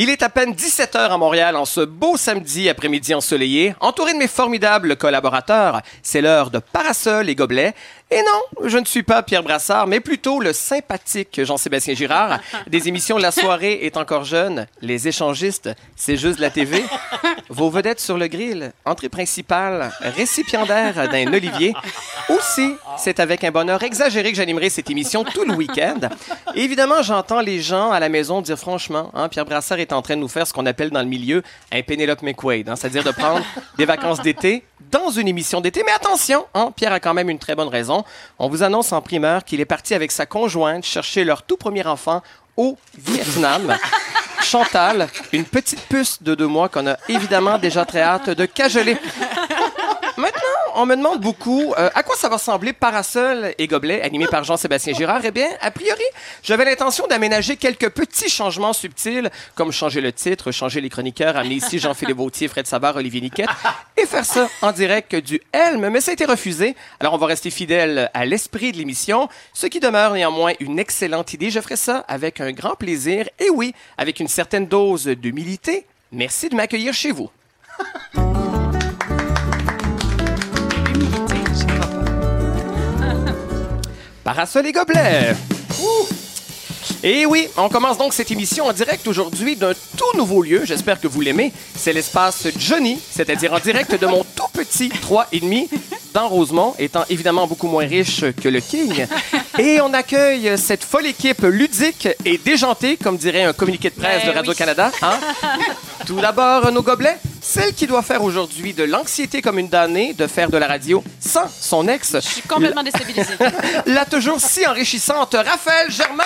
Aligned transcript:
Il 0.00 0.10
est 0.10 0.22
à 0.22 0.28
peine 0.28 0.52
17h 0.52 0.96
à 0.96 1.16
Montréal 1.18 1.56
en 1.56 1.64
ce 1.64 1.80
beau 1.80 2.16
samedi 2.16 2.68
après-midi 2.68 3.14
ensoleillé. 3.14 3.74
Entouré 3.80 4.12
de 4.12 4.18
mes 4.18 4.28
formidables 4.28 4.94
collaborateurs, 4.94 5.82
c'est 6.04 6.20
l'heure 6.20 6.52
de 6.52 6.60
Parasol 6.60 7.28
et 7.28 7.34
Gobelets. 7.34 7.74
Et 8.10 8.22
non, 8.22 8.68
je 8.68 8.78
ne 8.78 8.84
suis 8.84 9.02
pas 9.02 9.24
Pierre 9.24 9.42
Brassard, 9.42 9.88
mais 9.88 9.98
plutôt 9.98 10.40
le 10.40 10.52
sympathique 10.52 11.44
Jean-Sébastien 11.44 11.94
Girard. 11.94 12.38
Des 12.68 12.86
émissions 12.86 13.18
la 13.18 13.32
soirée 13.32 13.80
est 13.82 13.96
encore 13.96 14.22
jeune. 14.22 14.68
Les 14.80 15.08
échangistes, 15.08 15.68
c'est 15.96 16.16
juste 16.16 16.38
la 16.38 16.50
TV. 16.50 16.84
Vos 17.50 17.68
vedettes 17.68 18.00
sur 18.00 18.16
le 18.16 18.28
grill, 18.28 18.72
entrée 18.84 19.08
principale, 19.08 19.90
récipiendaire 20.00 21.08
d'un 21.08 21.32
olivier. 21.32 21.74
Aussi, 22.28 22.74
c'est 22.96 23.20
avec 23.20 23.42
un 23.42 23.50
bonheur 23.50 23.82
exagéré 23.82 24.30
que 24.30 24.36
j'animerai 24.36 24.70
cette 24.70 24.90
émission 24.90 25.24
tout 25.24 25.44
le 25.44 25.54
week-end. 25.54 26.00
Évidemment, 26.54 27.02
j'entends 27.02 27.40
les 27.40 27.60
gens 27.60 27.90
à 27.90 28.00
la 28.00 28.08
maison 28.08 28.42
dire 28.42 28.58
franchement, 28.58 29.10
hein, 29.14 29.28
Pierre 29.28 29.44
Brassard 29.44 29.80
est 29.80 29.87
en 29.92 30.02
train 30.02 30.16
de 30.16 30.20
nous 30.20 30.28
faire 30.28 30.46
ce 30.46 30.52
qu'on 30.52 30.66
appelle 30.66 30.90
dans 30.90 31.00
le 31.00 31.06
milieu 31.06 31.42
un 31.72 31.82
Penelope 31.82 32.22
McQuaid, 32.22 32.68
hein, 32.68 32.76
c'est-à-dire 32.76 33.04
de 33.04 33.10
prendre 33.10 33.44
des 33.78 33.84
vacances 33.84 34.20
d'été 34.20 34.64
dans 34.90 35.10
une 35.10 35.28
émission 35.28 35.60
d'été. 35.60 35.82
Mais 35.84 35.92
attention, 35.92 36.46
hein, 36.54 36.72
Pierre 36.74 36.92
a 36.92 37.00
quand 37.00 37.14
même 37.14 37.30
une 37.30 37.38
très 37.38 37.54
bonne 37.54 37.68
raison. 37.68 38.04
On 38.38 38.48
vous 38.48 38.62
annonce 38.62 38.92
en 38.92 39.00
primeur 39.00 39.44
qu'il 39.44 39.60
est 39.60 39.66
parti 39.66 39.94
avec 39.94 40.12
sa 40.12 40.26
conjointe 40.26 40.84
chercher 40.84 41.24
leur 41.24 41.42
tout 41.42 41.56
premier 41.56 41.86
enfant 41.86 42.22
au 42.56 42.76
Vietnam. 42.96 43.76
Chantal, 44.42 45.08
une 45.32 45.44
petite 45.44 45.80
puce 45.88 46.22
de 46.22 46.34
deux 46.34 46.46
mois 46.46 46.68
qu'on 46.68 46.86
a 46.86 46.96
évidemment 47.08 47.58
déjà 47.58 47.84
très 47.84 48.00
hâte 48.02 48.30
de 48.30 48.46
cajoler. 48.46 48.96
On 50.74 50.86
me 50.86 50.96
demande 50.96 51.20
beaucoup 51.20 51.74
euh, 51.78 51.90
à 51.94 52.02
quoi 52.02 52.16
ça 52.16 52.28
va 52.28 52.36
ressembler 52.36 52.72
Parasol 52.72 53.54
et 53.58 53.66
Gobelet, 53.66 54.02
animé 54.02 54.26
par 54.26 54.44
Jean-Sébastien 54.44 54.92
Girard? 54.94 55.20
Eh 55.24 55.30
bien, 55.30 55.48
a 55.60 55.70
priori, 55.70 56.02
j'avais 56.42 56.64
l'intention 56.64 57.06
d'aménager 57.06 57.56
quelques 57.56 57.90
petits 57.90 58.28
changements 58.28 58.72
subtils, 58.72 59.30
comme 59.54 59.72
changer 59.72 60.00
le 60.00 60.12
titre, 60.12 60.52
changer 60.52 60.80
les 60.80 60.88
chroniqueurs, 60.88 61.36
amener 61.36 61.56
ici 61.56 61.78
Jean-Philippe 61.78 62.16
Vautier, 62.16 62.48
Fred 62.48 62.66
Savard, 62.66 62.96
Olivier 62.96 63.20
Niquette, 63.20 63.48
et 63.96 64.06
faire 64.06 64.24
ça 64.24 64.48
en 64.62 64.72
direct 64.72 65.16
du 65.16 65.40
Helm, 65.52 65.88
mais 65.88 66.00
ça 66.00 66.10
a 66.10 66.14
été 66.14 66.24
refusé. 66.24 66.76
Alors, 67.00 67.14
on 67.14 67.18
va 67.18 67.26
rester 67.26 67.50
fidèle 67.50 68.10
à 68.14 68.24
l'esprit 68.24 68.72
de 68.72 68.76
l'émission, 68.76 69.28
ce 69.52 69.66
qui 69.66 69.80
demeure 69.80 70.12
néanmoins 70.12 70.52
une 70.60 70.78
excellente 70.78 71.32
idée. 71.32 71.50
Je 71.50 71.60
ferai 71.60 71.76
ça 71.76 72.04
avec 72.08 72.40
un 72.40 72.52
grand 72.52 72.74
plaisir, 72.74 73.28
et 73.38 73.50
oui, 73.50 73.74
avec 73.96 74.20
une 74.20 74.28
certaine 74.28 74.66
dose 74.66 75.06
d'humilité. 75.06 75.86
Merci 76.12 76.48
de 76.48 76.56
m'accueillir 76.56 76.94
chez 76.94 77.12
vous. 77.12 77.30
Parasol 84.28 84.66
et 84.66 84.72
gobelets. 84.72 85.34
Et 87.04 87.26
oui, 87.26 87.48
on 87.56 87.68
commence 87.68 87.96
donc 87.96 88.12
cette 88.12 88.30
émission 88.32 88.66
en 88.66 88.72
direct 88.72 89.06
aujourd'hui 89.06 89.54
d'un 89.54 89.72
tout 89.96 90.16
nouveau 90.16 90.42
lieu. 90.42 90.62
J'espère 90.64 91.00
que 91.00 91.06
vous 91.06 91.20
l'aimez. 91.20 91.52
C'est 91.76 91.92
l'espace 91.92 92.48
Johnny, 92.58 92.98
c'est-à-dire 93.10 93.52
en 93.52 93.60
direct 93.60 93.94
de 93.94 94.06
mon 94.06 94.24
tout 94.34 94.48
petit 94.52 94.88
3,5 94.88 95.68
dans 96.12 96.28
Rosemont, 96.28 96.74
étant 96.78 97.04
évidemment 97.10 97.46
beaucoup 97.46 97.68
moins 97.68 97.86
riche 97.86 98.24
que 98.42 98.48
le 98.48 98.60
King. 98.60 99.06
Et 99.58 99.80
on 99.80 99.92
accueille 99.94 100.58
cette 100.58 100.82
folle 100.82 101.06
équipe 101.06 101.42
ludique 101.42 102.08
et 102.24 102.38
déjantée, 102.38 102.96
comme 102.96 103.16
dirait 103.16 103.44
un 103.44 103.52
communiqué 103.52 103.90
de 103.90 103.94
presse 103.94 104.22
de 104.24 104.30
Ben 104.30 104.36
Radio-Canada. 104.36 104.90
hein? 105.02 105.18
Tout 106.06 106.20
d'abord, 106.20 106.72
nos 106.72 106.82
gobelets. 106.82 107.18
Celle 107.40 107.72
qui 107.74 107.86
doit 107.86 108.02
faire 108.02 108.22
aujourd'hui 108.22 108.72
de 108.74 108.84
l'anxiété 108.84 109.40
comme 109.42 109.58
une 109.58 109.68
damnée 109.68 110.12
de 110.12 110.26
faire 110.26 110.50
de 110.50 110.58
la 110.58 110.66
radio 110.66 111.02
sans 111.20 111.48
son 111.60 111.86
ex. 111.88 112.12
Je 112.14 112.20
suis 112.20 112.42
complètement 112.42 112.82
déstabilisée. 112.82 113.34
La 113.86 114.04
toujours 114.04 114.40
si 114.40 114.66
enrichissante 114.66 115.34
Raphaël 115.34 115.90
Germain. 115.90 116.24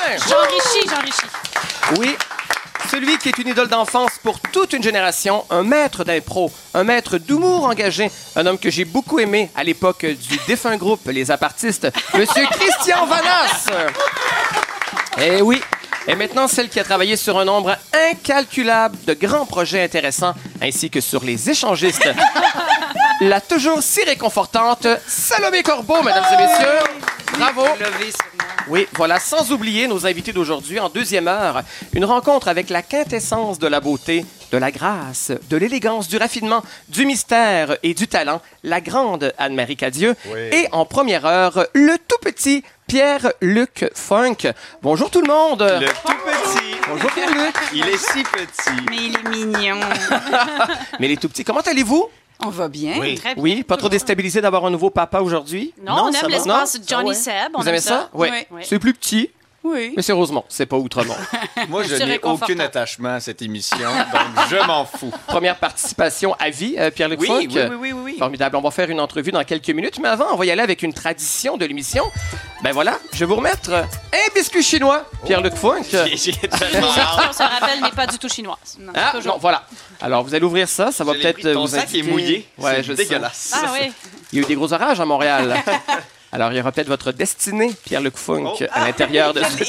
J'enrichis, 0.62 0.88
j'enrichis. 0.88 1.26
Oui, 1.98 2.16
celui 2.90 3.18
qui 3.18 3.28
est 3.28 3.38
une 3.38 3.48
idole 3.48 3.68
d'enfance 3.68 4.12
pour 4.22 4.38
toute 4.40 4.72
une 4.72 4.82
génération, 4.82 5.44
un 5.50 5.62
maître 5.62 6.04
d'impro, 6.04 6.52
un 6.74 6.84
maître 6.84 7.18
d'humour 7.18 7.64
engagé, 7.64 8.10
un 8.36 8.46
homme 8.46 8.58
que 8.58 8.70
j'ai 8.70 8.84
beaucoup 8.84 9.18
aimé 9.18 9.50
à 9.56 9.64
l'époque 9.64 10.04
du 10.04 10.38
défunt 10.46 10.76
groupe 10.76 11.06
Les 11.06 11.30
Apartistes, 11.30 11.88
Monsieur 12.14 12.46
Christian 12.50 13.06
Vanas. 13.06 13.70
Eh 15.18 15.42
oui. 15.42 15.60
Et 16.08 16.16
maintenant, 16.16 16.48
celle 16.48 16.68
qui 16.68 16.80
a 16.80 16.84
travaillé 16.84 17.16
sur 17.16 17.38
un 17.38 17.44
nombre 17.44 17.76
incalculable 18.10 18.98
de 19.06 19.14
grands 19.14 19.46
projets 19.46 19.84
intéressants, 19.84 20.34
ainsi 20.60 20.90
que 20.90 21.00
sur 21.00 21.24
les 21.24 21.48
échangistes. 21.50 22.08
La 23.22 23.40
toujours 23.40 23.80
si 23.84 24.02
réconfortante 24.02 24.88
Salomé 25.06 25.62
Corbeau, 25.62 26.02
mesdames 26.02 26.24
et 26.32 26.36
messieurs. 26.38 26.98
Bravo. 27.38 27.62
Oui, 28.66 28.88
voilà, 28.94 29.20
sans 29.20 29.52
oublier 29.52 29.86
nos 29.86 30.06
invités 30.06 30.32
d'aujourd'hui 30.32 30.80
en 30.80 30.88
deuxième 30.88 31.28
heure. 31.28 31.62
Une 31.92 32.04
rencontre 32.04 32.48
avec 32.48 32.68
la 32.68 32.82
quintessence 32.82 33.60
de 33.60 33.68
la 33.68 33.78
beauté, 33.78 34.26
de 34.50 34.58
la 34.58 34.72
grâce, 34.72 35.30
de 35.48 35.56
l'élégance, 35.56 36.08
du 36.08 36.16
raffinement, 36.16 36.64
du 36.88 37.06
mystère 37.06 37.76
et 37.84 37.94
du 37.94 38.08
talent, 38.08 38.42
la 38.64 38.80
grande 38.80 39.32
Anne-Marie 39.38 39.76
Cadieux. 39.76 40.16
Et 40.50 40.66
en 40.72 40.84
première 40.84 41.24
heure, 41.24 41.66
le 41.74 41.96
tout 41.98 42.18
petit 42.20 42.64
Pierre-Luc 42.88 43.88
Funk. 43.94 44.52
Bonjour 44.82 45.10
tout 45.12 45.20
le 45.20 45.28
monde. 45.28 45.62
Le 45.62 45.86
tout 45.86 46.18
petit. 46.24 46.76
Bonjour 46.88 47.10
Pierre-Luc. 47.12 47.54
Il 47.72 47.88
est 47.88 47.98
si 47.98 48.24
petit. 48.24 48.82
Mais 48.90 48.96
il 48.96 49.16
est 49.16 49.28
mignon. 49.28 49.78
Mais 50.98 51.06
les 51.06 51.16
tout 51.16 51.28
petits, 51.28 51.44
comment 51.44 51.60
allez-vous? 51.60 52.10
On 52.44 52.50
va 52.50 52.68
bien. 52.68 52.94
Oui. 52.98 53.14
Très 53.16 53.34
bien. 53.34 53.42
Oui, 53.42 53.62
pas 53.62 53.76
trop 53.76 53.88
déstabilisé 53.88 54.40
d'avoir 54.40 54.64
un 54.66 54.70
nouveau 54.70 54.90
papa 54.90 55.20
aujourd'hui? 55.20 55.72
Non, 55.84 55.96
Non, 55.96 56.02
on 56.08 56.12
ça 56.12 56.20
aime 56.26 56.30
l'espace? 56.30 56.78
Johnny 56.86 57.02
Ah 57.04 57.08
ouais. 57.08 57.14
Seb. 57.14 57.52
on 57.54 57.60
Vous 57.60 57.68
aimez 57.68 57.76
aime 57.78 57.82
ça? 57.82 58.08
Oui. 58.14 58.28
Oui. 58.50 58.62
C'est 58.64 58.78
plus 58.78 58.94
petit, 58.94 59.30
Oui. 59.64 59.92
mais 59.96 60.02
c'est 60.02 60.12
Rosemont, 60.12 60.44
c'est 60.48 60.66
pas 60.66 60.76
Outremont. 60.76 61.14
Moi, 61.68 61.84
je 61.84 61.94
n'ai 61.94 62.18
aucun 62.22 62.58
attachement 62.58 63.14
à 63.14 63.20
cette 63.20 63.42
émission, 63.42 63.76
donc 63.78 64.46
je 64.50 64.56
m'en 64.66 64.84
fous. 64.84 65.12
Première 65.28 65.56
participation 65.56 66.34
à 66.38 66.50
vie, 66.50 66.74
euh, 66.78 66.90
Pierre-Luc 66.90 67.20
Oui, 67.20 67.28
Funk. 67.28 67.68
oui, 67.70 67.76
oui, 67.78 67.92
oui. 67.92 68.16
Formidable. 68.18 68.56
On 68.56 68.60
va 68.60 68.70
faire 68.72 68.90
une 68.90 68.98
entrevue 69.00 69.30
dans 69.30 69.44
quelques 69.44 69.70
minutes, 69.70 69.98
mais 70.00 70.08
avant, 70.08 70.26
on 70.32 70.36
va 70.36 70.46
y 70.46 70.50
aller 70.50 70.62
avec 70.62 70.82
une 70.82 70.92
tradition 70.92 71.56
de 71.56 71.64
l'émission. 71.64 72.04
Ben 72.62 72.72
voilà, 72.72 72.98
je 73.12 73.20
vais 73.20 73.26
vous 73.26 73.36
remettre 73.36 73.70
un 73.72 74.34
biscuit 74.34 74.62
chinois, 74.62 75.04
Pierre-Luc 75.24 75.54
Funk. 75.54 75.82
J'ai 76.14 76.32
tellement. 76.32 76.88
On 77.28 77.32
se 77.32 77.42
rappelle, 77.42 77.80
n'est 77.82 77.90
pas 77.90 78.06
du 78.08 78.18
tout 78.18 78.28
chinoise. 78.28 78.76
Non, 78.80 78.92
Ah, 78.96 79.12
toujours. 79.14 79.34
non, 79.34 79.38
voilà. 79.40 79.64
Alors, 80.00 80.24
vous 80.24 80.34
allez 80.34 80.44
ouvrir 80.44 80.68
ça, 80.68 80.90
ça 80.90 81.04
va 81.04 81.12
peut-être 81.14 81.48
vous 81.52 81.66
sac 81.68 81.82
est 81.94 81.98
indiquer- 82.00 82.10
mouillé. 82.10 82.48
Ouais, 82.58 82.82
c'est 82.84 82.94
dégueulasse. 82.94 83.52
Ah 83.54 83.70
oui. 83.72 83.92
Il 84.32 84.38
y 84.38 84.42
a 84.42 84.44
eu 84.44 84.48
des 84.48 84.54
gros 84.56 84.72
orages 84.72 84.98
à 84.98 85.04
Montréal. 85.04 85.54
Alors, 86.32 86.50
il 86.52 86.56
y 86.56 86.60
aura 86.60 86.72
peut-être 86.72 86.88
votre 86.88 87.12
destinée, 87.12 87.70
Pierre-Luc 87.84 88.16
Funk, 88.16 88.54
Oh. 88.58 88.64
à 88.72 88.86
l'intérieur 88.86 89.34
de 89.34 89.42
ce 89.42 89.64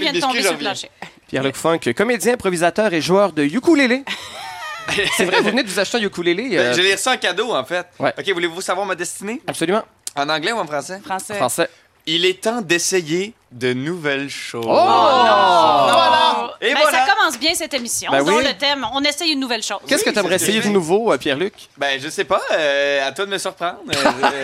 vient 0.00 0.12
de 0.12 0.12
biscuit, 0.12 0.20
tomber 0.20 0.38
je 0.38 0.42
sur 0.42 0.52
le 0.52 0.56
reviens. 0.56 0.70
plancher. 0.70 0.90
Pierre-Luc 1.28 1.56
Funk, 1.56 1.80
comédien, 1.96 2.34
improvisateur 2.34 2.92
et 2.92 3.00
joueur 3.00 3.32
de 3.32 3.42
ukulélé. 3.42 4.04
C'est 5.16 5.24
vrai, 5.24 5.40
vous 5.40 5.48
venez 5.50 5.64
de 5.64 5.68
vous 5.68 5.78
acheter 5.80 5.98
un 5.98 6.02
ukulélé. 6.02 6.50
euh, 6.56 6.70
Ben, 6.70 6.76
Je 6.76 6.82
l'ai 6.82 6.92
reçu 6.94 7.08
en 7.08 7.16
cadeau, 7.16 7.52
en 7.52 7.64
fait. 7.64 7.84
Ouais. 7.98 8.14
OK, 8.16 8.28
voulez-vous 8.32 8.60
savoir 8.60 8.86
ma 8.86 8.94
destinée? 8.94 9.42
Absolument. 9.48 9.82
En 10.14 10.28
anglais 10.28 10.52
ou 10.52 10.58
en 10.58 10.66
français? 10.66 11.00
Français. 11.04 11.34
Français. 11.34 11.68
Il 12.08 12.24
est 12.24 12.40
temps 12.42 12.60
d'essayer 12.60 13.34
de 13.50 13.72
nouvelles 13.72 14.28
choses. 14.30 14.64
Oh! 14.64 14.72
Voilà! 14.72 16.54
Et 16.60 16.72
Ben, 16.72 16.80
voilà! 16.80 17.04
Ça 17.06 17.12
commence 17.12 17.38
bien 17.38 17.52
cette 17.54 17.74
émission. 17.74 18.12
Ben 18.12 18.22
dont 18.24 18.36
oui. 18.36 18.44
le 18.44 18.56
thème, 18.56 18.86
on 18.94 19.02
essaye 19.02 19.32
une 19.32 19.40
nouvelle 19.40 19.62
chose. 19.62 19.78
Qu'est-ce 19.88 20.04
que 20.04 20.10
tu 20.10 20.18
aimerais 20.20 20.36
essayer 20.36 20.60
de 20.60 20.68
nouveau, 20.68 21.12
euh, 21.12 21.18
Pierre-Luc? 21.18 21.54
Ben, 21.76 22.00
je 22.00 22.08
sais 22.08 22.24
pas. 22.24 22.40
euh, 22.52 23.08
à 23.08 23.10
toi 23.12 23.24
de 23.26 23.30
me 23.32 23.38
surprendre. 23.38 23.78
Euh, 23.88 24.42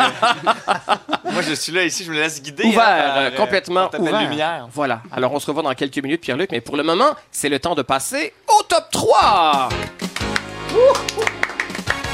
Moi, 1.33 1.43
je 1.43 1.53
suis 1.55 1.73
là 1.73 1.85
ici, 1.85 2.03
je 2.05 2.11
me 2.11 2.17
laisse 2.17 2.43
guider. 2.43 2.65
Ouvert, 2.65 2.83
hein, 3.17 3.31
par, 3.31 3.35
complètement 3.35 3.89
par 3.89 4.01
ouvert. 4.01 4.21
lumière. 4.23 4.67
Voilà. 4.73 5.01
Alors, 5.13 5.33
on 5.33 5.39
se 5.39 5.47
revoit 5.47 5.63
dans 5.63 5.75
quelques 5.75 5.99
minutes, 5.99 6.21
Pierre-Luc, 6.21 6.51
mais 6.51 6.61
pour 6.61 6.77
le 6.77 6.83
moment, 6.83 7.11
c'est 7.31 7.49
le 7.49 7.61
temps 7.61 7.77
de 7.77 7.83
passer 7.83 8.33
au 8.59 8.63
top 8.65 8.87
3! 8.91 9.69
Wouhou! 10.73 11.25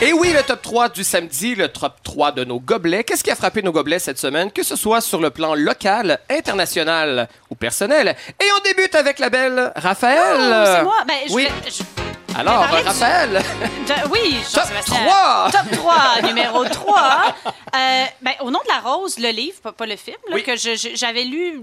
Et 0.01 0.13
oui, 0.13 0.33
le 0.33 0.43
top 0.45 0.63
3 0.63 0.91
du 0.91 1.03
samedi, 1.03 1.57
le 1.57 1.67
top 1.69 1.95
3 2.05 2.31
de 2.31 2.45
nos 2.45 2.61
gobelets. 2.61 3.03
Qu'est-ce 3.03 3.25
qui 3.25 3.33
a 3.33 3.35
frappé 3.35 3.63
nos 3.63 3.73
gobelets 3.73 3.99
cette 3.99 4.19
semaine, 4.19 4.53
que 4.53 4.63
ce 4.63 4.77
soit 4.77 5.01
sur 5.01 5.21
le 5.21 5.31
plan 5.31 5.57
local, 5.57 6.21
international 6.31 7.29
ou 7.51 7.57
personnel? 7.57 8.15
Et 8.41 8.45
on 8.57 8.63
débute 8.63 8.95
avec 8.95 9.19
la 9.19 9.29
belle 9.29 9.73
Raphaël. 9.75 10.39
Oh, 10.39 10.73
c'est 10.77 10.83
moi. 10.85 10.95
Ben, 11.07 11.15
je 11.27 11.33
oui. 11.33 11.45
vais- 11.65 11.71
je- 11.71 11.83
Alors, 12.39 12.61
Raphaël, 12.61 13.31
de- 13.33 14.09
oui, 14.11 14.37
top 14.53 14.63
Jean-Sébastien. 14.63 15.05
3! 15.05 15.51
Top 15.51 15.71
3, 15.73 16.23
numéro 16.23 16.65
3. 16.65 17.35
Euh, 17.75 18.05
ben, 18.23 18.33
au 18.43 18.51
nom 18.53 18.61
de 18.61 18.69
la 18.73 18.79
rose, 18.79 19.19
le 19.19 19.31
livre, 19.31 19.61
pas, 19.61 19.73
pas 19.73 19.87
le 19.87 19.97
film, 19.97 20.17
là, 20.29 20.37
Oui. 20.37 20.45
que 20.45 20.53
j'avais 20.57 21.25
lu 21.25 21.61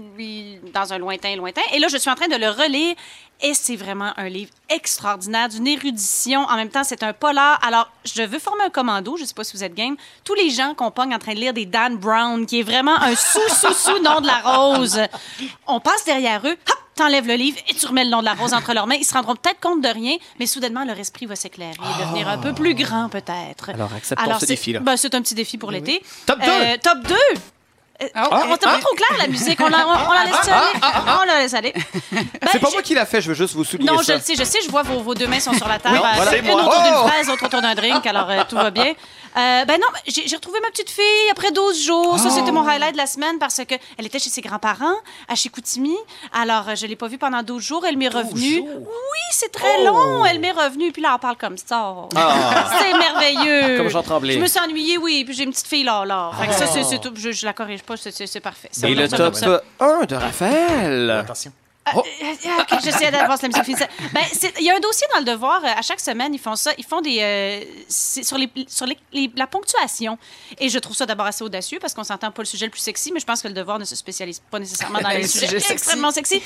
dans 0.74 0.92
un 0.92 0.98
lointain, 0.98 1.34
lointain. 1.34 1.62
Et 1.72 1.78
là, 1.78 1.88
je 1.88 1.96
suis 1.96 2.10
en 2.10 2.14
train 2.14 2.28
de 2.28 2.36
le 2.36 2.50
relire. 2.50 2.94
Et 3.42 3.52
c'est 3.54 3.76
vraiment 3.76 4.12
un 4.16 4.28
livre 4.30 4.50
extraordinaire, 4.70 5.48
d'une 5.50 5.66
érudition. 5.66 6.40
En 6.44 6.56
même 6.56 6.70
temps, 6.70 6.84
c'est 6.84 7.02
un 7.02 7.12
polar. 7.12 7.58
Alors, 7.66 7.90
je 8.04 8.22
veux 8.22 8.38
former 8.38 8.64
un 8.64 8.70
commando. 8.70 9.16
Je 9.18 9.24
sais 9.24 9.34
pas 9.34 9.44
si 9.44 9.56
vous 9.56 9.64
êtes 9.64 9.74
game. 9.74 9.96
Tous 10.24 10.34
les 10.34 10.48
gens 10.50 10.74
qu'on 10.74 10.90
pogne 10.90 11.14
en 11.14 11.18
train 11.18 11.34
de 11.34 11.40
lire 11.40 11.52
des 11.52 11.66
Dan 11.66 11.96
Brown, 11.96 12.46
qui 12.46 12.60
est 12.60 12.62
vraiment 12.62 12.96
un 12.98 13.14
sous-sous-sous 13.14 13.98
nom 14.02 14.20
de 14.22 14.26
la 14.26 14.38
rose. 14.42 15.00
On 15.66 15.80
passe 15.80 16.04
derrière 16.06 16.40
eux. 16.46 16.56
Hop! 16.70 16.78
T'enlèves 16.96 17.26
le 17.26 17.34
livre 17.34 17.58
et 17.68 17.74
tu 17.74 17.86
remets 17.86 18.04
le 18.04 18.10
nom 18.10 18.20
de 18.20 18.24
la 18.24 18.32
rose 18.34 18.54
entre 18.54 18.72
leurs 18.72 18.86
mains. 18.86 18.94
Ils 18.94 19.04
se 19.04 19.12
rendront 19.12 19.36
peut-être 19.36 19.60
compte 19.60 19.82
de 19.82 19.88
rien, 19.88 20.16
mais 20.40 20.46
soudainement, 20.46 20.82
leur 20.84 20.98
esprit 20.98 21.26
va 21.26 21.36
s'éclairer 21.36 21.72
et 21.74 22.02
devenir 22.02 22.26
un 22.28 22.38
peu 22.38 22.54
plus 22.54 22.74
grand, 22.74 23.08
peut-être. 23.10 23.68
Alors, 23.70 23.90
acceptons 23.94 24.34
ce 24.34 24.40
c'est- 24.40 24.46
défi-là. 24.46 24.80
ben, 24.80 24.96
c'est 24.96 25.14
un 25.14 25.20
petit 25.20 25.34
défi 25.34 25.58
pour 25.58 25.70
l'été. 25.70 26.02
Top 26.24 26.40
deux. 26.40 26.50
Euh, 26.50 26.76
top 26.82 26.98
2! 27.06 27.14
Euh, 28.02 28.06
on 28.30 28.54
était 28.54 28.66
pas 28.66 28.78
trop 28.78 28.94
clair, 28.94 29.18
la 29.18 29.26
musique. 29.26 29.58
On 29.58 29.68
la, 29.68 29.86
on- 29.88 30.08
on 30.10 30.12
la 30.12 30.24
laisse 30.26 30.48
aller. 30.48 30.80
On 31.22 31.24
la 31.26 31.38
laisse 31.38 31.54
aller. 31.54 31.72
Ben, 32.12 32.24
C'est 32.52 32.58
pas 32.58 32.68
je- 32.68 32.72
moi 32.74 32.82
qui 32.82 32.94
l'a 32.94 33.06
fait, 33.06 33.22
je 33.22 33.28
veux 33.28 33.34
juste 33.34 33.54
vous 33.54 33.64
souligner 33.64 33.90
Non, 33.90 34.02
je 34.06 34.12
le 34.12 34.20
sais, 34.20 34.34
je 34.36 34.44
sais, 34.44 34.58
je 34.62 34.70
vois 34.70 34.82
vos, 34.82 35.00
vos 35.00 35.14
deux 35.14 35.26
mains 35.26 35.40
sont 35.40 35.54
sur 35.54 35.66
la 35.66 35.78
table. 35.78 35.96
Oui, 35.98 36.02
Euh, 36.04 36.12
voilà. 36.16 36.36
Une 36.36 36.44
C'est 36.44 36.50
moi. 36.50 36.60
autour 36.62 36.82
d'une 36.82 36.92
Oh! 36.94 37.08
fraise, 37.08 37.26
l'autre 37.26 37.46
autour 37.46 37.62
d'un 37.62 37.74
drink, 37.74 38.04
alors 38.06 38.28
euh, 38.28 38.42
tout 38.46 38.56
va 38.56 38.70
bien. 38.70 38.92
Euh, 39.36 39.64
ben 39.66 39.78
non, 39.80 39.86
j'ai 40.06 40.34
retrouvé 40.36 40.60
ma 40.62 40.70
petite 40.70 40.88
fille 40.88 41.30
après 41.30 41.52
12 41.52 41.84
jours. 41.84 42.18
Ça, 42.18 42.30
c'était 42.30 42.48
Oh! 42.48 42.52
mon 42.52 42.66
highlight 42.66 42.92
de 42.92 42.96
la 42.96 43.06
semaine 43.06 43.38
parce 43.38 43.56
que 43.68 43.74
elle 43.98 44.06
était 44.06 44.18
chez 44.18 44.30
ses 44.30 44.40
grands-parents 44.40 44.94
à 45.28 45.34
Chicoutimi. 45.34 45.96
Alors, 46.32 46.68
euh, 46.70 46.74
je 46.74 46.86
l'ai 46.86 46.96
pas 46.96 47.08
vue 47.08 47.18
pendant 47.18 47.42
12 47.42 47.62
jours. 47.62 47.84
Elle 47.86 47.96
m'est 47.98 48.08
revenue. 48.08 48.60
Oui, 48.62 49.18
c'est 49.32 49.52
très 49.52 49.84
long. 49.84 50.24
Elle 50.24 50.40
m'est 50.40 50.52
revenue. 50.52 50.90
Puis 50.92 51.02
là, 51.02 51.14
on 51.16 51.18
parle 51.18 51.36
comme 51.36 51.58
ça. 51.58 51.94
C'est 52.80 52.92
merveilleux. 52.96 53.76
Comme 53.76 53.88
Jean 53.88 54.02
Tremblay. 54.02 54.34
Je 54.34 54.38
me 54.40 54.46
suis 54.46 54.58
ennuyée, 54.60 54.98
oui. 54.98 55.24
Puis 55.24 55.34
j'ai 55.34 55.44
une 55.44 55.50
petite 55.52 55.66
fille 55.66 55.84
là, 55.84 56.04
là. 56.04 56.30
Fait 56.40 56.46
que 56.48 56.54
ça, 56.54 56.66
c'est- 56.66 56.84
c'est 56.84 56.98
tout. 56.98 57.12
Je, 57.14 57.32
je 57.32 57.44
la 57.44 57.52
corrige 57.52 57.82
pas. 57.82 57.96
c'est- 57.96 58.40
parfait. 58.40 58.70
Et 58.84 58.94
le 58.94 59.08
top 59.08 59.18
comme 59.18 59.34
ça. 59.34 59.62
1 59.80 60.04
de 60.06 60.14
Raphaël. 60.14 61.10
Attention. 61.10 61.52
Oh. 61.94 62.02
Euh, 62.22 62.32
OK, 62.60 62.78
j'essaie 62.82 63.10
d'avoir 63.10 63.38
la 63.40 63.48
musique 63.48 63.64
finissante. 63.64 63.88
Ben, 64.12 64.22
il 64.58 64.64
y 64.64 64.70
a 64.70 64.76
un 64.76 64.80
dossier 64.80 65.06
dans 65.12 65.20
le 65.20 65.24
devoir. 65.24 65.64
euh, 65.64 65.68
à 65.76 65.82
chaque 65.82 66.00
semaine, 66.00 66.34
ils 66.34 66.40
font 66.40 66.56
ça. 66.56 66.72
Ils 66.78 66.84
font 66.84 67.00
des. 67.00 67.18
euh, 67.20 67.60
sur 67.88 68.36
les, 68.38 68.50
sur 68.68 68.86
les- 68.86 68.98
les- 69.12 69.30
la 69.36 69.46
ponctuation. 69.46 70.18
Et 70.58 70.68
je 70.68 70.78
trouve 70.78 70.96
ça 70.96 71.06
d'abord 71.06 71.26
assez 71.26 71.44
audacieux 71.44 71.78
parce 71.80 71.94
qu'on 71.94 72.04
s'entend 72.04 72.30
pas 72.30 72.42
le 72.42 72.46
sujet 72.46 72.66
le 72.66 72.70
plus 72.72 72.80
sexy, 72.80 73.12
mais 73.12 73.20
je 73.20 73.24
pense 73.26 73.42
que 73.42 73.48
le 73.48 73.54
devoir 73.54 73.78
ne 73.78 73.84
se 73.84 73.94
spécialise 73.96 74.40
pas 74.50 74.58
nécessairement 74.58 75.00
dans 75.00 75.08
les, 75.10 75.18
Les 75.18 75.28
sujets 75.28 75.46
sexy. 75.60 75.72
extrêmement 75.72 76.10
sexy. 76.10 76.42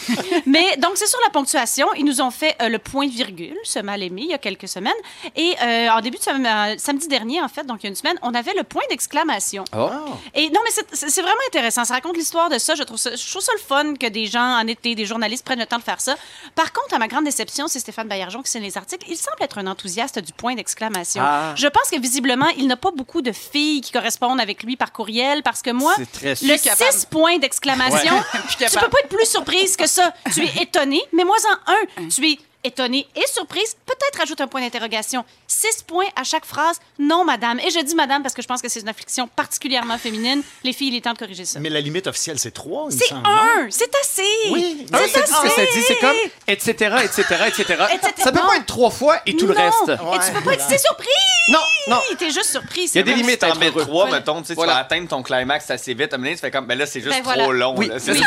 mais 0.47 0.77
donc, 0.77 0.93
c'est 0.97 1.07
sur 1.07 1.21
la 1.25 1.31
ponctuation. 1.31 1.87
Ils 1.97 2.05
nous 2.05 2.21
ont 2.21 2.31
fait 2.31 2.57
euh, 2.61 2.69
le 2.69 2.79
point-virgule, 2.79 3.57
ce 3.65 3.79
mal 3.79 4.03
aimé, 4.03 4.23
il 4.25 4.31
y 4.31 4.35
a 4.35 4.39
quelques 4.39 4.69
semaines. 4.69 4.93
Et 5.37 5.55
euh, 5.63 5.89
en 5.91 6.01
début 6.01 6.19
de 6.19 6.23
euh, 6.31 6.75
samedi 6.79 7.09
dernier, 7.09 7.41
en 7.43 7.49
fait, 7.49 7.65
donc 7.67 7.79
il 7.81 7.85
y 7.85 7.87
a 7.87 7.91
une 7.91 7.97
semaine, 7.97 8.19
on 8.23 8.35
avait 8.35 8.55
le 8.55 8.65
point 8.65 8.83
d'exclamation. 8.91 9.65
Oh. 9.77 9.91
Et 10.35 10.51
non, 10.51 10.61
mais 10.65 10.85
c'est 10.93 11.23
vraiment 11.23 11.35
intéressant. 11.49 11.85
Ça 11.85 11.95
raconte 11.95 12.17
l'histoire 12.17 12.49
de 12.51 12.59
ça. 12.59 12.75
Je 12.75 12.83
trouve 12.83 12.99
ça, 12.99 13.15
je 13.17 13.31
trouve 13.31 13.43
ça 13.43 13.53
le 13.55 13.61
fun 13.61 13.95
que 13.95 14.07
des 14.07 14.27
gens 14.27 14.59
en 14.61 14.67
été, 14.67 14.95
des 14.95 15.07
journalistes 15.07 15.30
prennent 15.43 15.59
le 15.59 15.67
temps 15.67 15.79
de 15.79 15.83
faire 15.83 16.01
ça. 16.01 16.17
Par 16.55 16.73
contre, 16.73 16.95
à 16.95 16.99
ma 16.99 17.09
grande 17.09 17.25
déception, 17.25 17.69
c'est 17.69 17.79
Stéphane 17.79 18.09
Baillargeon 18.09 18.43
qui 18.43 18.51
signe 18.51 18.63
les 18.63 18.77
articles. 18.77 19.07
Il 19.09 19.17
semble 19.17 19.37
être 19.41 19.59
un 19.59 19.67
enthousiaste 19.67 20.19
du 20.19 20.33
point 20.33 20.55
d'exclamation. 20.55 21.23
Ah. 21.25 21.55
Je 21.57 21.67
pense 21.67 21.91
que 21.91 22.01
visiblement, 22.01 22.49
il 22.57 22.67
n'a 22.67 22.77
pas 22.77 22.91
beaucoup 22.91 23.23
de 23.23 23.33
filles 23.33 23.81
qui 23.81 23.93
correspondent 23.93 24.41
avec 24.41 24.63
lui 24.63 24.77
par 24.77 24.93
courriel 24.93 25.43
parce 25.43 25.63
que 25.63 25.71
moi, 25.71 25.95
le 26.23 26.63
capable. 26.63 26.93
6 26.93 27.07
points 27.07 27.39
d'exclamation, 27.39 28.15
tu 28.49 28.57
peux 28.59 28.89
pas 28.89 28.99
être 29.01 29.09
plus 29.09 29.29
surprise 29.29 29.77
que 29.77 29.87
ça. 29.87 30.13
Tu 30.33 30.43
es 30.45 30.63
étonné, 30.63 31.01
mais 31.13 31.25
moi 31.25 31.37
en 31.67 31.73
un, 31.73 32.09
tu 32.09 32.27
es 32.29 32.39
étonné 32.65 33.07
et 33.17 33.27
surprise. 33.33 33.77
Peut-être 33.87 34.19
rajoute 34.19 34.41
un 34.41 34.47
point 34.47 34.61
d'interrogation. 34.61 35.25
Six 35.47 35.83
points 35.87 36.07
à 36.17 36.25
chaque 36.25 36.45
phrase. 36.45 36.79
Non, 36.99 37.25
madame. 37.25 37.59
Et 37.61 37.71
je 37.71 37.81
dis 37.85 37.95
madame 37.95 38.23
parce 38.23 38.35
que 38.35 38.43
je 38.43 38.47
pense 38.47 38.61
que 38.63 38.69
c'est 38.69 38.81
une 38.81 38.89
affliction 38.89 39.29
particulièrement 39.29 39.99
féminine. 39.99 40.43
Les 40.65 40.73
filles, 40.73 40.89
il 40.89 40.97
est 40.97 41.01
temps 41.01 41.13
de 41.13 41.19
corriger 41.19 41.45
ça. 41.45 41.59
Mais 41.61 41.69
la 41.71 41.81
limite 41.81 42.07
officielle, 42.07 42.39
c'est 42.39 42.51
3, 42.51 42.89
il 42.91 42.95
me 42.97 43.01
C'est 43.01 43.09
semble. 43.09 43.23
non? 43.23 43.31
un, 43.31 43.67
c'est 43.71 43.91
assez. 44.03 44.23
Oui. 44.51 44.87
Un, 44.93 44.99
c'est 44.99 45.09
c'est 45.09 45.27
ce 45.27 45.43
que 45.43 45.49
ça 45.49 45.63
assez. 45.63 45.69
dit, 45.73 45.83
c'est 45.87 45.97
comme 45.99 46.17
etc., 46.47 46.97
etc., 47.05 47.23
etc. 47.49 47.85
Etc. 47.95 48.13
Ça 48.19 48.33
peut 48.33 48.39
Non. 48.41 48.47
pas 48.47 48.57
être 48.57 48.67
trois 48.67 48.91
fois 48.91 49.21
et 49.27 49.37
tout 49.37 49.47
le 49.47 49.55
Non. 49.55 49.61
reste. 49.61 49.89
Et 49.91 50.27
tu 50.27 50.33
peux 50.33 50.45
pas 50.45 50.53
être. 50.55 50.65
C'est 50.69 50.79
surprise. 50.79 51.09
Non, 51.49 51.59
non. 51.89 52.01
T'es 52.19 52.31
juste 52.31 52.51
surprise. 52.51 52.93
Il 52.95 52.99
y 52.99 53.01
a 53.01 53.03
des 53.05 53.15
limites 53.15 53.43
à 53.43 53.49
t'en 53.49 53.55
être 53.55 53.61
mets 53.61 53.69
heureux. 53.69 53.83
trois, 53.87 54.11
mettons, 54.11 54.41
tu 54.43 54.49
sais, 54.49 54.55
Voilà. 54.55 54.73
tu 54.73 54.77
vas 54.77 54.81
atteindre 54.83 55.09
ton 55.09 55.23
climax 55.23 55.71
assez 55.71 55.95
vite. 55.95 56.13
À 56.13 56.17
un 56.17 56.19
moment 56.19 56.27
donné, 56.27 56.35
tu 56.37 56.41
fais 56.41 56.51
comme, 56.51 56.67
ben 56.67 56.79
là, 56.79 56.87
c'est 56.87 57.01
juste 57.01 57.13
Ben 57.13 57.23
voilà. 57.23 57.43
trop 57.45 57.53
long. 57.53 57.75
Oui. 57.77 57.89
là. 57.89 57.99
C'est- 57.99 58.13
Oui. 58.13 58.23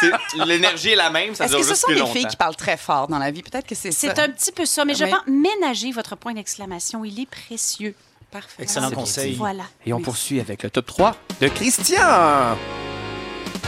c'est- 0.00 0.44
L'énergie 0.46 0.90
est 0.90 0.96
la 0.96 1.10
même, 1.10 1.34
ça 1.34 1.44
Est-ce 1.44 1.50
dure 1.52 1.60
que 1.60 1.64
ce 1.66 1.70
juste 1.70 1.80
sont 1.82 1.86
plus 1.88 1.94
des 1.94 2.00
longtemps. 2.00 2.12
filles 2.14 2.26
qui 2.26 2.36
parlent 2.36 2.56
très 2.56 2.76
fort 2.76 3.08
dans 3.08 3.18
la 3.18 3.30
vie? 3.30 3.42
Peut-être 3.42 3.66
que 3.72 3.78
c'est 3.78 3.92
ça. 3.92 4.14
C'est 4.14 4.18
un 4.20 4.28
petit 4.30 4.52
peu 4.52 4.64
ça, 4.66 4.84
mais 4.84 4.94
je 4.94 5.04
Mais- 5.04 5.10
pense 5.10 5.26
ménager 5.26 5.92
votre 5.92 6.16
point 6.16 6.34
d'exclamation. 6.34 7.04
Il 7.04 7.18
est 7.20 7.26
précieux. 7.26 7.94
Parfait. 8.30 8.62
Excellent 8.62 8.90
conseil. 8.90 9.34
Voilà. 9.34 9.64
Et 9.84 9.92
on 9.92 10.00
poursuit 10.00 10.40
avec 10.40 10.62
le 10.62 10.70
top 10.70 10.86
3 10.86 11.16
de 11.40 11.48
Christian. 11.48 12.56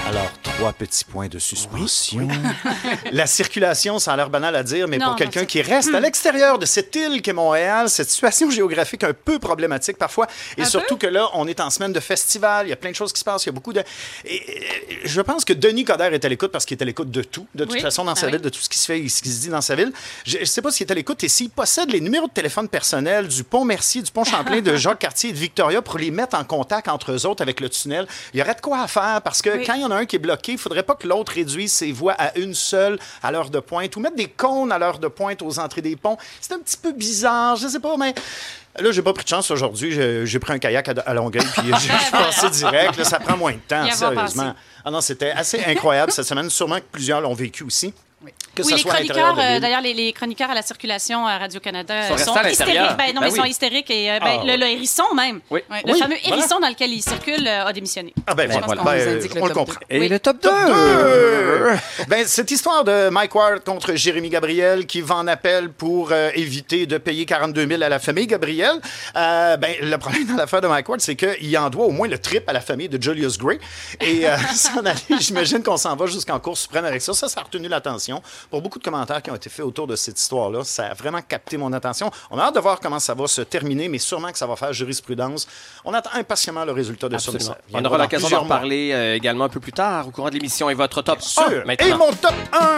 Alors, 0.06 0.30
trois 0.42 0.72
petits 0.74 1.04
points 1.04 1.28
de 1.28 1.38
suspension. 1.38 2.28
La 3.12 3.26
circulation, 3.26 3.98
ça 3.98 4.12
a 4.12 4.16
l'air 4.16 4.28
banal 4.28 4.54
à 4.54 4.62
dire, 4.62 4.86
mais 4.86 4.98
Non, 4.98 5.06
pour 5.08 5.16
quelqu'un 5.16 5.46
qui 5.46 5.62
reste 5.62 5.94
à 5.94 5.98
l'extérieur 6.00 6.58
de 6.58 6.66
cette 6.66 6.94
île 6.94 7.22
qu'est 7.22 7.32
Montréal, 7.32 7.88
cette 7.88 8.10
situation 8.10 8.50
géographique 8.50 9.02
un 9.02 9.14
peu 9.14 9.38
problématique 9.38 9.96
parfois, 9.96 10.26
et 10.58 10.62
Un 10.62 10.64
surtout 10.66 10.98
que 10.98 11.06
là, 11.06 11.28
on 11.32 11.48
est 11.48 11.58
en 11.58 11.70
semaine 11.70 11.92
de 11.92 12.00
festival, 12.00 12.66
il 12.66 12.70
y 12.70 12.72
a 12.72 12.76
plein 12.76 12.90
de 12.90 12.94
choses 12.94 13.12
qui 13.14 13.20
se 13.20 13.24
passent, 13.24 13.44
il 13.44 13.46
y 13.46 13.48
a 13.48 13.52
beaucoup 13.52 13.72
de... 13.72 13.82
Et, 14.26 14.34
et, 14.36 15.00
je 15.04 15.20
pense 15.22 15.44
que 15.44 15.54
Denis 15.54 15.84
Coderre 15.84 16.12
est 16.12 16.24
à 16.24 16.28
l'écoute 16.28 16.52
parce 16.52 16.66
qu'il 16.66 16.76
est 16.78 16.82
à 16.82 16.86
l'écoute 16.86 17.10
de 17.10 17.22
tout, 17.22 17.46
de 17.54 17.64
toute 17.64 17.72
Oui. 17.74 17.80
façon, 17.80 18.04
dans 18.04 18.12
Ah 18.12 18.16
sa 18.16 18.26
oui. 18.26 18.32
ville, 18.32 18.42
de 18.42 18.48
tout 18.50 18.60
ce 18.60 18.68
qui 18.68 18.78
se 18.78 18.84
fait 18.86 19.00
et 19.00 19.08
ce 19.08 19.22
qui 19.22 19.30
se 19.30 19.40
dit 19.40 19.48
dans 19.48 19.62
sa 19.62 19.74
ville. 19.74 19.92
Je 20.26 20.38
ne 20.38 20.44
sais 20.44 20.60
pas 20.62 20.70
s'il 20.70 20.86
est 20.86 20.92
à 20.92 20.94
l'écoute 20.94 21.24
et 21.24 21.28
s'il 21.28 21.48
possède 21.50 21.90
les 21.90 22.00
numéros 22.00 22.28
de 22.28 22.32
téléphone 22.32 22.68
personnels 22.68 23.26
du 23.28 23.42
pont 23.42 23.64
Mercier, 23.64 24.02
du 24.02 24.12
pont 24.12 24.24
Champlain, 24.24 24.60
de 24.60 24.76
Jacques 24.76 24.98
Cartier 24.98 25.30
et 25.30 25.32
de 25.32 25.38
Victoria 25.38 25.80
pour 25.80 25.98
les 25.98 26.10
mettre 26.10 26.36
en 26.36 26.44
contact 26.44 26.88
entre 26.88 27.12
eux 27.12 27.26
autres 27.26 27.42
avec 27.42 27.60
le 27.60 27.70
tunnel. 27.70 28.06
Il 28.34 28.38
y 28.38 28.42
aurait 28.42 28.54
de 28.54 28.60
quoi 28.60 28.80
à 28.82 28.86
faire 28.86 29.20
parce 29.24 29.40
que 29.40 29.48
Oui. 29.50 29.64
quand 29.64 29.74
il 29.74 29.80
y 29.80 29.84
en 29.84 29.90
a 29.90 29.93
un 29.94 30.06
qui 30.06 30.16
est 30.16 30.20
bloqué, 30.20 30.52
il 30.52 30.58
faudrait 30.58 30.82
pas 30.82 30.94
que 30.94 31.06
l'autre 31.06 31.32
réduise 31.32 31.72
ses 31.72 31.92
voies 31.92 32.14
à 32.18 32.36
une 32.38 32.54
seule 32.54 32.98
à 33.22 33.30
l'heure 33.30 33.50
de 33.50 33.60
pointe 33.60 33.94
ou 33.96 34.00
mettre 34.00 34.16
des 34.16 34.28
cônes 34.28 34.72
à 34.72 34.78
l'heure 34.78 34.98
de 34.98 35.08
pointe 35.08 35.42
aux 35.42 35.58
entrées 35.58 35.82
des 35.82 35.96
ponts. 35.96 36.16
C'est 36.40 36.54
un 36.54 36.58
petit 36.58 36.76
peu 36.76 36.92
bizarre, 36.92 37.56
je 37.56 37.68
sais 37.68 37.80
pas, 37.80 37.96
mais. 37.96 38.14
Là, 38.80 38.90
j'ai 38.90 39.02
pas 39.02 39.12
pris 39.12 39.22
de 39.22 39.28
chance 39.28 39.50
aujourd'hui. 39.52 39.92
J'ai 40.26 40.38
pris 40.40 40.52
un 40.52 40.58
kayak 40.58 40.88
à, 41.06 41.14
Longueuil, 41.14 41.46
puis 41.56 41.68
je 41.72 41.78
suis 41.78 42.10
passé 42.10 42.50
direct. 42.50 42.96
Là, 42.96 43.04
ça 43.04 43.20
prend 43.20 43.36
moins 43.36 43.52
de 43.52 43.58
temps, 43.68 43.88
sérieusement. 43.90 44.54
Ah 44.84 44.90
non, 44.90 45.00
c'était 45.00 45.30
assez 45.30 45.62
incroyable 45.64 46.10
cette 46.10 46.26
semaine. 46.26 46.50
Sûrement 46.50 46.78
que 46.78 46.86
plusieurs 46.90 47.20
l'ont 47.20 47.34
vécu 47.34 47.62
aussi. 47.62 47.94
Que 48.54 48.62
oui, 48.62 48.70
ça 48.70 48.76
les 48.76 48.82
soit 48.82 48.92
à 48.94 49.00
l'intérieur 49.00 49.32
chroniqueurs, 49.34 49.56
euh, 49.56 49.60
d'ailleurs, 49.60 49.80
les, 49.80 49.94
les 49.94 50.12
chroniqueurs 50.12 50.50
à 50.50 50.54
la 50.54 50.62
circulation 50.62 51.26
à 51.26 51.38
Radio-Canada 51.38 52.16
Sont 52.16 52.36
euh, 52.36 52.48
hystériques. 52.48 52.74
Ben, 52.76 53.08
non, 53.14 53.20
Ben 53.20 53.20
mais 53.22 53.28
ils 53.28 53.36
sont 53.36 53.42
oui. 53.42 53.50
hystériques. 53.50 53.90
Et, 53.90 54.10
euh, 54.10 54.18
ben, 54.20 54.38
Ah, 54.40 54.44
le, 54.44 54.56
le 54.56 54.66
hérisson 54.66 55.02
même, 55.14 55.40
Oui. 55.50 55.60
le 55.68 55.92
Oui, 55.92 55.98
fameux 55.98 56.16
voilà. 56.22 56.36
hérisson 56.38 56.60
dans 56.60 56.68
lequel 56.68 56.92
il 56.92 57.02
circule, 57.02 57.46
euh, 57.46 57.66
a 57.66 57.72
démissionné. 57.72 58.14
Ah 58.26 58.34
ben, 58.34 58.50
Je 58.50 58.56
pense 58.58 58.66
voilà. 58.66 58.82
qu'on 58.82 58.88
Ben, 58.88 58.98
euh, 59.00 59.20
le 59.34 59.42
on 59.42 59.46
le 59.46 59.54
comprend. 59.54 59.80
Et 59.90 59.98
Oui. 60.00 60.08
le 60.08 60.18
top 60.20 60.42
2. 60.42 60.50
Ben, 62.08 62.26
cette 62.26 62.50
histoire 62.50 62.84
de 62.84 63.08
Mike 63.08 63.34
Ward 63.34 63.64
contre 63.64 63.94
Jérémy 63.94 64.28
Gabriel 64.28 64.86
qui 64.86 65.00
va 65.00 65.16
en 65.16 65.26
appel 65.26 65.70
pour 65.70 66.10
euh, 66.12 66.30
éviter 66.34 66.86
de 66.86 66.98
payer 66.98 67.26
42 67.26 67.66
000 67.66 67.82
à 67.82 67.88
la 67.88 67.98
famille 67.98 68.26
Gabriel, 68.26 68.72
euh, 69.16 69.56
ben, 69.56 69.74
le 69.80 69.96
problème 69.98 70.26
dans 70.26 70.36
l'affaire 70.36 70.60
de 70.60 70.68
Mike 70.68 70.88
Ward, 70.88 71.00
c'est 71.00 71.16
qu'il 71.16 71.58
en 71.58 71.70
doit 71.70 71.86
au 71.86 71.90
moins 71.90 72.08
le 72.08 72.18
trip 72.18 72.48
à 72.48 72.52
la 72.52 72.60
famille 72.60 72.88
de 72.88 73.00
Julius 73.02 73.38
Gray. 73.38 73.58
Et 74.00 74.28
euh, 74.28 74.36
s'en 74.54 74.84
aller, 74.84 74.98
j'imagine 75.20 75.62
qu'on 75.62 75.76
s'en 75.76 75.96
va 75.96 76.06
jusqu'en 76.06 76.38
Cour 76.38 76.56
suprême 76.56 76.84
avec 76.84 77.00
ça. 77.02 77.12
Ça, 77.14 77.28
ça 77.28 77.40
a 77.40 77.44
retenu 77.44 77.68
l'attention. 77.68 78.22
Pour 78.50 78.62
beaucoup 78.62 78.78
de 78.78 78.84
commentaires 78.84 79.22
qui 79.22 79.30
ont 79.30 79.34
été 79.34 79.50
faits 79.50 79.64
autour 79.64 79.86
de 79.86 79.96
cette 79.96 80.20
histoire-là, 80.20 80.64
ça 80.64 80.86
a 80.86 80.94
vraiment 80.94 81.22
capté 81.22 81.56
mon 81.56 81.72
attention. 81.72 82.10
On 82.30 82.38
a 82.38 82.44
hâte 82.44 82.54
de 82.54 82.60
voir 82.60 82.80
comment 82.80 82.98
ça 82.98 83.14
va 83.14 83.26
se 83.26 83.42
terminer, 83.42 83.88
mais 83.88 83.98
sûrement 83.98 84.30
que 84.32 84.38
ça 84.38 84.46
va 84.46 84.56
faire 84.56 84.72
jurisprudence. 84.72 85.46
On 85.84 85.94
attend 85.94 86.10
impatiemment 86.14 86.64
le 86.64 86.72
résultat 86.72 87.08
de 87.08 87.14
Absolument. 87.14 87.44
ça 87.44 87.58
On 87.72 87.84
aura 87.84 87.98
l'occasion 87.98 88.28
d'en 88.28 88.46
parler 88.46 88.90
euh, 88.92 89.14
également 89.14 89.44
un 89.44 89.48
peu 89.48 89.60
plus 89.60 89.72
tard 89.72 90.08
au 90.08 90.10
courant 90.10 90.28
de 90.28 90.34
l'émission. 90.34 90.70
Et 90.70 90.74
votre 90.74 91.02
top 91.02 91.20
Sûr. 91.20 91.42
1 91.42 91.64
maintenant. 91.64 91.86
Et 91.86 91.94
mon 91.94 92.12
top 92.12 92.34
1, 92.52 92.68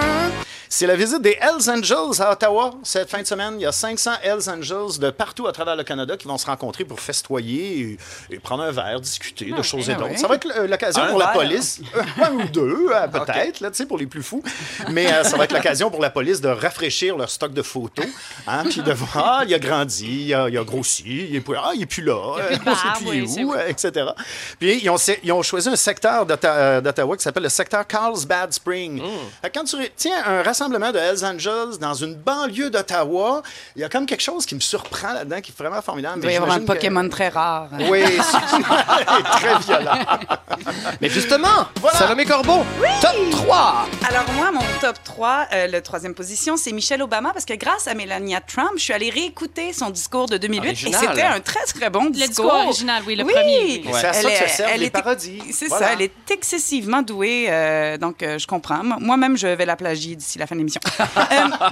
c'est 0.69 0.87
la 0.87 0.97
visite 0.97 1.23
des 1.23 1.39
Hells 1.41 1.71
Angels 1.71 2.21
à 2.21 2.33
Ottawa 2.33 2.73
cette 2.83 3.09
fin 3.09 3.21
de 3.21 3.27
semaine. 3.27 3.55
Il 3.57 3.63
y 3.63 3.67
a 3.67 3.73
500 3.73 4.11
Hells 4.23 4.51
Angels 4.51 4.99
de 4.99 5.11
partout 5.11 5.47
à 5.47 5.53
travers 5.53 5.77
le 5.77 5.85
Canada 5.85 6.17
qui 6.17 6.27
vont 6.27 6.39
se 6.39 6.47
rencontrer 6.47 6.85
pour 6.85 7.01
festoyer 7.01 7.99
et, 8.31 8.35
et 8.35 8.39
prendre 8.39 8.63
un 8.63 8.73
verre, 8.73 9.01
discuter 9.01 9.53
de 9.53 9.63
choses 9.63 9.89
et 9.89 9.93
ah 9.93 10.01
d'autres. 10.01 10.19
Ça 10.19 10.29
va 10.29 10.35
être 10.35 10.67
l'occasion 10.69 11.07
pour 11.09 11.19
la 11.19 11.29
police, 11.29 11.81
un 12.23 12.33
ou 12.33 12.49
deux 12.49 12.89
euh, 12.93 13.09
peut-être, 13.09 13.61
là, 13.61 13.71
tu 13.71 13.77
sais, 13.77 13.87
pour 13.87 13.99
les 13.99 14.07
plus 14.07 14.23
fous. 14.23 14.43
Mais 14.91 15.13
euh, 15.13 15.25
ça 15.25 15.37
va 15.37 15.45
être 15.45 15.56
l'occasion 15.63 15.91
pour 15.91 16.01
la 16.01 16.11
police 16.11 16.41
de 16.41 16.49
rafraîchir 16.49 17.17
leur 17.17 17.31
stock 17.31 17.53
de 17.53 17.63
photos, 17.63 18.07
hein, 18.47 18.65
puis 18.69 18.83
de 18.83 18.93
voir, 18.93 19.39
ah, 19.41 19.43
il 19.47 19.55
a 19.55 19.59
grandi, 19.59 20.27
il 20.27 20.35
a, 20.35 20.49
il 20.49 20.57
a 20.59 20.65
grossi, 20.65 21.27
il 21.31 21.37
est 21.37 21.41
plus, 21.41 21.57
ah, 21.57 21.71
il 21.75 21.83
est 21.83 21.87
plus 21.87 22.03
là, 22.03 22.37
Il 22.51 22.55
a 22.55 22.59
plus 22.59 22.65
barbe, 22.65 22.97
plus 22.99 23.09
oui, 23.09 23.41
est 23.41 23.45
où, 23.45 23.55
etc. 23.55 24.07
Puis 24.59 24.81
ils 24.83 24.91
ont, 24.91 24.97
ils 25.23 25.33
ont 25.33 25.43
choisi 25.43 25.69
un 25.69 25.77
secteur 25.77 26.27
euh, 26.45 26.81
d'Ottawa 26.81 27.17
qui 27.17 27.23
s'appelle 27.23 27.43
le 27.45 27.49
secteur 27.49 27.87
Carlsbad 27.87 28.53
Spring. 28.53 29.01
Que 29.43 29.49
Quand 29.55 29.65
tu 29.65 29.77
tiens 29.97 30.23
un 30.27 30.43
rassemblement 30.43 30.93
de 30.93 30.99
Hells 30.99 31.25
Angels 31.25 31.79
dans 31.81 31.95
une 31.95 32.15
banlieue 32.15 32.71
d'Ottawa, 32.71 33.43
il 33.75 33.83
y 33.83 33.85
a 33.85 33.89
comme 33.89 34.07
quelque 34.07 34.23
chose 34.23 34.47
qui 34.47 34.55
me 34.55 34.61
surprend 34.61 35.13
là-dedans, 35.13 35.41
qui 35.41 35.53
est 35.53 35.59
vraiment 35.59 35.83
formidable. 35.83 36.19
Il 36.19 36.23
doit 36.23 36.33
y 36.33 36.37
avoir 36.37 36.53
un 36.53 36.61
que- 36.61 36.65
Pokémon 36.67 37.09
très 37.09 37.29
rare. 37.29 37.69
Oui, 37.91 38.03
c'est 38.51 39.23
très 39.41 39.59
violent. 39.67 39.99
Mais 41.01 41.09
justement, 41.09 41.67
Voilà. 41.81 41.99
Salomé 41.99 42.25
Corbeau, 42.25 42.65
top 43.01 43.17
3. 43.31 43.87
Alors 44.09 44.25
moi, 44.35 44.51
mon 44.53 44.61
top 44.81 44.97
3, 45.05 45.46
euh, 45.53 45.67
le 45.67 45.81
troisième 45.83 46.15
position, 46.15 46.57
c'est 46.57 46.73
Michelle 46.73 47.03
Obama 47.03 47.33
parce 47.33 47.45
que 47.45 47.55
grâce 47.55 47.87
à 47.89 47.95
Melania 47.95 48.41
Trump, 48.41 48.73
je 48.77 48.83
suis 48.83 48.93
allée 48.93 49.11
réécouter 49.11 49.73
son 49.73 49.91
discours 49.91 50.27
de 50.27 50.37
2008 50.39 50.69
Original. 50.69 51.05
et 51.05 51.07
c'était 51.09 51.23
un 51.23 51.41
très 51.41 51.65
très 51.67 51.91
bon 51.91 52.05
Le 52.05 52.11
discours. 52.11 52.29
discours 52.47 52.55
original, 52.55 53.03
oui, 53.07 53.17
le 53.17 53.25
Oui. 53.25 53.33
premier. 53.33 53.59
oui. 53.65 53.83
Ouais. 53.87 54.01
C'est 54.01 54.07
à 54.07 54.13
ça 54.13 54.21
Elle 54.21 54.27
que 54.33 54.39
ça 54.39 54.45
est- 54.45 54.49
sert 54.49 54.69
elle 54.69 54.81
les 54.81 54.87
est- 54.87 54.91
parodies. 54.91 55.43
C'est 55.53 55.67
Voilà. 55.69 55.87
ça, 55.87 55.93
elle 55.95 56.03
est 56.03 56.31
excessivement 56.31 57.03
douée, 57.03 57.47
euh, 57.49 57.97
donc 57.99 58.23
euh, 58.23 58.39
je 58.39 58.47
comprends. 58.47 58.83
Moi- 58.85 58.99
Moi-même, 59.01 59.37
je 59.37 59.47
vais 59.49 59.67
la 59.67 59.77
plagier 59.77 60.17
d'ici 60.17 60.39
la 60.39 60.47
fin 60.47 60.55
de 60.55 60.61
l'émission. 60.61 60.81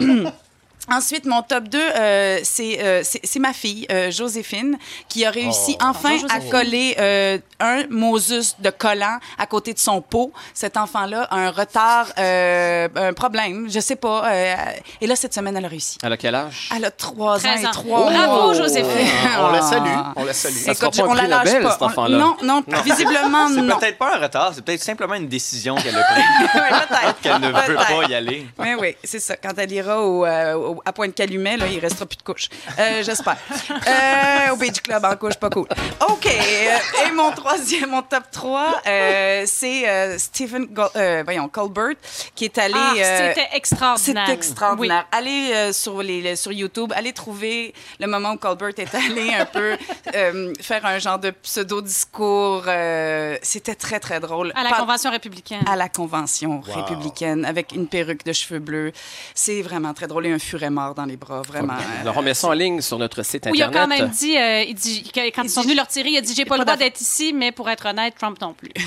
Ensuite, 0.90 1.24
mon 1.24 1.40
top 1.42 1.64
2, 1.64 1.78
euh, 1.80 2.40
c'est 2.42 2.78
euh, 2.82 3.00
c'est 3.04 3.20
c'est 3.24 3.38
ma 3.38 3.54
fille, 3.54 3.86
euh, 3.90 4.10
Joséphine, 4.10 4.76
qui 5.08 5.24
a 5.24 5.30
réussi 5.30 5.76
enfin 5.80 6.10
Bonjour, 6.10 6.28
à 6.30 6.40
coller 6.40 6.94
euh, 6.98 7.38
un 7.58 7.84
Moses 7.88 8.56
de 8.58 8.68
collant 8.68 9.18
à 9.38 9.46
côté 9.46 9.72
de 9.72 9.78
son 9.78 10.02
pot. 10.02 10.30
Cet 10.52 10.76
enfant-là 10.76 11.22
a 11.30 11.36
un 11.36 11.50
retard, 11.50 12.08
euh, 12.18 12.88
un 12.96 13.12
problème, 13.14 13.66
je 13.70 13.80
sais 13.80 13.96
pas. 13.96 14.26
euh, 14.30 14.54
et 15.00 15.06
là, 15.06 15.16
cette 15.16 15.32
semaine, 15.32 15.56
elle 15.56 15.64
a 15.64 15.68
réussi. 15.68 15.96
Elle 16.02 16.12
a 16.12 16.16
quel 16.18 16.34
âge? 16.34 16.68
Elle 16.76 16.84
a 16.84 16.90
3 16.90 17.36
ans 17.36 17.38
13 17.38 17.62
et 17.62 17.66
ans. 17.66 17.70
3 17.70 18.10
Bravo, 18.10 18.54
Joséphine. 18.54 19.08
On 19.40 19.50
la 19.52 19.62
salue. 19.62 19.88
On 20.16 20.24
la 20.24 20.32
salue. 20.34 20.52
Ça 20.54 20.74
sera 20.74 20.88
Écoute, 20.88 20.98
pas 21.00 21.04
un 21.06 21.08
on 21.08 21.14
la 21.14 21.26
lâche 21.26 21.46
Nobel, 21.46 21.62
pas. 21.62 21.72
cet 21.72 21.82
enfant-là. 21.82 22.18
Non, 22.18 22.36
non, 22.42 22.62
visiblement, 22.84 23.48
C'est 23.54 23.62
non. 23.62 23.78
peut-être 23.78 23.96
pas 23.98 24.16
un 24.16 24.20
retard, 24.20 24.52
c'est 24.54 24.62
peut-être 24.62 24.82
simplement 24.82 25.14
une 25.14 25.28
décision 25.28 25.76
qu'elle 25.76 25.96
a 25.96 26.02
prise. 26.02 26.24
Ouais, 26.54 26.70
peut-être. 26.88 27.20
qu'elle 27.22 27.40
ne 27.40 27.48
veut 27.48 27.74
pas 27.74 28.08
y 28.08 28.14
aller. 28.14 28.46
Mais 28.58 28.74
oui, 28.74 28.96
c'est 29.02 29.18
ça. 29.20 29.36
Quand 29.36 29.52
elle 29.56 29.72
ira 29.72 30.00
au, 30.02 30.24
euh, 30.26 30.54
au- 30.54 30.73
à 30.84 30.92
Pointe-Calumet, 30.92 31.56
là, 31.56 31.66
il 31.66 31.78
restera 31.78 32.06
plus 32.06 32.16
de 32.16 32.22
couches. 32.22 32.48
Euh, 32.78 33.02
J'espère. 33.02 33.36
Euh, 33.70 34.52
au 34.52 34.56
Beach 34.56 34.80
Club 34.80 35.04
en 35.04 35.16
couche, 35.16 35.34
pas 35.34 35.50
cool. 35.50 35.66
OK. 36.08 36.26
euh, 36.26 37.06
et 37.06 37.10
mon 37.12 37.30
troisième, 37.32 37.90
mon 37.90 38.02
top 38.02 38.24
3, 38.30 38.82
euh, 38.86 39.42
c'est 39.46 39.88
euh, 39.88 40.18
Stephen 40.18 40.68
euh, 40.96 41.22
voyons, 41.24 41.48
Colbert, 41.48 41.94
qui 42.34 42.44
est 42.46 42.58
allé... 42.58 42.74
Ah, 42.76 42.94
euh, 42.96 43.32
c'était 43.34 43.48
extraordinaire. 43.56 44.24
c'est 44.26 44.32
extraordinaire. 44.34 45.06
Allez 45.12 45.50
euh, 45.52 45.72
sur, 45.72 46.02
les, 46.02 46.20
les- 46.20 46.36
sur 46.36 46.52
YouTube, 46.52 46.92
allez 46.96 47.12
trouver 47.12 47.74
le 48.00 48.06
moment 48.06 48.32
où 48.32 48.36
Colbert 48.36 48.72
est 48.78 48.94
allé 48.94 49.32
un 49.34 49.46
peu 49.46 49.76
euh, 50.14 50.52
faire 50.60 50.84
un 50.86 50.98
genre 50.98 51.18
de 51.18 51.30
pseudo-discours. 51.30 52.64
euh, 52.66 53.36
C'était 53.42 53.74
très, 53.74 54.00
très 54.00 54.20
drôle. 54.20 54.52
À 54.54 54.62
la 54.62 54.70
Pas- 54.70 54.78
convention 54.80 55.10
républicaine. 55.10 55.62
à 55.66 55.76
la 55.76 55.88
convention 55.88 56.60
républicaine 56.60 57.44
avec 57.44 57.72
une 57.72 57.86
perruque 57.86 58.24
de 58.24 58.32
cheveux 58.32 58.60
bleus. 58.60 58.92
C'est 59.34 59.62
vraiment 59.62 59.92
très 59.94 60.06
drôle 60.06 60.26
et 60.26 60.32
un 60.32 60.38
furet 60.38 60.63
mort 60.70 60.94
dans 60.94 61.04
les 61.04 61.16
bras, 61.16 61.42
vraiment. 61.42 61.74
On 62.04 62.12
remet 62.12 62.34
ça 62.34 62.48
en 62.48 62.52
ligne 62.52 62.80
sur 62.80 62.98
notre 62.98 63.22
site 63.22 63.46
Où 63.50 63.54
il 63.54 63.62
a 63.62 63.66
Internet. 63.68 63.98
quand 63.98 64.04
même 64.04 64.12
dit, 64.12 64.36
euh, 64.36 64.62
il 64.62 64.74
dit 64.74 65.10
quand 65.34 65.42
ils 65.42 65.50
sont 65.50 65.62
venus 65.62 65.76
leur 65.76 65.86
tirer, 65.88 66.10
il 66.10 66.16
a 66.16 66.20
dit 66.20 66.34
J'ai 66.34 66.44
pas 66.44 66.54
pas 66.54 66.58
le 66.58 66.64
droit 66.64 66.76
d'être 66.76 67.00
ici, 67.00 67.32
mais 67.34 67.50
pour 67.52 67.68
être 67.70 67.86
honnête, 67.86 68.14
Trump 68.18 68.40
non 68.40 68.54
plus. 68.54 68.70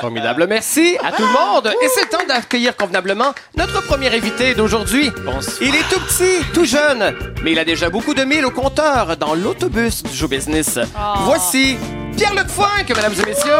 Formidable. 0.00 0.46
Merci 0.48 0.96
à 1.02 1.12
tout 1.12 1.22
le 1.22 1.32
monde. 1.32 1.72
Et 1.82 1.88
c'est 1.94 2.08
temps 2.08 2.24
d'accueillir 2.26 2.76
convenablement 2.76 3.32
notre 3.56 3.82
premier 3.86 4.14
invité 4.14 4.54
d'aujourd'hui. 4.54 5.10
Bonsoir. 5.24 5.56
Il 5.60 5.74
est 5.74 5.88
tout 5.90 6.00
petit, 6.00 6.44
tout 6.52 6.64
jeune, 6.64 7.14
mais 7.42 7.52
il 7.52 7.58
a 7.58 7.64
déjà 7.64 7.90
beaucoup 7.90 8.14
de 8.14 8.24
milles 8.24 8.44
au 8.44 8.50
compteur 8.50 9.16
dans 9.16 9.34
l'autobus 9.34 10.02
du 10.02 10.14
show 10.16 10.28
business. 10.28 10.78
Voici 11.24 11.76
Pierre-Luc 12.16 12.48
Funk, 12.48 12.84
mesdames 12.88 13.14
et 13.22 13.26
messieurs. 13.26 13.52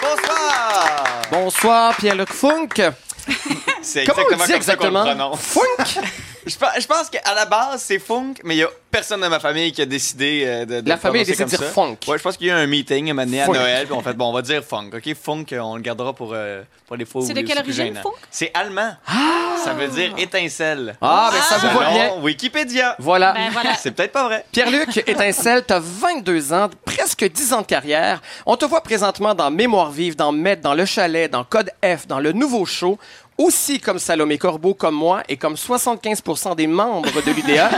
Bonsoir! 0.00 1.04
Bonsoir, 1.30 1.94
Pierre-Luc 1.96 2.30
Funk. 2.30 2.68
C'est 3.84 4.04
Comment 4.04 4.22
on 4.22 4.24
dit 4.24 4.30
comme 4.30 4.38
ça 4.40 4.46
qu'on 4.46 4.50
le 4.52 4.56
exactement? 4.56 5.04
prononce. 5.04 5.40
Funk? 5.40 6.00
Je 6.46 6.56
pense, 6.58 6.68
je 6.78 6.86
pense 6.86 7.08
qu'à 7.08 7.34
la 7.34 7.46
base, 7.46 7.80
c'est 7.80 7.98
funk, 7.98 8.34
mais 8.44 8.52
il 8.54 8.58
n'y 8.58 8.64
a 8.64 8.68
personne 8.90 9.22
de 9.22 9.28
ma 9.28 9.40
famille 9.40 9.72
qui 9.72 9.80
a 9.80 9.86
décidé 9.86 10.44
euh, 10.46 10.66
de, 10.66 10.82
de 10.82 10.88
La 10.90 10.98
famille 10.98 11.22
a 11.22 11.24
décidé 11.24 11.42
de 11.44 11.48
dire 11.48 11.58
ça. 11.58 11.64
funk. 11.64 11.96
Ouais, 12.06 12.18
je 12.18 12.22
pense 12.22 12.36
qu'il 12.36 12.48
y 12.48 12.50
a 12.50 12.60
eu 12.60 12.64
un 12.64 12.66
meeting 12.66 13.08
un 13.10 13.14
moment 13.14 13.24
donné 13.24 13.40
à 13.40 13.46
Funk. 13.46 13.54
Noël, 13.54 13.86
puis 13.86 13.94
on 13.96 14.02
fait, 14.02 14.12
bon, 14.12 14.28
on 14.28 14.32
va 14.34 14.42
dire 14.42 14.62
funk. 14.62 14.90
OK, 14.94 15.14
funk, 15.14 15.46
euh, 15.52 15.60
on 15.60 15.76
le 15.76 15.80
gardera 15.80 16.12
pour, 16.12 16.32
euh, 16.34 16.60
pour 16.86 16.96
les 16.96 17.06
fois 17.06 17.22
où 17.22 17.26
C'est 17.26 17.32
de 17.32 17.40
quelle 17.40 17.62
plus 17.62 17.72
origine, 17.80 17.94
gênant. 17.94 18.02
funk? 18.02 18.12
C'est 18.30 18.50
allemand. 18.52 18.92
Ça 19.64 19.72
veut 19.72 19.88
dire 19.88 20.12
étincelle. 20.18 20.96
Ah, 21.00 21.30
ben 21.32 21.40
ça 21.40 21.56
vous 21.56 21.78
va 21.78 21.84
Selon 21.86 21.94
bien. 21.94 22.14
Wikipédia. 22.22 22.94
Voilà. 22.98 23.32
Ben 23.32 23.48
voilà. 23.50 23.74
C'est 23.80 23.92
peut-être 23.92 24.12
pas 24.12 24.24
vrai. 24.24 24.44
Pierre-Luc 24.52 24.98
Étincelle, 25.08 25.62
t'as 25.66 25.80
22 25.80 26.52
ans, 26.52 26.68
presque 26.84 27.24
10 27.24 27.54
ans 27.54 27.62
de 27.62 27.66
carrière. 27.66 28.20
On 28.44 28.58
te 28.58 28.66
voit 28.66 28.82
présentement 28.82 29.34
dans 29.34 29.50
Mémoire 29.50 29.90
vive, 29.90 30.14
dans 30.14 30.30
Met, 30.30 30.56
dans 30.56 30.74
Le 30.74 30.84
Chalet, 30.84 31.30
dans 31.30 31.44
Code 31.44 31.70
F, 31.82 32.06
dans 32.06 32.18
le 32.20 32.32
nouveau 32.32 32.66
show. 32.66 32.98
Aussi 33.36 33.80
comme 33.80 33.98
Salomé 33.98 34.38
Corbeau, 34.38 34.74
comme 34.74 34.94
moi, 34.94 35.22
et 35.28 35.36
comme 35.36 35.54
75% 35.54 36.54
des 36.54 36.68
membres 36.68 37.10
de 37.22 37.32
l'UDA, 37.32 37.68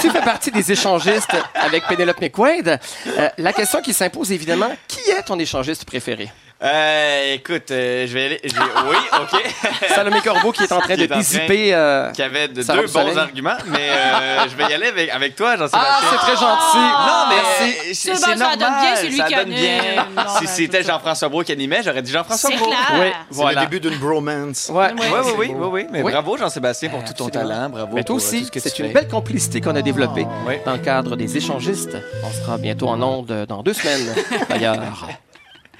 tu 0.00 0.10
fais 0.10 0.20
partie 0.20 0.50
des 0.50 0.70
échangistes 0.70 1.34
avec 1.54 1.84
Penelope 1.86 2.20
McQuaid. 2.20 2.78
Euh, 3.06 3.28
la 3.38 3.52
question 3.54 3.80
qui 3.80 3.94
s'impose, 3.94 4.32
évidemment, 4.32 4.68
qui 4.86 5.10
est 5.10 5.22
ton 5.22 5.38
échangiste 5.38 5.86
préféré? 5.86 6.30
Euh, 6.60 7.34
écoute, 7.34 7.70
euh, 7.70 8.04
je 8.08 8.12
vais 8.14 8.24
aller. 8.24 8.40
je 8.42 8.52
vais- 8.52 8.60
Oui, 8.90 8.96
OK. 9.22 9.90
Salomé 9.94 10.20
Corbeau 10.22 10.50
qui 10.50 10.64
est 10.64 10.72
en 10.72 10.80
train 10.80 10.94
Qui 10.96 11.00
de 11.00 11.02
est 11.04 11.06
en 11.06 11.08
train- 11.10 11.18
dissiper... 11.20 11.72
euh, 11.72 12.10
qui 12.10 12.20
avait 12.22 12.48
de 12.48 12.62
Ça 12.62 12.72
deux 12.72 12.80
va, 12.80 12.86
bons 12.86 12.92
Soleil? 13.10 13.18
arguments, 13.18 13.56
mais 13.66 13.88
euh, 13.90 14.48
je 14.50 14.56
vais 14.56 14.68
y 14.70 14.74
aller 14.74 14.88
avec, 14.88 15.10
avec 15.10 15.36
toi, 15.36 15.56
Jean-Sébastien. 15.56 15.80
Ah, 15.88 16.00
c'est 16.10 16.16
très 16.16 16.32
gentil. 16.32 16.76
Non, 16.76 17.24
mais 17.28 17.34
Merci. 17.36 17.76
c'est- 17.78 17.94
C'est 17.94 17.94
c'est 17.94 18.10
bon, 18.14 18.26
ça 18.26 18.36
normal. 18.36 18.58
donne 18.58 18.80
bien, 18.80 18.96
c'est 18.96 19.06
lui 19.06 19.16
ça 19.18 19.24
qui 19.26 19.34
donne 19.34 19.42
anime. 19.52 19.54
bien. 19.60 19.78
Non, 20.16 20.22
si 20.36 20.44
ben, 20.44 20.50
c'était 20.50 20.78
c'est 20.78 20.82
ça. 20.82 20.92
Jean-François 20.94 21.28
Brault 21.28 21.44
qui 21.44 21.52
animait, 21.52 21.80
j'aurais 21.84 22.02
dit 22.02 22.10
Jean-François 22.12 22.50
C'est 22.50 22.56
Brault. 22.56 22.70
clair. 22.70 23.00
Oui, 23.00 23.06
C'est 23.30 23.36
voilà. 23.36 23.60
le 23.60 23.66
début 23.68 23.80
d'une 23.88 23.98
bromance. 23.98 24.68
Ouais. 24.74 24.88
Oui, 24.98 25.06
oui, 25.12 25.30
oui, 25.38 25.46
oui, 25.56 25.68
oui. 25.70 25.86
Mais 25.92 26.02
Oui. 26.02 26.10
bravo, 26.10 26.36
Jean-Sébastien, 26.38 26.88
pour 26.88 27.04
tout 27.04 27.12
ton 27.12 27.28
Absolument. 27.28 27.50
talent. 27.54 27.68
Bravo. 27.68 27.88
Mais 27.94 28.02
toi 28.02 28.16
pour, 28.16 28.24
euh, 28.24 28.26
aussi, 28.26 28.40
tout 28.40 28.46
ce 28.46 28.50
que 28.50 28.58
tu 28.58 28.68
c'est 28.68 28.78
une 28.80 28.88
fais. 28.88 28.94
belle 28.94 29.08
complicité 29.08 29.60
qu'on 29.60 29.76
a 29.76 29.82
développée 29.82 30.26
Oui. 30.46 30.54
dans 30.66 30.72
le 30.72 30.78
cadre 30.78 31.14
des 31.14 31.36
échangistes. 31.36 31.96
On 32.24 32.32
sera 32.44 32.58
bientôt 32.58 32.88
en 32.88 33.00
onde 33.00 33.30
euh, 33.30 33.46
dans 33.46 33.62
deux 33.62 33.74
semaines, 33.74 34.12
d'ailleurs. 34.48 34.76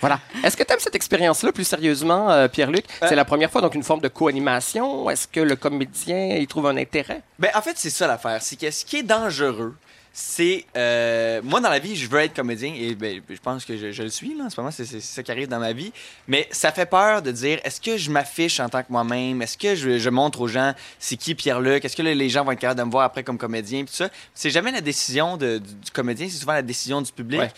Voilà. 0.00 0.21
Est-ce 0.45 0.57
que 0.57 0.62
tu 0.62 0.73
aimes 0.73 0.78
cette 0.81 0.95
expérience-là 0.95 1.52
plus 1.52 1.64
sérieusement, 1.64 2.31
euh, 2.31 2.49
Pierre-Luc? 2.49 2.85
C'est 3.00 3.17
la 3.17 3.25
première 3.25 3.50
fois, 3.50 3.61
donc 3.61 3.75
une 3.75 3.83
forme 3.83 4.00
de 4.00 4.09
co-animation. 4.09 5.11
Est-ce 5.11 5.26
que 5.28 5.40
le 5.40 5.57
comédien 5.57 6.37
y 6.37 6.47
trouve 6.47 6.67
un 6.67 6.76
intérêt? 6.76 7.23
Ben, 7.38 7.50
en 7.55 7.62
fait, 7.62 7.75
c'est 7.76 7.90
ça 7.90 8.07
l'affaire. 8.07 8.40
C'est 8.43 8.57
que 8.57 8.71
ce 8.71 8.85
qui 8.85 8.99
est 8.99 9.02
dangereux, 9.02 9.75
c'est. 10.12 10.64
euh, 10.76 11.40
moi, 11.45 11.61
dans 11.61 11.69
la 11.71 11.78
vie, 11.78 11.95
je 11.97 12.09
veux 12.09 12.19
être 12.21 12.35
comédien 12.35 12.73
et 12.76 12.95
ben, 12.95 13.21
je 13.28 13.37
pense 13.40 13.64
que 13.64 13.76
je, 13.76 13.93
je 13.93 14.02
le 14.02 14.09
suis, 14.09 14.35
là, 14.37 14.45
en 14.45 14.50
ce 14.50 14.59
moment. 14.61 14.73
C'est 14.73 14.85
ça 15.00 15.23
qui 15.23 15.31
arrive 15.31 15.49
dans 15.49 15.59
ma 15.61 15.73
vie. 15.73 15.93
Mais 16.26 16.49
ça 16.50 16.73
fait 16.73 16.87
peur 16.87 17.23
de 17.23 17.31
dire 17.31 17.61
est-ce 17.64 17.81
que 17.81 17.97
je 17.97 18.11
m'affiche 18.11 18.59
en 18.61 18.69
tant 18.69 18.83
que 18.83 18.90
moi-même? 18.90 19.43
Est-ce 19.43 19.57
que 19.59 19.75
je, 19.75 19.99
je 19.99 20.11
montre 20.11 20.40
aux 20.40 20.49
gens 20.49 20.75
c'est 20.99 21.17
qui 21.17 21.35
Pierre-Luc? 21.35 21.85
Est-ce 21.85 21.97
que 21.97 22.02
là, 22.02 22.14
les 22.14 22.28
gens 22.28 22.45
vont 22.45 22.52
être 22.52 22.59
capables 22.61 22.81
de 22.81 22.85
me 22.85 22.90
voir 22.90 23.05
après 23.05 23.23
comme 23.23 23.38
comédien 23.38 23.83
tout 23.85 23.93
ça? 23.95 24.09
C'est 24.35 24.50
jamais 24.50 24.73
la 24.73 24.81
décision 24.81 25.37
de- 25.37 25.59
du, 25.59 25.75
du 25.75 25.90
comédien, 25.93 26.26
c'est 26.31 26.38
souvent 26.38 26.55
la 26.55 26.62
décision 26.62 27.00
du 27.02 27.12
public. 27.12 27.40
Ouais. 27.40 27.50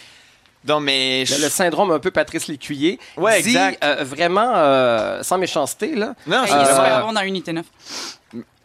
Donc, 0.65 0.83
mais. 0.83 1.25
je- 1.27 1.37
Le, 1.37 1.43
le 1.45 1.49
syndrome 1.49 1.91
un 1.93 1.99
peu 1.99 2.11
Patrice 2.11 2.47
Lécuyer. 2.49 2.99
Ouais, 3.17 3.41
dit, 3.43 3.49
exact. 3.51 3.83
euh, 3.85 4.05
vraiment, 4.05 4.53
euh, 4.55 5.23
sans 5.23 5.39
méchanceté, 5.39 5.95
là. 5.95 6.15
Non, 6.27 6.43
c'est 6.47 6.53
il 6.53 6.57
est 6.57 6.61
Euh, 6.61 6.75
super 6.77 7.07
bon 7.07 7.13
dans 7.13 7.23
Unité 7.23 7.53
9. 7.53 7.65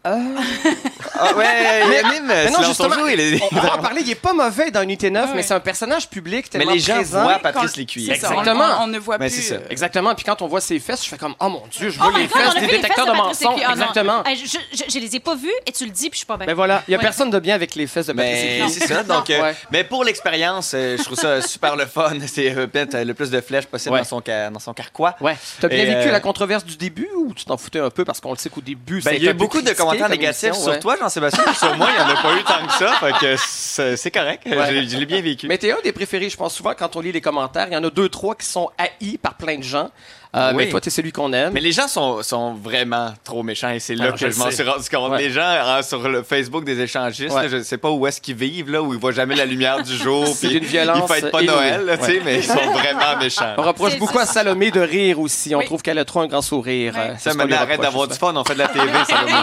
Ah, 0.06 1.34
ouais, 1.36 1.46
il 1.88 2.06
anime. 2.06 2.28
Mais 2.28 2.50
non, 2.52 2.62
justement, 2.64 2.94
joue, 2.96 3.08
il 3.08 3.20
est- 3.20 3.42
on 3.52 3.56
va 3.56 3.76
en 3.76 3.82
parler. 3.82 4.02
Il 4.04 4.12
est 4.12 4.16
pas 4.16 4.34
mauvais 4.34 4.70
dans 4.72 4.82
Unité 4.82 5.10
9, 5.10 5.32
mais 5.36 5.42
c'est 5.44 5.54
un 5.54 5.60
personnage 5.60 6.10
public 6.10 6.46
Mais 6.54 6.60
tellement 6.60 6.74
les 6.74 6.80
gens 6.80 6.96
présent. 6.96 7.24
voient 7.24 7.40
Patrice 7.40 7.72
Qu'on- 7.72 7.80
Lécuyer. 7.80 8.16
c'est 8.16 8.28
on- 8.28 8.32
Exactement. 8.40 8.66
On, 8.80 8.84
on 8.84 8.88
ne 8.88 9.00
voit 9.00 9.18
Mais 9.18 9.28
plus. 9.30 9.36
c'est 9.38 9.42
ça. 9.50 9.56
euh, 9.56 9.68
Exactement. 9.70 10.14
Puis 10.14 10.26
quand 10.26 10.42
on 10.42 10.48
voit 10.48 10.62
ses 10.62 10.80
fesses, 10.80 11.04
je 11.04 11.10
fais 11.10 11.18
comme, 11.18 11.36
oh 11.40 11.50
mon 11.50 11.64
Dieu, 11.72 11.90
je 11.90 11.98
vois 11.98 12.12
Oh 12.14 12.18
les 12.18 12.26
God, 12.28 12.32
on 12.36 12.40
fesses 12.52 12.54
des 12.56 12.60
les 12.62 12.68
détecteurs 12.78 13.06
de 13.06 13.12
Patrice 13.12 13.42
mensonges. 13.42 13.62
Ah 13.66 13.68
non. 13.70 13.82
Exactement. 13.82 14.24
Je, 14.28 14.58
je- 14.78 14.84
je 14.94 15.00
les 15.00 15.16
ai 15.16 15.20
pas 15.20 15.36
vus 15.36 15.52
et 15.66 15.72
tu 15.72 15.86
le 15.86 15.92
dis, 15.92 16.10
puis 16.10 16.14
je 16.14 16.18
suis 16.18 16.26
pas 16.26 16.38
bien. 16.38 16.46
Ben 16.48 16.54
voilà, 16.54 16.84
il 16.88 16.92
y 16.92 16.96
a 16.96 16.98
Ouais. 16.98 17.04
personne 17.04 17.30
de 17.30 17.40
bien 17.40 17.56
avec 17.56 17.76
les 17.76 17.88
fesses 17.88 18.08
de 18.08 18.14
Patrice 18.14 18.34
Mais 18.36 18.58
Lécuyer. 18.60 18.80
c'est 18.80 18.88
ça. 18.94 19.04
Donc, 19.04 19.30
euh, 19.30 19.42
Ouais. 19.42 19.56
mais 19.72 19.84
pour 19.84 20.04
l'expérience, 20.04 20.72
euh, 20.76 20.98
je 20.98 21.04
trouve 21.04 21.18
ça 21.18 21.42
super 21.48 21.76
le 21.76 21.86
fun. 21.86 22.12
C'est 22.28 22.54
mettre 22.74 22.98
le 22.98 23.14
plus 23.14 23.30
de 23.32 23.40
flèches 23.42 23.66
possible 23.68 23.98
dans, 23.98 24.04
son 24.04 24.22
dans 24.52 24.60
son 24.60 24.74
carquois. 24.74 25.16
Ouais. 25.22 25.38
T'as 25.62 25.68
bien 25.70 25.86
vécu 25.86 26.12
la 26.12 26.20
controverse 26.20 26.66
du 26.66 26.76
début 26.76 27.10
ou 27.18 27.34
tu 27.34 27.46
t'en 27.46 27.58
foutais 27.58 27.80
un 27.80 27.90
peu 27.90 28.04
parce 28.04 28.20
qu'on 28.20 28.32
le 28.32 28.38
sait 28.38 28.50
qu'au 28.50 28.62
début, 28.62 29.02
Ben, 29.02 29.18
peu 29.20 29.34
beaucoup 29.34 29.62
de 29.62 29.64
critiqué 29.70 29.78
commentaires 29.98 30.08
comme 30.08 30.18
négatifs 30.18 30.44
émission, 30.44 30.64
sur 30.64 30.74
ouais. 30.74 30.80
toi, 30.80 30.96
Jean-Sébastien. 30.98 31.54
Sur 31.54 31.75
moi, 31.78 31.90
il 31.90 32.06
n'y 32.06 32.12
en 32.12 32.16
a 32.16 32.22
pas 32.22 32.36
eu 32.36 32.44
tant 32.44 32.68
que 32.68 32.74
ça. 32.74 32.94
Fait 32.94 33.14
que 33.14 33.36
c'est 33.38 33.98
c'est 33.98 34.12
correct. 34.12 34.44
Ouais. 34.46 34.84
Je, 34.84 34.90
je 34.90 34.98
l'ai 34.98 35.06
bien 35.06 35.22
vécu. 35.22 35.48
Mais 35.48 35.58
t'es 35.58 35.72
un 35.72 35.78
des 35.84 35.92
préférés, 35.92 36.30
je 36.30 36.38
pense 36.38 36.54
souvent, 36.56 36.74
quand 36.78 36.96
on 36.96 37.02
lit 37.02 37.12
les 37.12 37.22
commentaires. 37.22 37.68
Il 37.68 37.74
y 37.74 37.78
en 37.78 37.84
a 37.84 37.90
deux, 37.90 38.10
trois 38.10 38.36
qui 38.36 38.46
sont 38.46 38.70
haïs 38.78 39.18
par 39.18 39.36
plein 39.36 39.58
de 39.58 39.64
gens. 39.64 39.90
Euh, 40.36 40.50
Oui. 40.51 40.65
Mais 40.65 40.70
toi, 40.70 40.82
t'es 40.82 40.89
celui 40.89 41.12
qu'on 41.12 41.32
aime. 41.34 41.54
Mais 41.54 41.62
les 41.62 41.72
gens 41.72 41.88
sont, 41.88 42.22
sont 42.22 42.54
vraiment 42.56 43.13
trop 43.24 43.42
méchants 43.44 43.70
et 43.70 43.80
c'est 43.80 43.96
là 43.96 44.06
Alors, 44.06 44.15
que 44.20 44.25
je 44.30 44.32
je 44.32 44.39
m'en 44.39 44.51
suis 44.51 44.63
rendu 44.63 44.89
compte. 44.89 45.12
Ouais. 45.12 45.18
Les 45.20 45.32
gens 45.32 45.42
hein, 45.46 45.82
sur 45.82 46.08
le 46.10 46.24
Facebook 46.24 46.65
des 46.65 46.80
échangistes, 46.82 47.34
Ouais. 47.36 47.44
là, 47.44 47.48
je 47.50 47.58
ne 47.58 47.63
sais 47.63 47.77
pas 47.77 47.89
où 47.89 48.06
est-ce 48.06 48.20
qu'ils 48.20 48.36
vivent, 48.36 48.70
là, 48.70 48.82
où 48.82 48.94
ils 48.94 49.00
voient 49.00 49.12
jamais 49.13 49.36
la 49.36 49.46
lumière 49.46 49.82
du 49.82 49.96
jour. 49.96 50.27
C'est 50.36 50.48
puis 50.50 50.60
d'une 50.60 50.68
violence 50.70 51.10
Ils 51.10 51.13
fêtent 51.13 51.32
pas 51.32 51.42
inouïe. 51.42 51.56
Noël, 51.56 51.86
là, 51.86 51.98
tu 51.98 52.04
sais, 52.06 52.12
Ouais. 52.13 52.22
mais 52.25 52.36
ils 52.39 52.44
sont 52.44 52.54
vraiment 52.56 53.18
méchants. 53.20 53.54
On 53.58 53.62
reproche 53.62 53.98
beaucoup 53.98 54.20
à 54.20 54.25
Salomé 54.25 54.72
de 54.72 54.82
rire 54.82 55.20
aussi. 55.20 55.56
On 55.56 55.60
Oui. 55.60 55.65
trouve 55.65 55.82
qu'elle 55.82 56.00
a 56.00 56.06
trop 56.06 56.20
un 56.22 56.27
grand 56.27 56.42
sourire. 56.42 56.94
Ça, 57.18 57.34
maintenant, 57.34 57.58
arrête 57.58 57.82
d'avoir 57.82 58.08
du 58.08 58.15
fun. 58.18 58.34
On 58.36 58.44
fait 58.44 58.54
de 58.56 58.60
la 58.60 58.68
TV, 58.68 58.88
Salomé. 59.08 59.34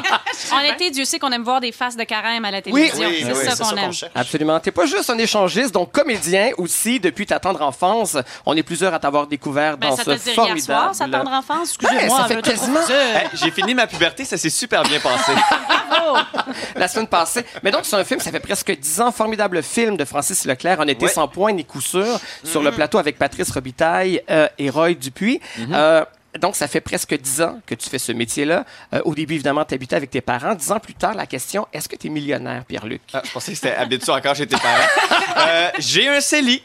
En 0.52 0.74
été, 0.74 0.90
Dieu 0.90 1.04
sait 1.04 1.18
qu'on 1.18 1.32
aime 1.32 1.42
voir 1.44 1.60
des 1.60 1.72
faces 1.72 1.96
de 1.96 2.04
carême 2.04 2.44
à 2.44 2.50
la 2.50 2.60
télévision. 2.62 3.08
oui, 3.08 3.24
c'est 3.24 3.50
ça 3.50 3.64
qu'on 3.64 3.76
aime. 3.76 3.90
Absolument. 4.14 4.60
T'es 4.60 4.70
pas 4.72 4.86
juste 4.86 5.08
un 5.10 5.18
échangiste, 5.18 5.72
donc 5.72 5.90
comédien 5.92 6.50
aussi 6.58 7.00
depuis 7.00 7.26
ta 7.26 7.38
tendre 7.40 7.62
enfance. 7.62 8.16
On 8.44 8.54
est 8.56 8.62
plusieurs 8.62 8.92
à 8.92 8.98
t'avoir 8.98 9.26
découvert 9.26 9.78
Ben, 9.78 9.88
dans 9.90 9.96
ce 9.96 10.16
formidable. 10.16 10.81
Soir, 10.82 10.94
sa 10.94 11.08
tendre 11.08 11.30
enfance. 11.32 11.74
Excusez-moi. 11.80 12.18
ça 12.18 12.24
fait 12.28 12.42
quasiment- 12.42 12.80
Hey, 12.88 13.28
J'ai 13.34 13.50
fini 13.50 13.74
ma 13.74 13.86
puberté, 13.86 14.24
ça 14.24 14.36
s'est 14.36 14.50
super 14.50 14.82
bien 14.82 15.00
passé. 15.00 15.32
la 16.76 16.88
semaine 16.88 17.06
passée. 17.06 17.44
Mais 17.62 17.70
donc, 17.70 17.82
c'est 17.84 17.96
un 17.96 18.04
film, 18.04 18.20
ça 18.20 18.30
fait 18.30 18.40
presque 18.40 18.76
dix 18.78 19.00
ans, 19.00 19.12
formidable 19.12 19.62
film 19.62 19.96
de 19.96 20.04
Francis 20.04 20.44
Leclerc, 20.44 20.78
On 20.80 20.88
était 20.88 21.04
Ouais. 21.06 21.10
sans 21.12 21.28
point 21.28 21.52
ni 21.52 21.64
coup 21.64 21.80
sûr, 21.80 22.18
sur 22.44 22.62
le 22.62 22.70
plateau 22.72 22.98
avec 22.98 23.18
Patrice 23.18 23.50
Robitaille 23.50 24.22
euh, 24.30 24.48
et 24.58 24.70
Roy 24.70 24.94
Dupuis. 24.94 25.40
Euh, 25.72 26.04
donc, 26.40 26.56
ça 26.56 26.66
fait 26.66 26.80
presque 26.80 27.14
dix 27.18 27.42
ans 27.42 27.60
que 27.66 27.74
tu 27.74 27.88
fais 27.90 27.98
ce 27.98 28.10
métier-là. 28.12 28.64
Euh, 28.94 29.00
au 29.04 29.14
début, 29.14 29.34
évidemment, 29.34 29.64
tu 29.66 29.74
habitais 29.74 29.96
avec 29.96 30.10
tes 30.10 30.22
parents. 30.22 30.54
Dix 30.54 30.72
ans 30.72 30.80
plus 30.80 30.94
tard, 30.94 31.14
la 31.14 31.26
question, 31.26 31.66
est-ce 31.72 31.88
que 31.88 31.96
tu 31.96 32.06
es 32.06 32.10
millionnaire, 32.10 32.64
Pierre-Luc? 32.64 33.02
Ah, 33.12 33.20
je 33.24 33.30
pensais 33.30 33.52
que 33.52 33.58
c'était 33.58 33.74
habitué 33.74 34.12
encore 34.12 34.34
chez 34.34 34.46
tes 34.46 34.56
parents? 34.56 34.88
Euh, 35.34 35.70
J'ai 35.78 36.08
un 36.08 36.20
CELI. 36.20 36.62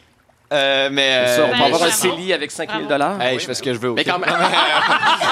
Euh, 0.54 0.89
mais. 0.92 1.24
C'est 1.27 1.36
ça, 1.36 1.42
on 1.42 1.48
euh, 1.48 1.51
peut 1.51 1.58
Ben, 1.58 1.66
avoir 1.66 1.84
un. 1.84 1.92
CELI 1.92 2.34
avec 2.34 2.51
5 2.51 2.70
000 2.72 2.84
Bravo. 2.86 3.22
Hey, 3.22 3.38
je 3.39 3.46
fais 3.46 3.54
ce 3.54 3.62
que 3.62 3.74
je 3.74 3.80
veux. 3.80 3.92
Mais 3.94 4.01
ok? 4.01 4.08
quand 4.08 4.20
même. 4.20 4.30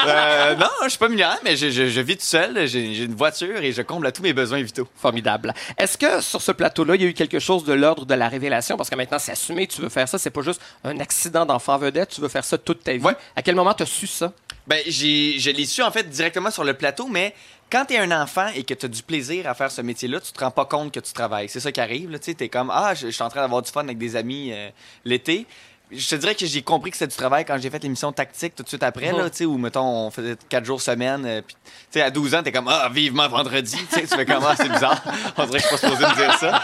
Euh, 0.08 0.56
non, 0.56 0.68
je 0.84 0.90
suis 0.90 1.00
pas 1.00 1.10
millionnaire, 1.10 1.40
mais 1.44 1.56
je, 1.56 1.70
je- 1.72 1.88
je 1.88 2.02
vis 2.02 2.16
tout 2.18 2.24
seul. 2.26 2.68
J'ai 2.68 2.94
j'ai 2.94 3.04
une 3.06 3.16
voiture 3.16 3.58
et 3.64 3.72
je 3.72 3.82
comble 3.82 4.06
à 4.06 4.12
tous 4.12 4.22
mes 4.22 4.34
besoins 4.34 4.62
vitaux. 4.62 4.88
Formidable. 5.02 5.52
Est-ce 5.80 5.98
que 5.98 6.22
sur 6.22 6.42
ce 6.44 6.52
plateau-là, 6.52 6.94
il 6.96 7.02
y 7.02 7.06
a 7.06 7.08
eu 7.08 7.14
quelque 7.14 7.40
chose 7.40 7.64
de 7.64 7.74
l'ordre 7.74 8.06
de 8.06 8.14
la 8.14 8.30
révélation? 8.30 8.78
Parce 8.78 8.90
que 8.90 8.96
maintenant, 8.96 9.18
c'est 9.18 9.32
assumé, 9.32 9.66
tu 9.66 9.82
veux 9.82 9.90
faire 9.90 10.08
ça. 10.08 10.20
C'est 10.20 10.30
pas 10.30 10.42
juste 10.44 10.62
un 10.84 11.00
accident 11.00 11.46
d'enfant 11.48 11.78
vedette, 11.80 12.10
tu 12.10 12.22
veux 12.22 12.28
faire 12.28 12.44
ça 12.46 12.58
toute 12.60 12.84
ta 12.84 12.94
vie. 12.94 13.00
Ouais. 13.04 13.16
À 13.36 13.42
quel 13.42 13.56
moment 13.56 13.74
tu 13.74 13.82
as 13.84 13.88
su 13.88 14.06
ça? 14.06 14.32
Ben, 14.68 14.80
j'ai, 14.86 15.40
je 15.40 15.50
l'ai 15.50 15.66
su 15.66 15.82
en 15.82 15.92
fait 15.92 16.08
directement 16.10 16.52
sur 16.52 16.64
le 16.64 16.74
plateau, 16.76 17.08
mais 17.08 17.34
quand 17.72 17.86
t'es 17.86 17.98
un 17.98 18.12
enfant 18.12 18.48
et 18.56 18.64
que 18.64 18.74
t'as 18.74 18.88
du 18.88 19.04
plaisir 19.04 19.48
à 19.48 19.54
faire 19.54 19.72
ce 19.72 19.82
métier-là, 19.82 20.20
tu 20.20 20.32
te 20.32 20.40
rends 20.40 20.52
pas 20.52 20.66
compte 20.66 20.94
que 20.94 21.00
tu 21.00 21.14
travailles. 21.14 21.50
C'est 21.50 21.60
ça 21.60 21.72
qui 21.72 21.82
arrive. 21.82 22.18
Tu 22.20 22.36
t'es 22.36 22.50
comme 22.50 22.72
ah, 22.72 22.94
je, 22.94 23.08
je 23.08 23.12
suis 23.12 23.24
en 23.24 23.30
train 23.30 23.42
d'avoir 23.42 23.62
du 23.62 23.72
fun 23.72 23.84
avec 23.84 23.98
des 23.98 24.16
amis 24.16 24.52
euh, 24.52 24.70
l'été. 25.04 25.46
Je 25.92 26.08
te 26.10 26.16
dirais 26.16 26.34
que 26.36 26.46
j'ai 26.46 26.62
compris 26.64 26.90
que 26.92 26.98
c'était 26.98 27.12
du 27.12 27.16
travail 27.18 27.46
quand 27.46 27.58
j'ai 27.62 27.70
fait 27.70 27.82
l'émission 27.84 28.12
tactique 28.12 28.56
tout 28.56 28.64
de 28.64 28.68
suite 28.68 28.82
après, 28.84 29.12
là, 29.12 29.30
tu 29.30 29.38
sais, 29.38 29.46
où, 29.46 29.58
mettons, 29.58 29.86
on 30.08 30.10
faisait 30.12 30.36
quatre 30.50 30.66
jours 30.66 30.82
semaine. 30.82 31.24
euh, 31.26 31.42
puis, 31.46 31.56
tu 31.64 31.72
sais, 31.92 32.02
à 32.02 32.10
12 32.10 32.34
ans, 32.36 32.42
t'es 32.44 32.52
comme, 32.52 32.68
ah, 32.68 32.90
vivement 32.92 33.28
vendredi. 33.30 33.78
Tu 33.78 33.96
sais, 33.96 34.02
tu 34.02 34.16
fais 34.16 34.26
comme, 34.26 34.44
ah, 34.46 34.56
c'est 34.58 34.68
bizarre. 34.70 35.02
On 35.38 35.46
dirait 35.46 35.60
que 35.60 35.64
je 35.64 35.68
suis 35.68 35.78
pas 35.78 35.90
supposé 35.90 36.06
me 36.08 36.16
dire 36.16 36.34
ça. 36.40 36.62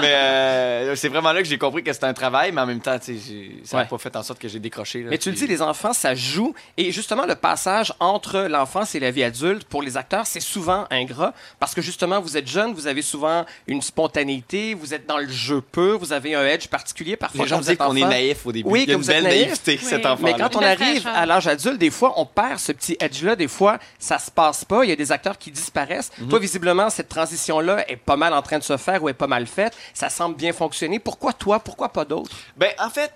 Mais 0.00 0.12
euh, 0.14 0.96
c'est 0.96 1.08
vraiment 1.08 1.32
là 1.32 1.42
que 1.42 1.48
j'ai 1.48 1.58
compris 1.58 1.82
que 1.82 1.92
c'était 1.92 2.06
un 2.06 2.12
travail, 2.14 2.52
mais 2.52 2.60
en 2.60 2.66
même 2.66 2.80
temps, 2.80 2.98
tu 2.98 3.16
sais, 3.18 3.20
j'ai- 3.26 3.60
ça 3.64 3.76
n'a 3.78 3.82
Ouais. 3.84 3.88
pas 3.88 3.98
fait 3.98 4.14
en 4.16 4.22
sorte 4.22 4.38
que 4.38 4.48
j'ai 4.48 4.58
décroché. 4.60 5.02
là. 5.02 5.10
Mais 5.10 5.18
tu 5.18 5.30
le 5.30 5.36
dis, 5.36 5.46
les 5.46 5.62
enfants, 5.62 5.92
ça 5.92 6.14
joue. 6.14 6.54
Et 6.76 6.92
justement, 6.92 7.24
le 7.26 7.34
passage 7.34 7.92
entre 8.00 8.40
l'enfance 8.42 8.94
et 8.94 9.00
la 9.00 9.10
vie 9.10 9.24
adulte, 9.24 9.64
pour 9.64 9.82
les 9.82 9.96
acteurs, 9.96 10.26
c'est 10.26 10.40
souvent 10.40 10.86
ingrat. 10.90 11.32
Parce 11.58 11.74
que 11.74 11.80
justement, 11.82 12.20
vous 12.20 12.36
êtes 12.36 12.48
jeune, 12.48 12.74
vous 12.74 12.86
avez 12.86 13.02
souvent 13.02 13.44
une 13.66 13.80
spontanéité, 13.82 14.74
vous 14.74 14.92
êtes 14.94 15.06
dans 15.06 15.18
le 15.18 15.28
jeu 15.28 15.60
pur, 15.60 15.98
vous 15.98 16.12
avez 16.12 16.34
un 16.34 16.44
edge 16.44 16.68
particulier. 16.68 17.16
Parfois, 17.16 17.44
Les 17.44 17.48
gens 17.48 17.58
disent 17.60 17.76
qu'on 17.76 17.96
est 17.96 18.02
enfant- 18.02 18.10
naïf 18.42 18.46
au 18.46 18.52
début. 18.52 18.68
Oui, 18.68 18.82
Il 18.84 18.90
y 18.90 18.92
a 18.92 18.96
vous 18.96 19.02
une 19.02 19.08
belle 19.08 19.24
naïveté, 19.24 19.78
Oui. 19.80 19.88
cet 19.88 20.06
enfant. 20.06 20.22
Mais 20.24 20.34
quand 20.34 20.56
on 20.56 20.62
arrive 20.62 21.06
à 21.06 21.26
l'âge 21.26 21.46
adulte, 21.46 21.78
des 21.78 21.90
fois, 21.90 22.14
on 22.16 22.26
perd 22.26 22.58
ce 22.58 22.72
petit 22.72 22.96
edge-là. 23.00 23.36
Des 23.36 23.48
fois, 23.48 23.78
ça 23.98 24.18
se 24.18 24.30
passe 24.30 24.64
pas. 24.64 24.84
Il 24.84 24.90
y 24.90 24.92
a 24.92 24.96
des 24.96 25.12
acteurs 25.12 25.38
qui 25.38 25.50
disparaissent. 25.50 26.10
Mhm. 26.18 26.28
Toi, 26.28 26.38
visiblement, 26.38 26.90
cette 26.90 27.08
transition-là 27.08 27.88
est 27.90 27.96
pas 27.96 28.16
mal 28.16 28.32
en 28.32 28.42
train 28.42 28.58
de 28.58 28.64
se 28.64 28.76
faire 28.76 29.02
ou 29.02 29.08
est 29.08 29.14
pas 29.14 29.26
mal 29.26 29.46
faite. 29.46 29.74
Ça 29.94 30.08
semble 30.08 30.36
bien 30.36 30.52
fonctionner. 30.52 30.98
Pourquoi 30.98 31.32
toi? 31.32 31.60
Pourquoi 31.60 31.88
pas 31.90 32.04
d'autres? 32.04 32.30
Ben, 32.56 32.70
en 32.78 32.90
fait, 32.90 33.12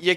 il 0.00 0.08
y 0.08 0.10
a- 0.10 0.16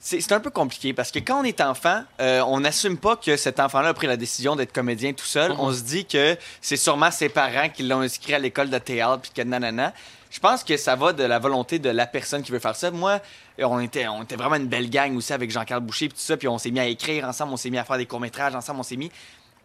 c'est 0.00 0.32
un 0.32 0.40
peu 0.40 0.50
compliqué 0.50 0.92
parce 0.94 1.10
que 1.10 1.18
quand 1.18 1.40
on 1.40 1.44
est 1.44 1.60
enfant, 1.60 2.02
euh, 2.20 2.40
on 2.46 2.60
n'assume 2.60 2.96
pas 2.96 3.16
que 3.16 3.36
cet 3.36 3.58
enfant-là 3.58 3.88
a 3.88 3.94
pris 3.94 4.06
la 4.06 4.16
décision 4.16 4.54
d'être 4.54 4.72
comédien 4.72 5.12
tout 5.12 5.24
seul. 5.24 5.52
On 5.58 5.72
se 5.72 5.80
dit 5.82 6.06
que 6.06 6.36
c'est 6.60 6.76
sûrement 6.76 7.10
ses 7.10 7.28
parents 7.28 7.68
qui 7.68 7.82
l'ont 7.82 8.00
inscrit 8.00 8.32
à 8.32 8.38
l'école 8.38 8.70
de 8.70 8.78
théâtre 8.78 9.22
puis 9.22 9.32
que 9.34 9.42
nanana. 9.42 9.92
Je 10.30 10.40
pense 10.40 10.62
que 10.64 10.76
ça 10.76 10.94
va 10.94 11.12
de 11.12 11.22
la 11.22 11.38
volonté 11.38 11.78
de 11.78 11.88
la 11.88 12.06
personne 12.06 12.42
qui 12.42 12.52
veut 12.52 12.58
faire 12.58 12.76
ça. 12.76 12.90
Moi, 12.90 13.20
on 13.58 13.80
était, 13.80 14.06
on 14.08 14.22
était 14.22 14.36
vraiment 14.36 14.56
une 14.56 14.68
belle 14.68 14.90
gang 14.90 15.16
aussi 15.16 15.32
avec 15.32 15.50
Jean-Carl 15.50 15.80
Boucher 15.80 16.08
puis 16.08 16.16
tout 16.16 16.24
ça. 16.24 16.36
Puis 16.36 16.48
on 16.48 16.58
s'est 16.58 16.70
mis 16.70 16.80
à 16.80 16.86
écrire 16.86 17.24
ensemble, 17.26 17.52
on 17.52 17.56
s'est 17.56 17.70
mis 17.70 17.78
à 17.78 17.84
faire 17.84 17.98
des 17.98 18.06
courts-métrages 18.06 18.54
ensemble, 18.54 18.80
on 18.80 18.84
s'est 18.84 18.96
mis... 18.96 19.10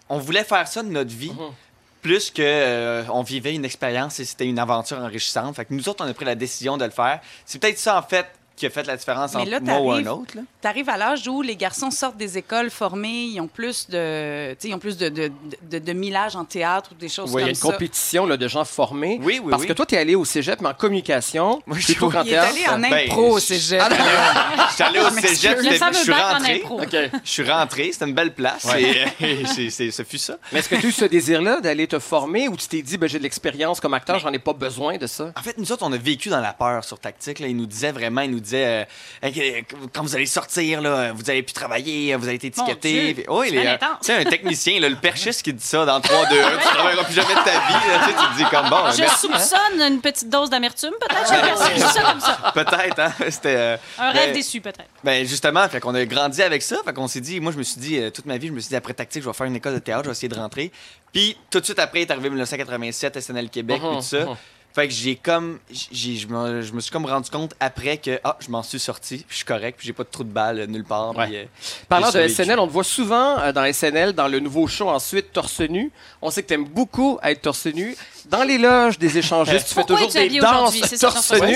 On 0.10 0.17
voulait 0.17 0.43
faire 0.43 0.67
ça 0.67 0.84
de 0.84 0.89
notre 0.89 1.13
vie. 1.13 1.34
Plus 2.01 2.32
que 2.32 2.41
euh, 2.41 3.03
on 3.10 3.24
vivait 3.24 3.55
une 3.55 3.63
expérience 3.63 4.20
et 4.20 4.25
c'était 4.25 4.46
une 4.46 4.60
aventure 4.60 4.98
enrichissante. 4.98 5.55
Fait 5.55 5.63
que 5.63 5.74
nous 5.74 5.88
autres, 5.88 6.03
on 6.03 6.10
a 6.10 6.13
pris 6.13 6.25
la 6.25 6.36
décision 6.36 6.75
de 6.75 6.84
le 6.84 6.91
faire. 6.91 7.22
C'est 7.46 7.60
peut-être 7.60 7.77
ça, 7.77 7.98
en 7.98 8.01
fait, 8.01 8.27
qui 8.55 8.65
a 8.67 8.69
fait 8.69 8.86
la 8.86 8.95
différence 8.95 9.33
Mais 9.33 9.41
entre 9.41 9.51
là, 9.51 9.60
moi 9.60 9.79
ou 9.79 9.91
un 9.91 10.05
autre. 10.07 10.36
là. 10.36 10.41
Tu 10.62 10.67
arrives 10.67 10.88
à 10.89 10.95
l'âge 10.98 11.27
où 11.27 11.41
les 11.41 11.55
garçons 11.55 11.89
sortent 11.91 12.17
des 12.17 12.38
écoles 12.38 12.69
formées, 12.69 13.24
ils 13.24 13.41
ont 13.41 13.48
plus 13.48 13.89
de, 13.89 14.51
tu 14.53 14.57
sais, 14.60 14.67
ils 14.69 14.74
ont 14.75 14.79
plus 14.79 14.95
de, 14.98 15.10
de, 15.10 15.31
de, 15.69 15.79
de 15.79 15.93
millage 15.93 16.36
en 16.36 16.45
théâtre 16.45 16.91
ou 16.91 16.95
des 16.95 17.10
choses 17.10 17.31
Oui, 17.33 17.41
il 17.41 17.41
y 17.41 17.41
a 17.41 17.43
comme 17.45 17.50
une 17.50 17.55
ça. 17.55 17.72
compétition 17.72 18.25
là, 18.27 18.38
de 18.38 18.48
gens 18.48 18.63
formés. 18.63 19.19
Oui, 19.24 19.39
oui, 19.43 19.50
Parce 19.50 19.63
oui. 19.63 19.67
que 19.67 19.74
toi, 19.74 19.86
tu 19.86 19.95
es 19.95 19.98
allé 19.98 20.15
au 20.15 20.24
cégep, 20.24 20.62
mais 20.62 20.69
en 20.69 20.74
communication, 20.74 21.62
Moi, 21.65 21.77
je 21.79 21.86
plutôt 21.86 22.10
suis- 22.12 22.17
qu'en 22.17 22.24
Il 22.24 22.29
est 22.29 22.31
théâtre. 22.31 22.53
allé 22.53 22.67
en 22.67 22.79
Ben, 22.89 22.93
impro, 23.10 23.39
je- 23.39 23.43
c'est 23.43 23.57
jeune. 23.60 23.81
Je 24.69 24.74
suis 24.75 24.83
allé 24.83 25.00
au 25.00 25.10
cégep, 25.10 25.57
je 25.62 25.98
suis 25.98 26.12
rentré. 26.13 26.63
Je 27.24 27.29
suis 27.29 27.50
rentré, 27.51 27.89
c'était 27.91 28.05
une 28.05 28.13
belle 28.13 28.33
place. 28.33 28.67
Et, 28.77 29.03
et 29.25 29.45
c'est- 29.45 29.69
c'est- 29.69 29.91
ce 29.91 30.03
fut 30.03 30.17
ça. 30.17 30.38
Mais 30.51 30.60
est-ce 30.60 30.69
que 30.69 30.75
tu 30.75 30.86
as 30.86 30.89
eu 30.89 30.91
ce 30.91 31.05
désir-là 31.05 31.60
d'aller 31.62 31.88
te 31.88 32.00
former 32.00 32.48
ou 32.50 32.55
tu 32.55 32.67
t'es 32.67 32.81
dit, 32.81 32.98
ben, 32.98 33.07
j'ai 33.10 33.17
de 33.17 33.24
l'expérience 33.24 33.79
comme 33.79 33.93
acteur, 33.93 34.19
j'en 34.19 34.31
ai 34.31 34.39
pas 34.39 34.53
besoin 34.53 34.98
de 34.98 35.07
ça? 35.07 35.31
En 35.38 35.41
fait, 35.41 35.57
nous 35.57 35.72
autres, 35.72 35.83
on 35.86 35.91
a 35.91 35.98
vécu 35.98 36.29
dans 36.29 36.39
la 36.41 36.53
peur 36.53 36.83
sur 36.83 37.00
Tactique. 37.00 37.39
Là. 37.39 37.48
Ils 37.48 37.57
nous 37.57 37.65
disaient 37.65 37.91
vraiment, 37.91 38.22
ils 38.22 38.31
nous 38.31 38.39
disaient, 38.44 38.86
euh, 39.24 39.28
Hey, 39.28 39.66
quand 39.94 40.04
vous 40.04 40.16
allez 40.16 40.26
sortir, 40.26 40.82
là, 40.82 41.12
vous 41.14 41.30
allez 41.30 41.42
plus 41.44 41.54
travailler, 41.54 42.16
vous 42.16 42.26
avez 42.28 42.36
été 42.36 42.52
Mon 42.58 42.66
étiqueté. 42.66 43.14
Puis- 43.14 43.26
euh, 43.28 43.74
intense. 43.74 43.98
tu 44.02 44.08
sais, 44.08 44.14
un 44.16 44.24
technicien, 44.24 44.80
là, 44.80 44.90
le 44.90 44.96
perchiste 45.02 45.42
qui 45.42 45.54
dit 45.54 45.66
ça 45.66 45.86
dans 45.86 46.00
3, 46.02 46.26
2, 46.28 46.40
1, 46.44 46.58
tu 46.58 46.68
travailleras 46.68 47.04
plus 47.06 47.14
jamais 47.14 47.34
de 47.34 47.40
ta 47.44 47.52
vie. 47.52 47.88
là. 47.88 48.08
tu, 48.08 48.14
te 48.14 48.38
dis 48.44 48.50
comme 48.52 48.70
bon, 48.70 48.92
Je 48.92 49.00
merci. 49.02 49.28
soupçonne 49.28 49.82
une 49.82 50.02
petite 50.02 50.30
dose 50.30 50.50
d'amertume, 50.50 50.92
peut-être. 51.00 52.54
Peut-être, 52.54 53.00
hein? 53.00 53.12
C'était. 53.30 53.56
euh, 53.56 53.78
Un 53.98 54.12
rêve 54.12 54.28
ben, 54.28 54.34
déçu, 54.36 54.62
peut-être. 54.62 54.86
Ben 55.04 55.26
justement, 55.26 55.68
fait 55.70 55.80
qu'on 55.80 55.96
a 55.96 56.06
grandi 56.06 56.42
avec 56.42 56.62
ça, 56.62 56.78
fait 56.86 56.94
qu'on 56.94 57.08
s'est 57.08 57.22
dit, 57.22 57.40
moi 57.40 57.52
je 57.52 57.58
me 57.58 57.64
suis 57.64 57.80
dit 57.80 57.98
euh, 58.00 58.10
toute 58.10 58.26
ma 58.26 58.38
vie, 58.38 58.48
je 58.48 58.54
me 58.54 58.60
suis 58.60 58.70
dit 58.70 58.76
après 58.76 58.94
tactique, 58.94 59.22
je 59.24 59.28
vais 59.28 59.34
faire 59.34 59.48
une 59.48 59.56
école 59.56 59.74
de 59.74 59.80
théâtre, 59.80 60.04
je 60.04 60.10
vais 60.10 60.14
essayer 60.14 60.30
de 60.30 60.36
rentrer. 60.36 60.72
Puis 61.12 61.38
tout 61.50 61.60
de 61.60 61.66
suite 61.66 61.80
après 61.80 62.02
est 62.02 62.12
arrivé 62.12 62.30
1987 62.30 63.20
SNL 63.20 63.50
Québec 63.50 63.80
puis 63.82 63.96
tout 63.98 64.02
ça. 64.02 64.26
Fait 64.74 64.88
que 64.88 64.94
j'ai 64.94 65.15
comme 65.15 65.60
je 65.70 66.25
me, 66.25 66.79
suis 66.79 66.92
comme 66.92 67.05
rendu 67.05 67.29
compte 67.29 67.53
après 67.59 67.98
que 67.98 68.20
ah, 68.24 68.36
je 68.40 68.50
m'en 68.50 68.64
suis 68.64 68.79
sorti, 68.79 69.18
puis 69.18 69.25
je 69.29 69.36
suis 69.36 69.46
correct, 69.46 69.77
puis 69.77 69.86
j'ai 69.86 69.94
pas 69.94 70.03
de 70.03 70.09
trou 70.09 70.24
de 70.24 70.31
balle 70.31 70.62
euh, 70.62 70.66
nulle 70.66 70.83
part. 70.83 71.16
Ouais. 71.16 71.27
puis, 71.27 71.38
euh, 71.38 71.46
Parlant 71.88 72.09
de. 72.09 72.27
SNL, 72.27 72.57
on 72.57 72.66
te 72.66 72.72
voit 72.72 72.83
souvent 72.83 73.40
euh, 73.40 73.51
dans 73.51 73.72
SNL, 73.72 74.14
dans 74.14 74.27
le 74.27 74.40
nouveau 74.40 74.66
show 74.66 74.90
ensuite, 74.90 75.31
torse 75.31 75.59
nu. 75.59 75.92
On 76.24 76.31
sait 76.31 76.42
que 76.42 76.48
tu 76.48 76.55
aimes 76.55 76.66
beaucoup 76.66 77.20
être 77.22 77.44
torse 77.44 77.68
nu. 77.68 77.96
Dans 78.29 78.44
les 78.44 78.57
loges 78.57 78.98
des 78.98 79.18
échangistes, 79.18 79.68
tu 79.68 79.74
fais 79.74 79.81
Pourquoi 79.81 79.96
toujours 79.98 80.09
es-tu 80.09 80.18
des 80.18 80.24
habillé 80.25 80.40
danses 80.40 80.53
aujourd'hui? 80.70 80.81
C'est 80.88 80.98
ça, 80.98 81.07
torse 81.12 81.31
nu. 81.42 81.55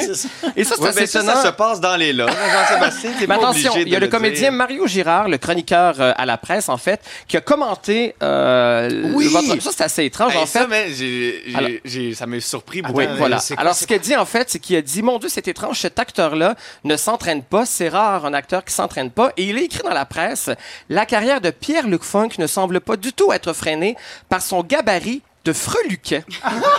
Et 0.56 0.64
ça, 0.64 0.76
c'est 0.76 0.82
Ouais, 0.82 0.90
assez 0.90 1.00
ben, 1.00 1.08
ça, 1.08 1.20
étonnant. 1.22 1.36
ça 1.42 1.48
se 1.48 1.54
passe 1.54 1.80
dans 1.80 1.96
les 1.96 2.14
loges, 2.14 2.30
Jean-Sébastien. 2.32 3.12
t'es 3.14 3.22
Mais 3.22 3.28
pas 3.28 3.36
attention, 3.36 3.72
obligé 3.72 3.88
il 3.88 3.94
y 3.94 3.96
a 3.96 4.00
le 4.00 4.08
comédien 4.08 4.50
dire. 4.50 4.52
Mario 4.52 4.86
Girard, 4.88 5.28
le 5.30 5.38
chroniqueur 5.38 5.96
euh, 6.00 6.14
à 6.18 6.26
la 6.26 6.38
presse, 6.38 6.70
en 6.70 6.78
fait, 6.78 7.02
qui 7.28 7.38
a 7.38 7.42
commenté. 7.42 8.16
euh, 8.22 9.12
Oui. 9.14 9.28
votre- 9.28 9.62
Ça, 9.62 9.72
c'est 9.76 9.84
assez 9.84 10.06
étrange, 10.06 10.34
Hey, 10.36 10.42
en 10.42 10.46
ça, 10.46 10.62
fait. 10.62 10.68
mais 10.68 10.88
j'ai- 10.94 11.44
j'ai- 11.48 11.56
Alors- 11.56 11.70
j'ai- 11.86 12.14
ça 12.14 12.26
m'a 12.28 12.40
surpris 12.40 12.82
beaucoup. 12.82 12.98
Oui, 13.00 13.06
Attends, 13.06 13.16
voilà. 13.16 13.40
c'est 13.40 13.58
Alors, 13.58 13.74
ce 13.74 13.86
qu'il 13.88 13.96
a 13.96 14.00
dit, 14.00 14.16
en 14.16 14.26
fait, 14.26 14.50
c'est 14.50 14.60
qu'il 14.60 14.76
a 14.76 14.82
dit 14.82 15.02
Mon 15.02 15.20
Dieu, 15.20 15.30
c'est 15.30 15.48
étrange, 15.48 15.80
cet 15.80 16.00
acteur-là 16.00 16.56
ne 16.84 16.98
s'entraîne 16.98 17.44
pas. 17.44 17.66
C'est 17.66 17.90
rare 17.90 18.26
un 18.26 18.34
acteur 18.34 18.64
qui 18.66 18.74
s'entraîne 18.74 19.10
pas. 19.10 19.32
Et 19.38 19.44
il 19.46 19.58
a 19.58 19.62
écrit 19.62 19.84
dans 19.84 19.94
la 19.94 20.06
presse 20.06 20.50
La 20.90 21.06
carrière 21.06 21.40
de 21.42 21.50
Pierre-Luc 21.50 22.04
Funk 22.04 22.30
ne 22.40 22.48
semble 22.48 22.82
pas 22.82 22.98
du 22.98 23.14
tout 23.14 23.32
être 23.32 23.54
freinée 23.54 23.96
par 24.30 24.42
son 24.42 24.64
gabarit 24.64 25.22
de 25.48 25.54
freluquet. 25.54 26.24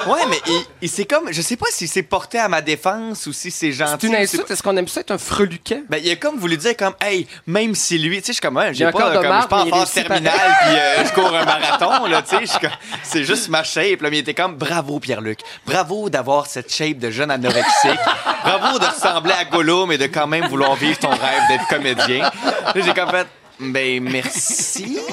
Ouais, 0.06 0.20
mais 0.30 0.40
il, 0.46 0.64
il 0.82 0.88
s'est 0.88 1.04
comme. 1.04 1.30
Je 1.32 1.42
sais 1.42 1.56
pas 1.56 1.66
si 1.70 1.86
c'est 1.86 2.02
porté 2.02 2.38
à 2.38 2.48
ma 2.48 2.62
défense 2.62 3.26
ou 3.26 3.32
si 3.32 3.50
c'est 3.50 3.72
gentil. 3.72 3.96
C'est 4.00 4.06
une 4.06 4.14
insulte? 4.14 4.50
Est-ce 4.50 4.62
qu'on 4.62 4.76
aime 4.76 4.88
ça 4.88 5.00
être 5.00 5.10
un 5.10 5.18
freluquet? 5.18 5.82
Ben, 5.88 6.00
il 6.02 6.10
a 6.10 6.16
comme 6.16 6.38
voulu 6.38 6.56
dire 6.56 6.76
comme, 6.76 6.94
hey, 7.00 7.26
même 7.46 7.74
si 7.74 7.98
lui, 7.98 8.16
tu 8.20 8.26
sais, 8.26 8.26
je 8.28 8.32
suis 8.34 8.40
comme, 8.40 8.58
y 8.58 8.74
j'ai 8.74 8.84
pas, 8.84 8.92
comme, 8.92 9.22
je 9.22 9.38
suis 9.40 9.48
pas 9.48 9.64
en 9.64 9.66
phase 9.66 9.92
terminale, 9.92 10.56
puis 10.62 10.76
euh, 10.76 11.04
je 11.06 11.12
cours 11.12 11.34
un 11.34 11.44
marathon, 11.44 12.06
là, 12.06 12.22
tu 12.22 12.46
sais, 12.46 12.68
c'est 13.02 13.24
juste 13.24 13.48
ma 13.48 13.64
shape, 13.64 14.00
là, 14.00 14.10
mais 14.10 14.18
il 14.18 14.20
était 14.20 14.34
comme, 14.34 14.56
bravo 14.56 14.98
Pierre-Luc, 14.98 15.40
bravo 15.66 16.08
d'avoir 16.08 16.46
cette 16.46 16.72
shape 16.72 16.98
de 16.98 17.10
jeune 17.10 17.30
anorexique, 17.30 18.00
bravo 18.44 18.78
de 18.78 18.86
ressembler 18.86 19.34
à 19.38 19.44
Gollum 19.44 19.92
et 19.92 19.98
de 19.98 20.06
quand 20.06 20.26
même 20.26 20.46
vouloir 20.46 20.74
vivre 20.76 20.98
ton 20.98 21.10
rêve 21.10 21.42
d'être 21.48 21.66
comédien. 21.68 22.30
J'ai 22.74 22.94
comme 22.94 23.10
fait, 23.10 23.26
ben, 23.60 24.02
merci. 24.02 24.98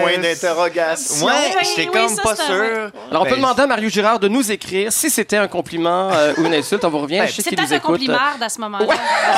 Point 0.00 0.18
d'interrogation. 0.18 1.26
Ouais, 1.26 1.32
Oui, 1.32 1.66
j'étais 1.76 1.88
oui, 1.88 1.92
comme 1.92 2.08
ça, 2.08 2.22
pas 2.22 2.36
c'est 2.36 2.42
un- 2.42 2.46
sûr. 2.46 2.90
Alors, 3.10 3.22
on 3.22 3.24
peut 3.24 3.30
Ben, 3.32 3.36
demander 3.36 3.62
à 3.62 3.66
Mario 3.66 3.88
Girard 3.88 4.18
de 4.18 4.28
nous 4.28 4.50
écrire 4.50 4.92
si 4.92 5.10
c'était 5.10 5.36
un 5.36 5.48
compliment 5.48 6.10
euh, 6.12 6.32
ou 6.38 6.44
une 6.46 6.54
insulte. 6.54 6.84
On 6.84 6.90
vous 6.90 7.00
revient. 7.00 7.18
Ben, 7.18 7.26
Je 7.26 7.32
sais 7.32 7.42
C'est 7.42 7.50
qu'il 7.50 7.58
nous 7.60 7.72
un 7.72 7.76
écoute. 7.76 7.82
compliment 7.92 8.18
à 8.40 8.48
ce 8.48 8.60
moment-là. 8.60 8.86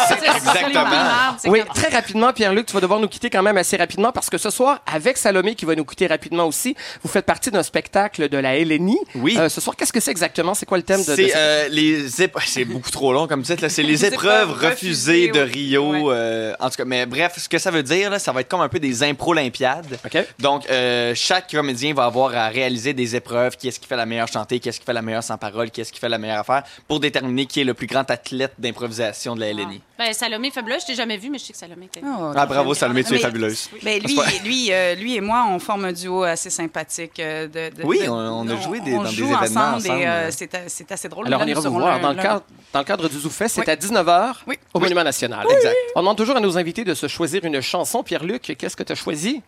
C'est 0.08 0.14
Exactement. 0.26 0.84
Oui, 1.46 1.62
très 1.74 1.88
rapidement, 1.88 2.32
Pierre-Luc, 2.32 2.66
tu 2.66 2.74
vas 2.74 2.80
devoir 2.80 3.00
nous 3.00 3.08
quitter 3.08 3.30
quand 3.30 3.42
même 3.42 3.56
assez 3.56 3.76
rapidement 3.76 4.12
parce 4.12 4.30
que 4.30 4.38
ce 4.38 4.50
soir, 4.50 4.78
avec 4.92 5.16
Salomé 5.16 5.54
qui 5.54 5.64
va 5.64 5.74
nous 5.74 5.84
quitter 5.84 6.06
rapidement 6.06 6.44
aussi, 6.46 6.76
vous 7.02 7.08
faites 7.08 7.26
partie 7.26 7.50
d'un 7.50 7.62
spectacle 7.62 8.28
de 8.28 8.38
la 8.38 8.56
LNI. 8.58 8.98
Oui. 9.14 9.36
Euh, 9.38 9.48
ce 9.48 9.60
soir, 9.60 9.74
qu'est-ce 9.76 9.92
que 9.92 10.00
c'est 10.00 10.10
exactement? 10.10 10.54
C'est 10.54 10.66
quoi 10.66 10.78
le 10.78 10.84
thème 10.84 11.02
de, 11.04 11.10
de 11.10 11.16
C'est 11.16 11.32
euh, 11.34 11.68
les 11.70 12.08
ép- 12.20 12.32
c'est 12.46 12.64
beaucoup 12.64 12.90
trop 12.90 13.12
long 13.12 13.26
comme 13.26 13.42
titre 13.42 13.62
là. 13.62 13.68
C'est 13.68 13.82
les 13.82 14.04
épreuves 14.04 14.50
épreuves 14.50 14.70
refusées 14.72 15.28
de 15.28 15.40
Rio. 15.40 15.90
ouais. 15.92 16.02
euh, 16.14 16.54
en 16.60 16.70
tout 16.70 16.76
cas, 16.76 16.84
mais 16.84 17.06
bref, 17.06 17.34
ce 17.36 17.48
que 17.48 17.58
ça 17.58 17.70
veut 17.70 17.82
dire 17.82 18.10
là, 18.10 18.18
ça 18.18 18.32
va 18.32 18.40
être 18.40 18.48
comme 18.48 18.60
un 18.60 18.68
peu 18.68 18.78
des 18.78 19.02
impro 19.02 19.32
olympiades. 19.32 19.98
OK. 20.04 20.26
Donc 20.38 20.68
euh, 20.70 21.14
chaque 21.14 21.50
comédien 21.50 21.94
va 21.94 22.04
avoir 22.04 22.34
à 22.34 22.48
réaliser 22.48 22.92
des 22.92 23.16
épreuves. 23.16 23.56
Qui 23.56 23.68
est-ce 23.68 23.80
qui 23.80 23.86
fait 23.86 23.96
la 23.96 24.06
meilleure 24.06 24.28
chantée, 24.28 24.60
qui 24.60 24.68
est-ce 24.68 24.80
qui 24.80 24.86
fait 24.86 24.92
la 24.92 25.02
meilleure 25.02 25.22
sans 25.22 25.38
parole, 25.38 25.70
qui 25.70 25.80
est-ce 25.80 25.92
qui 25.92 26.00
fait 26.00 26.08
la 26.08 26.18
meilleure 26.18 26.40
affaire, 26.40 26.62
pour 26.88 27.00
déterminer 27.00 27.46
qui 27.46 27.60
est 27.60 27.64
le 27.64 27.74
plus 27.74 27.86
grand 27.86 28.10
athlète 28.10 28.52
d'improvisation 28.58 29.34
de 29.34 29.40
la 29.40 29.52
LNI. 29.52 29.80
Ben, 29.98 30.12
Salomé 30.12 30.50
fabuleuse, 30.50 30.82
je 30.82 30.86
t'ai 30.88 30.94
jamais 30.94 31.16
vu, 31.16 31.30
mais 31.30 31.38
je 31.38 31.44
sais 31.44 31.52
que 31.54 31.58
Salomé 31.58 31.86
était. 31.86 32.00
Oh, 32.04 32.30
Ah 32.36 32.44
bravo 32.44 32.74
Salomé, 32.74 33.02
tu 33.02 33.10
es 33.14 33.16
Mais- 33.16 33.22
fabuleuse. 33.22 33.70
Ben, 33.82 34.02
lui, 34.02 34.18
lui, 34.44 34.68
euh, 34.72 34.94
lui 34.94 35.16
et 35.16 35.20
moi, 35.22 35.46
on 35.48 35.58
forme 35.58 35.86
un 35.86 35.92
duo 35.92 36.22
assez 36.24 36.50
sympathique. 36.50 37.18
euh, 37.18 37.46
de, 37.46 37.74
de- 37.74 37.82
Oui, 37.84 38.00
on- 38.06 38.12
on 38.12 38.48
a 38.48 38.56
joué 38.60 38.80
des- 38.80 38.92
on 38.92 39.02
dans 39.02 39.08
des 39.08 39.16
joue 39.16 39.24
événements 39.24 39.44
ensemble. 39.74 39.76
ensemble. 39.76 40.00
Et, 40.00 40.06
euh, 40.06 40.30
c'est, 40.30 40.92
assez 40.92 41.08
drôle. 41.08 41.26
Alors, 41.28 41.40
Là, 41.40 41.46
on 41.46 41.48
ira 41.48 41.60
vous 41.60 41.70
voir. 41.78 41.98
Dans 42.00 42.10
le, 42.12 42.22
cadre, 42.22 42.42
dans 42.74 42.78
le 42.80 42.84
cadre 42.84 43.08
du 43.08 43.18
Zoufest, 43.18 43.54
c'est 43.54 43.60
Oui. 43.66 43.70
à 43.70 43.76
19h 43.76 44.42
Oui. 44.46 44.58
au 44.74 44.80
Monument 44.80 45.02
National. 45.04 45.46
Exact. 45.50 45.74
On 45.94 46.00
demande 46.00 46.16
toujours 46.18 46.36
à 46.36 46.40
nos 46.40 46.58
invités 46.58 46.84
de 46.84 46.92
se 46.94 47.08
choisir 47.08 47.44
une 47.44 47.60
chanson. 47.62 48.02
Pierre-Luc, 48.02 48.54
qu'est-ce 48.58 48.76
que 48.76 48.82
tu 48.82 48.92
as 48.92 48.96
choisi? 48.96 49.40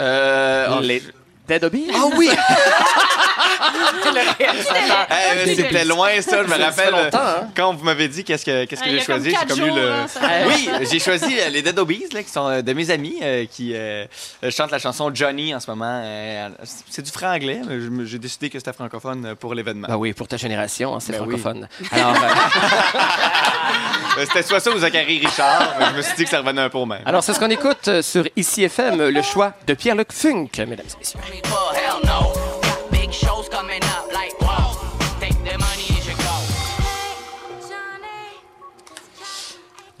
Euh, 0.00 0.76
oh, 0.76 0.80
Les- 0.80 1.02
Dead? 1.48 1.64
Ah 1.64 2.04
oui! 2.16 2.30
Eh, 4.40 5.46
mais 5.46 5.54
C'était 5.54 5.84
loin, 5.84 6.08
ça. 6.20 6.42
Je 6.42 6.48
me 6.48 6.62
rappelle. 6.62 6.94
euh, 6.94 7.10
hein? 7.12 7.48
Quand 7.56 7.74
vous 7.74 7.84
m'avez 7.84 8.08
dit 8.08 8.24
qu'est-ce 8.24 8.44
que, 8.44 8.64
qu'est-ce 8.64 8.82
que 8.82 8.88
Ah, 8.88 8.92
j'ai 8.92 9.00
choisi, 9.00 9.30
j'ai 9.30 9.46
comme 9.46 9.66
le. 9.76 9.92
ça- 10.08 10.20
Oui, 10.46 10.68
j'ai 10.90 10.98
choisi 10.98 11.38
euh, 11.40 11.48
les 11.50 11.62
Dead 11.62 11.78
Obies, 11.78 12.04
là, 12.12 12.22
qui 12.22 12.30
sont 12.30 12.46
euh, 12.48 12.62
de 12.62 12.72
mes 12.72 12.90
amis, 12.90 13.16
euh, 13.22 13.44
qui 13.50 13.72
euh, 13.74 14.04
euh, 14.44 14.50
chantent 14.50 14.70
la 14.70 14.78
chanson 14.78 15.10
Johnny 15.12 15.54
en 15.54 15.60
ce 15.60 15.70
moment. 15.70 16.00
Euh, 16.04 16.48
c'est 16.90 17.02
du 17.02 17.10
franc-anglais, 17.10 17.60
mais 17.68 18.06
j'ai 18.06 18.18
décidé 18.18 18.50
que 18.50 18.58
c'était 18.58 18.72
francophone 18.72 19.26
euh, 19.26 19.34
pour 19.34 19.54
l'événement. 19.54 19.88
Ben 19.88 19.96
oui, 19.96 20.12
pour 20.12 20.28
ta 20.28 20.36
génération, 20.36 20.94
hein, 20.94 21.00
c'est 21.00 21.12
Ben 21.12 21.24
oui. 21.26 21.38
francophone. 21.38 21.68
Alors, 21.92 22.14
euh, 22.14 22.18
Euh, 24.18 24.24
C'était 24.26 24.42
soit 24.42 24.60
ça 24.60 24.70
ou 24.70 24.78
Zachary 24.78 25.18
Richard, 25.24 25.74
mais 25.78 25.86
je 25.92 25.96
me 25.96 26.02
suis 26.02 26.14
dit 26.16 26.24
que 26.24 26.30
ça 26.30 26.38
revenait 26.40 26.62
un 26.62 26.68
peu 26.68 26.78
au 26.78 26.86
même. 26.86 27.02
alors 27.06 27.22
c'est 27.22 27.32
ce 27.34 27.38
qu'on 27.38 27.50
écoute 27.50 27.86
euh, 27.88 28.02
sur 28.02 28.24
ICI 28.36 28.64
FM, 28.64 29.08
le 29.10 29.22
choix 29.22 29.52
de 29.66 29.74
Pierre-Luc 29.74 30.12
Funk, 30.12 30.48
mesdames 30.58 30.86
et 30.92 30.98
messieurs. 30.98 31.20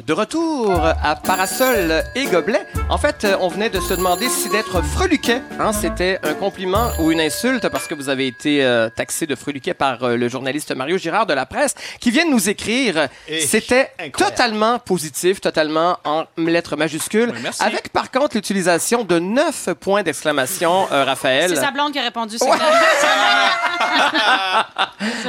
De 0.08 0.14
retour 0.14 0.86
à 0.86 1.16
Parasol 1.16 2.02
et 2.14 2.24
Gobelet. 2.24 2.66
En 2.88 2.96
fait, 2.96 3.24
euh, 3.24 3.36
on 3.42 3.48
venait 3.48 3.68
de 3.68 3.78
se 3.78 3.92
demander 3.92 4.30
si 4.30 4.48
d'être 4.48 4.80
freluquet, 4.80 5.42
hein, 5.60 5.74
c'était 5.74 6.18
un 6.22 6.32
compliment 6.32 6.88
ou 6.98 7.12
une 7.12 7.20
insulte 7.20 7.68
parce 7.68 7.86
que 7.86 7.94
vous 7.94 8.08
avez 8.08 8.26
été 8.26 8.64
euh, 8.64 8.88
taxé 8.88 9.26
de 9.26 9.34
freluquet 9.34 9.74
par 9.74 10.02
euh, 10.04 10.16
le 10.16 10.26
journaliste 10.30 10.74
Mario 10.74 10.96
Girard 10.96 11.26
de 11.26 11.34
la 11.34 11.44
presse 11.44 11.74
qui 12.00 12.10
vient 12.10 12.24
de 12.24 12.30
nous 12.30 12.48
écrire. 12.48 13.08
Et 13.28 13.42
C'était 13.42 13.90
incroyable. 13.98 14.12
totalement 14.16 14.78
positif, 14.78 15.42
totalement 15.42 15.98
en 16.04 16.24
lettres 16.38 16.76
majuscules. 16.76 17.30
Oui, 17.30 17.40
merci. 17.42 17.62
Avec 17.62 17.90
par 17.90 18.10
contre 18.10 18.34
l'utilisation 18.34 19.04
de 19.04 19.18
neuf 19.18 19.68
points 19.78 20.02
d'exclamation, 20.02 20.88
euh, 20.90 21.04
Raphaël. 21.04 21.50
C'est 21.50 21.60
sa 21.60 21.70
blonde 21.70 21.92
qui 21.92 21.98
a 21.98 22.02
répondu. 22.04 22.38
c'est 22.38 22.48
Ouais. 22.48 22.56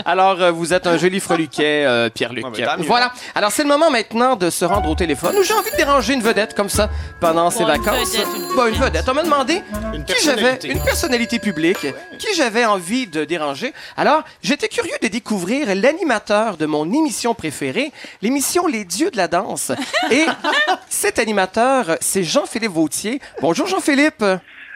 Alors, 0.05 0.41
euh, 0.41 0.51
vous 0.51 0.73
êtes 0.73 0.87
un 0.87 0.97
joli 0.97 1.19
freluquet, 1.19 1.85
euh, 1.85 2.09
Pierre-Luc. 2.09 2.45
Ouais, 2.45 2.65
voilà. 2.79 3.11
Alors, 3.35 3.51
c'est 3.51 3.63
le 3.63 3.69
moment 3.69 3.89
maintenant 3.89 4.35
de 4.35 4.49
se 4.49 4.65
rendre 4.69 4.89
au 4.89 4.95
téléphone 4.95 5.35
j'ai 5.43 5.53
envie 5.53 5.71
de 5.71 5.77
déranger 5.77 6.13
une 6.13 6.21
vedette 6.21 6.53
comme 6.53 6.69
ça 6.69 6.89
pendant 7.19 7.49
ses 7.49 7.63
vacances. 7.65 8.13
vedette, 8.13 8.27
une 8.35 8.55
Bon, 8.55 8.67
une 8.67 8.75
vedette. 8.75 9.05
On 9.09 9.13
m'a 9.13 9.23
demandé 9.23 9.61
Une 9.93 10.03
qui 10.05 10.13
j'avais, 10.23 10.59
une 10.65 10.81
personnalité 10.81 11.39
publique, 11.39 11.87
qui 12.17 12.27
j'avais 12.35 12.65
envie 12.65 13.07
de 13.07 13.25
déranger. 13.25 13.73
Alors, 13.97 14.23
j'étais 14.43 14.67
curieux 14.67 14.95
de 15.01 15.07
découvrir 15.07 15.73
l'animateur 15.75 16.57
de 16.57 16.65
mon 16.65 16.91
émission 16.91 17.33
préférée, 17.33 17.91
l'émission 18.21 18.67
Les 18.67 18.85
Dieux 18.85 19.11
de 19.11 19.17
la 19.17 19.27
danse. 19.27 19.71
Et 20.11 20.25
cet 20.89 21.19
animateur, 21.19 21.97
c'est 22.01 22.23
Jean-Philippe 22.23 22.71
Vautier. 22.71 23.19
Bonjour, 23.41 23.67
Jean-Philippe. 23.67 24.23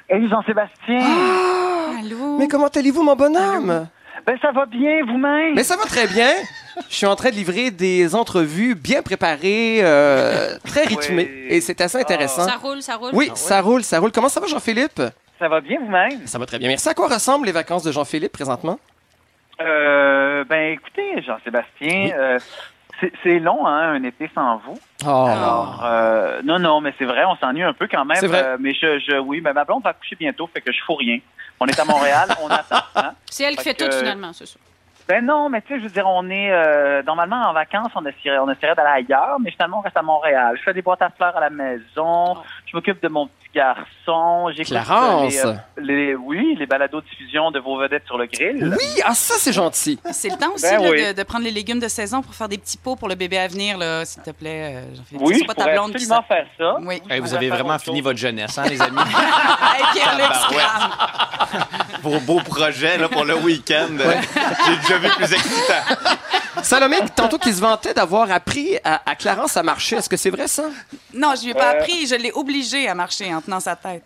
Hey 0.09 0.27
Jean-Sébastien, 0.29 0.99
Allô? 1.99 2.37
Mais 2.37 2.47
comment 2.47 2.67
allez-vous, 2.67 3.03
mon 3.03 3.15
bonhomme? 3.15 3.87
ben 4.25 4.37
ça 4.41 4.51
va 4.51 4.65
bien 4.65 5.03
vous-même? 5.05 5.53
Mais 5.55 5.63
ça 5.63 5.75
va 5.75 5.83
très 5.83 6.07
bien. 6.07 6.31
Je 6.89 6.95
suis 6.95 7.05
en 7.05 7.15
train 7.15 7.29
de 7.29 7.35
livrer 7.35 7.71
des 7.71 8.15
entrevues 8.15 8.75
bien 8.75 9.01
préparées, 9.01 9.79
euh, 9.83 10.57
très 10.65 10.83
rythmées, 10.85 11.29
Oui. 11.31 11.47
et 11.49 11.61
c'est 11.61 11.79
assez 11.81 11.97
intéressant. 11.99 12.47
Ça 12.47 12.55
roule, 12.57 12.81
ça 12.81 12.95
roule. 12.95 13.11
Oui, 13.13 13.31
ça 13.35 13.61
roule, 13.61 13.83
ça 13.83 13.99
roule. 13.99 14.11
Comment 14.11 14.29
ça 14.29 14.39
va, 14.39 14.47
Jean-Philippe? 14.47 15.01
Ça 15.39 15.47
va 15.49 15.61
bien 15.61 15.79
vous-même? 15.79 16.25
Ça 16.25 16.37
va 16.39 16.45
très 16.45 16.57
bien. 16.59 16.67
Merci. 16.69 16.87
À 16.89 16.93
quoi 16.93 17.07
ressemblent 17.07 17.45
les 17.45 17.51
vacances 17.51 17.83
de 17.83 17.91
Jean-Philippe 17.91 18.31
présentement? 18.31 18.79
Euh, 19.61 20.43
ben 20.45 20.73
écoutez 20.73 21.21
Jean-Sébastien, 21.21 22.11
euh, 22.17 22.39
c'est- 23.23 23.39
long 23.39 23.65
hein, 23.67 23.93
un 23.93 24.03
été 24.03 24.29
sans 24.33 24.57
vous. 24.65 24.79
Oh. 25.05 25.07
Alors 25.29 25.81
euh, 25.85 26.41
non 26.43 26.57
non 26.59 26.81
mais 26.81 26.93
c'est 26.97 27.05
vrai 27.05 27.23
on 27.25 27.35
s'ennuie 27.35 27.61
un 27.63 27.73
peu 27.73 27.87
quand 27.89 28.03
même. 28.03 28.17
C'est 28.19 28.27
vrai. 28.27 28.43
euh, 28.43 28.57
mais 28.59 28.73
je, 28.73 28.99
je 28.99 29.17
oui 29.19 29.41
ben 29.41 29.53
ma 29.53 29.63
blonde 29.63 29.83
va 29.83 29.93
coucher 29.93 30.15
bientôt 30.15 30.49
fait 30.53 30.61
que 30.61 30.71
je 30.71 30.79
fous 30.83 30.95
rien. 30.95 31.19
On 31.59 31.67
est 31.67 31.79
à 31.79 31.85
Montréal, 31.85 32.29
on 32.41 32.47
attend. 32.47 32.83
Hein? 32.95 33.11
C'est 33.29 33.43
elle 33.43 33.55
qui 33.55 33.63
fait 33.63 33.73
tout, 33.75 33.89
finalement, 33.91 34.33
c'est 34.33 34.47
ça. 34.47 34.55
Ben 35.07 35.25
non, 35.25 35.49
mais 35.49 35.61
tu 35.61 35.67
sais, 35.73 35.79
je 35.79 35.83
veux 35.83 35.89
dire, 35.89 36.07
on 36.07 36.29
est 36.29 36.49
euh, 36.51 37.03
normalement 37.03 37.35
en 37.49 37.53
vacances, 37.53 37.91
on 37.95 38.05
essaierait, 38.05 38.39
on 38.39 38.49
essaierait 38.49 38.75
d'aller 38.75 39.03
ailleurs, 39.05 39.37
mais 39.41 39.51
finalement 39.51 39.79
on 39.79 39.81
reste 39.81 39.97
à 39.97 40.01
Montréal. 40.01 40.55
Je 40.57 40.63
fais 40.63 40.73
des 40.73 40.81
boîtes 40.81 41.01
à 41.01 41.09
fleurs 41.09 41.35
à 41.35 41.41
la 41.41 41.49
maison, 41.49 42.37
je 42.65 42.75
m'occupe 42.75 43.01
de 43.03 43.09
mon 43.09 43.27
petit 43.27 43.49
garçon, 43.53 44.49
j'écoute 44.55 44.71
Clarence. 44.73 45.35
euh, 45.45 45.53
les, 45.77 46.13
euh, 46.13 46.13
les- 46.13 46.15
oui, 46.15 46.55
les 46.57 46.65
balados 46.65 47.01
diffusion 47.01 47.51
de 47.51 47.59
vos 47.59 47.77
vedettes 47.77 48.05
sur 48.05 48.17
le 48.17 48.27
grill. 48.27 48.69
Oui, 48.77 49.01
ah 49.05 49.13
ça 49.13 49.35
c'est 49.37 49.51
gentil. 49.53 49.99
C'est 50.11 50.29
le 50.29 50.37
temps 50.37 50.53
aussi 50.53 50.63
Ben 50.71 50.81
là, 50.81 50.89
oui. 50.89 51.07
de, 51.07 51.13
de 51.13 51.23
prendre 51.23 51.43
les 51.43 51.51
légumes 51.51 51.79
de 51.79 51.87
saison 51.89 52.21
pour 52.21 52.33
faire 52.33 52.47
des 52.49 52.57
petits 52.57 52.77
pots 52.77 52.95
pour 52.95 53.09
le 53.09 53.15
bébé 53.15 53.37
à 53.37 53.47
venir, 53.47 53.77
là, 53.77 54.05
s'il 54.05 54.23
te 54.23 54.31
plaît, 54.31 54.75
euh, 54.83 54.95
Jean-Philippe. 54.95 55.21
Oui, 55.27 55.39
je 55.41 55.45
pas 55.45 55.53
ta 55.53 55.71
blonde 55.73 55.91
absolument 55.93 56.21
faire 56.23 56.45
ça. 56.57 56.77
Oui. 56.81 57.01
Hey, 57.09 57.19
vous 57.19 57.33
avez 57.33 57.49
vraiment 57.49 57.77
fini 57.77 57.97
chose. 57.97 58.05
votre 58.05 58.19
jeunesse, 58.19 58.57
hein, 58.57 58.63
les 58.69 58.81
amis? 58.81 58.97
Hey. 58.99 60.01
Vos 62.03 62.19
beaux 62.19 62.41
projets 62.41 62.97
là, 62.97 63.07
pour 63.09 63.23
le 63.25 63.35
week-end. 63.37 63.87
J'ai 63.97 64.75
déjà 64.77 64.97
vu 64.97 65.07
plus 65.15 65.33
excitant. 65.33 65.95
Salomé, 66.61 66.97
tantôt 67.15 67.37
qui 67.37 67.51
se 67.53 67.61
vantait 67.61 67.93
d'avoir 67.93 68.29
appris 68.31 68.77
à, 68.83 69.01
à 69.09 69.15
Clarence 69.15 69.57
à 69.57 69.63
marcher. 69.63 69.95
Est-ce 69.95 70.09
que 70.09 70.17
c'est 70.17 70.29
vrai 70.29 70.47
ça? 70.47 70.63
Non, 71.13 71.33
je 71.35 71.43
lui 71.45 71.51
ai 71.51 71.53
pas 71.53 71.73
Euh. 71.73 71.79
appris, 71.79 72.05
je 72.07 72.15
l'ai 72.15 72.31
obligé 72.33 72.87
à 72.87 72.93
marcher 72.93 73.33
en 73.33 73.41
tenant 73.41 73.59
sa 73.59 73.75
tête. 73.75 74.03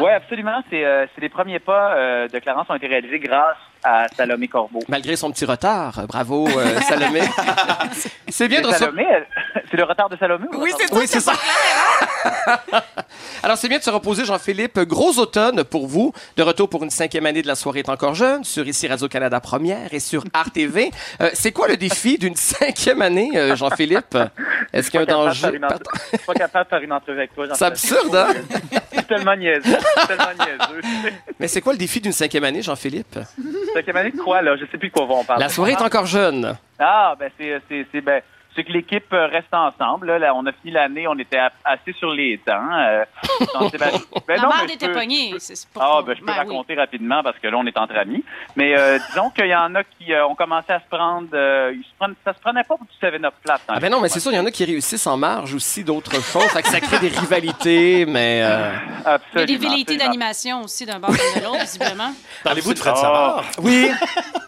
Oui, 0.00 0.10
absolument. 0.10 0.62
C'est 0.70 0.84
euh, 0.84 1.06
c'est 1.14 1.20
les 1.22 1.28
premiers 1.28 1.60
pas 1.60 1.94
euh, 1.96 2.28
de 2.28 2.38
Clarence 2.40 2.66
ont 2.68 2.74
été 2.74 2.86
réalisés 2.88 3.18
grâce 3.20 3.56
à 3.82 4.06
Salomé 4.16 4.48
Corbeau. 4.48 4.80
Malgré 4.88 5.16
son 5.16 5.30
petit 5.30 5.44
retard. 5.44 6.02
Bravo, 6.08 6.48
euh, 6.48 6.80
Salomé. 6.88 7.20
c'est 8.28 8.48
bien 8.48 8.60
de 8.60 8.66
recevoir. 8.66 8.92
Elle- 8.98 9.26
c'est 9.70 9.76
le 9.76 9.84
retard 9.84 10.08
de 10.08 10.16
Salomé 10.16 10.46
ou 10.54 10.62
Oui, 10.62 10.72
c'est 10.78 10.86
ça. 10.88 10.94
Oui, 10.96 11.04
c'est 11.06 11.20
ça. 11.20 11.32
Alors, 13.42 13.56
c'est 13.56 13.68
bien 13.68 13.78
de 13.78 13.82
se 13.82 13.90
reposer, 13.90 14.24
Jean-Philippe. 14.24 14.78
Gros 14.80 15.18
automne 15.18 15.64
pour 15.64 15.86
vous. 15.86 16.12
De 16.36 16.42
retour 16.42 16.68
pour 16.68 16.82
une 16.84 16.90
cinquième 16.90 17.26
année 17.26 17.42
de 17.42 17.46
La 17.46 17.54
soirée 17.54 17.80
est 17.80 17.88
encore 17.88 18.14
jeune, 18.14 18.44
sur 18.44 18.66
ici 18.66 18.88
Radio-Canada 18.88 19.40
Première 19.40 19.92
et 19.92 20.00
sur 20.00 20.24
RTV. 20.34 20.90
Euh, 21.20 21.30
c'est 21.34 21.52
quoi 21.52 21.68
le 21.68 21.76
défi 21.76 22.18
d'une 22.18 22.34
cinquième 22.36 23.02
année, 23.02 23.30
euh, 23.36 23.56
Jean-Philippe? 23.56 24.16
Est-ce 24.72 24.90
qu'il 24.90 25.00
y 25.00 25.02
a 25.02 25.06
un 25.06 25.06
danger? 25.06 25.50
une 25.54 25.64
entre- 25.64 25.92
Je 26.12 26.16
suis 26.16 26.26
pas 26.26 26.34
capable 26.34 26.64
de 26.64 26.70
faire 26.70 26.82
une 26.82 26.92
entrevue 26.92 27.18
avec 27.18 27.34
toi. 27.34 27.46
C'est 27.54 27.64
absurde, 27.64 28.16
hein? 28.16 28.28
C'est 28.92 29.06
tellement 29.06 29.36
niaiseux. 29.36 29.62
C'est 29.96 30.06
tellement 30.08 30.44
niaiseux. 30.44 31.12
Mais 31.38 31.48
c'est 31.48 31.60
quoi 31.60 31.72
le 31.72 31.78
défi 31.78 32.00
d'une 32.00 32.12
cinquième 32.12 32.44
année, 32.44 32.62
Jean-Philippe? 32.62 33.18
Cinquième 33.74 33.96
année 33.96 34.10
de 34.10 34.18
quoi, 34.20 34.42
là? 34.42 34.56
Je 34.56 34.64
sais 34.66 34.78
plus 34.78 34.88
de 34.88 34.92
quoi 34.92 35.06
on 35.08 35.24
parle. 35.24 35.40
La 35.40 35.48
soirée 35.48 35.72
est 35.72 35.82
encore 35.82 36.06
jeune. 36.06 36.56
Ah, 36.78 37.14
ben 37.18 37.30
c'est 37.38 37.60
c'est 37.68 37.86
c'est 37.92 38.00
ben 38.00 38.20
c'est 38.58 38.64
que 38.64 38.72
l'équipe 38.72 39.12
euh, 39.12 39.26
reste 39.28 39.52
ensemble. 39.54 40.08
Là, 40.08 40.18
Là, 40.18 40.34
on 40.34 40.44
a 40.46 40.50
fini 40.52 40.72
l'année, 40.72 41.06
on 41.06 41.16
était 41.18 41.38
a- 41.38 41.52
assis 41.64 41.92
sur 41.96 42.10
les 42.10 42.40
dents. 42.44 42.72
Euh, 42.72 43.04
ben 43.78 43.90
La 44.28 44.36
non, 44.36 44.48
barre 44.48 44.58
mais 44.62 44.68
je 44.70 44.74
était 44.74 44.88
peux- 44.88 44.94
pognée. 44.94 45.34
pour 45.72 45.82
Ah, 45.82 46.02
ben 46.04 46.14
je 46.14 46.20
peux 46.20 46.26
Ben 46.26 46.32
oui. 46.32 46.38
raconter 46.38 46.74
rapidement 46.74 47.22
parce 47.22 47.38
que 47.38 47.46
là, 47.46 47.56
on 47.56 47.66
est 47.66 47.78
entre 47.78 47.96
amis. 47.96 48.24
Mais 48.56 48.76
euh, 48.76 48.98
disons 49.08 49.30
qu'il 49.30 49.46
y 49.46 49.54
en 49.54 49.72
a 49.76 49.84
qui 49.84 50.12
euh, 50.12 50.26
ont 50.26 50.34
commencé 50.34 50.72
à 50.72 50.80
se 50.80 50.86
prendre... 50.90 51.28
euh, 51.34 51.72
ils 51.72 51.84
se 51.84 51.90
prennent- 51.98 52.16
ça 52.24 52.34
se 52.34 52.40
prenait 52.40 52.64
pas 52.64 52.76
pour 52.76 52.86
du 52.86 52.92
7-Up 53.00 53.34
plate. 53.44 53.60
hein. 53.68 53.74
Ah 53.76 53.80
ben 53.80 53.90
non, 53.92 54.00
mais 54.00 54.08
c'est 54.08 54.18
sûr, 54.20 54.32
il 54.32 54.36
y 54.36 54.40
en 54.40 54.46
a 54.46 54.50
qui 54.50 54.64
réussissent 54.64 55.06
en 55.06 55.16
marge 55.16 55.54
aussi 55.54 55.84
d'autres 55.84 56.20
choses. 56.20 56.48
Que 56.52 56.66
ça 56.68 56.80
crée 56.80 56.98
des 56.98 57.08
rivalités, 57.16 58.04
mais... 58.06 58.40
euh, 58.42 58.72
Il 59.34 59.40
y 59.40 59.42
a 59.42 59.46
des 59.46 59.56
velléités 59.56 59.96
d'animation 59.96 60.62
aussi 60.62 60.84
d'un 60.84 60.98
bord 60.98 61.10
comme 61.10 61.40
de 61.40 61.46
l'autre, 61.46 61.60
visiblement. 61.60 62.12
Parlez-vous 62.42 62.74
de 62.74 62.78
Fred 62.80 62.94
Ah. 62.96 63.00
Savard? 63.00 63.44
Oui. 63.62 63.90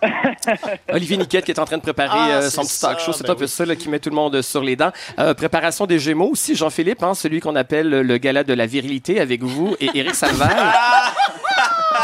Olivier 0.92 1.16
Niquette 1.16 1.44
qui 1.44 1.50
est 1.52 1.58
en 1.60 1.64
train 1.64 1.76
de 1.76 1.82
préparer 1.82 2.08
Ah, 2.12 2.28
euh, 2.38 2.50
son 2.50 2.62
petit 2.62 2.80
talk 2.80 2.98
ça, 3.00 3.06
show. 3.06 3.12
C'est 3.12 3.28
un 3.30 3.34
peu 3.34 3.46
ça 3.46 3.64
qui 3.76 3.88
met 3.88 3.99
tout 4.00 4.10
le 4.10 4.16
monde 4.16 4.42
sur 4.42 4.62
les 4.62 4.76
dents. 4.76 4.92
Euh, 5.18 5.34
préparation 5.34 5.86
des 5.86 5.98
Gémeaux 5.98 6.30
aussi, 6.30 6.54
Jean-Philippe, 6.56 7.02
hein, 7.02 7.14
celui 7.14 7.40
qu'on 7.40 7.56
appelle 7.56 7.88
le 7.88 8.16
gala 8.18 8.44
de 8.44 8.54
la 8.54 8.66
virilité 8.66 9.20
avec 9.20 9.42
vous 9.42 9.76
et 9.80 9.90
Éric 9.94 10.14
Salvaire. 10.14 10.50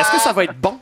Est-ce 0.00 0.12
que 0.12 0.20
ça 0.20 0.32
va 0.32 0.44
être 0.44 0.58
bon? 0.58 0.78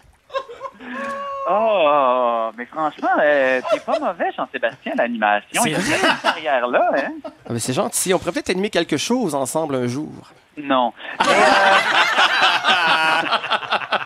Oh, 1.48 2.50
mais 2.56 2.64
franchement, 2.66 3.08
euh, 3.22 3.60
t'es 3.70 3.80
pas 3.80 3.98
mauvais, 3.98 4.30
Jean-Sébastien, 4.36 4.92
l'animation. 4.96 5.62
C'est 5.62 5.70
Il 5.70 5.72
y 5.72 5.74
a 5.76 5.80
cette 5.80 6.22
carrière-là, 6.22 6.90
hein? 6.96 7.30
Ah, 7.48 7.58
c'est 7.58 7.74
gentil. 7.74 8.14
On 8.14 8.18
pourrait 8.18 8.32
peut-être 8.32 8.50
animer 8.50 8.70
quelque 8.70 8.96
chose 8.96 9.34
ensemble 9.34 9.74
un 9.74 9.86
jour. 9.86 10.10
Non. 10.56 10.92
Mais, 11.20 11.26
euh, 11.26 11.34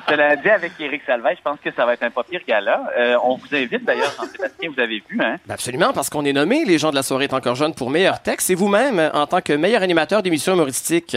Cela 0.08 0.36
dit, 0.36 0.48
avec 0.48 0.72
Éric 0.80 1.02
Salvaire, 1.06 1.34
je 1.36 1.42
pense 1.42 1.58
que 1.62 1.70
ça 1.72 1.84
va 1.84 1.92
être 1.92 2.02
un 2.02 2.10
pas 2.10 2.22
pire 2.22 2.40
gala. 2.46 2.80
Euh, 2.96 3.16
on 3.22 3.36
vous 3.36 3.54
invite 3.54 3.84
d'ailleurs, 3.84 4.10
Jean-Sébastien, 4.16 4.70
vous 4.74 4.80
avez 4.80 5.02
vu, 5.08 5.20
hein? 5.20 5.36
Ben 5.46 5.54
absolument, 5.54 5.92
parce 5.92 6.08
qu'on 6.08 6.24
est 6.24 6.32
nommé, 6.32 6.64
les 6.64 6.78
gens 6.78 6.88
de 6.90 6.94
la 6.94 7.02
soirée 7.02 7.24
est 7.24 7.34
encore 7.34 7.56
jeune, 7.56 7.74
pour 7.74 7.90
meilleur 7.90 8.22
texte. 8.22 8.48
Et 8.48 8.54
vous-même, 8.54 9.10
en 9.12 9.26
tant 9.26 9.42
que 9.42 9.52
meilleur 9.52 9.82
animateur 9.82 10.22
d'émission 10.22 10.54
humoristique. 10.54 11.14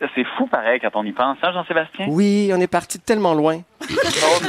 C'est 0.00 0.24
fou 0.36 0.46
pareil 0.46 0.78
quand 0.80 0.90
on 0.94 1.04
y 1.04 1.12
pense, 1.12 1.38
hein, 1.42 1.50
Jean-Sébastien? 1.52 2.06
Oui, 2.08 2.50
on 2.54 2.60
est 2.60 2.68
parti 2.68 2.98
de 2.98 3.02
tellement 3.02 3.34
loin. 3.34 3.60
Oh 3.82 3.84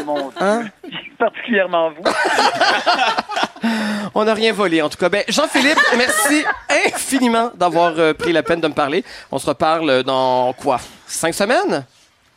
mon 0.06 0.30
Dieu. 0.30 0.38
Hein? 0.40 0.66
Particulièrement 1.18 1.90
vous. 1.92 2.04
On 4.14 4.24
n'a 4.24 4.34
rien 4.34 4.54
volé, 4.54 4.82
en 4.82 4.90
tout 4.90 4.98
cas. 4.98 5.10
Ben, 5.10 5.24
Jean-Philippe, 5.28 5.80
merci 5.98 6.44
infiniment 6.88 7.52
d'avoir 7.56 7.94
euh, 7.98 8.14
pris 8.14 8.32
la 8.34 8.44
peine 8.44 8.62
de 8.62 8.68
me 8.68 8.74
parler. 8.74 9.04
On 9.32 9.40
se 9.40 9.46
reparle 9.46 10.04
dans 10.04 10.54
quoi? 10.54 10.80
Cinq 11.06 11.34
semaines? 11.34 11.86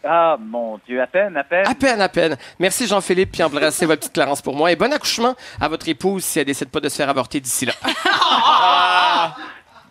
Ah, 0.04 0.36
mon 0.38 0.80
Dieu, 0.86 1.00
à 1.00 1.06
peine, 1.06 1.36
à 1.36 1.44
peine. 1.44 1.66
À 1.66 1.74
peine, 1.74 2.00
à 2.00 2.08
peine. 2.08 2.36
Merci 2.58 2.86
Jean-Philippe, 2.88 3.32
puis 3.32 3.42
embrassez 3.42 3.86
votre 3.86 4.00
petite 4.00 4.12
Clarence 4.12 4.42
pour 4.42 4.56
moi. 4.56 4.72
Et 4.72 4.76
bon 4.76 4.92
accouchement 4.92 5.34
à 5.60 5.68
votre 5.68 5.88
épouse 5.88 6.24
si 6.24 6.40
elle 6.40 6.46
décide 6.46 6.70
pas 6.70 6.80
de 6.80 6.88
se 6.88 6.96
faire 6.96 7.08
avorter 7.08 7.38
d'ici 7.38 7.66
là. 7.66 7.74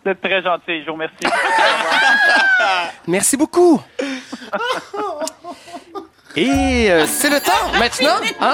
Vous 0.04 0.10
êtes 0.10 0.20
très 0.20 0.42
gentil, 0.42 0.82
je 0.82 0.86
vous 0.86 0.94
remercie. 0.94 1.14
Merci 3.06 3.36
beaucoup. 3.36 3.80
Et 6.34 6.90
euh, 6.90 7.06
c'est 7.06 7.28
le 7.28 7.40
temps 7.40 7.78
maintenant 7.78 8.16
hein, 8.40 8.52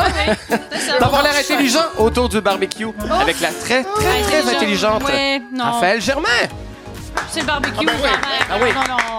d'avoir 0.99 1.23
l'air 1.23 1.37
intelligent 1.39 1.85
autour 1.97 2.29
du 2.29 2.41
barbecue 2.41 2.89
avec 3.21 3.41
la 3.41 3.53
très, 3.53 3.85
très, 3.85 4.23
très 4.23 4.55
intelligente 4.57 5.05
Ouais, 5.05 5.41
non. 5.53 5.65
Raphaël 5.65 6.01
Germain. 6.01 6.29
C'est 7.31 7.41
le 7.41 7.47
barbecue. 7.47 7.75
Ah 7.79 7.83
ben 7.85 7.93
oui. 8.03 8.09
Ah 8.51 8.57
oui. 8.61 8.69
Non, 8.75 8.95
non, 8.95 9.19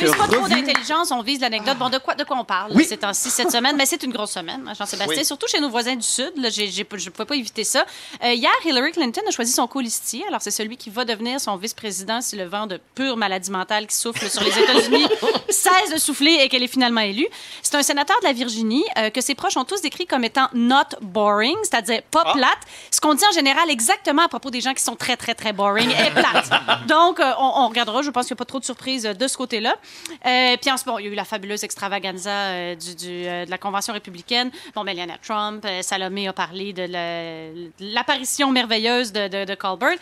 vise 0.00 0.14
pas 0.16 0.26
trop 0.28 0.48
d'intelligence, 0.48 1.10
on 1.10 1.22
vise 1.22 1.40
l'anecdote. 1.40 1.76
Bon, 1.78 1.88
de 1.88 1.98
quoi, 1.98 2.14
de 2.14 2.24
quoi 2.24 2.36
on 2.38 2.44
parle 2.44 2.72
Oui. 2.74 2.84
ces 2.84 2.96
temps-ci, 2.98 3.30
cette 3.30 3.50
semaine? 3.50 3.76
Mais 3.76 3.86
c'est 3.86 4.02
une 4.02 4.12
grosse 4.12 4.32
semaine, 4.32 4.64
hein, 4.68 4.72
Jean-Sébastien, 4.78 5.18
Oui. 5.18 5.24
surtout 5.24 5.46
chez 5.48 5.60
nos 5.60 5.70
voisins 5.70 5.96
du 5.96 6.02
Sud. 6.06 6.32
Là, 6.36 6.48
je 6.50 6.62
ne 6.62 7.10
pouvais 7.10 7.24
pas 7.26 7.36
éviter 7.36 7.64
ça. 7.64 7.84
Euh, 8.24 8.32
hier, 8.32 8.50
Hillary 8.64 8.92
Clinton 8.92 9.22
a 9.26 9.30
choisi 9.30 9.52
son 9.52 9.66
colistier. 9.66 10.24
Alors, 10.28 10.40
c'est 10.42 10.50
celui 10.50 10.76
qui 10.76 10.90
va 10.90 11.04
devenir 11.04 11.40
son 11.40 11.56
vice-président 11.56 12.20
si 12.20 12.36
le 12.36 12.44
vent 12.44 12.66
de 12.66 12.80
pure 12.94 13.16
maladie 13.16 13.50
mentale 13.50 13.86
qui 13.86 13.96
souffle 13.96 14.28
sur 14.28 14.42
les 14.42 14.58
États-Unis 14.58 15.06
cesse 15.48 15.92
de 15.92 15.98
souffler 15.98 16.38
et 16.40 16.48
qu'elle 16.48 16.62
est 16.62 16.66
finalement 16.68 17.00
élue. 17.00 17.26
C'est 17.62 17.74
un 17.76 17.82
sénateur 17.82 18.18
de 18.20 18.26
la 18.26 18.32
Virginie 18.32 18.84
euh, 18.98 19.10
que 19.10 19.20
ses 19.20 19.34
proches 19.34 19.56
ont 19.56 19.64
tous 19.64 19.80
décrit 19.82 20.06
comme 20.06 20.24
étant 20.24 20.48
not 20.54 20.96
boring, 21.00 21.56
c'est-à-dire 21.62 22.02
pas 22.10 22.22
Ah. 22.26 22.32
plate. 22.34 22.58
Ce 22.90 23.00
qu'on 23.00 23.14
dit 23.14 23.24
en 23.28 23.32
général 23.32 23.70
exactement 23.70 24.22
à 24.22 24.28
propos 24.28 24.50
des 24.50 24.60
gens 24.60 24.74
qui 24.74 24.82
sont 24.82 24.96
très, 24.96 25.16
très, 25.16 25.34
très 25.34 25.52
boring 25.52 25.90
et 25.90 26.10
plates. 26.10 26.50
Donc, 26.88 27.18
euh, 27.20 27.32
on, 27.38 27.64
on 27.64 27.68
regardera. 27.68 28.02
Je 28.02 28.10
pense 28.10 28.26
qu'il 28.26 28.34
n'y 28.34 28.38
a 28.38 28.42
pas 28.42 28.44
trop 28.44 28.60
de 28.60 28.64
surprises 28.64 29.02
de 29.04 29.28
ce 29.28 29.36
côté-là. 29.36 29.76
Euh, 30.26 30.56
puis 30.60 30.70
en 30.70 30.76
ce 30.76 30.84
moment, 30.86 30.98
il 30.98 31.06
y 31.06 31.08
a 31.08 31.12
eu 31.12 31.14
la 31.14 31.24
fabuleuse 31.24 31.64
extravaganza 31.64 32.30
euh, 32.30 32.74
du, 32.74 32.94
du, 32.94 33.06
euh, 33.26 33.44
de 33.44 33.50
la 33.50 33.58
Convention 33.58 33.92
républicaine. 33.94 34.50
Bon, 34.74 34.84
Melania 34.84 35.16
Trump, 35.22 35.64
euh, 35.64 35.82
Salomé 35.82 36.28
a 36.28 36.32
parlé 36.32 36.72
de 36.72 36.82
la- 36.82 37.52
de 37.52 37.70
l'apparition 37.94 38.50
merveilleuse 38.50 39.12
de, 39.12 39.28
de, 39.28 39.44
de 39.44 39.54
Colbert. 39.54 39.96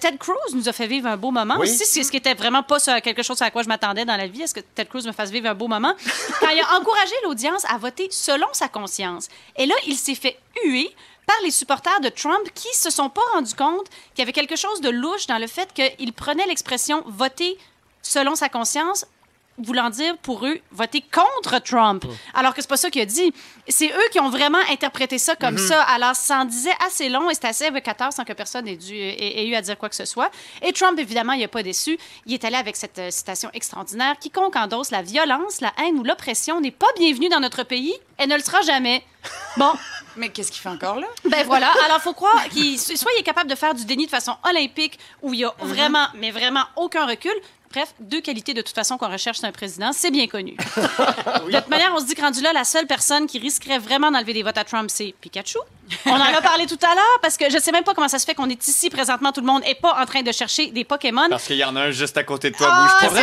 Ted 0.00 0.16
Cruz 0.18 0.36
nous 0.54 0.68
a 0.68 0.72
fait 0.72 0.86
vivre 0.86 1.08
un 1.08 1.16
beau 1.16 1.30
moment 1.30 1.56
Oui. 1.58 1.68
aussi, 1.70 2.04
ce 2.04 2.10
qui 2.10 2.16
était 2.16 2.34
vraiment 2.34 2.62
pas 2.62 2.78
quelque 3.00 3.22
chose 3.22 3.40
à 3.42 3.50
quoi 3.50 3.62
je 3.62 3.68
m'attendais 3.68 4.04
dans 4.04 4.16
la 4.16 4.26
vie. 4.26 4.42
Est-ce 4.42 4.54
que 4.54 4.60
Ted 4.60 4.88
Cruz 4.88 5.02
me 5.06 5.12
fasse 5.12 5.30
vivre 5.30 5.48
un 5.48 5.54
beau 5.54 5.68
moment? 5.68 5.94
Quand 6.40 6.48
il 6.50 6.60
a 6.60 6.78
encouragé 6.78 7.14
l'audience 7.24 7.64
à 7.68 7.78
voter 7.78 8.08
selon 8.10 8.46
sa 8.52 8.68
conscience. 8.68 9.28
Et 9.56 9.66
là, 9.66 9.74
il 9.86 9.96
s'est 9.96 10.14
fait 10.14 10.38
huer 10.64 10.90
par 11.26 11.36
les 11.42 11.50
supporters 11.50 12.00
de 12.00 12.08
Trump 12.08 12.42
qui 12.54 12.68
se 12.74 12.90
sont 12.90 13.10
pas 13.10 13.20
rendus 13.34 13.54
compte 13.54 13.86
qu'il 14.14 14.20
y 14.20 14.22
avait 14.22 14.32
quelque 14.32 14.56
chose 14.56 14.80
de 14.80 14.88
louche 14.88 15.26
dans 15.26 15.38
le 15.38 15.46
fait 15.46 15.68
qu'il 15.74 16.12
prenait 16.12 16.46
l'expression 16.46 17.02
voter 17.06 17.58
selon 18.02 18.34
sa 18.34 18.48
conscience 18.48 19.04
voulant 19.58 19.90
dire 19.90 20.16
pour 20.18 20.46
eux 20.46 20.58
voter 20.70 21.02
contre 21.12 21.58
Trump. 21.60 22.04
Alors 22.34 22.54
que 22.54 22.60
c'est 22.62 22.68
pas 22.68 22.76
ça 22.76 22.90
qu'il 22.90 23.02
a 23.02 23.06
dit. 23.06 23.32
C'est 23.68 23.88
eux 23.88 24.08
qui 24.12 24.20
ont 24.20 24.30
vraiment 24.30 24.58
interprété 24.70 25.18
ça 25.18 25.36
comme 25.36 25.58
ça. 25.58 25.82
Alors 25.82 26.14
ça 26.14 26.38
en 26.40 26.44
disait 26.44 26.72
assez 26.86 27.08
long 27.08 27.28
et 27.30 27.34
c'était 27.34 27.48
assez 27.48 27.64
évocateur 27.66 28.12
sans 28.12 28.24
que 28.24 28.32
personne 28.32 28.66
ait, 28.68 28.76
dû, 28.76 28.94
ait, 28.94 29.40
ait 29.42 29.46
eu 29.46 29.54
à 29.54 29.62
dire 29.62 29.76
quoi 29.76 29.88
que 29.88 29.96
ce 29.96 30.04
soit. 30.04 30.30
Et 30.62 30.72
Trump, 30.72 30.98
évidemment, 30.98 31.32
il 31.32 31.40
n'a 31.40 31.48
pas 31.48 31.62
déçu. 31.62 31.98
Il 32.26 32.34
est 32.34 32.44
allé 32.44 32.56
avec 32.56 32.76
cette 32.76 32.98
euh, 32.98 33.10
citation 33.10 33.50
extraordinaire. 33.52 34.16
Quiconque 34.18 34.56
endosse 34.56 34.90
la 34.90 35.02
violence, 35.02 35.60
la 35.60 35.72
haine 35.84 35.98
ou 35.98 36.04
l'oppression 36.04 36.60
n'est 36.60 36.70
pas 36.70 36.86
bienvenu 36.98 37.28
dans 37.28 37.40
notre 37.40 37.62
pays 37.64 37.94
et 38.18 38.26
ne 38.26 38.34
le 38.36 38.42
sera 38.42 38.60
jamais. 38.62 39.02
Bon, 39.56 39.72
Mais 40.16 40.28
qu'est-ce 40.28 40.52
qu'il 40.52 40.60
fait 40.60 40.68
encore 40.68 41.00
là? 41.00 41.06
ben 41.28 41.44
voilà. 41.44 41.72
Alors, 41.84 42.00
faut 42.00 42.12
croire 42.12 42.48
qu'il 42.48 42.78
soit 42.78 43.10
il 43.16 43.20
est 43.20 43.24
capable 43.24 43.50
de 43.50 43.56
faire 43.56 43.74
du 43.74 43.84
déni 43.84 44.06
de 44.06 44.10
façon 44.10 44.36
olympique 44.48 44.98
où 45.22 45.34
il 45.34 45.40
y 45.40 45.44
a 45.44 45.52
vraiment, 45.58 46.06
mais 46.14 46.30
vraiment 46.30 46.64
aucun 46.76 47.04
recul. 47.06 47.32
Bref, 47.70 47.94
deux 48.00 48.20
qualités 48.20 48.54
de 48.54 48.62
toute 48.62 48.74
façon 48.74 48.96
qu'on 48.96 49.10
recherche 49.10 49.40
chez 49.40 49.46
un 49.46 49.52
président, 49.52 49.92
c'est 49.92 50.10
bien 50.10 50.26
connu. 50.26 50.56
De 50.78 51.56
toute 51.56 51.68
manière, 51.68 51.92
on 51.94 52.00
se 52.00 52.06
dit 52.06 52.14
que 52.14 52.22
rendu 52.22 52.40
là, 52.40 52.52
la 52.52 52.64
seule 52.64 52.86
personne 52.86 53.26
qui 53.26 53.38
risquerait 53.38 53.78
vraiment 53.78 54.10
d'enlever 54.10 54.32
des 54.32 54.42
votes 54.42 54.58
à 54.58 54.64
Trump, 54.64 54.90
c'est 54.90 55.14
Pikachu. 55.20 55.58
On 56.06 56.12
en 56.12 56.20
a 56.20 56.40
parlé 56.40 56.66
tout 56.66 56.78
à 56.82 56.94
l'heure 56.94 57.18
parce 57.22 57.36
que 57.36 57.50
je 57.50 57.58
sais 57.58 57.72
même 57.72 57.84
pas 57.84 57.94
comment 57.94 58.08
ça 58.08 58.18
se 58.18 58.24
fait 58.24 58.34
qu'on 58.34 58.48
est 58.48 58.66
ici 58.68 58.90
présentement, 58.90 59.32
tout 59.32 59.40
le 59.40 59.46
monde 59.46 59.62
est 59.66 59.74
pas 59.80 59.96
en 60.00 60.06
train 60.06 60.22
de 60.22 60.32
chercher 60.32 60.66
des 60.70 60.84
Pokémon. 60.84 61.28
Parce 61.30 61.44
qu'il 61.46 61.56
y 61.56 61.64
en 61.64 61.74
a 61.76 61.80
un 61.82 61.90
juste 61.90 62.16
à 62.16 62.24
côté 62.24 62.50
de 62.50 62.56
toi, 62.56 62.68
Ah, 62.70 62.98
bouge 63.00 63.10
pas. 63.10 63.16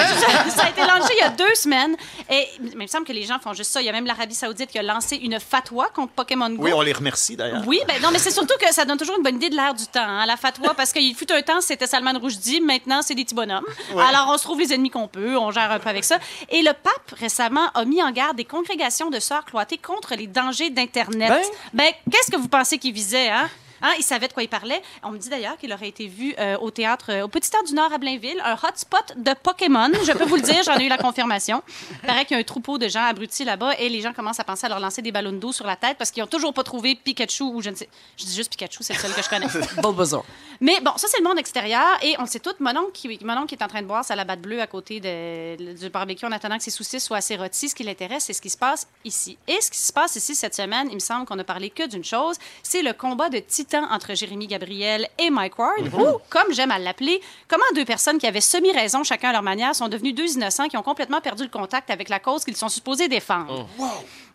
ça 0.49 0.63
a 0.65 0.69
été 0.69 0.81
lancé 0.81 1.13
il 1.17 1.19
y 1.21 1.25
a 1.25 1.29
deux 1.29 1.55
semaines. 1.55 1.95
Et 2.29 2.47
mais 2.61 2.69
il 2.73 2.77
me 2.77 2.87
semble 2.87 3.05
que 3.05 3.13
les 3.13 3.23
gens 3.23 3.39
font 3.39 3.53
juste 3.53 3.71
ça. 3.71 3.81
Il 3.81 3.85
y 3.85 3.89
a 3.89 3.91
même 3.91 4.05
l'Arabie 4.05 4.35
Saoudite 4.35 4.69
qui 4.71 4.79
a 4.79 4.83
lancé 4.83 5.15
une 5.17 5.39
fatwa 5.39 5.87
contre 5.93 6.13
Pokémon 6.13 6.49
Go. 6.49 6.63
Oui, 6.63 6.73
on 6.73 6.81
les 6.81 6.93
remercie 6.93 7.35
d'ailleurs. 7.35 7.63
Oui, 7.65 7.79
ben 7.87 8.01
non, 8.01 8.09
mais 8.11 8.19
c'est 8.19 8.31
surtout 8.31 8.55
que 8.59 8.73
ça 8.73 8.85
donne 8.85 8.97
toujours 8.97 9.17
une 9.17 9.23
bonne 9.23 9.35
idée 9.35 9.49
de 9.49 9.55
l'air 9.55 9.73
du 9.73 9.85
temps, 9.87 10.01
hein, 10.03 10.25
la 10.25 10.37
fatwa, 10.37 10.73
parce 10.75 10.91
qu'il 10.93 11.15
fut 11.15 11.31
un 11.31 11.41
temps, 11.41 11.61
c'était 11.61 11.87
Salman 11.87 12.19
Rushdie, 12.21 12.61
maintenant, 12.61 13.01
c'est 13.01 13.15
des 13.15 13.23
petits 13.23 13.35
bonhommes. 13.35 13.65
Alors, 13.91 14.29
on 14.33 14.37
se 14.37 14.43
trouve 14.43 14.59
les 14.59 14.73
ennemis 14.73 14.89
qu'on 14.89 15.07
peut, 15.07 15.37
on 15.37 15.51
gère 15.51 15.71
un 15.71 15.79
peu 15.79 15.89
avec 15.89 16.03
ça. 16.03 16.17
Et 16.49 16.61
le 16.61 16.71
pape, 16.73 17.17
récemment, 17.19 17.69
a 17.73 17.85
mis 17.85 18.01
en 18.01 18.11
garde 18.11 18.37
des 18.37 18.45
congrégations 18.45 19.09
de 19.09 19.19
sœurs 19.19 19.45
cloîtrées 19.45 19.77
contre 19.77 20.15
les 20.15 20.27
dangers 20.27 20.69
d'Internet. 20.69 21.29
Ben? 21.29 21.41
Ben, 21.73 21.91
qu'est-ce 22.11 22.31
que 22.31 22.37
vous 22.37 22.47
pensez 22.57 22.77
qu'il 22.77 22.93
visait, 22.93 23.29
hein? 23.29 23.49
Hein, 23.85 23.93
il 23.99 24.03
savait 24.03 24.27
de 24.27 24.33
quoi 24.33 24.41
il 24.41 24.49
parlait. 24.49 24.81
On 25.03 25.11
me 25.11 25.17
dit 25.19 25.29
d'ailleurs 25.29 25.57
qu'il 25.57 25.71
aurait 25.71 25.89
été 25.89 26.07
vu 26.07 26.33
euh, 26.39 26.57
au 26.57 26.71
théâtre, 26.71 27.05
euh, 27.11 27.21
au 27.21 27.27
Petit 27.27 27.51
Théâtre 27.51 27.67
du 27.67 27.75
Nord 27.75 27.93
à 27.93 27.99
Blainville, 27.99 28.41
un 28.43 28.53
hotspot 28.55 29.13
de 29.15 29.31
Pokémon. 29.43 29.91
Je 30.03 30.11
peux 30.13 30.23
vous 30.25 30.37
le 30.37 30.41
dire, 30.41 30.63
j'en 30.63 30.77
ai 30.79 30.85
eu 30.85 30.89
la 30.89 30.97
confirmation. 30.97 31.61
Il 31.91 32.07
paraît 32.07 32.25
qu'il 32.25 32.35
y 32.35 32.39
a 32.39 32.41
un 32.41 32.43
troupeau 32.43 32.79
de 32.79 32.87
gens 32.87 33.03
abrutis 33.03 33.43
là-bas 33.45 33.73
et 33.77 33.87
les 33.89 34.01
gens 34.01 34.11
commencent 34.11 34.39
à 34.39 34.43
penser 34.43 34.65
à 34.65 34.69
leur 34.69 34.79
lancer 34.79 35.03
des 35.03 35.11
ballons 35.11 35.33
d'eau 35.33 35.51
sur 35.51 35.67
la 35.67 35.75
tête 35.75 35.97
parce 35.99 36.09
qu'ils 36.09 36.23
n'ont 36.23 36.27
toujours 36.27 36.51
pas 36.51 36.63
trouvé 36.63 36.95
Pikachu 36.95 37.43
ou 37.43 37.61
je 37.61 37.69
ne 37.69 37.75
sais. 37.75 37.87
Je 38.17 38.25
dis 38.25 38.35
juste 38.35 38.49
Pikachu, 38.49 38.81
c'est 38.81 38.93
le 38.93 38.99
seul 38.99 39.13
que 39.13 39.21
je 39.21 39.29
connais. 39.29 39.45
Bulbasaur. 39.83 40.25
Mais 40.61 40.79
bon, 40.81 40.91
ça, 40.97 41.07
c'est 41.07 41.19
le 41.19 41.23
monde 41.27 41.37
extérieur. 41.37 41.85
Et 42.01 42.15
on 42.17 42.21
le 42.23 42.27
sait 42.27 42.39
tout, 42.39 42.53
mon 42.59 42.75
oncle 42.75 42.91
qui, 42.93 43.19
mon 43.23 43.33
oncle 43.37 43.47
qui 43.47 43.55
est 43.55 43.63
en 43.63 43.67
train 43.67 43.83
de 43.83 43.87
boire 43.87 44.03
sa 44.03 44.15
labatte 44.15 44.41
bleue 44.41 44.61
à 44.61 44.67
côté 44.67 44.99
de- 44.99 45.73
du 45.73 45.89
barbecue 45.89 46.25
en 46.25 46.31
attendant 46.31 46.57
que 46.57 46.63
ses 46.63 46.71
saucisses 46.71 47.03
soient 47.05 47.17
assez 47.17 47.35
rôties. 47.35 47.69
Ce 47.69 47.75
qui 47.75 47.83
l'intéresse, 47.83 48.23
c'est 48.25 48.33
ce 48.33 48.41
qui 48.41 48.49
se 48.49 48.57
passe 48.57 48.87
ici. 49.03 49.37
Et 49.47 49.59
ce 49.61 49.69
qui 49.69 49.77
se 49.77 49.93
passe 49.93 50.15
ici 50.15 50.33
cette 50.33 50.55
semaine, 50.55 50.87
il 50.89 50.95
me 50.95 50.99
semble 50.99 51.25
qu'on 51.25 51.37
a 51.37 51.43
parlé 51.43 51.69
que 51.69 51.85
d'une 51.87 52.03
chose, 52.05 52.37
c'est 52.63 52.81
le 52.81 52.93
combat 52.93 53.29
de 53.29 53.39
titans 53.39 53.74
entre 53.83 54.13
Jérémy 54.15 54.47
Gabriel 54.47 55.07
et 55.19 55.29
Mike 55.29 55.57
Ward, 55.59 55.93
ou, 55.93 56.19
comme 56.29 56.53
j'aime 56.53 56.71
à 56.71 56.79
l'appeler, 56.79 57.21
comment 57.47 57.63
deux 57.75 57.85
personnes 57.85 58.17
qui 58.17 58.27
avaient 58.27 58.41
semi-raison 58.41 59.03
chacun 59.03 59.29
à 59.29 59.33
leur 59.33 59.43
manière 59.43 59.75
sont 59.75 59.87
devenus 59.87 60.15
deux 60.15 60.33
innocents 60.33 60.67
qui 60.67 60.77
ont 60.77 60.83
complètement 60.83 61.21
perdu 61.21 61.43
le 61.43 61.49
contact 61.49 61.89
avec 61.89 62.09
la 62.09 62.19
cause 62.19 62.43
qu'ils 62.43 62.55
sont 62.55 62.69
supposés 62.69 63.07
défendre. 63.07 63.67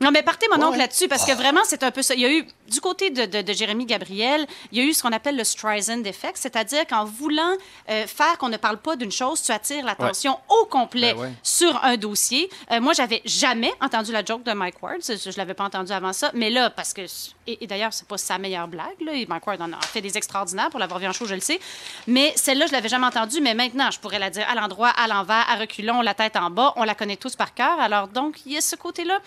Non, 0.00 0.10
mais 0.10 0.22
partez 0.22 0.46
mon 0.54 0.64
oncle 0.64 0.78
là-dessus, 0.78 1.08
parce 1.08 1.26
que 1.26 1.32
vraiment, 1.32 1.60
c'est 1.64 1.82
un 1.82 1.90
peu 1.90 2.00
ça. 2.00 2.14
Il 2.14 2.20
y 2.20 2.24
a 2.24 2.30
eu, 2.32 2.46
du 2.68 2.80
côté 2.80 3.10
de, 3.10 3.26
de, 3.26 3.42
de 3.42 3.52
Jérémy 3.52 3.84
Gabriel, 3.84 4.46
il 4.72 4.78
y 4.78 4.80
a 4.80 4.84
eu 4.84 4.94
ce 4.94 5.02
qu'on 5.02 5.12
appelle 5.12 5.36
le 5.36 5.44
Streisand 5.44 6.02
effect, 6.04 6.38
c'est-à-dire 6.38 6.86
qu'en 6.86 7.04
voulant 7.04 7.52
euh, 7.90 8.06
faire 8.06 8.38
qu'on 8.38 8.48
ne 8.48 8.56
parle 8.56 8.78
pas 8.78 8.96
d'une 8.96 9.12
chose, 9.12 9.42
tu 9.42 9.52
attires 9.52 9.84
l'attention 9.84 10.38
au 10.48 10.64
complet 10.64 11.12
Ben 11.12 11.20
ouais. 11.20 11.32
sur 11.42 11.84
un 11.84 11.98
dossier. 11.98 12.48
Euh, 12.70 12.80
moi, 12.80 12.94
j'avais 12.94 13.20
jamais 13.26 13.72
entendu 13.82 14.10
la 14.10 14.24
joke 14.24 14.42
de 14.42 14.52
Mike 14.52 14.82
Ward. 14.82 15.00
Je, 15.06 15.30
je 15.30 15.36
l'avais 15.36 15.52
pas 15.54 15.64
entendu 15.64 15.92
avant 15.92 16.14
ça. 16.14 16.30
Mais 16.32 16.48
là, 16.48 16.70
parce 16.70 16.94
que. 16.94 17.02
Et, 17.46 17.62
et 17.64 17.66
d'ailleurs, 17.66 17.92
c'est 17.92 18.08
pas 18.08 18.16
sa 18.16 18.38
meilleure 18.38 18.68
blague. 18.68 19.00
Là. 19.00 19.12
Et 19.12 19.26
Mike 19.26 19.46
Ward 19.46 19.60
en 19.60 19.72
a 19.72 19.80
fait 19.82 20.00
des 20.00 20.16
extraordinaires 20.16 20.70
pour 20.70 20.80
l'avoir 20.80 20.98
vu 20.98 21.06
en 21.08 21.12
show, 21.12 21.26
je 21.26 21.34
le 21.34 21.40
sais. 21.40 21.60
Mais 22.06 22.32
celle-là, 22.36 22.66
je 22.66 22.72
l'avais 22.72 22.88
jamais 22.88 23.06
entendue. 23.06 23.42
Mais 23.42 23.54
maintenant, 23.54 23.90
je 23.90 23.98
pourrais 24.00 24.18
la 24.18 24.30
dire 24.30 24.46
à 24.48 24.54
l'endroit, 24.54 24.88
à 24.88 25.08
l'envers, 25.08 25.44
à 25.50 25.56
reculons, 25.56 26.00
la 26.00 26.14
tête 26.14 26.36
en 26.36 26.48
bas. 26.48 26.72
On 26.76 26.84
la 26.84 26.94
connaît 26.94 27.16
tous 27.16 27.36
par 27.36 27.52
cœur. 27.52 27.78
Alors, 27.78 28.08
donc, 28.08 28.40
il 28.46 28.52
y 28.52 28.56
a 28.56 28.62
ce 28.62 28.76
côté-là 28.76 29.18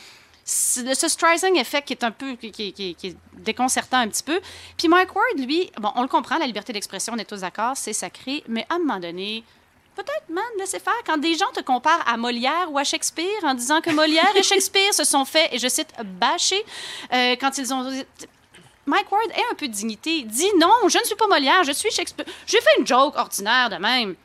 ce 0.46 1.08
Streisand 1.08 1.56
effect 1.56 1.88
qui 1.88 1.94
est 1.94 2.04
un 2.04 2.12
peu 2.12 2.36
qui 2.36 2.74
est 2.78 3.16
déconcertant 3.38 3.98
un 3.98 4.08
petit 4.08 4.24
peu. 4.24 4.40
Puis 4.78 4.88
Mike 4.88 5.16
Ward, 5.16 5.40
lui, 5.40 5.72
bon, 5.80 5.92
on 5.96 6.02
le 6.02 6.08
comprend, 6.08 6.38
la 6.38 6.46
liberté 6.46 6.74
d'expression, 6.74 7.14
on 7.14 7.18
est 7.18 7.26
tous 7.26 7.42
d'accord, 7.42 7.74
c'est 7.76 7.94
sacré, 7.94 8.44
mais 8.48 8.66
à 8.70 8.76
un 8.76 8.80
moment 8.80 9.00
donné, 9.00 9.44
peut-être, 9.96 10.30
man, 10.30 10.44
laissez 10.60 10.80
faire. 10.80 10.94
Quand 11.06 11.18
des 11.18 11.36
gens 11.36 11.52
te 11.54 11.62
comparent 11.62 12.04
à 12.08 12.18
Molière 12.18 12.68
ou 12.72 12.78
à 12.78 12.84
Shakespeare 12.84 13.44
en 13.44 13.54
disant 13.54 13.82
que 13.82 13.92
Molière 13.92 14.36
et 14.36 14.44
Shakespeare 14.44 14.94
se 14.94 15.04
sont 15.04 15.26
fait, 15.26 15.50
et 15.54 15.60
je 15.60 15.68
cite, 15.68 15.94
bâcher, 16.04 16.64
euh, 17.14 17.36
quand 17.40 17.58
ils 17.58 17.74
ont... 17.74 17.90
Mike 18.86 19.10
Ward 19.10 19.30
ait 19.32 19.52
un 19.52 19.56
peu 19.56 19.70
de 19.70 19.74
dignité. 19.74 20.24
Dit 20.24 20.52
non, 20.60 20.90
je 20.90 20.98
ne 20.98 21.04
suis 21.06 21.16
pas 21.16 21.28
Molière, 21.28 21.64
je 21.64 21.72
suis 21.72 21.90
Shakespeare. 21.90 22.26
J'ai 22.46 22.60
fait 22.60 22.80
une 22.80 22.86
joke 22.86 23.16
ordinaire 23.16 23.70
de 23.70 23.78
même. 23.78 24.16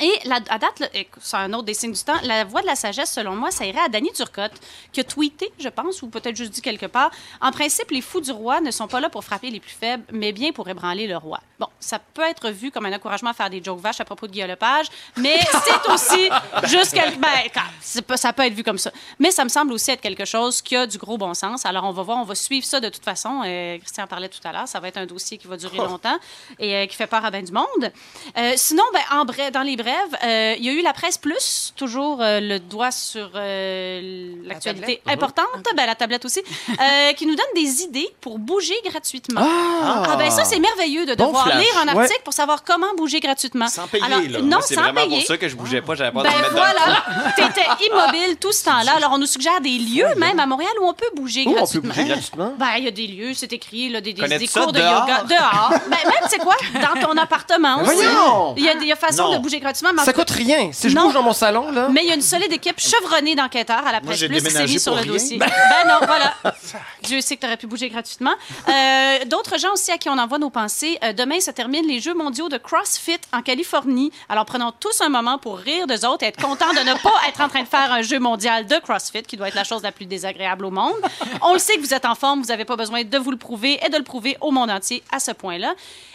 Et 0.00 0.12
la, 0.24 0.36
à 0.48 0.58
date, 0.58 0.82
c'est 1.20 1.36
un 1.36 1.52
autre 1.52 1.64
des 1.64 1.74
signes 1.74 1.92
du 1.92 2.02
temps, 2.02 2.16
la 2.22 2.44
voix 2.44 2.62
de 2.62 2.66
la 2.66 2.74
sagesse, 2.74 3.12
selon 3.12 3.36
moi, 3.36 3.50
ça 3.50 3.66
irait 3.66 3.80
à 3.80 3.88
Danny 3.88 4.10
Turcotte, 4.12 4.52
qui 4.92 5.00
a 5.00 5.04
tweeté, 5.04 5.52
je 5.58 5.68
pense, 5.68 6.02
ou 6.02 6.08
peut-être 6.08 6.36
juste 6.36 6.52
dit 6.52 6.62
quelque 6.62 6.86
part, 6.86 7.10
en 7.40 7.52
principe, 7.52 7.90
les 7.90 8.00
fous 8.00 8.20
du 8.20 8.32
roi 8.32 8.60
ne 8.60 8.70
sont 8.70 8.88
pas 8.88 9.00
là 9.00 9.10
pour 9.10 9.24
frapper 9.24 9.50
les 9.50 9.60
plus 9.60 9.72
faibles, 9.78 10.04
mais 10.10 10.32
bien 10.32 10.52
pour 10.52 10.68
ébranler 10.68 11.06
le 11.06 11.16
roi. 11.16 11.40
Bon, 11.58 11.68
ça 11.78 11.98
peut 11.98 12.22
être 12.22 12.50
vu 12.50 12.70
comme 12.70 12.86
un 12.86 12.92
encouragement 12.92 13.30
à 13.30 13.34
faire 13.34 13.50
des 13.50 13.62
jokes 13.62 13.80
vaches 13.80 14.00
à 14.00 14.04
propos 14.04 14.26
de 14.26 14.32
Guillaume 14.32 14.48
Lepage, 14.48 14.86
mais 15.16 15.38
c'est 15.64 15.90
aussi 15.92 16.28
juste 16.64 16.94
quelque... 16.94 17.18
Ben, 17.18 18.16
ça 18.16 18.32
peut 18.32 18.42
être 18.44 18.54
vu 18.54 18.64
comme 18.64 18.78
ça. 18.78 18.90
Mais 19.18 19.30
ça 19.30 19.44
me 19.44 19.48
semble 19.48 19.72
aussi 19.72 19.90
être 19.90 20.00
quelque 20.00 20.24
chose 20.24 20.62
qui 20.62 20.76
a 20.76 20.86
du 20.86 20.98
gros 20.98 21.18
bon 21.18 21.34
sens. 21.34 21.66
Alors, 21.66 21.84
on 21.84 21.92
va 21.92 22.02
voir, 22.02 22.18
on 22.18 22.24
va 22.24 22.34
suivre 22.34 22.64
ça 22.64 22.80
de 22.80 22.88
toute 22.88 23.04
façon. 23.04 23.42
Euh, 23.44 23.78
Christian 23.78 24.06
parlait 24.06 24.28
tout 24.28 24.40
à 24.44 24.52
l'heure, 24.52 24.68
ça 24.68 24.80
va 24.80 24.88
être 24.88 24.96
un 24.96 25.06
dossier 25.06 25.38
qui 25.38 25.46
va 25.46 25.56
durer 25.56 25.76
longtemps 25.78 26.16
et 26.58 26.76
euh, 26.76 26.86
qui 26.86 26.96
fait 26.96 27.06
peur 27.06 27.24
à 27.24 27.30
bien 27.30 27.42
du 27.42 27.52
monde. 27.52 27.92
Euh, 28.36 28.52
sinon, 28.56 28.84
ben, 28.92 29.02
en 29.12 29.24
bref, 29.24 29.52
dans 29.52 29.62
les 29.62 29.76
brèves, 29.82 30.16
euh, 30.24 30.54
il 30.58 30.64
y 30.64 30.68
a 30.68 30.72
eu 30.72 30.82
la 30.82 30.92
presse 30.92 31.18
plus, 31.18 31.72
toujours 31.76 32.18
euh, 32.22 32.40
le 32.40 32.58
doigt 32.58 32.90
sur 32.90 33.30
euh, 33.34 34.32
l'actualité 34.44 35.00
tablette. 35.04 35.22
importante, 35.22 35.64
ben, 35.76 35.86
la 35.86 35.94
tablette 35.94 36.24
aussi, 36.24 36.40
euh, 36.70 37.12
qui 37.14 37.26
nous 37.26 37.34
donne 37.34 37.44
des 37.54 37.82
idées 37.82 38.08
pour 38.20 38.38
bouger 38.38 38.74
gratuitement. 38.84 39.40
Ah, 39.44 40.16
ben 40.18 40.30
ça, 40.30 40.44
c'est 40.44 40.58
merveilleux 40.58 41.06
de 41.06 41.14
Bon 41.14 41.26
devoir 41.26 41.44
flash. 41.46 41.58
lire 41.62 41.78
un 41.86 41.92
Ouais. 41.94 42.02
article 42.02 42.22
pour 42.24 42.32
savoir 42.32 42.64
comment 42.64 42.94
bouger 42.96 43.20
gratuitement. 43.20 43.68
Sans 43.68 43.86
payer, 43.88 44.04
Alors, 44.04 44.20
là. 44.20 44.40
Non, 44.40 44.58
C'est 44.62 44.74
sans 44.74 44.82
vraiment 44.82 45.00
payer. 45.02 45.18
pour 45.18 45.26
ça 45.26 45.36
que 45.36 45.48
je 45.48 45.56
bougeais 45.56 45.82
pas, 45.82 45.94
j'avais 45.94 46.12
pas 46.12 46.22
Ben 46.22 46.30
de 46.30 46.50
voilà, 46.52 47.04
t'étais 47.36 47.66
immobile 47.86 48.36
tout 48.40 48.52
ce 48.52 48.64
temps-là. 48.64 48.92
Alors, 48.96 49.12
on 49.12 49.18
nous 49.18 49.26
suggère 49.26 49.60
des 49.60 49.78
lieux, 49.78 50.06
même 50.16 50.38
à 50.40 50.46
Montréal, 50.46 50.72
où 50.80 50.86
on 50.86 50.94
peut 50.94 51.10
bouger 51.14 51.44
Oh, 51.46 51.50
on 51.50 51.52
peut 51.52 51.58
gratuitement. 51.60 51.88
bouger 51.94 52.04
gratuitement? 52.08 52.54
Ben, 52.58 52.70
il 52.78 52.84
y 52.84 52.88
a 52.88 52.90
des 52.90 53.06
lieux, 53.06 53.34
c'est 53.34 53.52
écrit, 53.52 53.88
là, 53.90 54.00
des, 54.00 54.12
des, 54.12 54.26
des 54.38 54.46
ça 54.46 54.60
cours 54.62 54.72
de 54.72 54.78
dehors? 54.80 55.00
yoga. 55.08 55.24
Dehors. 55.28 55.70
Ben, 55.88 55.96
même, 56.04 56.28
c'est 56.30 56.38
quoi? 56.38 56.56
Dans 56.74 57.00
ton 57.00 57.16
appartement 57.22 57.82
aussi. 57.82 57.94
Voyons! 57.94 58.54
Il 58.56 58.64
y 58.64 58.68
a 58.68 58.74
des 58.74 58.94
façons 58.94 59.24
Non. 59.24 59.32
de 59.34 59.38
bouger 59.38 59.58
gratuitement. 59.60 59.71
Mais 59.82 60.00
en 60.00 60.04
Ça 60.04 60.12
coûte 60.12 60.30
rien. 60.30 60.70
Si 60.72 60.90
je 60.90 60.94
Non. 60.94 61.04
bouge 61.04 61.14
dans 61.14 61.22
mon 61.22 61.32
salon, 61.32 61.70
là. 61.70 61.88
Mais 61.90 62.02
il 62.02 62.08
y 62.08 62.12
a 62.12 62.14
une 62.14 62.22
solide 62.22 62.52
équipe 62.52 62.78
chevronnée 62.80 63.34
d'enquêteurs 63.34 63.86
à 63.86 63.92
la 63.92 64.00
presse 64.00 64.18
plus 64.24 64.42
qui 64.42 64.50
s'est 64.50 64.64
mise 64.66 64.82
sur 64.82 64.94
le 64.94 65.00
rien. 65.02 65.12
dossier. 65.12 65.38
Ben 65.38 65.48
non, 65.86 66.06
voilà. 66.06 66.34
Dieu 67.02 67.20
sait 67.20 67.36
que 67.36 67.40
tu 67.40 67.46
aurais 67.46 67.56
pu 67.56 67.66
bouger 67.66 67.88
gratuitement. 67.88 68.32
Euh, 68.68 69.24
D'autres 69.26 69.58
gens 69.58 69.72
aussi 69.72 69.90
à 69.90 69.98
qui 69.98 70.08
on 70.08 70.18
envoie 70.18 70.38
nos 70.38 70.50
pensées. 70.50 70.98
Euh, 71.04 71.12
demain 71.12 71.40
se 71.40 71.50
terminent 71.50 71.86
les 71.86 72.00
Jeux 72.00 72.14
mondiaux 72.14 72.48
de 72.48 72.58
CrossFit 72.58 73.18
en 73.32 73.42
Californie. 73.42 74.10
Alors 74.28 74.44
prenons 74.44 74.72
tous 74.78 75.00
un 75.00 75.08
moment 75.08 75.38
pour 75.38 75.58
rire 75.58 75.86
d'eux 75.86 76.04
autres 76.06 76.24
et 76.24 76.28
être 76.28 76.40
contents 76.42 76.72
de 76.72 76.80
ne 76.80 76.94
pas 77.02 77.12
être 77.28 77.40
en 77.40 77.48
train 77.48 77.62
de 77.62 77.68
faire 77.68 77.92
un 77.92 78.02
jeu 78.02 78.18
mondial 78.18 78.66
de 78.66 78.76
CrossFit, 78.76 79.22
qui 79.22 79.36
doit 79.36 79.48
être 79.48 79.54
la 79.54 79.64
chose 79.64 79.82
la 79.82 79.92
plus 79.92 80.06
désagréable 80.06 80.64
au 80.64 80.70
monde. 80.70 80.94
On 81.42 81.52
le 81.52 81.58
sait 81.58 81.76
que 81.76 81.80
vous 81.80 81.94
êtes 81.94 82.04
en 82.04 82.14
forme, 82.14 82.40
vous 82.40 82.48
n'avez 82.48 82.64
pas 82.64 82.76
besoin 82.76 83.04
de 83.04 83.18
vous 83.18 83.30
le 83.30 83.36
prouver 83.36 83.78
et 83.84 83.88
de 83.88 83.96
le 83.96 84.02
prouver 84.04 84.36
au 84.40 84.50
monde 84.50 84.70
entier 84.70 85.02
à 85.12 85.20
ce 85.20 85.30
point-là. 85.32 85.74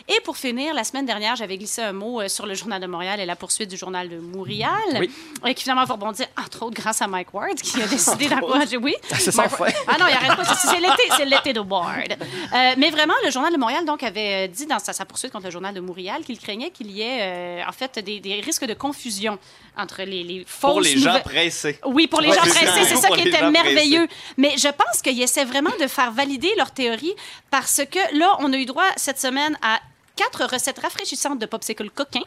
Et 0.09 0.19
pour 0.21 0.37
finir, 0.37 0.73
la 0.73 0.83
semaine 0.85 1.05
dernière, 1.05 1.35
j'avais 1.35 1.57
glissé 1.57 1.81
un 1.81 1.91
mot 1.91 2.21
euh, 2.21 2.29
sur 2.29 2.45
le 2.45 2.53
Journal 2.53 2.81
de 2.81 2.87
Montréal 2.87 3.19
et 3.19 3.25
la 3.25 3.35
poursuite 3.35 3.46
du 3.65 3.77
Journal 3.77 4.09
de 4.09 4.17
Montréal. 4.17 4.71
Oui. 4.99 5.09
Et 5.45 5.53
qui 5.53 5.63
finalement 5.63 5.85
va 5.85 5.93
rebondir, 5.93 6.27
entre 6.37 6.63
autres, 6.63 6.75
grâce 6.75 7.01
à 7.01 7.07
Mike 7.07 7.33
Ward, 7.33 7.55
qui 7.55 7.81
a 7.81 7.87
décidé 7.95 8.27
d'encourager. 8.27 8.77
Oui. 8.77 8.95
C'est 9.17 9.33
Mike. 9.35 9.59
Ward- 9.59 9.73
Ah 9.87 9.95
non, 9.99 10.05
il 10.09 10.13
arrête 10.13 10.35
pas. 10.37 10.55
C'est 10.55 10.79
l'été, 10.79 11.03
c'est 11.15 11.25
l'été 11.25 11.53
de 11.53 11.59
Ward. 11.59 12.11
Euh, 12.11 12.73
mais 12.77 12.89
vraiment, 12.89 13.13
le 13.25 13.31
Journal 13.31 13.51
de 13.53 13.57
Montréal, 13.57 13.85
donc, 13.85 14.03
avait 14.03 14.45
euh, 14.45 14.47
dit 14.47 14.65
dans 14.65 14.79
sa, 14.79 14.93
sa 14.93 15.05
poursuite 15.05 15.31
contre 15.31 15.45
le 15.45 15.51
Journal 15.51 15.73
de 15.73 15.79
Montréal 15.79 16.23
qu'il 16.25 16.37
craignait 16.39 16.69
qu'il 16.71 16.91
y 16.91 17.01
ait, 17.01 17.19
euh, 17.21 17.63
en 17.67 17.71
fait, 17.71 17.99
des, 17.99 18.19
des 18.19 18.41
risques 18.41 18.65
de 18.65 18.73
confusion 18.73 19.37
entre 19.77 20.03
les, 20.03 20.23
les 20.23 20.43
fausses 20.47 20.71
Pour 20.71 20.81
les 20.81 20.97
gens 20.97 21.19
pressés. 21.21 21.79
oui, 21.85 22.07
pour 22.07 22.21
les 22.21 22.29
Ouais, 22.29 22.35
gens 22.35 22.41
pressés, 22.41 22.83
c'est 22.85 22.95
ça 22.95 23.09
qui 23.09 23.27
était 23.27 23.49
merveilleux. 23.49 24.07
Mais 24.37 24.55
je 24.57 24.67
pense 24.69 25.01
qu'ils 25.01 25.21
essaient 25.21 25.45
vraiment 25.45 25.71
de 25.79 25.87
faire 25.87 26.11
valider 26.11 26.51
leur 26.57 26.71
théorie 26.71 27.13
parce 27.51 27.81
que 27.89 28.17
là, 28.17 28.35
on 28.39 28.51
a 28.53 28.57
eu 28.57 28.65
droit 28.65 28.83
cette 28.95 29.19
semaine 29.19 29.57
à 29.61 29.79
quatre 30.17 30.43
recettes 30.51 30.79
rafraîchissantes 30.79 31.39
de 31.39 31.45
popsicle 31.45 31.89
coquin. 31.91 32.19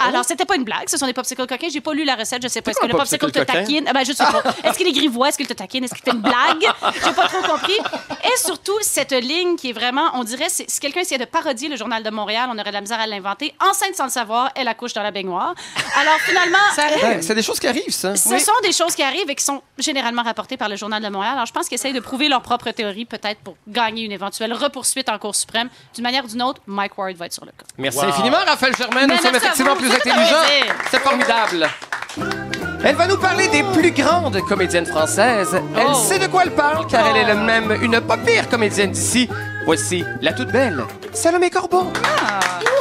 Alors, 0.00 0.24
c'était 0.24 0.44
pas 0.44 0.56
une 0.56 0.64
blague, 0.64 0.88
ce 0.88 0.96
sont 0.98 1.06
des 1.06 1.12
popsicles 1.14 1.46
coquins. 1.46 1.68
J'ai 1.72 1.80
pas 1.80 1.92
lu 1.94 2.04
la 2.04 2.14
recette, 2.14 2.42
je 2.42 2.48
sais 2.48 2.60
pas. 2.60 2.70
Est-ce 2.72 2.80
que 2.80 2.86
le 2.86 2.92
popsicle 2.92 3.24
popsicle 3.26 3.46
te 3.46 3.52
taquine? 3.52 3.84
Ah 3.88 3.92
ben, 3.94 4.04
je 4.04 4.12
sais 4.12 4.24
pas. 4.24 4.42
Est-ce 4.64 4.76
qu'il 4.78 4.86
est 4.86 4.92
grivois? 4.92 5.28
Est-ce 5.28 5.38
qu'il 5.38 5.46
te 5.46 5.52
taquine? 5.54 5.84
Est-ce 5.84 5.92
que 5.94 5.98
c'était 5.98 6.12
une 6.12 6.20
blague? 6.22 6.60
J'ai 7.04 7.12
pas 7.14 7.26
trop 7.28 7.42
compris. 7.42 7.78
Et 8.24 8.36
surtout, 8.38 8.76
cette 8.82 9.12
ligne 9.12 9.56
qui 9.56 9.70
est 9.70 9.72
vraiment, 9.72 10.10
on 10.14 10.22
dirait, 10.24 10.48
c'est- 10.50 10.68
si 10.70 10.78
quelqu'un 10.80 11.00
essayait 11.00 11.18
de 11.18 11.24
parodier 11.24 11.68
le 11.68 11.76
Journal 11.76 12.02
de 12.02 12.10
Montréal, 12.10 12.48
on 12.52 12.58
aurait 12.58 12.68
de 12.70 12.74
la 12.74 12.80
misère 12.80 13.00
à 13.00 13.06
l'inventer. 13.06 13.54
Enceinte 13.60 13.94
sans 13.96 14.04
le 14.04 14.10
savoir, 14.10 14.50
elle 14.54 14.68
accouche 14.68 14.92
dans 14.92 15.02
la 15.02 15.10
baignoire. 15.10 15.54
Alors, 15.96 16.18
finalement, 16.20 16.58
Ouais, 17.02 17.22
c'est 17.22 17.34
des 17.34 17.42
choses 17.42 17.58
qui 17.58 17.66
arrivent, 17.66 17.90
ça. 17.92 18.14
ce 18.16 18.38
sont 18.38 18.52
des 18.62 18.72
choses 18.72 18.94
qui 18.94 19.02
arrivent 19.02 19.28
et 19.30 19.34
qui 19.34 19.44
sont 19.44 19.62
généralement 19.78 20.22
rapportées 20.22 20.56
par 20.56 20.68
le 20.68 20.76
Journal 20.76 21.02
de 21.02 21.08
Montréal. 21.08 21.34
Alors, 21.34 21.46
je 21.46 21.52
pense 21.52 21.68
qu'ils 21.68 21.76
essayent 21.76 21.92
de 21.92 22.00
prouver 22.00 22.28
leur 22.28 22.42
propre 22.42 22.70
théorie, 22.70 23.04
peut-être 23.04 23.40
pour 23.40 23.56
gagner 23.66 24.04
une 24.04 24.12
éventuelle 24.12 24.52
repoursuite 24.52 25.08
en 25.08 25.18
Cour 25.18 25.34
suprême. 25.34 25.68
D'une 25.94 26.04
manière 26.04 26.24
ou 26.24 26.28
d'une 26.28 26.42
autre, 26.42 26.60
Mike 26.66 26.96
Ward 26.98 27.14
va 27.16 27.27
être 27.28 27.32
sur 27.34 27.44
le 27.44 27.52
cas. 27.52 27.64
Merci 27.78 27.98
Wow. 27.98 28.04
infiniment, 28.08 28.36
Raphaël 28.46 28.74
Germain. 28.76 29.06
Nous 29.06 29.16
sommes 29.18 29.36
effectivement 29.36 29.74
vous. 29.74 29.80
plus 29.80 29.92
intelligents. 29.92 30.44
C'est 30.90 31.00
formidable. 31.00 31.68
Elle 32.84 32.94
va 32.96 33.06
nous 33.06 33.16
parler 33.18 33.48
des 33.48 33.62
plus 33.74 33.90
grandes 33.90 34.40
comédiennes 34.42 34.86
françaises. 34.86 35.60
Elle 35.76 35.86
Oh. 35.90 35.94
sait 35.94 36.18
de 36.18 36.26
quoi 36.26 36.42
elle 36.44 36.52
parle, 36.54 36.86
car 36.86 37.06
elle 37.08 37.16
est 37.16 37.24
le 37.34 37.34
même 37.40 37.76
une 37.82 38.00
pas 38.00 38.16
pire 38.16 38.48
comédienne 38.48 38.90
d'ici. 38.92 39.28
Voici 39.64 40.04
la 40.22 40.32
toute 40.32 40.50
belle, 40.50 40.84
Salomé 41.12 41.50
Corbon. 41.50 41.92
Je 41.92 42.66
suis 42.66 42.77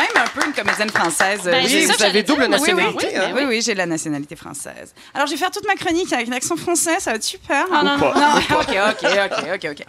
même 0.00 0.24
un 0.24 0.26
peu 0.28 0.46
une 0.46 0.52
comédienne 0.52 0.90
française. 0.90 1.40
Ben, 1.44 1.54
Euh, 1.54 1.60
Oui, 1.64 1.86
ça 1.86 1.94
vous 1.96 2.02
avez 2.04 2.22
double 2.22 2.48
dire. 2.48 2.58
Oui, 2.60 2.68
oui, 2.68 2.72
nationalité. 2.74 3.06
oui, 3.10 3.16
hein. 3.16 3.32
Oui, 3.34 3.42
oui, 3.46 3.62
j'ai 3.62 3.74
la 3.74 3.86
nationalité 3.86 4.36
française. 4.36 4.94
Alors, 5.14 5.26
je 5.26 5.32
vais 5.32 5.38
faire 5.38 5.50
toute 5.50 5.66
ma 5.66 5.74
chronique 5.74 6.12
avec 6.12 6.28
l'accent 6.28 6.56
français, 6.56 6.98
ça 7.00 7.10
va 7.10 7.16
être 7.16 7.22
super. 7.22 7.66
Ah, 7.72 7.82
non, 7.82 7.96
non, 7.98 8.12
non. 8.14 8.36
OK, 8.60 8.68
OK, 8.90 9.04
OK, 9.04 9.44
OK, 9.54 9.68
OK. 9.70 9.86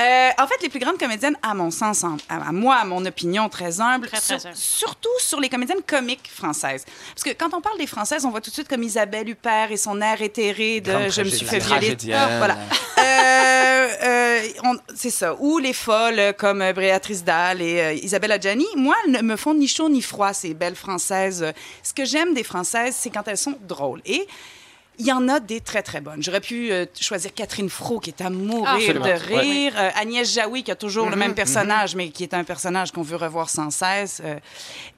Euh, 0.00 0.30
en 0.38 0.46
fait, 0.46 0.62
les 0.62 0.68
plus 0.68 0.80
grandes 0.80 0.98
comédiennes, 0.98 1.36
à 1.42 1.54
mon 1.54 1.70
sens, 1.70 2.04
en- 2.04 2.16
à, 2.28 2.48
à 2.48 2.52
moi, 2.52 2.76
à 2.76 2.84
mon 2.84 3.04
opinion 3.06 3.48
très 3.48 3.80
humble, 3.80 4.08
Très, 4.08 4.18
très 4.20 4.38
sur- 4.38 4.46
humble. 4.48 4.56
surtout 4.56 5.08
sur 5.18 5.40
les 5.40 5.48
comédiennes 5.48 5.82
comiques 5.86 6.30
françaises. 6.34 6.84
Parce 7.14 7.22
que 7.24 7.30
quand 7.30 7.54
on 7.56 7.60
parle 7.60 7.78
des 7.78 7.86
françaises, 7.86 8.24
on 8.24 8.30
voit 8.30 8.40
tout 8.40 8.50
de 8.50 8.54
suite 8.54 8.68
comme 8.68 8.82
Isabelle 8.82 9.28
Huppert 9.28 9.70
et 9.70 9.76
son 9.76 10.00
air 10.00 10.20
éthéré 10.22 10.80
de 10.80 10.90
Grande 10.92 11.10
Je 11.10 11.22
me 11.22 11.28
suis 11.28 11.46
fait 11.46 11.58
violer. 11.58 11.80
Tragédienne. 11.96 12.38
Voilà. 12.38 12.56
Euh, 12.98 13.88
euh, 14.02 14.40
c'est 14.94 15.10
ça. 15.10 15.34
Ou 15.38 15.58
les 15.58 15.72
folles 15.72 16.34
comme 16.38 16.64
Béatrice 16.72 17.24
Dalle 17.24 17.60
et 17.62 17.80
euh, 17.80 17.92
Isabelle 17.94 18.32
Adjani. 18.32 18.66
Moi, 18.76 18.94
elles 19.06 19.22
me 19.22 19.36
font 19.36 19.51
ni 19.54 19.68
chaud 19.68 19.88
ni 19.88 20.02
froid, 20.02 20.32
ces 20.32 20.54
belles 20.54 20.76
françaises. 20.76 21.52
Ce 21.82 21.92
que 21.92 22.04
j'aime 22.04 22.34
des 22.34 22.44
françaises, 22.44 22.96
c'est 22.98 23.10
quand 23.10 23.26
elles 23.28 23.38
sont 23.38 23.58
drôles. 23.62 24.00
Et 24.04 24.26
il 24.98 25.06
y 25.06 25.12
en 25.12 25.26
a 25.28 25.40
des 25.40 25.60
très, 25.60 25.82
très 25.82 26.00
bonnes. 26.02 26.22
J'aurais 26.22 26.40
pu 26.42 26.70
euh, 26.70 26.84
choisir 27.00 27.32
Catherine 27.34 27.70
Fro, 27.70 27.98
qui 27.98 28.10
est 28.10 28.20
à 28.20 28.28
mourir 28.30 28.94
de 29.00 29.10
rire. 29.10 29.72
Euh, 29.76 29.90
Agnès 29.96 30.30
Jaoui, 30.32 30.62
qui 30.62 30.70
a 30.70 30.76
toujours 30.76 31.06
Mm-hmm, 31.06 31.10
le 31.10 31.16
même 31.16 31.34
personnage, 31.34 31.96
mais 31.96 32.10
qui 32.10 32.22
est 32.24 32.34
un 32.34 32.44
personnage 32.44 32.92
qu'on 32.92 33.02
veut 33.02 33.16
revoir 33.16 33.48
sans 33.48 33.70
cesse. 33.70 34.20
Euh, 34.24 34.38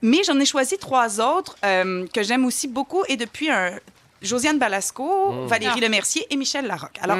mais 0.03 0.23
j'en 0.27 0.39
ai 0.41 0.45
choisi 0.45 0.79
trois 0.79 1.21
autres 1.21 1.57
que 1.63 2.23
j'aime 2.23 2.45
aussi 2.45 2.67
beaucoup. 2.69 3.05
Et 3.09 3.17
depuis 3.17 3.51
un... 3.51 3.79
Josiane 4.23 4.59
Balasco, 4.59 5.33
Mm. 5.33 5.47
Valérie 5.49 5.75
Ah. 5.77 5.81
Lemercier 5.87 6.27
et 6.31 6.37
Michel 6.37 6.67
Larocque. 6.67 6.99
Alors, 7.03 7.19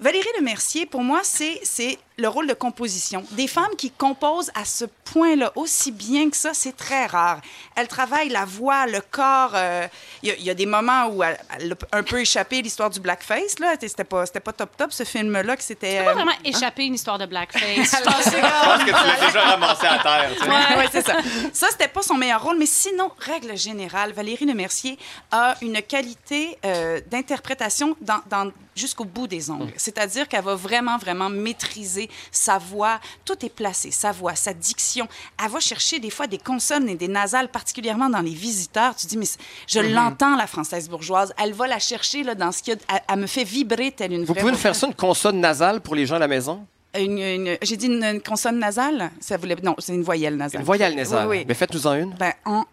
Valérie 0.00 0.26
Lemercier, 0.38 0.86
pour 0.86 1.02
moi, 1.02 1.20
c'est 1.22 1.98
le 2.20 2.28
rôle 2.28 2.46
de 2.46 2.54
composition. 2.54 3.24
Des 3.32 3.48
femmes 3.48 3.74
qui 3.78 3.90
composent 3.90 4.50
à 4.54 4.64
ce 4.64 4.84
point-là 4.84 5.52
aussi 5.56 5.90
bien 5.92 6.30
que 6.30 6.36
ça, 6.36 6.54
c'est 6.54 6.76
très 6.76 7.06
rare. 7.06 7.40
Elles 7.76 7.88
travaillent 7.88 8.28
la 8.28 8.44
voix, 8.44 8.86
le 8.86 9.00
corps. 9.00 9.52
euh, 9.54 9.86
Il 10.22 10.28
y, 10.28 10.32
a- 10.32 10.36
il 10.36 10.44
y 10.44 10.50
a 10.50 10.54
des 10.54 10.66
moments 10.66 11.06
où 11.06 11.22
elle, 11.22 11.38
elle 11.58 11.72
a 11.72 11.96
un 11.98 12.02
peu 12.02 12.20
échappé 12.20 12.60
l'histoire 12.62 12.90
du 12.90 13.00
blackface. 13.00 13.58
là. 13.58 13.74
C'était 13.80 14.04
pas, 14.04 14.26
c'était 14.26 14.40
pas 14.40 14.52
top 14.52 14.76
top, 14.76 14.92
ce 14.92 15.04
film-là, 15.04 15.56
que 15.56 15.62
c'était... 15.62 16.04
Pas 16.04 16.10
euh, 16.10 16.14
vraiment 16.14 16.32
échapper 16.44 16.84
une 16.84 16.94
histoire 16.94 17.18
de 17.18 17.26
blackface. 17.26 17.62
Je 17.64 18.04
pense 18.04 18.24
que- 18.24 18.30
Je 18.30 18.64
pense 18.64 18.84
que 18.84 18.86
tu 18.86 18.92
l'as 19.20 19.26
déjà 19.26 19.40
ramassé 19.42 19.86
à 19.86 19.98
terre. 19.98 20.30
tu 20.36 20.44
sais. 20.44 20.48
Ouais, 20.50 20.76
ouais, 20.76 20.88
c'est 20.92 21.06
ça. 21.06 21.16
Ça, 21.52 21.68
c'était 21.70 21.88
pas 21.88 22.02
son 22.02 22.14
meilleur 22.16 22.42
rôle, 22.42 22.58
mais 22.58 22.66
sinon, 22.66 23.10
règle 23.18 23.56
générale, 23.56 24.12
Valérie 24.12 24.44
Lemercier 24.44 24.98
a 25.32 25.56
une 25.62 25.80
qualité 25.82 26.58
euh, 26.64 27.00
d'interprétation 27.10 27.96
dans, 28.00 28.20
dans- 28.28 28.52
jusqu'au 28.74 29.04
bout 29.04 29.26
des 29.26 29.50
ongles. 29.50 29.72
C'est-à-dire 29.76 30.28
qu'elle 30.28 30.44
va 30.44 30.54
vraiment, 30.54 30.96
vraiment 30.98 31.28
maîtriser 31.28 32.08
sa 32.30 32.58
voix. 32.58 33.00
Tout 33.24 33.44
est 33.44 33.50
placé, 33.54 33.90
sa 33.90 34.12
voix, 34.12 34.34
sa 34.34 34.52
diction. 34.54 35.08
Elle 35.42 35.50
va 35.50 35.60
chercher 35.60 35.98
des 35.98 36.10
fois 36.10 36.26
des 36.26 36.38
consonnes 36.38 36.88
et 36.88 36.94
des 36.94 37.08
nasales, 37.08 37.48
particulièrement 37.50 38.08
dans 38.08 38.20
les 38.20 38.34
visiteurs. 38.34 38.94
Tu 38.96 39.06
dis, 39.06 39.16
mais 39.18 39.26
je 39.66 39.80
l'entends, 39.80 40.36
la 40.36 40.46
française 40.46 40.88
bourgeoise. 40.88 41.32
Elle 41.42 41.52
va 41.52 41.66
la 41.66 41.78
chercher 41.78 42.22
là, 42.22 42.34
dans 42.34 42.52
ce 42.52 42.62
qu'il 42.62 42.74
a. 42.88 43.00
Elle, 43.08 43.18
me 43.18 43.26
fait 43.26 43.44
vibrer 43.44 43.92
telle 43.92 44.12
une 44.12 44.20
Vous 44.24 44.32
vraie 44.32 44.40
pouvez 44.40 44.52
nous 44.52 44.58
faire 44.58 44.74
ça, 44.76 44.86
une 44.86 44.94
consonne 44.94 45.40
nasale 45.40 45.80
pour 45.80 45.94
les 45.94 46.06
gens 46.06 46.16
à 46.16 46.20
la 46.20 46.28
maison? 46.28 46.64
Une- 46.98 47.18
une- 47.18 47.56
J'ai 47.62 47.76
dit 47.76 47.86
une, 47.86 48.02
une 48.02 48.20
consonne 48.20 48.58
nasale? 48.58 49.10
Ça 49.20 49.36
voulait... 49.36 49.56
Non, 49.62 49.76
c'est 49.78 49.94
une 49.94 50.02
voyelle 50.02 50.36
nasale. 50.36 50.60
Une 50.60 50.66
voyelle 50.66 50.94
nasale. 50.96 51.28
Oui, 51.28 51.38
oui. 51.38 51.44
Mais 51.46 51.54
faites-nous-en 51.54 51.94
une. 51.94 52.10
Ben, 52.14 52.32
en, 52.44 52.64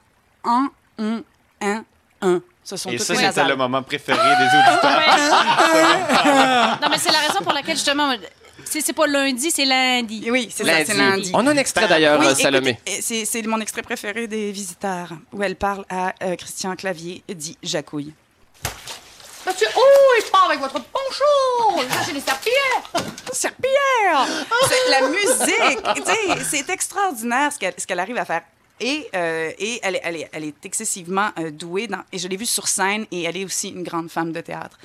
en, 0.44 0.68
un, 0.98 1.22
un, 1.62 1.84
un. 2.22 2.42
Ce 2.68 2.76
sont 2.76 2.90
Et 2.90 2.98
ça, 2.98 3.16
c'était 3.16 3.46
le 3.46 3.56
moment 3.56 3.82
préféré 3.82 4.20
des 4.20 4.44
auditeurs. 4.44 5.00
Ouais. 5.00 5.86
non, 6.82 6.90
mais 6.92 6.98
c'est 6.98 7.14
la 7.14 7.20
raison 7.20 7.40
pour 7.42 7.54
laquelle, 7.54 7.78
justement, 7.78 8.14
c'est 8.66 8.92
pas 8.92 9.08
lundi, 9.08 9.52
c'est 9.52 9.64
lundi. 9.64 10.28
Oui, 10.30 10.50
c'est 10.54 10.66
ça, 10.66 10.74
Lundi. 10.74 10.86
c'est 10.86 10.98
lundi. 10.98 11.32
On 11.34 11.48
a 11.48 11.52
un 11.52 11.56
extrait 11.56 11.88
d'ailleurs, 11.88 12.20
Oui, 12.20 12.36
Salomé. 12.36 12.78
c'est 13.00 13.48
mon 13.48 13.62
extrait 13.62 13.84
préféré 13.84 14.28
des 14.28 14.52
visiteurs, 14.52 15.14
où 15.32 15.42
elle 15.42 15.56
parle 15.56 15.86
à 15.90 16.14
euh, 16.22 16.36
Christian 16.36 16.76
Clavier, 16.76 17.24
dit 17.30 17.58
Jacouille. 17.64 18.12
Monsieur, 19.46 19.68
oh, 19.78 20.14
il 20.18 20.30
part 20.30 20.48
avec 20.50 20.60
votre 20.60 20.74
poncho! 20.74 21.88
Cherchez 21.90 22.12
les 22.12 22.20
serpillères! 22.20 22.92
Serpillière! 23.32 24.28
C'est 24.68 24.92
la 24.92 25.08
musique! 25.08 26.44
c'est 26.44 26.70
extraordinaire 26.70 27.54
ce 27.54 27.60
qu'elle 27.60 27.76
ce 27.78 27.88
qu'elle 27.88 28.02
arrive 28.02 28.18
à 28.18 28.26
faire. 28.26 28.42
Et, 28.80 29.08
euh, 29.16 29.52
et 29.58 29.80
elle, 29.82 29.96
est, 29.96 30.02
elle, 30.04 30.16
est, 30.18 30.30
elle 30.34 30.44
est 30.44 30.66
excessivement 30.66 31.30
euh, 31.40 31.50
douée. 31.52 31.88
Dans, 31.88 32.02
et 32.12 32.18
je 32.20 32.28
l'ai 32.28 32.38
vue 32.38 32.46
sur 32.46 32.68
scène 32.68 33.06
et 33.12 33.24
elle 33.24 33.36
est 33.38 33.46
aussi 33.46 33.70
une 33.70 33.84
grande 33.84 34.10
femme 34.12 34.32
de 34.32 34.42
théâtre. 34.42 34.78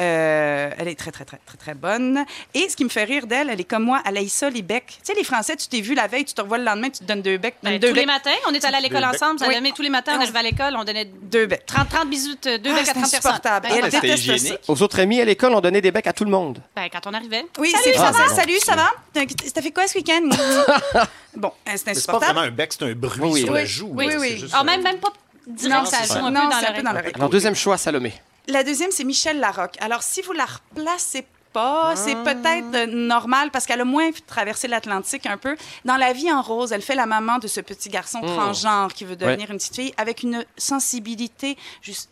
Euh, 0.00 0.70
elle 0.78 0.88
est 0.88 0.94
très, 0.98 1.10
très, 1.10 1.24
très, 1.24 1.38
très, 1.44 1.56
très 1.56 1.74
bonne. 1.74 2.24
Et 2.54 2.68
ce 2.68 2.76
qui 2.76 2.84
me 2.84 2.88
fait 2.90 3.04
rire 3.04 3.26
d'elle, 3.26 3.48
elle 3.50 3.60
est 3.60 3.64
comme 3.64 3.84
moi, 3.84 4.02
elle 4.06 4.18
a 4.18 4.28
ça, 4.28 4.50
les 4.50 4.62
becs. 4.62 4.86
Tu 4.86 4.94
sais, 5.02 5.14
les 5.14 5.24
Français, 5.24 5.56
tu 5.56 5.66
t'es 5.68 5.80
vu 5.80 5.94
la 5.94 6.06
veille, 6.06 6.24
tu 6.24 6.34
te 6.34 6.40
revois 6.42 6.58
le 6.58 6.64
lendemain, 6.64 6.90
tu 6.90 6.98
te 7.00 7.04
donnes 7.04 7.22
deux 7.22 7.38
becs. 7.38 7.56
Ben, 7.62 7.78
deux 7.78 7.88
tous 7.88 7.94
les 7.94 8.06
matins, 8.06 8.30
on 8.48 8.52
est 8.52 8.64
allé 8.64 8.76
à 8.76 8.80
l'école 8.80 9.04
ensemble. 9.04 9.38
Ça 9.38 9.48
Oui. 9.48 9.54
donnait 9.54 9.72
tous 9.72 9.82
les 9.82 9.90
matins, 9.90 10.12
on 10.18 10.20
arrivait 10.20 10.38
à 10.38 10.42
l'école, 10.42 10.74
on 10.76 10.84
donnait 10.84 11.06
Deux 11.22 11.46
becs. 11.46 11.64
30, 11.66 11.88
30 11.88 12.10
bisous, 12.10 12.34
deux 12.42 12.58
Ah, 12.66 12.74
becs 12.74 12.80
à 12.80 12.84
c'est 12.84 12.92
30 12.92 13.10
personnes. 13.10 13.40
Ben, 13.62 13.70
Et 13.70 13.78
elle 13.82 13.90
déteste 13.90 14.38
ça. 14.48 14.54
Aux 14.68 14.82
autres 14.82 15.00
amis 15.00 15.20
à 15.20 15.24
l'école, 15.24 15.54
on 15.54 15.60
donnait 15.60 15.80
des 15.80 15.90
becs 15.90 16.06
à 16.06 16.12
tout 16.12 16.24
le 16.24 16.30
monde. 16.30 16.60
ben, 16.76 16.88
quand 16.92 17.06
on 17.06 17.14
arrivait. 17.14 17.44
Oui, 17.58 17.70
Salut, 17.70 17.82
c'est 17.84 17.94
ça 17.94 18.10
va? 18.10 18.28
Salut, 18.34 18.58
ça 18.60 18.76
va? 18.76 18.90
T'as 19.14 19.62
fait 19.62 19.70
quoi 19.72 19.86
ce 19.88 19.96
week-end? 19.98 20.28
bon, 21.36 21.52
c'est 21.66 21.76
c'est 21.78 21.84
pas 21.84 21.90
insupportable. 21.92 22.24
vraiment 22.34 22.40
un 22.46 22.50
bec, 22.50 22.72
c'est 22.72 22.84
un 22.84 22.92
bruit 22.94 23.37
Oui, 23.38 23.44
sur 23.44 23.52
oui. 23.52 23.58
la 23.60 23.64
joue. 23.64 23.90
Oui, 23.92 24.06
là. 24.08 24.16
oui. 24.18 24.44
Ah, 24.52 24.60
un- 24.60 24.64
même, 24.64 24.82
même 24.82 24.98
pas 24.98 25.12
direct, 25.46 25.86
ça 25.86 25.98
c'est 26.04 26.18
joue 26.18 26.26
un 26.26 26.28
peu 26.28 26.34
dans 26.34 26.56
un 26.56 26.72
peu 26.72 26.82
dans 26.82 26.92
l'oreille. 26.92 27.12
Alors, 27.14 27.28
deuxième 27.30 27.54
choix, 27.54 27.76
Salomé. 27.78 28.12
La 28.46 28.64
deuxième, 28.64 28.90
c'est 28.90 29.04
Michel 29.04 29.40
Larocque. 29.40 29.76
Alors, 29.80 30.02
si 30.02 30.22
vous 30.22 30.32
la 30.32 30.46
replacez 30.46 31.26
pas, 31.52 31.96
c'est 31.96 32.14
peut-être 32.14 32.74
euh, 32.74 32.86
normal 32.86 33.50
parce 33.50 33.64
qu'elle 33.66 33.80
a 33.80 33.84
moins 33.84 34.10
traversé 34.26 34.68
l'Atlantique 34.68 35.24
un 35.26 35.38
peu. 35.38 35.56
Dans 35.84 35.96
La 35.96 36.12
vie 36.12 36.30
en 36.30 36.42
rose, 36.42 36.72
elle 36.72 36.82
fait 36.82 36.94
la 36.94 37.06
maman 37.06 37.38
de 37.38 37.46
ce 37.48 37.60
petit 37.60 37.88
garçon 37.88 38.20
transgenre 38.20 38.92
qui 38.92 39.04
veut 39.06 39.16
devenir 39.16 39.50
une 39.50 39.56
petite 39.56 39.74
fille 39.76 39.94
avec 39.96 40.22
une 40.22 40.44
sensibilité 40.58 41.56
juste. 41.82 42.10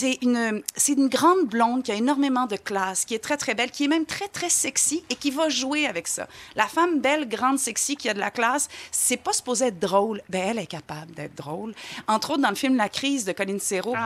C'est 0.00 0.18
une, 0.22 0.62
c'est 0.76 0.92
une 0.92 1.08
grande 1.08 1.46
blonde 1.46 1.82
qui 1.82 1.90
a 1.90 1.96
énormément 1.96 2.46
de 2.46 2.54
classe, 2.54 3.04
qui 3.04 3.14
est 3.16 3.18
très, 3.18 3.36
très 3.36 3.54
belle, 3.56 3.72
qui 3.72 3.82
est 3.86 3.88
même 3.88 4.06
très, 4.06 4.28
très 4.28 4.48
sexy 4.48 5.02
et 5.10 5.16
qui 5.16 5.32
va 5.32 5.48
jouer 5.48 5.86
avec 5.88 6.06
ça. 6.06 6.28
La 6.54 6.66
femme 6.68 7.00
belle, 7.00 7.28
grande, 7.28 7.58
sexy, 7.58 7.96
qui 7.96 8.08
a 8.08 8.14
de 8.14 8.20
la 8.20 8.30
classe, 8.30 8.68
c'est 8.92 9.16
pas 9.16 9.32
supposé 9.32 9.66
être 9.66 9.80
drôle. 9.80 10.22
Ben, 10.28 10.50
elle 10.50 10.58
est 10.60 10.66
capable 10.68 11.10
d'être 11.14 11.34
drôle. 11.34 11.74
Entre 12.06 12.30
autres, 12.30 12.42
dans 12.42 12.50
le 12.50 12.54
film 12.54 12.76
La 12.76 12.88
crise 12.88 13.24
de 13.24 13.32
Colin 13.32 13.58
Serrault, 13.58 13.96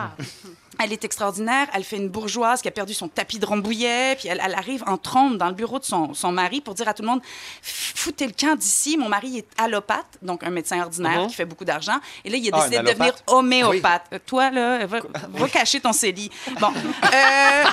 elle 0.79 0.91
est 0.91 1.03
extraordinaire. 1.05 1.67
Elle 1.75 1.83
fait 1.83 1.97
une 1.97 2.09
bourgeoise 2.09 2.63
qui 2.63 2.67
a 2.67 2.71
perdu 2.71 2.95
son 2.95 3.07
tapis 3.07 3.37
de 3.37 3.45
Rambouillet. 3.45 4.15
Puis 4.17 4.29
elle, 4.29 4.41
elle 4.43 4.55
arrive 4.55 4.83
en 4.87 4.97
trombe 4.97 5.37
dans 5.37 5.49
le 5.49 5.53
bureau 5.53 5.77
de 5.77 5.83
son, 5.85 6.15
son 6.15 6.31
mari 6.31 6.59
pour 6.61 6.73
dire 6.73 6.87
à 6.87 6.95
tout 6.95 7.03
le 7.03 7.09
monde 7.09 7.21
Foutez 7.61 8.25
le 8.25 8.33
camp 8.33 8.55
d'ici. 8.57 8.97
Mon 8.97 9.09
mari 9.09 9.37
est 9.37 9.47
allopathe, 9.57 10.17
donc 10.23 10.43
un 10.43 10.49
médecin 10.49 10.81
ordinaire 10.81 11.27
qui 11.27 11.35
fait 11.35 11.45
beaucoup 11.45 11.65
d'argent. 11.65 11.99
Et 12.25 12.31
là, 12.31 12.37
il 12.37 12.47
a 12.47 12.57
Ah, 12.57 12.67
décidé 12.67 12.79
de 12.83 12.89
devenir 12.91 13.13
homéopathe. 13.27 14.05
Euh, 14.13 14.19
Toi, 14.25 14.49
là, 14.49 14.85
va, 14.87 14.99
va 15.29 15.47
cacher 15.47 15.79
ton 15.83 15.93
CELI. 15.93 16.31
Bon. 16.59 16.73
Euh, 17.13 17.63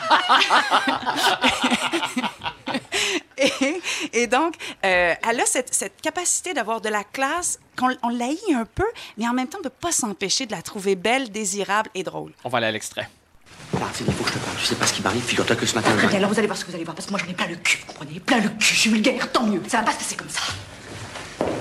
et, 3.39 3.81
et 4.13 4.27
donc, 4.27 4.55
euh, 4.85 5.15
elle 5.29 5.41
a 5.41 5.47
cette, 5.47 5.73
cette 5.73 6.01
capacité 6.01 6.53
d'avoir 6.53 6.81
de 6.81 6.89
la 6.89 7.05
classe 7.05 7.59
qu'on 7.79 7.97
on 8.03 8.09
l'haït 8.11 8.41
un 8.55 8.67
peu, 8.67 8.85
mais 9.17 9.27
en 9.27 9.33
même 9.33 9.49
temps, 9.49 9.59
on 9.59 9.65
ne 9.65 9.69
peut 9.69 9.77
pas 9.81 9.93
s'empêcher 9.93 10.47
de 10.47 10.53
la 10.53 10.63
trouver 10.63 10.97
belle, 10.97 11.31
désirable 11.31 11.89
et 11.95 12.03
drôle. 12.03 12.33
On 12.45 12.49
va 12.49 12.59
aller 12.59 12.67
à 12.67 12.73
l'extrait. 12.73 13.09
Martine, 13.79 14.07
il 14.09 14.15
faut 14.15 14.25
que 14.25 14.31
je 14.31 14.35
te 14.35 14.39
parle. 14.41 14.57
Tu 14.59 14.65
sais 14.67 14.75
pas 14.75 14.87
ce 14.87 14.93
qui 14.93 15.03
m'arrive. 15.03 15.23
Figure-toi 15.23 15.55
que 15.57 15.65
ce 15.65 15.75
matin. 15.77 15.97
Écoutez, 15.97 16.17
alors 16.17 16.31
vous 16.31 16.39
allez 16.39 16.49
voir 16.49 16.59
ce 16.59 16.65
que 16.65 16.71
vous 16.71 16.75
allez 16.77 16.85
voir, 16.85 16.95
parce 16.97 17.07
que 17.07 17.13
moi 17.13 17.21
j'en 17.25 17.31
ai 17.31 17.35
plein 17.35 17.47
le 17.47 17.57
cul, 17.57 17.79
vous 17.79 17.87
comprenez 17.87 18.21
Plein 18.21 18.41
le 18.41 18.49
cul, 18.49 18.75
je 18.75 18.81
suis 18.81 18.91
vulgaire, 18.91 19.31
tant 19.33 19.45
mieux. 19.45 19.63
Ça 19.69 19.79
va 19.79 19.85
pas 19.85 19.93
se 19.93 19.99
passer 19.99 20.17
comme 20.17 20.29
ça. 20.29 20.41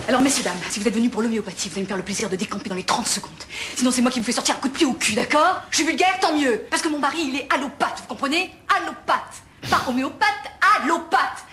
Alors, 0.07 0.21
messieurs, 0.21 0.43
dames, 0.43 0.57
si 0.69 0.79
vous 0.79 0.87
êtes 0.87 0.93
venus 0.93 1.11
pour 1.11 1.21
l'homéopathie, 1.21 1.69
vous 1.69 1.75
allez 1.75 1.83
me 1.83 1.87
faire 1.87 1.97
le 1.97 2.03
plaisir 2.03 2.29
de 2.29 2.35
décamper 2.35 2.67
dans 2.69 2.75
les 2.75 2.83
30 2.83 3.07
secondes. 3.07 3.31
Sinon, 3.75 3.91
c'est 3.91 4.01
moi 4.01 4.09
qui 4.11 4.19
vous 4.19 4.25
fais 4.25 4.31
sortir 4.31 4.55
un 4.55 4.59
coup 4.59 4.69
de 4.69 4.73
pied 4.73 4.85
au 4.85 4.93
cul, 4.93 5.13
d'accord? 5.13 5.61
Je 5.69 5.77
suis 5.77 5.85
vulgaire, 5.85 6.17
tant 6.19 6.35
mieux. 6.35 6.63
Parce 6.69 6.81
que 6.81 6.87
mon 6.87 6.97
mari, 6.99 7.19
il 7.21 7.35
est 7.35 7.47
allopathe, 7.53 7.99
vous 8.01 8.07
comprenez? 8.07 8.51
Allopathe. 8.75 9.35
Pas 9.69 9.81
homéopathe, 9.87 10.29
allopathe. 10.81 11.45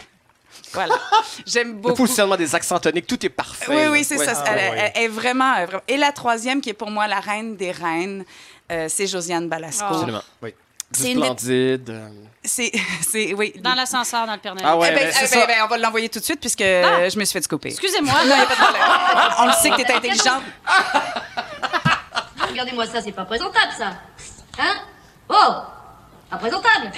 Voilà. 0.73 0.95
J'aime 1.47 1.69
Le 1.69 1.75
beaucoup. 1.75 1.95
positionnement 1.97 2.37
des 2.37 2.55
accents 2.55 2.79
toniques, 2.79 3.07
tout 3.07 3.25
est 3.27 3.31
parfait. 3.31 3.67
Oui, 3.69 3.77
là. 3.83 3.91
oui, 3.91 4.05
c'est 4.05 4.17
Ouais. 4.19 4.25
ça. 4.25 4.43
Ah, 4.47 4.51
elle, 4.57 4.71
ouais. 4.73 4.93
elle 4.95 5.03
est 5.05 5.09
vraiment, 5.09 5.55
euh, 5.57 5.67
vraiment- 5.67 5.83
Et 5.89 5.97
la 5.99 6.13
troisième, 6.13 6.61
qui 6.63 6.71
est 6.71 6.75
pour 6.75 6.91
moi 6.91 7.07
la 7.07 7.21
reine 7.21 7.57
des 7.57 7.73
reines, 7.73 8.25
euh, 8.73 8.87
c'est 8.89 9.07
Josiane 9.07 9.49
Balasco. 9.49 9.85
Absolument. 9.85 10.23
Oui. 10.43 10.55
C'est 10.93 11.13
une- 11.13 11.23
Splendide. 11.23 11.91
euh, 11.91 12.09
C'est, 12.45 12.71
c'est, 13.11 13.35
oui. 13.35 13.53
Dans 13.59 13.75
l'ascenseur, 13.75 14.27
dans 14.27 14.35
le 14.35 14.39
Père 14.39 14.55
Noël. 14.55 14.67
Ah 14.69 14.77
ouais, 14.77 14.89
Eh 14.93 14.95
ben, 14.95 15.05
ben, 15.05 15.13
c'est 15.13 15.25
eh 15.25 15.27
ça. 15.29 15.41
ben, 15.41 15.47
ben, 15.49 15.63
on 15.65 15.69
va 15.69 15.79
l'envoyer 15.79 16.09
tout 16.09 16.21
de 16.21 16.25
suite 16.25 16.41
puisque 16.41 16.61
Ah. 16.63 17.09
je 17.09 17.19
me 17.19 17.25
suis 17.25 17.33
fait 17.39 17.47
couper. 17.49 17.71
Excusez-moi. 17.71 18.15
On 19.41 19.47
le 19.47 19.53
sait 19.53 19.71
que 19.71 19.83
t'es 19.83 19.93
intelligente. 19.93 20.43
Regardez-moi 22.49 22.87
ça, 22.87 23.03
c'est 23.03 23.13
pas 23.13 23.25
présentable, 23.25 23.73
ça. 23.77 23.91
Hein? 24.59 24.75
Oh 25.29 25.55
Pas 26.31 26.37
présentable. 26.39 26.91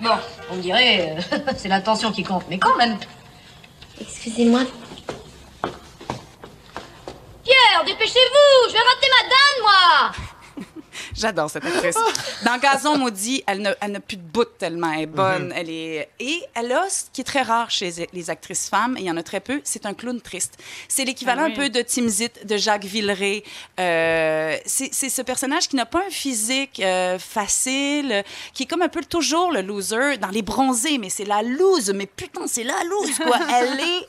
Bon, 0.00 0.16
on 0.50 0.56
dirait, 0.56 1.16
euh, 1.32 1.38
c'est 1.56 1.68
l'intention 1.68 2.10
qui 2.12 2.22
compte, 2.24 2.44
mais 2.48 2.58
quand 2.58 2.74
même. 2.76 2.96
Excusez-moi. 4.00 4.60
Pierre, 7.44 7.84
dépêchez-vous 7.84 8.68
Je 8.68 8.72
vais 8.72 8.78
rater 8.78 9.08
ma 9.10 9.22
danne, 9.28 9.62
moi 9.62 10.12
J'adore 11.22 11.48
cette 11.48 11.64
actrice. 11.64 11.94
Dans 12.44 12.58
Gazon 12.58 12.98
maudit, 12.98 13.44
elle 13.46 13.62
n'a 13.62 13.76
elle 13.80 14.00
plus 14.00 14.16
de 14.16 14.22
bout 14.22 14.44
tellement 14.58 14.92
elle 14.92 15.02
est 15.02 15.06
bonne. 15.06 15.52
Elle 15.54 15.70
est... 15.70 16.08
Et 16.18 16.42
elle 16.54 16.72
a 16.72 16.88
ce 16.88 17.04
qui 17.12 17.20
est 17.20 17.24
très 17.24 17.42
rare 17.42 17.70
chez 17.70 18.08
les 18.12 18.28
actrices 18.28 18.68
femmes, 18.68 18.96
et 18.96 19.02
il 19.02 19.06
y 19.06 19.10
en 19.10 19.16
a 19.16 19.22
très 19.22 19.38
peu, 19.38 19.60
c'est 19.62 19.86
un 19.86 19.94
clown 19.94 20.20
triste. 20.20 20.54
C'est 20.88 21.04
l'équivalent 21.04 21.44
Ah 21.44 21.46
oui. 21.46 21.52
un 21.52 21.56
peu 21.56 21.70
de 21.70 21.80
Timsit, 21.80 22.44
de 22.44 22.56
Jacques 22.56 22.84
Villeray. 22.84 23.44
Euh, 23.78 24.56
c'est 24.66 24.92
c'est 24.92 25.08
ce 25.08 25.22
personnage 25.22 25.68
qui 25.68 25.76
n'a 25.76 25.86
pas 25.86 26.00
un 26.06 26.10
physique 26.10 26.80
euh, 26.80 27.20
facile, 27.20 28.24
qui 28.52 28.64
est 28.64 28.66
comme 28.66 28.82
un 28.82 28.88
peu 28.88 29.04
toujours 29.04 29.52
le 29.52 29.62
loser 29.62 30.16
dans 30.18 30.28
les 30.30 30.42
bronzés, 30.42 30.98
mais 30.98 31.08
c'est 31.08 31.24
la 31.24 31.42
loose. 31.42 31.92
Mais 31.94 32.06
putain, 32.06 32.48
c'est 32.48 32.64
la 32.64 32.82
loose, 32.84 33.18
quoi. 33.18 33.38
elle 33.54 33.78
est 33.80 34.08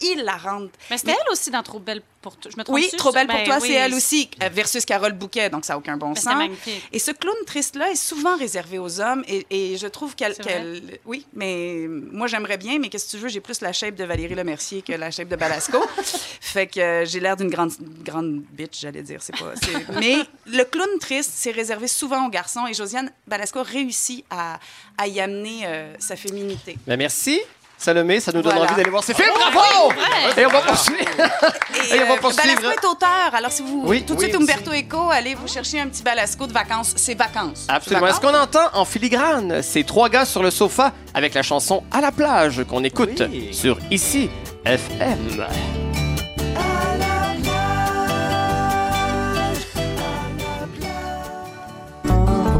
hilarante. 0.00 0.70
Mais 0.90 0.98
c'était 0.98 1.12
elle 1.12 1.32
aussi 1.32 1.50
dans 1.50 1.62
Trop 1.62 1.78
belle 1.80 2.02
pour 2.22 2.36
toi. 2.36 2.50
Je 2.52 2.56
me 2.58 2.64
trompe 2.64 2.74
Oui, 2.74 2.88
trop 2.96 3.12
belle 3.12 3.26
pour 3.28 3.36
Ben 3.36 3.44
toi, 3.44 3.58
oui. 3.60 3.68
c'est 3.68 3.74
elle 3.74 3.94
aussi, 3.94 4.28
euh, 4.42 4.48
versus 4.52 4.84
Carole 4.84 5.12
Bouquet, 5.12 5.50
donc 5.50 5.64
ça 5.64 5.74
n'a 5.74 5.78
aucun 5.78 5.96
bon 5.96 6.08
Ben, 6.12 6.16
sens. 6.20 6.34
magnifique. 6.34 6.82
Et 6.92 6.98
ce 6.98 7.10
clown 7.12 7.36
triste-là 7.46 7.90
est 7.92 7.96
souvent 7.96 8.36
réservé 8.36 8.78
aux 8.78 9.00
hommes, 9.00 9.22
et, 9.28 9.46
et 9.50 9.76
je 9.76 9.86
trouve 9.86 10.14
qu'elle... 10.16 10.34
Qu'elle- 10.36 10.98
oui, 11.04 11.26
mais 11.32 11.86
moi, 11.88 12.26
j'aimerais 12.26 12.56
bien, 12.56 12.78
mais 12.80 12.88
qu'est-ce 12.88 13.06
que 13.06 13.10
tu 13.12 13.16
veux, 13.18 13.28
j'ai 13.28 13.40
plus 13.40 13.60
la 13.60 13.72
shape 13.72 13.94
de 13.94 14.04
Valérie 14.04 14.34
Lemercier 14.34 14.82
que 14.82 14.92
la 14.92 15.10
shape 15.10 15.28
de 15.28 15.36
Balasco. 15.36 15.80
fait 16.40 16.66
que 16.66 16.80
euh, 16.80 17.04
j'ai 17.04 17.20
l'air 17.20 17.36
d'une 17.36 17.50
grande, 17.50 17.72
grande 18.04 18.42
bitch, 18.52 18.80
j'allais 18.80 19.02
dire, 19.02 19.22
c'est 19.22 19.36
pas... 19.36 19.52
Mais 20.00 20.16
le 20.46 20.64
clown 20.64 20.98
triste, 21.00 21.30
c'est 21.34 21.52
réservé 21.52 21.86
souvent 21.86 22.26
aux 22.26 22.30
garçons, 22.30 22.66
et 22.66 22.74
Josiane 22.74 23.12
Balasco 23.28 23.62
réussit 23.62 24.24
à, 24.30 24.58
à 24.96 25.06
y 25.06 25.20
amener 25.20 25.66
euh, 25.66 25.94
sa 26.00 26.16
féminité. 26.16 26.76
Ben, 26.86 26.96
merci. 26.96 27.40
Salomé, 27.78 28.18
ça 28.20 28.32
nous 28.32 28.42
donne 28.42 28.52
Voilà. 28.54 28.66
envie 28.66 28.76
d'aller 28.76 28.90
voir 28.90 29.04
ces 29.04 29.14
films. 29.14 29.28
Bravo! 29.52 29.92
Et 30.36 30.44
on 30.44 30.50
va 30.50 30.60
poursuivre. 30.62 31.00
Et, 31.00 31.94
Et 31.96 32.02
on 32.02 32.08
va 32.08 32.14
euh, 32.14 32.16
poursuivre. 32.16 32.56
Balasco 32.60 32.70
est 32.70 32.86
auteur. 32.86 33.34
Alors, 33.34 33.52
si 33.52 33.62
vous, 33.62 33.82
Oui, 33.86 34.02
tout 34.04 34.14
de 34.14 34.18
oui, 34.18 34.24
suite. 34.26 34.36
Umberto 34.36 34.72
Eco, 34.72 35.10
allez 35.10 35.34
vous 35.36 35.46
chercher 35.46 35.80
un 35.80 35.86
petit 35.88 36.02
Balasco 36.02 36.46
de 36.46 36.52
vacances. 36.52 36.92
C'est 36.96 37.14
vacances. 37.14 37.66
Absolument. 37.68 38.10
Suis 38.12 38.20
qu'on 38.20 38.34
entend 38.34 38.68
en 38.74 38.84
filigrane 38.84 39.62
ces 39.62 39.84
trois 39.84 40.08
gars 40.08 40.24
sur 40.24 40.42
le 40.42 40.50
sofa 40.50 40.92
avec 41.14 41.34
la 41.34 41.42
chanson 41.42 41.84
À 41.92 42.00
la 42.00 42.10
plage 42.10 42.64
qu'on 42.68 42.82
écoute 42.82 43.22
sur 43.52 43.78
Ici 43.90 44.28
FM? 44.64 45.46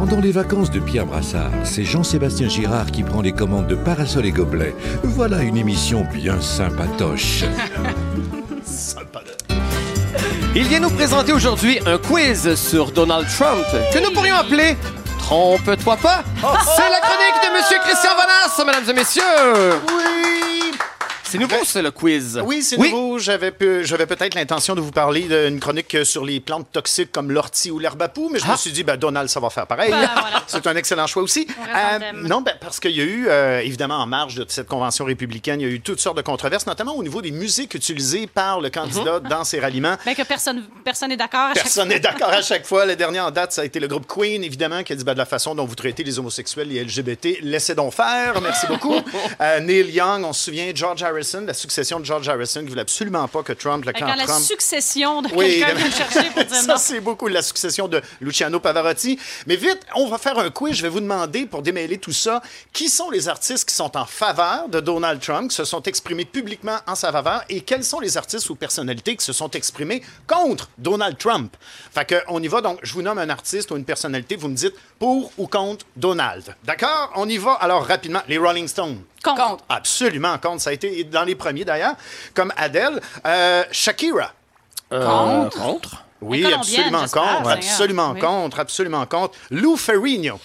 Pendant 0.09 0.23
les 0.23 0.31
vacances 0.31 0.71
de 0.71 0.79
Pierre 0.79 1.05
Brassard, 1.05 1.51
c'est 1.63 1.83
Jean-Sébastien 1.83 2.49
Girard 2.49 2.87
qui 2.87 3.03
prend 3.03 3.21
les 3.21 3.31
commandes 3.31 3.67
de 3.67 3.75
Parasol 3.75 4.25
et 4.25 4.31
Gobelets. 4.31 4.73
Voilà 5.03 5.43
une 5.43 5.55
émission 5.55 6.03
bien 6.11 6.41
sympatoche. 6.41 7.43
Il 10.55 10.63
vient 10.63 10.79
nous 10.79 10.89
présenter 10.89 11.31
aujourd'hui 11.31 11.79
un 11.85 11.99
quiz 11.99 12.55
sur 12.55 12.91
Donald 12.91 13.27
Trump 13.27 13.63
que 13.93 13.99
nous 13.99 14.11
pourrions 14.11 14.37
appeler 14.37 14.75
Trompe-toi 15.19 15.97
pas. 15.97 16.23
C'est 16.75 16.89
la 16.89 17.01
chronique 17.01 17.43
de 17.43 17.55
Monsieur 17.55 17.77
Christian 17.83 18.11
Vanas, 18.17 18.65
mesdames 18.65 18.89
et 18.89 18.99
messieurs. 18.99 19.21
Oui! 19.89 20.68
C'est 21.29 21.37
nouveau, 21.37 21.57
c'est 21.63 21.81
le 21.81 21.91
quiz. 21.91 22.41
Oui, 22.43 22.63
c'est 22.63 22.77
nouveau. 22.77 23.19
J'avais 23.19 23.51
peu- 23.51 23.83
j'avais 23.83 24.05
peut-être 24.05 24.33
l'intention 24.35 24.73
de 24.75 24.81
vous 24.81 24.91
parler 24.91 25.21
d'une 25.23 25.59
chronique 25.59 25.97
sur 26.03 26.25
les 26.25 26.39
plantes 26.39 26.67
toxiques 26.71 27.11
comme 27.11 27.31
l'ortie 27.31 27.69
ou 27.71 27.79
l'herbe 27.79 28.01
à 28.01 28.07
poux, 28.09 28.29
mais 28.31 28.39
je 28.39 28.47
me 28.47 28.55
suis 28.55 28.71
dit, 28.71 28.83
ben, 28.83 28.97
Donald, 28.97 29.29
ça 29.29 29.39
va 29.39 29.49
faire 29.49 29.67
pareil. 29.67 29.91
Ben, 29.91 30.09
voilà. 30.19 30.43
C'est 30.47 30.65
un 30.65 30.75
excellent 30.75 31.07
choix 31.07 31.21
aussi. 31.23 31.47
On 31.59 31.63
reste 31.63 31.99
thème. 31.99 32.27
non, 32.27 32.41
ben, 32.41 32.55
parce 32.59 32.79
qu'il 32.79 32.91
y 32.91 33.01
a 33.01 33.03
eu, 33.03 33.27
euh, 33.27 33.59
évidemment, 33.59 33.97
en 33.97 34.07
marge 34.07 34.35
de 34.35 34.45
cette 34.47 34.67
convention 34.67 35.05
républicaine, 35.05 35.61
il 35.61 35.67
y 35.67 35.69
a 35.69 35.73
eu 35.73 35.81
toutes 35.81 35.99
sortes 35.99 36.17
de 36.17 36.21
controverses, 36.21 36.65
notamment 36.65 36.95
au 36.95 37.03
niveau 37.03 37.21
des 37.21 37.31
musiques 37.31 37.73
utilisées 37.75 38.25
par 38.27 38.59
le 38.61 38.69
candidat 38.69 39.19
dans 39.19 39.43
ses 39.43 39.59
ralliements. 39.59 39.95
Ben 40.05 40.15
que 40.15 40.23
personne 40.23 40.63
personne 40.83 41.09
n'est 41.09 41.17
d'accord. 41.17 41.39
à 41.51 41.53
chaque 41.53 41.63
Personne 41.63 41.89
n'est 41.89 41.99
d'accord 41.99 42.29
à 42.29 42.41
chaque 42.49 42.65
fois. 42.65 42.85
Le 42.85 42.95
dernier 42.95 43.19
en 43.19 43.31
date, 43.31 43.51
ça 43.53 43.61
a 43.61 43.65
été 43.65 43.79
le 43.79 43.87
groupe 43.87 44.07
Queen, 44.07 44.43
évidemment, 44.43 44.83
qui 44.83 44.93
a 44.93 44.95
dit 44.95 45.03
ben, 45.03 45.13
de 45.13 45.19
la 45.19 45.25
façon 45.25 45.53
dont 45.55 45.65
vous 45.65 45.75
traitez 45.75 46.03
les 46.03 46.17
homosexuels 46.19 46.71
et 46.75 46.83
LGBT, 46.83 47.39
laissez 47.41 47.75
donc 47.75 47.93
faire. 47.93 48.41
Merci 48.41 48.65
beaucoup. 48.67 48.95
Euh, 49.41 49.59
Neil 49.59 49.89
Young, 49.91 50.23
on 50.25 50.33
se 50.33 50.45
souvient, 50.45 50.71
George 50.73 51.01
Harrison, 51.03 51.18
la 51.45 51.53
succession 51.53 51.99
de 51.99 52.05
George 52.05 52.27
Harrison, 52.29 52.61
qui 52.61 52.69
voulait 52.69 52.81
absolument 52.81 53.27
pas 53.27 53.43
que 53.43 53.53
Trump, 53.53 53.85
le 53.85 53.93
Quand 53.93 54.15
la 54.15 54.27
succession 54.27 55.21
de 55.21 55.29
Oui, 55.33 55.59
quelqu'un 55.59 55.73
vient 55.75 55.91
chercher 55.91 56.29
pour 56.29 56.45
dire 56.45 56.61
ça, 56.61 56.77
c'est 56.77 56.99
beaucoup 56.99 57.27
la 57.27 57.41
succession 57.41 57.87
de 57.87 58.01
Luciano 58.21 58.59
Pavarotti. 58.59 59.19
Mais 59.47 59.55
vite, 59.55 59.79
on 59.95 60.07
va 60.07 60.17
faire 60.17 60.37
un 60.39 60.49
quiz. 60.49 60.75
Je 60.75 60.81
vais 60.81 60.89
vous 60.89 60.99
demander, 60.99 61.45
pour 61.45 61.61
démêler 61.61 61.97
tout 61.97 62.13
ça, 62.13 62.41
qui 62.73 62.89
sont 62.89 63.09
les 63.09 63.27
artistes 63.27 63.67
qui 63.67 63.75
sont 63.75 63.95
en 63.97 64.05
faveur 64.05 64.69
de 64.69 64.79
Donald 64.79 65.21
Trump, 65.21 65.49
qui 65.49 65.55
se 65.55 65.65
sont 65.65 65.83
exprimés 65.83 66.25
publiquement 66.25 66.77
en 66.87 66.95
sa 66.95 67.11
faveur, 67.11 67.43
et 67.49 67.61
quels 67.61 67.83
sont 67.83 67.99
les 67.99 68.17
artistes 68.17 68.49
ou 68.49 68.55
personnalités 68.55 69.15
qui 69.15 69.25
se 69.25 69.33
sont 69.33 69.51
exprimés 69.51 70.01
contre 70.27 70.69
Donald 70.77 71.17
Trump? 71.17 71.55
Fait 71.93 72.05
que, 72.05 72.15
on 72.27 72.41
y 72.41 72.47
va. 72.47 72.61
Donc, 72.61 72.79
je 72.83 72.93
vous 72.93 73.01
nomme 73.01 73.17
un 73.17 73.29
artiste 73.29 73.71
ou 73.71 73.77
une 73.77 73.85
personnalité. 73.85 74.35
Vous 74.35 74.47
me 74.47 74.55
dites 74.55 74.75
pour 74.97 75.31
ou 75.37 75.47
contre 75.47 75.85
Donald. 75.95 76.55
D'accord? 76.63 77.11
On 77.15 77.27
y 77.27 77.37
va. 77.37 77.53
Alors, 77.53 77.85
rapidement, 77.85 78.21
les 78.27 78.37
Rolling 78.37 78.67
Stones. 78.67 79.01
Contre. 79.23 79.63
Absolument 79.69 80.37
contre. 80.37 80.61
Ça 80.61 80.69
a 80.69 80.73
été 80.73 81.03
dans 81.03 81.23
les 81.23 81.35
premiers, 81.35 81.65
d'ailleurs, 81.65 81.95
comme 82.33 82.53
Adele. 82.57 83.01
Euh, 83.25 83.63
Shakira. 83.71 84.31
Contre. 84.89 85.57
contre? 85.57 86.03
Oui, 86.21 86.45
absolument 86.53 87.07
contre, 87.07 87.49
absolument 87.49 88.11
Oui. 88.11 88.19
contre, 88.19 88.59
absolument 88.59 89.05
contre. 89.05 89.37
Lou 89.51 89.77
Ferrigno. 89.77 90.39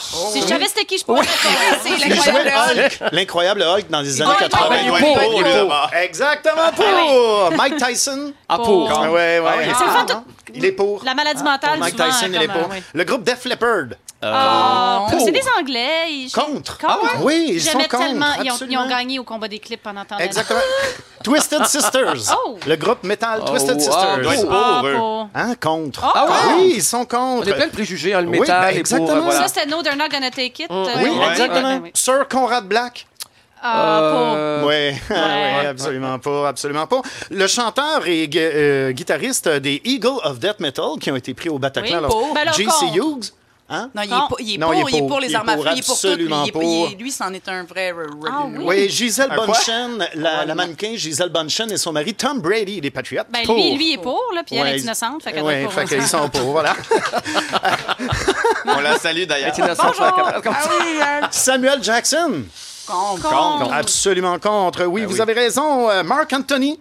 Si 0.00 0.40
je 0.42 0.46
savais 0.46 0.66
c'était 0.66 0.84
qui, 0.84 0.98
je 0.98 1.04
pourrais 1.04 1.22
jouait 1.24 2.08
l'incroyable 2.08 2.80
Hulk, 2.80 3.12
l'incroyable 3.12 3.62
Hulk 3.62 3.90
dans 3.90 4.00
les 4.00 4.20
années 4.22 4.30
Ouais, 4.30 4.36
80. 4.38 4.68
ouais, 4.70 4.78
Il 4.82 4.88
est 4.88 4.90
ouais, 4.90 5.00
pour, 5.00 5.16
ouais, 5.16 5.42
ouais. 5.42 5.60
pour. 5.66 5.90
Exactement 6.00 6.72
pour. 6.76 7.52
Mike 7.56 7.76
Tyson. 7.76 8.32
Ah, 8.48 8.56
pour. 8.56 8.66
Pour. 8.88 8.92
Ah, 8.92 9.10
ouais, 9.10 9.40
ouais. 9.40 9.68
Tout- 10.06 10.24
Il 10.54 10.64
est 10.64 10.72
pour. 10.72 11.02
La 11.04 11.14
maladie 11.14 11.42
mentale, 11.42 11.78
Mike 11.78 11.92
souvent, 11.96 12.10
Tyson, 12.10 12.26
il 12.32 12.42
est 12.42 12.48
pour. 12.48 12.56
euh, 12.62 12.64
oui. 12.72 12.82
Le 12.94 13.04
groupe 13.04 13.22
Def 13.22 13.44
Leppard. 13.44 13.96
Ah, 14.20 15.06
Pour. 15.10 15.20
c'est 15.20 15.30
des 15.30 15.42
Anglais. 15.60 16.10
ils- 16.10 16.32
Contre. 16.32 16.76
Contre. 16.78 17.22
Oui, 17.22 17.50
ils 17.52 17.62
sont 17.62 17.78
contre. 17.78 17.98
tellement. 17.98 18.26
Ils 18.42 18.50
ont, 18.50 18.56
ils 18.68 18.76
ont 18.76 18.88
gagné 18.88 19.18
au 19.20 19.24
combat 19.24 19.46
des 19.46 19.60
clips 19.60 19.80
pendant 19.82 20.04
tant 20.04 20.16
d'années. 20.16 20.24
Exactement. 20.26 20.58
Twisted 21.22 21.64
Sisters. 21.66 22.34
Oh. 22.46 22.56
Le 22.66 22.76
groupe 22.76 23.02
metal 23.04 23.44
Twisted 23.44 23.74
wow. 23.76 23.80
Sisters. 23.80 24.18
Doit 24.22 24.34
être 24.34 24.48
Ah, 24.50 24.82
eux. 24.84 24.94
pour- 24.96 25.28
Hein, 25.34 25.54
contre. 25.60 26.00
Ah 26.14 26.26
ouais? 26.26 26.32
Oui, 26.56 26.72
ils 26.76 26.82
sont 26.82 26.98
On 27.02 27.04
contre. 27.06 27.48
est 27.48 27.54
plein 27.54 27.66
de 27.66 27.72
préjugés, 27.72 28.14
hein, 28.14 28.22
le 28.22 28.28
Oui, 28.28 28.40
métal 28.40 28.60
ben, 28.60 28.68
et 28.68 28.70
pour... 28.72 28.78
exactement. 28.80 29.12
euh, 29.12 29.20
voilà. 29.20 29.40
Ça, 29.42 29.48
c'était 29.48 29.66
No, 29.66 29.82
They're 29.88 29.96
Not 29.96 30.08
Gonna 30.10 30.30
Take 30.30 30.62
It. 30.64 30.70
euh, 30.70 30.86
Oui, 30.98 31.10
exactement. 31.30 31.68
Ouais, 31.76 31.78
ouais. 31.80 31.90
Sir 31.94 32.26
Conrad 32.28 32.66
Black. 32.66 33.06
Ah, 33.60 34.10
pour- 34.12 34.34
Euh, 34.36 34.64
Oui, 34.66 34.96
oui, 35.10 35.66
absolument 35.66 36.18
pas, 36.20 36.48
absolument 36.48 36.86
pas. 36.86 37.02
Le 37.30 37.46
chanteur 37.48 38.06
et 38.06 38.28
euh, 38.36 38.92
guitariste 38.92 39.48
des 39.48 39.80
Eagle 39.84 40.20
of 40.24 40.38
Death 40.38 40.60
Metal 40.60 40.90
qui 41.00 41.10
ont 41.10 41.16
été 41.16 41.34
pris 41.34 41.48
au 41.48 41.58
Bataclan. 41.58 41.88
Oui, 41.90 41.96
alors, 41.96 42.10
pour. 42.10 42.34
Ben. 42.34 42.94
Hughes. 42.94 43.32
Hein? 43.70 43.90
Non, 43.94 44.02
il 44.02 44.08
est 44.10 44.16
pour, 44.28 44.40
il 44.40 44.54
est 44.54 44.58
Non, 44.58 44.66
pour, 44.68 44.74
il 44.74 44.78
est 44.78 44.82
il 44.90 44.96
est 44.96 44.98
pour. 45.00 45.08
pour 45.08 45.20
les 45.20 45.34
armes 45.34 45.48
à 45.50 45.56
feu, 45.58 45.64
il 45.72 45.78
est 45.78 45.86
pour 45.86 46.00
tout. 46.00 46.06
Lui, 46.06 46.12
absolument 46.14 46.42
il 46.44 46.48
est- 46.48 46.52
pour. 46.52 46.62
il 46.62 46.92
est- 46.92 46.96
lui, 46.96 47.10
c'en 47.12 47.32
est 47.34 47.48
un 47.48 47.64
vrai. 47.64 47.92
Ah 48.30 48.44
oui. 48.46 48.64
Oui, 48.64 48.88
Gisèle? 48.88 49.28
Bunchen, 49.28 50.08
la, 50.14 50.46
la 50.46 50.54
mannequin 50.54 50.96
Gisèle 50.96 51.28
Bunchen 51.28 51.70
et 51.70 51.76
son 51.76 51.92
mari 51.92 52.14
Tom 52.14 52.40
Brady, 52.40 52.80
les 52.80 52.90
Patriotes. 52.90 53.26
Ben, 53.30 53.44
pour. 53.44 53.56
lui, 53.56 53.74
lui 53.76 53.92
est 53.92 53.98
pour, 53.98 54.22
là, 54.34 54.42
puis 54.46 54.56
elle 54.56 54.68
est 54.68 54.80
innocente. 54.80 55.22
Fait 55.22 55.32
pas 55.32 55.68
fait 55.70 55.84
qu'ils 55.84 56.06
sont 56.06 56.28
pour, 56.30 56.52
voilà. 56.52 56.74
On 58.66 58.80
la 58.80 58.98
salue 58.98 59.24
d'ailleurs. 59.24 59.48
est 59.54 59.58
innocent, 59.58 59.88
je 59.92 60.02
suis 60.02 60.42
comme 60.42 60.54
ça. 60.54 61.28
Samuel 61.30 61.82
Jackson, 61.82 62.44
Contre. 62.86 63.28
Contre. 63.28 63.72
absolument 63.72 64.38
contre. 64.38 64.84
Oui, 64.86 65.04
vous 65.04 65.20
avez 65.20 65.34
raison. 65.34 65.90
Euh, 65.90 66.02
Mark 66.02 66.32
Anthony, 66.32 66.78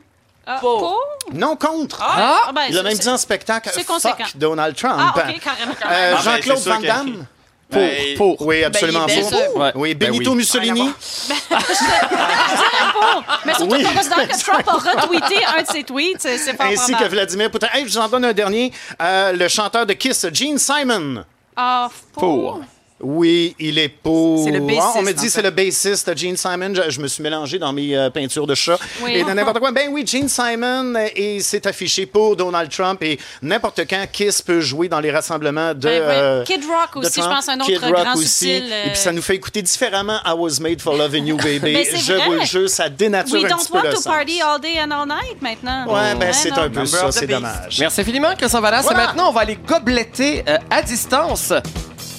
Ah, 0.49 0.57
Pour. 0.61 0.79
pour? 0.79 0.99
non 1.33 1.55
contre. 1.57 1.99
Ah, 2.01 2.51
ben, 2.55 2.61
Il 2.69 2.77
a 2.77 2.83
même 2.83 2.97
dit 2.97 3.09
en 3.09 3.17
spectacle 3.17 3.69
Fuck 3.69 3.85
conséquent. 3.85 4.23
Donald 4.35 4.75
Trump. 4.77 4.95
Ah, 4.97 5.13
carrément. 5.43 5.73
Euh, 5.73 5.75
Ah, 5.83 5.87
ben, 6.15 6.17
Jean-Claude 6.23 6.59
Van 6.59 6.77
que- 6.79 6.87
Damme? 6.87 7.25
Pour, 7.69 7.81
Ben, 7.81 8.15
pour. 8.17 8.41
Oui, 8.47 8.63
absolument 8.63 9.05
Ben, 9.07 9.19
pour. 9.29 9.57
Ouais. 9.57 9.71
Oui, 9.75 9.93
Ben 9.93 10.11
Benito 10.11 10.31
oui. 10.31 10.37
Mussolini. 10.37 10.89
pour. 11.49 13.23
Mais 13.45 13.53
surtout 13.53 13.75
Oui. 13.75 13.83
qu'on 13.83 13.93
considère 13.93 14.27
que 14.27 14.39
Trump 14.43 14.67
a 14.67 14.71
retweeté 15.01 15.43
un 15.45 15.61
de 15.63 15.67
ses 15.67 15.83
tweets. 15.83 16.21
C'est 16.21 16.55
fort 16.55 16.65
Ainsi 16.65 16.93
que. 16.95 17.03
Vladimir 17.03 17.51
Poutine. 17.51 17.69
Hey, 17.73 17.83
je 17.85 17.89
vous 17.91 17.97
en 17.97 18.07
donne 18.07 18.25
un 18.25 18.33
dernier. 18.33 18.71
Euh, 19.01 19.33
le 19.33 19.47
chanteur 19.49 19.85
de 19.85 19.93
Kiss, 19.93 20.25
Gene 20.33 20.57
Simon. 20.57 21.25
Ah, 21.55 21.89
Pour. 22.13 22.61
Oui, 22.99 23.55
il 23.59 23.77
est 23.77 23.89
pour. 23.89 24.43
C'est 24.43 24.49
le 24.51 24.59
bassiste, 24.61 24.81
Ah, 24.83 24.93
on 24.95 25.01
me 25.03 25.09
en 25.11 25.13
dit 25.13 25.19
fait. 25.25 25.29
c'est 25.29 25.41
le 25.43 25.51
bassiste 25.51 26.17
Gene 26.17 26.35
Simon. 26.35 26.73
Je, 26.73 26.89
je 26.89 26.99
me 26.99 27.07
suis 27.07 27.21
mélangé 27.21 27.59
dans 27.59 27.71
mes 27.71 27.95
euh, 27.95 28.09
peintures 28.09 28.47
de 28.47 28.55
chat 28.55 28.79
Oui. 29.03 29.17
et 29.17 29.23
de 29.23 29.31
n'importe 29.33 29.59
quoi. 29.59 29.71
Ben 29.71 29.89
oui, 29.91 30.03
Gene 30.05 30.27
Simon 30.27 30.95
euh, 30.95 31.07
et 31.15 31.39
c'est 31.41 31.67
affiché 31.67 32.07
pour 32.07 32.35
Donald 32.35 32.71
Trump 32.71 33.03
et 33.03 33.19
n'importe 33.43 33.81
quand 33.87 34.03
Kiss 34.11 34.41
peut 34.41 34.61
jouer 34.61 34.89
dans 34.89 34.99
les 34.99 35.11
rassemblements 35.11 35.75
de. 35.75 35.81
Ben, 35.81 36.01
oui. 36.01 36.07
euh, 36.09 36.43
Kid 36.43 36.61
Rock 36.65 37.01
de 37.03 37.07
aussi, 37.07 37.21
je 37.21 37.27
pense, 37.27 37.47
un 37.49 37.57
autre 37.59 37.65
Kid 37.67 37.77
Rock 37.83 37.93
grand 37.93 38.15
aussi. 38.15 38.27
subtil. 38.27 38.69
euh, 38.73 38.85
Et 38.85 38.89
puis 38.89 38.97
ça 38.99 39.11
nous 39.11 39.21
fait 39.21 39.35
écouter 39.35 39.61
différemment 39.61 40.17
I 40.25 40.31
Was 40.35 40.59
Made 40.59 40.81
for 40.81 40.95
Loving 40.95 41.27
You 41.27 41.37
Baby. 41.37 41.59
Ben, 41.73 41.85
c'est 41.87 41.97
je 41.97 42.13
vrai. 42.13 42.25
vous 42.25 42.33
le 42.33 42.45
jure, 42.45 42.67
ça 42.69 42.89
dénature 42.89 43.35
We 43.35 43.45
un 43.45 43.47
don't 43.49 43.57
petit 43.59 43.67
peu 43.71 43.77
want 43.77 43.83
le 43.83 43.89
to 43.91 43.95
sens. 43.97 44.05
party 44.05 44.41
all 44.41 44.59
day 44.59 44.79
and 44.81 44.89
all 44.89 45.07
night 45.07 45.39
maintenant. 45.39 45.85
Ouais, 45.85 46.15
ben 46.19 46.33
c'est 46.33 46.51
un 46.51 46.67
peu 46.69 46.79
Number 46.79 46.87
ça, 46.87 47.11
c'est 47.11 47.27
dommage. 47.27 47.77
Merci 47.79 48.01
infiniment, 48.01 48.33
Christian 48.35 48.59
Valas. 48.61 48.81
Voilà. 48.81 49.03
Et 49.03 49.05
maintenant, 49.05 49.29
on 49.29 49.33
va 49.33 49.41
aller 49.41 49.57
gobletter 49.67 50.43
euh, 50.49 50.57
à 50.71 50.81
distance 50.81 51.53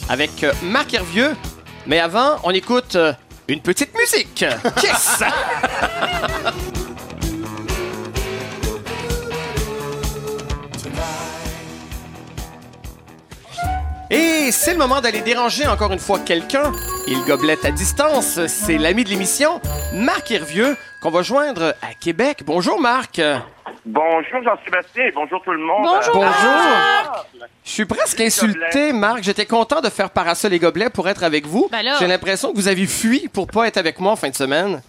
avec 0.09 0.45
euh, 0.45 0.53
Marc 0.63 0.95
Hervieux. 0.95 1.35
Mais 1.87 1.99
avant, 2.01 2.37
on 2.45 2.51
écoute 2.51 2.97
euh, 2.97 3.13
une 3.49 3.61
petite 3.61 3.91
musique. 3.97 4.45
Kiss! 4.77 5.23
Et 14.11 14.51
c'est 14.53 14.73
le 14.73 14.79
moment 14.79 15.03
d'aller 15.03 15.21
déranger 15.21 15.67
encore 15.67 15.93
une 15.93 15.99
fois 15.99 16.19
quelqu'un. 16.19 16.73
Il 17.07 17.23
goblette 17.25 17.65
à 17.67 17.71
distance. 17.71 18.41
C'est 18.47 18.79
l'ami 18.79 19.05
de 19.05 19.11
l'émission, 19.11 19.61
Marc 19.93 20.31
Hervieux, 20.31 20.77
qu'on 21.03 21.11
va 21.11 21.23
joindre 21.23 21.75
à 21.83 21.93
Québec. 21.95 22.43
Bonjour 22.47 22.81
Marc. 22.81 23.21
Bonjour 23.91 24.43
Jean-Sébastien 24.45 25.07
et 25.07 25.13
bonjour 25.13 25.41
tout 25.43 25.51
le 25.53 25.59
monde. 25.65 25.83
Bonjour. 25.83 26.13
Bonjour. 26.15 27.27
Je 27.65 27.71
suis 27.71 27.87
presque 27.87 28.21
insulté, 28.21 28.93
Marc. 28.93 29.23
J'étais 29.23 29.47
content 29.47 29.81
de 29.81 29.89
faire 29.89 30.11
Parasol 30.11 30.53
et 30.53 30.59
Gobelets 30.59 30.91
pour 30.91 31.09
être 31.09 31.23
avec 31.25 31.47
vous. 31.47 31.69
Ben 31.73 31.81
là. 31.83 31.97
J'ai 31.99 32.07
l'impression 32.07 32.51
que 32.53 32.57
vous 32.57 32.69
avez 32.69 32.87
fui 32.87 33.29
pour 33.29 33.47
pas 33.47 33.67
être 33.67 33.79
avec 33.79 33.99
moi 33.99 34.13
en 34.13 34.17
fin 34.17 34.29
de 34.29 34.35
semaine. 34.35 34.83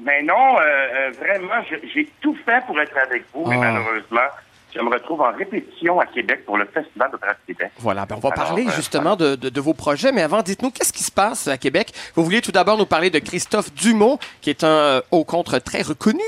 Mais 0.00 0.22
non, 0.22 0.56
euh, 0.58 0.62
euh, 0.62 1.10
vraiment, 1.20 1.62
j'ai 1.94 2.10
tout 2.22 2.34
fait 2.46 2.64
pour 2.66 2.80
être 2.80 2.96
avec 2.96 3.24
vous, 3.34 3.44
mais 3.44 3.56
Ah. 3.56 3.70
malheureusement, 3.70 4.28
je 4.74 4.80
me 4.80 4.88
retrouve 4.88 5.20
en 5.20 5.32
répétition 5.32 6.00
à 6.00 6.06
Québec 6.06 6.46
pour 6.46 6.56
le 6.56 6.64
Festival 6.64 7.10
de 7.12 7.18
Brest 7.18 7.36
Québec. 7.46 7.70
Voilà, 7.80 8.06
ben 8.06 8.16
on 8.16 8.20
va 8.20 8.30
Alors, 8.34 8.46
parler 8.46 8.66
euh, 8.66 8.70
justement 8.74 9.14
de, 9.14 9.34
de- 9.34 9.50
de 9.50 9.60
vos 9.60 9.74
projets, 9.74 10.10
mais 10.10 10.22
avant, 10.22 10.40
dites-nous, 10.40 10.70
qu'est-ce 10.70 10.94
qui 10.94 11.02
se 11.04 11.12
passe 11.12 11.48
à 11.48 11.58
Québec? 11.58 11.92
Vous 12.14 12.24
vouliez 12.24 12.40
tout 12.40 12.50
d'abord 12.52 12.78
nous 12.78 12.86
parler 12.86 13.10
de 13.10 13.18
Christophe 13.18 13.74
Dumont, 13.74 14.18
qui 14.40 14.48
est 14.48 14.64
un 14.64 14.68
euh, 14.68 15.00
haut 15.10 15.24
contre 15.24 15.58
très 15.58 15.82
reconnu. 15.82 16.22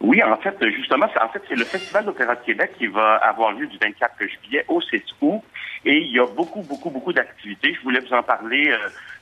Oui, 0.00 0.22
en 0.22 0.36
fait, 0.36 0.56
justement, 0.70 1.06
c'est- 1.12 1.20
en 1.20 1.28
fait, 1.28 1.42
c'est 1.48 1.56
le 1.56 1.64
Festival 1.64 2.04
d'Opéra 2.04 2.36
de 2.36 2.44
Québec 2.44 2.72
qui 2.78 2.86
va 2.86 3.16
avoir 3.16 3.52
lieu 3.52 3.66
du 3.66 3.76
24 3.78 4.14
juillet 4.20 4.64
au 4.68 4.80
6 4.80 5.02
août. 5.20 5.40
Et 5.84 5.96
il 5.98 6.12
y 6.12 6.20
a 6.20 6.26
beaucoup, 6.26 6.62
beaucoup, 6.62 6.90
beaucoup 6.90 7.12
d'activités. 7.12 7.74
Je 7.74 7.80
voulais 7.82 8.00
vous 8.00 8.12
en 8.14 8.22
parler 8.22 8.68
euh, 8.70 8.78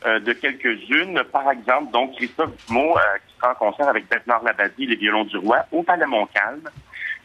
euh, 0.06 0.20
de 0.20 0.32
quelques-unes. 0.34 1.22
Par 1.32 1.50
exemple, 1.50 1.92
donc, 1.92 2.14
Christophe 2.16 2.50
Dumont, 2.66 2.96
euh, 2.96 3.00
qui 3.26 3.34
sera 3.36 3.52
en 3.52 3.54
concert 3.54 3.88
avec 3.88 4.08
Bernard 4.08 4.42
Labadie, 4.42 4.86
les 4.86 4.96
violons 4.96 5.24
du 5.24 5.36
roi, 5.38 5.64
au 5.72 5.82
Palais 5.82 6.06
Montcalm. 6.06 6.60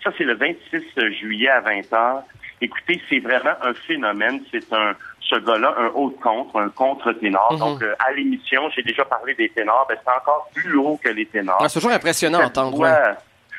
Ça, 0.04 0.12
c'est 0.18 0.24
le 0.24 0.36
26 0.36 0.84
juillet 1.20 1.49
à 1.49 1.62
20h. 1.62 2.24
Écoutez, 2.62 3.02
c'est 3.10 3.20
vraiment 3.20 3.56
un 3.64 3.74
phénomène. 3.74 4.41
C'est 4.52 4.72
un, 4.74 4.93
ce 5.22 5.36
gars-là, 5.36 5.76
un 5.78 5.88
haut 5.95 6.10
de 6.12 6.22
contre, 6.22 6.58
un 6.60 6.70
contre-ténor. 6.70 7.54
Mhm. 7.54 7.60
Donc, 7.60 7.84
euh, 7.84 7.95
à 8.06 8.12
l'émission, 8.14 8.70
j'ai 8.76 8.84
déjà 8.84 9.04
parlé 9.06 9.34
des 9.36 9.49
ténors. 9.49 9.86
Ben, 9.89 9.97
c'est 10.04 10.12
encore 10.12 10.49
plus 10.54 10.76
haut 10.78 10.99
que 11.04 11.10
les 11.10 11.26
ténors. 11.26 11.58
Ah, 11.62 11.68
c'est 11.70 11.80
toujours 11.80 11.95
impressionnant 11.95 12.39
à 12.39 12.45
entendre. 12.45 12.86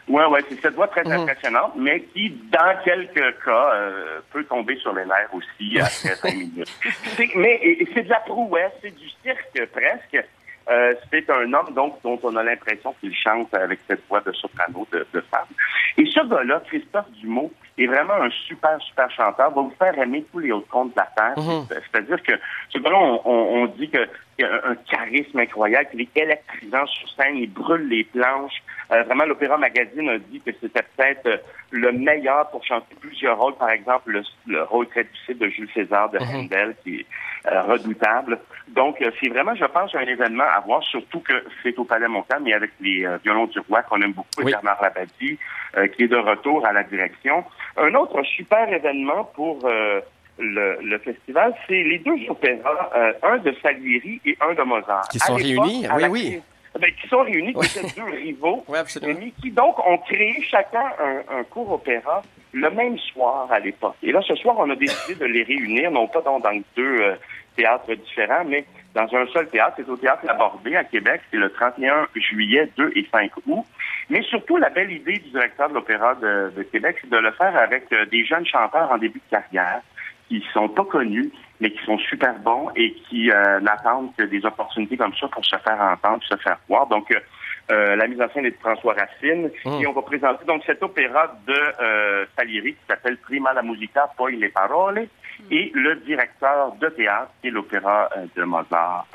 Ouais, 0.09 0.25
ouais, 0.27 0.41
c'est 0.49 0.61
cette 0.61 0.75
voix 0.75 0.89
très 0.89 1.05
Mhm. 1.05 1.13
impressionnante, 1.13 1.73
mais 1.77 2.01
qui, 2.03 2.31
dans 2.51 2.77
quelques 2.85 3.45
cas, 3.45 3.71
euh, 3.75 4.21
peut 4.33 4.45
tomber 4.45 4.77
sur 4.79 4.93
les 4.95 5.05
nerfs 5.05 5.33
aussi 5.33 5.79
après 5.81 6.17
5 6.17 6.35
minutes. 6.35 6.73
Mais 7.37 7.79
c'est 7.95 8.03
de 8.03 8.09
la 8.11 8.21
prouesse, 8.21 8.73
c'est 8.83 8.95
du 8.97 9.09
cirque 9.23 9.67
presque. 9.73 10.27
Euh, 10.71 10.95
c'est 11.11 11.29
un 11.29 11.53
homme 11.55 11.75
donc 11.75 12.01
dont 12.03 12.21
on 12.23 12.37
a 12.37 12.43
l'impression 12.45 12.95
qu'il 13.01 13.13
chante 13.17 13.53
avec 13.53 13.81
cette 13.89 14.03
voix 14.09 14.21
de 14.21 14.31
soprano 14.31 14.87
de, 14.93 15.05
de 15.13 15.21
femme. 15.23 15.47
Et 15.99 16.07
ce 16.07 16.21
gars-là, 16.25 16.63
Christophe 16.69 17.11
Dumont, 17.21 17.51
est 17.79 17.87
vraiment 17.87 18.15
un 18.15 18.31
super, 18.47 18.81
super 18.81 19.11
chanteur, 19.11 19.51
va 19.51 19.61
vous 19.61 19.75
faire 19.77 19.99
aimer 19.99 20.25
tous 20.31 20.39
les 20.39 20.53
autres 20.53 20.69
contes 20.69 20.91
de 20.91 20.97
la 21.01 21.09
Terre. 21.17 21.35
Mhm. 21.37 21.67
C'est- 21.69 21.81
C'est-à-dire 21.91 22.23
que 22.23 22.33
ce 22.69 22.79
gars-là, 22.79 22.97
on, 22.97 23.21
on- 23.25 23.63
on 23.63 23.67
dit 23.67 23.91
que- 23.91 24.09
qu'il 24.37 24.45
a 24.45 24.55
un, 24.67 24.73
un 24.73 24.75
charisme 24.77 25.39
incroyable, 25.39 25.89
qu'il 25.91 26.01
est 26.03 26.17
électrisant 26.17 26.87
sur 26.87 27.09
scène, 27.11 27.37
il 27.37 27.51
brûle 27.53 27.89
les 27.89 28.05
planches. 28.05 28.63
Euh, 28.91 29.03
vraiment, 29.05 29.25
l'Opéra 29.25 29.57
Magazine 29.57 30.09
a 30.09 30.19
dit 30.19 30.41
que 30.41 30.51
c'était 30.61 30.83
peut-être 30.97 31.27
euh, 31.27 31.37
le 31.71 31.93
meilleur 31.93 32.51
pour 32.51 32.65
chanter 32.65 32.95
plusieurs 33.01 33.39
rôles. 33.39 33.55
Par 33.57 33.71
exemple, 33.71 34.11
le, 34.11 34.23
le 34.47 34.63
rôle 34.65 34.87
très 34.89 35.05
difficile 35.05 35.39
de 35.39 35.49
Jules 35.49 35.71
César 35.75 36.11
de 36.11 36.19
Mhm. 36.19 36.35
Handel, 36.37 36.75
qui 36.83 37.01
est 37.01 37.07
euh, 37.51 37.63
redoutable. 37.63 38.39
Donc, 38.69 39.01
euh, 39.03 39.11
c'est 39.21 39.29
vraiment, 39.29 39.55
je 39.55 39.65
pense, 39.65 39.95
un 39.95 40.01
événement 40.01 40.45
à 40.45 40.61
voir, 40.61 40.83
surtout 40.83 41.21
que 41.21 41.45
c'est 41.63 41.79
au 41.79 41.85
Palais 41.85 42.09
Montcalm, 42.09 42.45
mais 42.45 42.53
avec 42.53 42.71
les 42.81 43.07
violons 43.25 43.47
du 43.47 43.59
roi 43.61 43.83
qu'on 43.83 44.01
aime 44.03 44.13
beaucoup, 44.13 44.41
et 44.41 44.45
Oui. 44.45 44.53
Bernard 44.53 44.81
Labadie, 44.83 45.39
euh, 45.77 45.87
qui 45.89 46.05
est 46.05 46.09
de 46.09 46.17
retour 46.17 46.65
à 46.67 46.73
la 46.73 46.83
direction. 46.85 47.45
Un 47.77 47.95
autre 47.95 48.23
super 48.25 48.71
événement 48.73 49.25
pour 49.35 49.59
euh, 49.65 50.01
le, 50.39 50.79
le 50.83 50.99
festival, 50.99 51.55
c'est 51.67 51.83
les 51.83 51.99
deux 51.99 52.29
opéras, 52.29 52.91
euh, 52.97 53.13
un 53.23 53.39
de 53.39 53.55
Salieri 53.63 54.21
et 54.25 54.37
un 54.41 54.55
de 54.55 54.63
Mozart. 54.63 55.09
Qui 55.11 55.19
sont 55.19 55.35
réunis, 55.35 55.87
oui, 55.95 56.05
oui. 56.11 56.43
Ben, 56.81 56.91
qui 57.01 57.07
sont 57.09 57.23
réunis, 57.23 57.53
qui 57.53 57.79
étaient 57.79 58.01
deux 58.01 58.11
rivaux, 58.17 58.65
Oui, 58.69 58.79
mais 59.03 59.33
qui 59.43 59.51
donc 59.51 59.79
ont 59.87 59.99
créé 59.99 60.43
chacun 60.51 60.85
un, 60.99 61.39
un 61.39 61.45
court 61.45 61.71
opéra 61.71 62.23
le 62.53 62.71
même 62.71 62.99
soir 62.99 63.51
à 63.51 63.59
l'époque. 63.59 63.97
Et 64.03 64.13
là, 64.13 64.21
ce 64.27 64.35
soir, 64.37 64.57
on 64.59 64.71
a 64.71 64.77
décidé 64.77 65.15
de 65.15 65.25
les 65.27 65.43
réunir, 65.43 65.91
non 65.91 66.07
pas 66.09 66.23
dans, 66.23 66.39
dans 66.41 66.59
deux 66.77 67.01
euh, 67.01 67.15
théâtres 67.57 67.93
différents, 67.95 68.45
mais 68.47 68.65
dans 68.95 69.09
un 69.15 69.27
seul 69.29 69.49
théâtre. 69.49 69.75
C'est 69.79 69.89
au 69.89 69.97
théâtre 69.97 70.25
Labordé 70.27 70.77
à 70.77 70.85
Québec. 70.85 71.23
C'est 71.31 71.39
le 71.39 71.51
31 71.51 72.09
juillet, 72.15 72.71
2 72.77 72.93
et 72.95 73.07
5 73.11 73.31
août. 73.47 73.65
Mais 74.11 74.23
surtout, 74.23 74.59
la 74.59 74.69
belle 74.69 74.93
idée 74.93 75.19
du 75.19 75.31
directeur 75.31 75.69
de 75.71 75.75
l'Opéra 75.75 76.15
de, 76.17 76.53
de 76.55 76.63
Québec, 76.65 76.97
c'est 77.01 77.11
de 77.11 77.17
le 77.17 77.33
faire 77.33 77.57
avec 77.57 77.91
euh, 77.93 78.05
des 78.07 78.25
jeunes 78.25 78.47
chanteurs 78.47 78.91
en 78.91 78.99
début 78.99 79.21
de 79.21 79.31
carrière 79.31 79.81
qui 80.41 80.49
sont 80.55 80.69
pas 80.69 80.85
connus, 80.85 81.31
mais 81.61 81.71
qui 81.71 81.85
sont 81.85 81.99
super 81.99 82.39
bons 82.39 82.71
et 82.75 82.95
qui 83.09 83.31
euh, 83.31 83.61
n'attendent 83.61 84.15
que 84.17 84.25
des 84.25 84.45
opportunités 84.47 84.97
comme 84.97 85.15
ça 85.15 85.29
pour 85.29 85.45
se 85.45 85.57
faire 85.57 85.81
entendre, 85.81 86.23
se 86.25 86.37
faire 86.37 86.59
voir. 86.69 86.87
Donc, 86.87 87.11
euh, 87.11 87.21
euh, 87.71 87.97
la 87.97 88.07
mise 88.09 88.21
en 88.21 88.29
scène 88.31 88.47
est 88.47 88.51
de 88.51 88.57
François 88.57 88.95
Racine. 88.95 89.51
Mm. 89.65 89.83
Et 89.83 89.87
on 89.87 89.93
va 89.93 90.03
présenter 90.03 90.45
donc 90.47 90.63
cet 90.67 90.83
opéra 90.83 91.35
de 91.47 91.55
euh, 91.55 92.25
Salieri 92.37 92.73
qui 92.75 92.81
s'appelle 92.89 93.19
Prima 93.19 93.53
la 93.53 93.63
musica, 93.63 94.11
poi 94.17 94.31
le 94.31 94.49
parole. 94.51 95.07
et 95.51 95.71
le 95.75 95.97
directeur 95.97 96.73
de 96.81 96.89
théâtre, 96.89 97.31
qui 97.41 97.49
est 97.49 97.51
l'opéra 97.51 98.09
euh, 98.17 98.27
de 98.37 98.45
Mozart, 98.45 99.07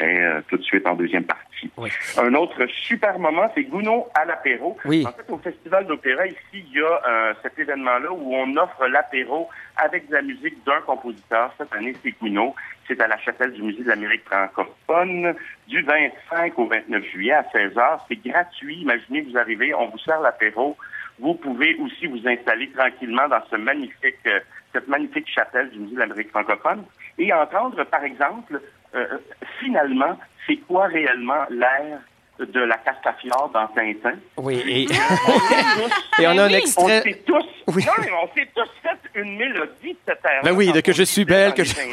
euh, 0.00 0.38
euh, 0.38 0.40
tout 0.48 0.56
de 0.56 0.62
suite 0.62 0.86
en 0.86 0.94
deuxième 0.94 1.24
partie. 1.24 1.70
Un 2.18 2.34
autre 2.34 2.66
super 2.66 3.18
moment, 3.18 3.50
c'est 3.54 3.64
Gounod 3.64 4.04
à 4.14 4.24
l'apéro. 4.24 4.76
Oui. 4.84 5.04
En 5.06 5.12
fait, 5.12 5.30
au 5.30 5.38
Festival 5.38 5.86
d'opéra, 5.86 6.26
ici, 6.26 6.36
il 6.52 6.72
y 6.72 6.80
a 6.80 7.00
euh, 7.08 7.34
cet 7.42 7.58
événement-là 7.58 8.12
où 8.12 8.34
on 8.34 8.56
offre 8.56 8.86
l'apéro 8.86 9.48
avec 9.76 10.08
de 10.08 10.14
la 10.14 10.22
musique 10.22 10.64
d'un 10.64 10.80
compositeur. 10.82 11.52
Cette 11.58 11.72
année, 11.74 11.94
c'est 12.02 12.12
Gounod. 12.20 12.52
C'est 12.86 13.00
à 13.00 13.08
la 13.08 13.18
chapelle 13.18 13.52
du 13.52 13.62
Musée 13.62 13.82
de 13.82 13.88
l'Amérique 13.88 14.24
francophone 14.24 15.34
du 15.66 15.82
25 15.82 16.58
au 16.58 16.66
29 16.66 17.04
juillet 17.04 17.32
à 17.32 17.42
16h. 17.42 18.00
C'est 18.08 18.28
gratuit. 18.28 18.80
Imaginez, 18.82 19.22
vous 19.22 19.36
arrivez, 19.36 19.74
on 19.74 19.88
vous 19.88 19.98
sert 19.98 20.20
l'apéro. 20.20 20.76
Vous 21.18 21.34
pouvez 21.34 21.74
aussi 21.76 22.06
vous 22.06 22.26
installer 22.26 22.70
tranquillement 22.70 23.28
dans 23.28 23.42
ce 23.50 23.56
magnifique, 23.56 24.16
euh, 24.26 24.40
cette 24.72 24.86
magnifique 24.88 25.28
chapelle 25.28 25.70
du 25.70 25.80
Musée 25.80 25.94
de 25.96 26.00
l'Amérique 26.00 26.30
francophone 26.30 26.84
et 27.18 27.32
entendre, 27.32 27.82
par 27.84 28.04
exemple, 28.04 28.60
euh, 28.94 29.06
finalement, 29.60 30.16
c'est 30.46 30.56
quoi 30.66 30.86
réellement 30.86 31.44
l'air 31.50 31.98
de 32.38 32.60
la 32.60 32.76
Castafiore 32.78 33.50
dans 33.52 33.66
Tintin? 33.68 34.14
Oui, 34.36 34.62
et, 34.66 34.86
on 36.20 36.24
a 36.38 36.42
un 36.42 36.46
On 36.50 36.54
extrait. 36.54 37.02
s'est 37.02 37.22
tous, 37.26 37.44
Oui. 37.66 37.84
non, 37.84 37.92
mais 38.00 38.08
on 38.22 38.26
s'est 38.34 38.48
tous 38.54 38.68
fait 38.82 39.20
une 39.20 39.36
mélodie 39.36 39.92
de 39.94 39.98
cette 40.06 40.24
air. 40.24 40.40
Ben 40.44 40.52
oui, 40.52 40.70
de 40.72 40.80
que 40.80 40.92
je 40.92 41.02
suis 41.02 41.24
belle, 41.24 41.52
que 41.54 41.64
je- 41.64 41.74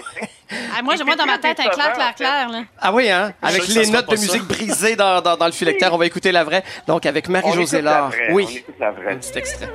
Ah, 0.77 0.83
moi, 0.83 0.95
j'ai 0.95 1.03
moi 1.03 1.15
dans 1.15 1.25
ma 1.25 1.39
tête 1.39 1.59
un 1.59 1.69
clair, 1.69 1.93
clair, 1.93 2.13
clair. 2.15 2.49
Là. 2.49 2.59
Ah 2.79 2.93
oui, 2.93 3.09
hein? 3.09 3.33
Avec 3.41 3.67
les 3.67 3.87
notes 3.89 4.07
de 4.09 4.15
ça. 4.15 4.21
musique 4.21 4.47
brisées 4.47 4.95
dans, 4.95 5.19
dans, 5.19 5.35
dans 5.35 5.47
le 5.47 5.51
phylactère, 5.51 5.91
on 5.93 5.97
va 5.97 6.05
écouter 6.05 6.31
la 6.31 6.43
vraie. 6.43 6.63
Donc, 6.85 7.07
avec 7.07 7.27
Marie-Josée 7.27 7.79
On 7.79 7.81
Laure. 7.81 8.07
vraie, 8.09 8.27
On 8.29 8.33
Oui, 8.35 8.57
écoute 8.59 8.75
la 8.79 8.91
vraie. 8.91 9.13
un 9.13 9.17
petit 9.17 9.37
extrait. 9.39 9.67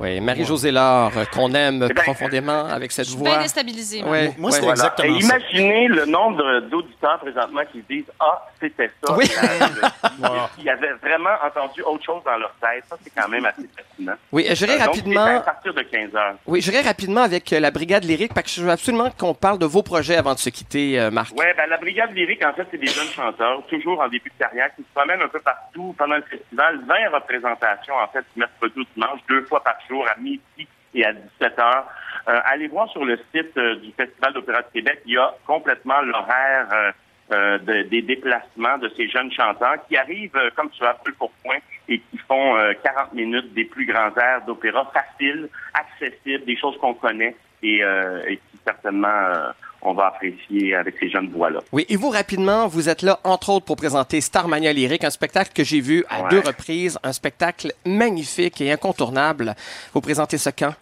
Oui, 0.00 0.20
Marie-Josée 0.20 0.70
Laure, 0.70 1.10
qu'on 1.32 1.52
aime 1.54 1.86
Eh 1.90 1.92
ben, 1.92 2.02
profondément 2.04 2.66
avec 2.66 2.92
cette 2.92 3.06
Je 3.06 3.10
suis 3.10 3.20
bien 3.20 3.32
voix. 3.32 3.42
déstabilisée. 3.42 4.02
moi. 4.02 4.10
Ouais, 4.12 4.30
Moi, 4.38 4.50
ouais. 4.50 4.56
c'est 4.56 4.60
Voilà. 4.62 4.72
exactement 4.74 5.16
Et 5.18 5.20
ça. 5.22 5.36
imaginez 5.38 5.88
le 5.88 6.04
nombre 6.06 6.60
d'auditeurs 6.70 7.18
présentement 7.18 7.62
qui 7.72 7.80
se 7.80 7.86
disent 7.88 8.12
Ah, 8.20 8.46
c'était 8.60 8.90
ça. 9.04 9.12
Oui. 9.16 9.24
Ils 10.58 10.68
avaient 10.70 10.92
vraiment 11.02 11.30
entendu 11.44 11.82
autre 11.82 12.04
chose 12.04 12.22
dans 12.24 12.36
leur 12.36 12.54
tête. 12.60 12.84
Ça, 12.88 12.96
c'est 13.02 13.10
quand 13.16 13.28
même 13.28 13.44
assez 13.44 13.68
fascinant. 13.76 14.12
Oui, 14.30 14.46
je 14.48 14.54
dirais 14.54 14.74
Euh, 14.74 14.78
donc, 14.78 14.86
rapidement. 14.86 15.26
c'est 15.26 15.34
à 15.34 15.40
partir 15.40 15.74
de 15.74 15.82
15 15.82 16.14
heures. 16.14 16.34
Oui, 16.46 16.60
je 16.60 16.70
dirais 16.70 16.82
rapidement 16.86 17.22
avec 17.22 17.52
euh, 17.52 17.58
la 17.60 17.70
Brigade 17.72 18.04
lyrique, 18.04 18.32
parce 18.34 18.46
que 18.46 18.52
je 18.60 18.62
veux 18.64 18.70
absolument 18.70 19.10
qu'on 19.18 19.34
parle 19.34 19.58
de 19.58 19.66
vos 19.66 19.82
projets 19.82 20.16
avant 20.16 20.34
de 20.34 20.38
se 20.38 20.50
quitter, 20.50 21.00
euh, 21.00 21.10
Marc. 21.10 21.36
Ouais, 21.36 21.52
ben, 21.56 21.66
la 21.68 21.76
brigade 21.76 22.12
lyrique, 22.14 22.44
en 22.44 22.52
fait, 22.52 22.66
c'est 22.70 22.78
des 22.78 22.86
jeunes 22.86 23.08
chanteurs, 23.08 23.62
toujours 23.68 24.00
en 24.00 24.08
début 24.08 24.30
de 24.30 24.38
carrière, 24.44 24.68
qui 24.76 24.82
se 24.82 24.88
promènent 24.94 25.22
un 25.22 25.28
peu 25.28 25.40
partout 25.40 25.94
pendant 25.98 26.16
le 26.16 26.22
festival. 26.22 26.78
20 26.86 26.94
représentations, 27.14 27.94
en 27.94 28.06
fait, 28.12 28.24
du 28.34 28.40
mercredi 28.40 28.74
au 28.80 28.84
dimanche, 28.94 29.20
deux 29.28 29.42
fois 29.46 29.62
par 29.64 29.74
à 30.06 30.16
midi 30.18 30.66
et 30.94 31.04
à 31.04 31.12
17 31.12 31.58
heures. 31.58 31.86
Euh, 32.28 32.40
allez 32.44 32.68
voir 32.68 32.88
sur 32.90 33.04
le 33.04 33.16
site 33.34 33.56
euh, 33.56 33.76
du 33.76 33.92
Festival 33.92 34.32
d'Opéra 34.32 34.62
de 34.62 34.68
Québec, 34.72 35.00
il 35.06 35.14
y 35.14 35.18
a 35.18 35.34
complètement 35.46 36.00
l'horaire 36.02 36.92
euh, 37.30 37.58
de- 37.58 37.82
des 37.82 38.02
déplacements 38.02 38.78
de 38.78 38.88
ces 38.96 39.08
jeunes 39.08 39.30
chanteurs 39.32 39.76
qui 39.86 39.96
arrivent 39.96 40.38
comme 40.56 40.70
tu 40.70 40.82
as 40.84 40.94
peu 40.94 41.12
pour 41.12 41.30
point 41.44 41.58
et 41.88 41.98
qui 42.00 42.18
font 42.26 42.56
euh, 42.56 42.72
40 42.82 43.12
minutes 43.14 43.52
des 43.54 43.64
plus 43.64 43.86
grands 43.86 44.14
airs 44.16 44.44
d'opéra 44.46 44.90
faciles, 44.94 45.48
accessibles, 45.74 46.44
des 46.44 46.56
choses 46.56 46.76
qu'on 46.78 46.94
connaît 46.94 47.34
et, 47.62 47.82
euh, 47.82 48.22
et 48.28 48.36
qui 48.36 48.58
certainement 48.64 49.08
euh, 49.08 49.50
on 49.80 49.92
va 49.94 50.06
apprécier 50.08 50.74
avec 50.74 50.96
ces 50.98 51.08
jeunes 51.08 51.28
voix-là. 51.30 51.60
Oui, 51.72 51.86
et 51.88 51.96
vous, 51.96 52.10
rapidement, 52.10 52.66
vous 52.66 52.88
êtes 52.88 53.02
là, 53.02 53.20
entre 53.22 53.50
autres, 53.50 53.64
pour 53.64 53.76
présenter 53.76 54.20
Starmania 54.20 54.72
Lyrique, 54.72 55.04
un 55.04 55.10
spectacle 55.10 55.52
que 55.54 55.62
j'ai 55.62 55.80
vu 55.80 56.04
à 56.10 56.22
Ouais. 56.22 56.28
deux 56.30 56.40
reprises, 56.40 56.98
un 57.04 57.12
spectacle 57.12 57.72
magnifique 57.86 58.60
et 58.60 58.72
incontournable. 58.72 59.54
Vous 59.94 60.00
présentez 60.00 60.36
ce 60.36 60.50
quand? 60.50 60.74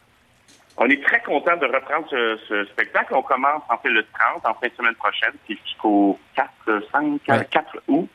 On 0.79 0.87
est 0.91 1.03
très 1.03 1.21
content 1.23 1.57
de 1.57 1.65
reprendre 1.67 2.07
ce, 2.11 2.39
ce 2.49 2.65
spectacle. 2.67 3.15
On 3.15 3.23
commence 3.23 3.63
en 3.71 3.79
fait 3.79 3.89
le 3.89 4.05
30, 4.19 4.45
en 4.47 4.55
fin 4.61 4.67
de 4.69 4.73
semaine 4.75 4.95
prochaine, 4.95 5.33
c'est 5.47 5.57
jusqu'au 5.65 6.19
4, 6.35 6.49
5, 6.93 7.21
Ouais. 7.29 7.47
4 7.51 7.79
août. 7.89 8.09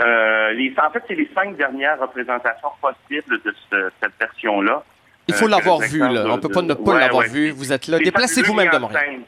Euh, 0.00 0.52
les, 0.52 0.74
en 0.82 0.90
fait, 0.90 1.02
c'est 1.08 1.14
les 1.14 1.28
cinq 1.34 1.56
dernières 1.56 1.98
représentations 2.00 2.70
possibles 2.80 3.40
de 3.42 3.54
ce- 3.70 3.90
cette 4.02 4.12
version-là. 4.18 4.82
Il 5.28 5.34
faut 5.34 5.46
Euh, 5.46 5.50
l'avoir 5.50 5.80
vu, 5.80 5.98
là. 5.98 6.08
de- 6.24 6.30
On 6.30 6.38
peut 6.38 6.48
pas 6.48 6.62
ne 6.62 6.74
pas 6.74 6.92
Ouais, 6.92 7.00
l'avoir 7.00 7.22
ouais. 7.24 7.28
vu. 7.28 7.50
Vous 7.50 7.72
êtes 7.72 7.88
là. 7.88 7.98
Déplacez-vous 7.98 8.54
même 8.54 8.70
de 8.70 8.78
Montréal. 8.78 9.04
scène. 9.06 9.22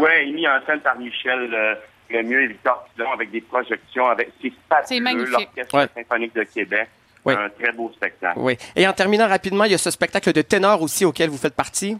Ouais. 0.00 0.26
Mis 0.26 0.46
en 0.46 0.58
scène 0.66 0.80
par 0.80 0.96
Michel 0.98 1.52
euh, 1.54 1.74
Lemieux 2.10 2.42
et 2.44 2.46
Victor 2.48 2.86
Pilon 2.94 3.12
avec 3.12 3.30
des 3.30 3.40
projections 3.40 4.06
avec 4.06 4.30
c'est 4.42 4.52
fabuleux, 4.68 4.86
C'est 4.86 5.00
magnifique. 5.00 5.30
l'Orchestre 5.56 5.74
Ouais. 5.76 5.86
symphonique 5.94 6.34
de 6.34 6.42
Québec. 6.44 6.88
Ouais. 7.24 7.34
Un 7.34 7.48
très 7.48 7.72
beau 7.72 7.90
spectacle. 7.94 8.38
Oui. 8.38 8.56
Et 8.76 8.86
en 8.86 8.92
terminant 8.92 9.26
rapidement, 9.26 9.64
il 9.64 9.72
y 9.72 9.74
a 9.74 9.78
ce 9.78 9.90
spectacle 9.90 10.32
de 10.32 10.42
ténor 10.42 10.82
aussi 10.82 11.04
auquel 11.04 11.30
vous 11.30 11.38
faites 11.38 11.54
partie. 11.56 11.96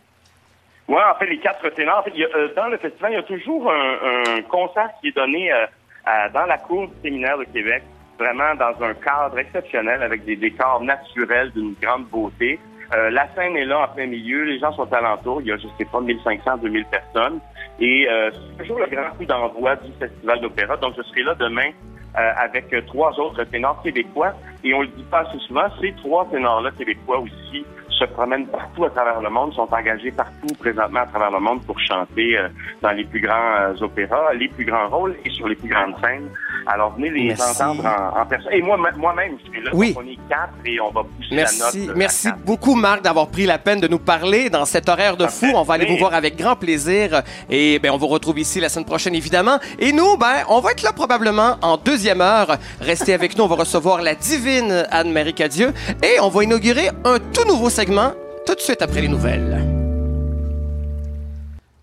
Oui, 0.87 0.99
en 0.99 1.19
fait, 1.19 1.27
les 1.27 1.39
quatre 1.39 1.67
ténors. 1.71 2.01
En 2.01 2.03
fait, 2.03 2.11
il 2.15 2.21
y 2.21 2.25
a, 2.25 2.29
euh, 2.37 2.49
dans 2.55 2.67
le 2.69 2.77
festival, 2.77 3.13
il 3.13 3.15
y 3.15 3.19
a 3.19 3.23
toujours 3.23 3.73
un, 3.73 4.37
un 4.37 4.43
concert 4.43 4.91
qui 5.01 5.09
est 5.09 5.17
donné 5.17 5.51
euh, 5.51 5.65
à- 6.05 6.29
dans 6.29 6.45
la 6.45 6.59
cour 6.59 6.89
du 6.89 6.95
séminaire 7.03 7.39
de 7.39 7.45
Québec, 7.45 7.83
vraiment 8.19 8.55
dans 8.55 8.75
un 8.85 8.93
cadre 8.93 9.39
exceptionnel 9.39 10.03
avec 10.03 10.27
des 10.27 10.37
décors 10.37 10.83
naturels 10.83 11.51
d'une 11.53 11.75
grande 11.81 12.05
beauté. 12.09 12.59
Euh, 12.95 13.11
la 13.11 13.27
scène 13.35 13.57
est 13.57 13.65
là 13.65 13.81
en 13.81 13.95
plein 13.95 14.07
milieu, 14.07 14.45
les 14.45 14.59
gens 14.59 14.73
sont 14.73 14.93
alentour, 14.93 15.41
il 15.41 15.49
y 15.49 15.53
a, 15.53 15.57
je 15.57 15.67
sais 15.79 15.85
pas, 15.85 16.01
1500, 16.01 16.59
2000 16.59 16.85
personnes. 16.87 17.41
Et 17.81 18.07
euh, 18.09 18.31
c'est 18.33 18.63
toujours 18.63 18.79
le 18.79 18.87
grand 18.87 19.11
coup 19.17 19.25
d'envoi 19.25 19.77
du 19.77 19.91
Festival 19.99 20.41
d'opéra. 20.41 20.77
Donc, 20.77 20.95
je 20.97 21.03
serai 21.03 21.23
là 21.23 21.35
demain 21.35 21.71
euh, 22.17 22.31
avec 22.37 22.73
euh, 22.73 22.81
trois 22.87 23.19
autres 23.19 23.43
ténors 23.43 23.83
québécois. 23.83 24.35
Et 24.63 24.73
on 24.73 24.83
le 24.83 24.87
dit 24.87 25.03
pas 25.11 25.23
assez 25.23 25.39
souvent, 25.49 25.67
ces 25.81 25.93
trois 25.95 26.25
ténors-là 26.31 26.71
québécois 26.71 27.19
aussi 27.19 27.67
se 27.89 28.05
promènent 28.05 28.47
partout 28.47 28.85
à 28.85 28.91
travers 28.91 29.21
le 29.21 29.31
monde, 29.31 29.53
sont 29.53 29.69
engagés 29.75 30.13
partout 30.13 30.55
présentement 30.61 31.01
à 31.01 31.07
travers 31.07 31.33
le 31.33 31.41
monde 31.41 31.65
pour 31.67 31.79
chanter 31.81 32.39
euh, 32.39 32.49
dans 32.83 32.93
les 32.93 33.05
plus 33.05 33.21
grands 33.21 33.75
opéras, 33.81 34.33
les 34.35 34.47
plus 34.47 34.65
grands 34.65 34.89
rôles 34.89 35.17
et 35.25 35.31
sur 35.31 35.49
les 35.49 35.57
plus 35.57 35.69
grandes 35.69 35.97
scènes. 36.05 36.31
Alors 36.67 36.95
venez 36.97 37.11
les 37.11 37.25
Merci. 37.29 37.63
entendre 37.63 37.85
en, 37.87 38.21
en 38.21 38.27
personne. 38.27 38.53
Et 38.53 38.63
moi, 38.63 38.79
moi-même, 38.97 39.37
je 39.45 39.51
suis 39.51 39.63
là. 39.63 39.71
Oui. 39.75 39.95
On 39.97 40.03
est 40.03 40.19
quatre 40.29 40.53
et 40.65 40.81
on 40.81 40.91
va 40.91 41.03
pousser 41.03 41.29
Merci, 41.35 41.61
la 41.81 41.87
note. 41.89 41.97
merci 41.97 42.29
beaucoup, 42.45 42.75
Marc, 42.75 43.03
d'avoir 43.03 43.29
pris 43.29 43.47
la 43.47 43.59
peine 43.59 43.81
de 43.81 43.89
nous 43.89 43.99
parler 43.99 44.49
dans 44.51 44.65
cet 44.65 44.89
horaire 44.89 45.17
de 45.17 45.27
fou. 45.27 45.47
On 45.55 45.63
va 45.63 45.75
aller 45.75 45.87
vous 45.87 45.97
voir 45.99 46.15
avec 46.15 46.37
grand 46.37 46.57
plaisir. 46.57 47.23
Et 47.51 47.79
ben, 47.79 47.91
on 47.93 47.97
vous 47.99 48.07
retrouve 48.09 48.39
ici 48.39 48.61
la 48.61 48.69
semaine 48.69 48.87
prochaine, 48.87 49.15
évidemment. 49.15 49.59
Et 49.79 49.93
nous, 49.93 50.17
ben, 50.17 50.45
on 50.49 50.61
va 50.61 50.71
être 50.73 50.83
là 50.83 50.93
probablement 50.93 51.57
en 51.63 51.77
deuxième 51.77 52.21
heure. 52.21 52.57
Restez 52.81 53.13
avec 53.15 53.37
nous. 53.37 53.45
On 53.45 53.49
va 53.49 53.57
recevoir 53.57 54.01
la 54.03 54.15
divine 54.15 54.87
Anne-Marie 54.91 55.35
Cadieux. 55.35 55.73
Et 56.03 56.19
on 56.21 56.29
va 56.29 56.45
inaugurer 56.45 56.89
un 57.05 57.19
tout 57.19 57.47
nouveau 57.47 57.71
segment 57.71 58.13
tout 58.47 58.55
de 58.55 58.61
suite 58.61 58.83
après 58.83 59.01
les 59.01 59.09
nouvelles. 59.09 59.63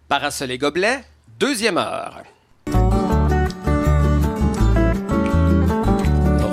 Parasol 0.07 0.51
et 0.51 0.57
gobelet, 0.57 0.99
deuxième 1.39 1.77
heure. 1.77 2.21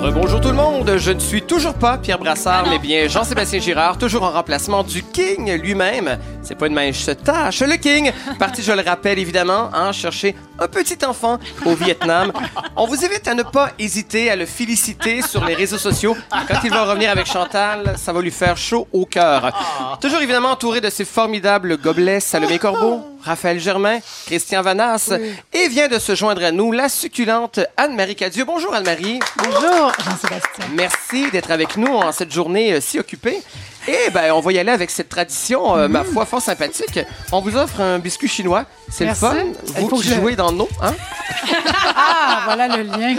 Rebonjour 0.01 0.39
tout 0.39 0.47
le 0.47 0.55
monde, 0.55 0.95
je 0.97 1.11
ne 1.11 1.19
suis 1.19 1.41
toujours 1.41 1.73
pas 1.73 1.97
Pierre 1.97 2.19
Brassard, 2.19 2.65
mais 2.69 2.79
bien 2.79 3.09
Jean-Sébastien 3.09 3.59
Girard, 3.59 3.97
toujours 3.97 4.23
en 4.23 4.31
remplacement 4.31 4.81
du 4.81 5.03
King 5.03 5.51
lui-même. 5.61 6.17
C'est 6.41 6.55
pas 6.55 6.67
une 6.67 6.73
mince 6.73 7.09
tâche. 7.21 7.59
Le 7.59 7.75
King, 7.75 8.13
parti, 8.39 8.63
je 8.63 8.71
le 8.71 8.81
rappelle 8.81 9.19
évidemment, 9.19 9.69
hein, 9.73 9.91
chercher 9.91 10.37
un 10.57 10.69
petit 10.69 10.97
enfant 11.05 11.37
au 11.65 11.75
Vietnam. 11.75 12.31
On 12.77 12.87
vous 12.87 13.03
invite 13.03 13.27
à 13.27 13.33
ne 13.33 13.43
pas 13.43 13.71
hésiter 13.77 14.31
à 14.31 14.37
le 14.37 14.45
féliciter 14.45 15.21
sur 15.21 15.43
les 15.43 15.53
réseaux 15.53 15.77
sociaux. 15.77 16.15
Quand 16.47 16.59
il 16.63 16.71
va 16.71 16.85
revenir 16.85 17.11
avec 17.11 17.25
Chantal, 17.25 17.95
ça 17.97 18.13
va 18.13 18.21
lui 18.21 18.31
faire 18.31 18.55
chaud 18.55 18.87
au 18.93 19.05
cœur. 19.05 19.51
Toujours 19.99 20.21
évidemment 20.21 20.51
entouré 20.51 20.79
de 20.79 20.89
ces 20.89 21.03
formidables 21.03 21.77
gobelets 21.77 22.21
Salomé 22.21 22.57
Corbeau, 22.57 23.01
Raphaël 23.23 23.59
Germain, 23.59 23.99
Christian 24.25 24.61
Vanas, 24.61 25.11
et 25.53 25.67
vient 25.67 25.87
de 25.87 25.99
se 25.99 26.15
joindre 26.15 26.43
à 26.43 26.51
nous 26.51 26.71
la 26.71 26.89
succulente 26.89 27.59
Anne-Marie 27.77 28.15
Cadieux. 28.15 28.45
Bonjour 28.45 28.73
Anne-Marie. 28.73 29.19
Bonjour, 29.37 29.91
Jean-Sébastien. 30.03 30.65
Merci 30.73 31.29
d'être 31.31 31.51
avec 31.51 31.77
nous 31.77 31.93
en 31.93 32.11
cette 32.11 32.31
journée 32.31 32.73
euh, 32.73 32.81
si 32.81 32.97
occupée. 32.99 33.41
Et 33.87 34.09
ben, 34.11 34.31
on 34.33 34.39
va 34.39 34.51
y 34.51 34.59
aller 34.59 34.71
avec 34.71 34.89
cette 34.89 35.09
tradition, 35.09 35.75
euh, 35.77 35.87
ma 35.87 36.03
foi, 36.03 36.25
fort 36.25 36.41
sympathique. 36.41 36.99
On 37.31 37.41
vous 37.41 37.55
offre 37.55 37.81
un 37.81 37.99
biscuit 37.99 38.27
chinois. 38.27 38.65
C'est 38.89 39.05
le 39.05 39.13
fun. 39.13 39.35
Vous 39.63 39.87
qui 39.89 40.07
que 40.07 40.13
je- 40.13 40.15
jouez 40.15 40.35
dans 40.35 40.51
nom, 40.51 40.67
hein? 40.81 40.93
Ah, 41.95 42.41
voilà 42.45 42.67
le 42.77 42.83
lien. 42.83 43.15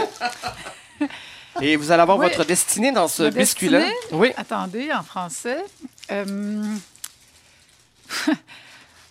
Et 1.60 1.76
vous 1.76 1.90
allez 1.90 2.02
avoir 2.02 2.16
Oui. 2.18 2.26
votre 2.28 2.44
destinée 2.44 2.92
dans 2.92 3.08
ce 3.08 3.24
biscuit-là. 3.30 3.80
Oui. 4.12 4.32
Attendez, 4.36 4.90
en 4.92 5.02
français. 5.02 5.58
Euh, 6.10 6.24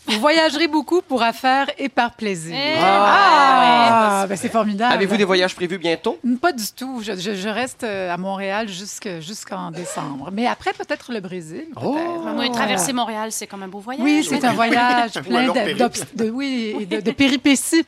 Vous 0.10 0.20
voyagerez 0.20 0.68
beaucoup 0.68 1.02
pour 1.02 1.22
affaires 1.24 1.68
et 1.78 1.88
par 1.90 2.12
plaisir. 2.14 2.56
Eh, 2.58 2.76
Ah, 2.82 4.26
ben, 4.28 4.36
c'est 4.36 4.50
formidable. 4.52 4.94
Avez-vous 4.94 5.18
des 5.18 5.24
voyages 5.24 5.56
prévus 5.56 5.78
bientôt? 5.78 6.18
Pas 6.42 6.52
du 6.52 6.66
tout. 6.76 7.02
Je, 7.04 7.14
je- 7.16 7.36
je 7.36 7.50
reste 7.50 7.84
euh, 7.84 8.14
à 8.14 8.18
Montréal 8.18 8.68
jusque- 8.70 9.20
jusqu'en 9.20 9.72
décembre. 9.72 10.30
Mais 10.32 10.48
après, 10.48 10.74
peut-être 10.74 11.12
le 11.12 11.20
Brésil. 11.20 11.66
Oh! 11.82 11.98
Oui, 12.38 12.52
traverser 12.52 12.94
Montréal, 12.94 13.32
c'est 13.32 13.48
comme 13.48 13.64
un 13.64 13.68
beau 13.68 13.80
voyage. 13.80 14.04
Oui, 14.04 14.26
c'est 14.28 14.44
un 14.44 14.54
voyage 14.54 15.12
plein 15.28 15.48
de, 15.48 16.30
oui, 16.30 16.76
et 16.80 16.86
de, 16.88 17.02
de 17.02 17.12
péripéties. 17.12 17.86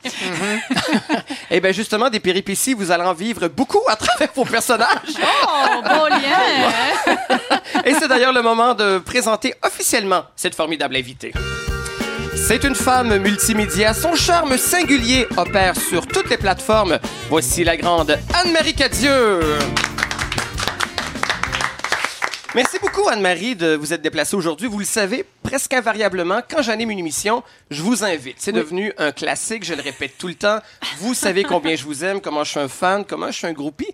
Eh 1.50 1.60
bien, 1.60 1.72
justement, 1.72 2.08
des 2.10 2.20
péripéties, 2.20 2.74
vous 2.74 2.90
allez 2.90 3.04
en 3.04 3.14
vivre 3.14 3.48
beaucoup 3.48 3.82
à 3.88 3.96
travers 3.96 4.28
vos 4.34 4.44
personnages. 4.44 4.88
Oh, 5.20 5.82
beau 5.82 6.08
lien! 6.08 7.18
Et 7.84 7.94
c'est 7.94 8.06
d'ailleurs 8.08 8.32
le 8.32 8.42
moment 8.42 8.74
de 8.74 8.98
présenter 8.98 9.54
officiellement 9.64 10.22
cette 10.36 10.54
formidable 10.54 10.94
invitée. 10.96 11.32
C'est 12.34 12.64
une 12.64 12.74
femme 12.74 13.16
multimédia. 13.18 13.94
Son 13.94 14.14
charme 14.14 14.56
singulier 14.56 15.26
opère 15.36 15.76
sur 15.76 16.06
toutes 16.06 16.30
les 16.30 16.36
plateformes. 16.38 16.98
Voici 17.28 17.64
la 17.64 17.76
grande 17.76 18.18
Anne-Marie 18.34 18.74
Cadieux. 18.74 19.40
Merci 22.54 22.78
beaucoup, 22.80 23.08
Anne-Marie, 23.08 23.56
de 23.56 23.74
vous 23.76 23.94
être 23.94 24.02
déplacée 24.02 24.36
aujourd'hui. 24.36 24.68
Vous 24.68 24.78
le 24.78 24.84
savez, 24.84 25.24
presque 25.42 25.72
invariablement, 25.72 26.40
quand 26.50 26.60
j'anime 26.60 26.90
une 26.90 26.98
émission, 26.98 27.42
je 27.70 27.80
vous 27.80 28.04
invite. 28.04 28.36
C'est 28.40 28.52
devenu 28.52 28.92
un 28.98 29.10
classique, 29.10 29.64
je 29.64 29.72
le 29.72 29.80
répète 29.80 30.18
tout 30.18 30.28
le 30.28 30.34
temps. 30.34 30.58
Vous 30.98 31.14
savez 31.14 31.44
combien 31.44 31.74
je 31.76 31.84
vous 31.84 32.04
aime, 32.04 32.20
comment 32.20 32.44
je 32.44 32.50
suis 32.50 32.60
un 32.60 32.68
fan, 32.68 33.06
comment 33.06 33.28
je 33.28 33.38
suis 33.38 33.46
un 33.46 33.54
groupie. 33.54 33.88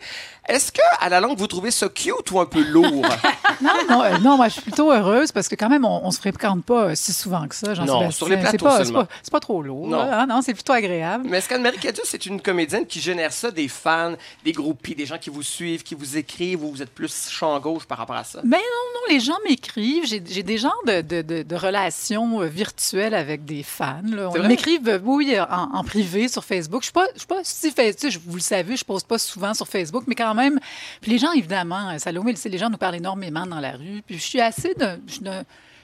Est-ce 0.48 0.72
que, 0.72 0.80
à 0.98 1.09
la 1.09 1.20
longue, 1.20 1.38
vous 1.38 1.46
trouvez 1.46 1.70
ça 1.70 1.88
cute 1.88 2.30
ou 2.32 2.40
un 2.40 2.46
peu 2.46 2.62
lourd? 2.62 3.06
Non, 3.61 3.70
non, 3.90 4.02
euh, 4.04 4.18
non, 4.18 4.36
moi, 4.36 4.46
je 4.46 4.52
suis 4.52 4.62
plutôt 4.62 4.92
heureuse 4.92 5.32
parce 5.32 5.48
que 5.48 5.56
quand 5.56 5.68
même, 5.68 5.84
on, 5.84 6.00
on 6.04 6.12
se 6.12 6.20
fréquente 6.20 6.64
pas 6.64 6.84
euh, 6.90 6.94
si 6.94 7.12
souvent 7.12 7.48
que 7.48 7.56
ça. 7.56 7.74
Non, 7.74 8.09
sur 8.12 8.28
les 8.28 8.36
plateaux 8.36 8.64
pas, 8.66 8.84
c'est 8.84 9.32
pas 9.32 9.40
trop 9.40 9.61
lourd. 9.62 9.88
Non. 9.88 9.98
hein, 9.98 10.26
non, 10.28 10.42
c'est 10.42 10.54
plutôt 10.54 10.74
agréable. 10.74 11.26
Mais 11.28 11.38
est-ce 11.38 11.48
qu'Anne-Marie 11.48 11.78
Cadieux, 11.78 12.04
c'est 12.06 12.24
une 12.26 12.40
comédienne 12.40 12.86
qui 12.86 13.00
génère 13.00 13.32
ça, 13.32 13.50
des 13.50 13.66
fans, 13.66 14.12
des 14.44 14.52
groupies, 14.52 14.94
des 14.94 15.06
gens 15.06 15.18
qui 15.18 15.30
vous 15.30 15.42
suivent, 15.42 15.82
qui 15.82 15.96
vous 15.96 16.16
écrivent, 16.16 16.62
ou 16.62 16.70
vous 16.70 16.82
êtes 16.82 16.94
plus 16.94 17.28
champ 17.30 17.59
gauche 17.59 17.84
par 17.84 17.98
rapport 17.98 18.14
à 18.14 18.22
ça? 18.22 18.40
Mais 18.51 18.57
non, 18.57 18.62
non, 18.94 19.12
les 19.14 19.20
gens 19.20 19.36
m'écrivent. 19.46 20.07
J'ai 20.07 20.20
des 20.20 20.57
genres 20.57 20.80
de, 20.86 21.03
de- 21.03 21.20
de- 21.20 21.42
de 21.42 21.55
relations 21.57 22.40
euh, 22.40 22.46
virtuelles 22.46 23.12
avec 23.12 23.44
des 23.44 23.62
fans. 23.62 24.01
là. 24.05 24.30
On 24.34 24.49
m'écrivent, 24.49 24.88
euh, 24.88 24.99
oui, 25.05 25.34
euh, 25.34 25.44
en, 25.51 25.74
en 25.74 25.84
privé 25.84 26.28
sur 26.28 26.42
Facebook. 26.42 26.80
Je 26.80 26.86
suis 26.86 26.92
pas, 26.94 27.07
je 27.14 27.18
suis 27.18 27.26
pas 27.26 27.40
si 27.44 27.70
sais, 27.70 28.09
vous 28.24 28.36
le 28.36 28.40
savez, 28.40 28.76
je 28.76 28.84
pose 28.84 29.05
pas 29.05 29.18
souvent 29.18 29.53
sur 29.53 29.68
Facebook, 29.68 30.05
mais 30.07 30.14
quand 30.14 30.34
même. 30.34 30.59
Puis 31.03 31.11
les 31.11 31.18
gens, 31.18 31.32
évidemment, 31.32 31.99
Salomé, 31.99 32.34
les 32.42 32.59
gens 32.59 32.70
nous 32.70 32.78
parlent 32.78 32.96
énormément 32.96 33.44
dans 33.44 33.61
la 33.61 33.72
rue. 33.72 34.03
Puis 34.07 34.16
je 34.16 34.22
suis 34.24 34.40
assez 34.40 34.72
de, 34.74 34.86
je 35.07 35.12
suis 35.12 35.22
de, 35.22 35.32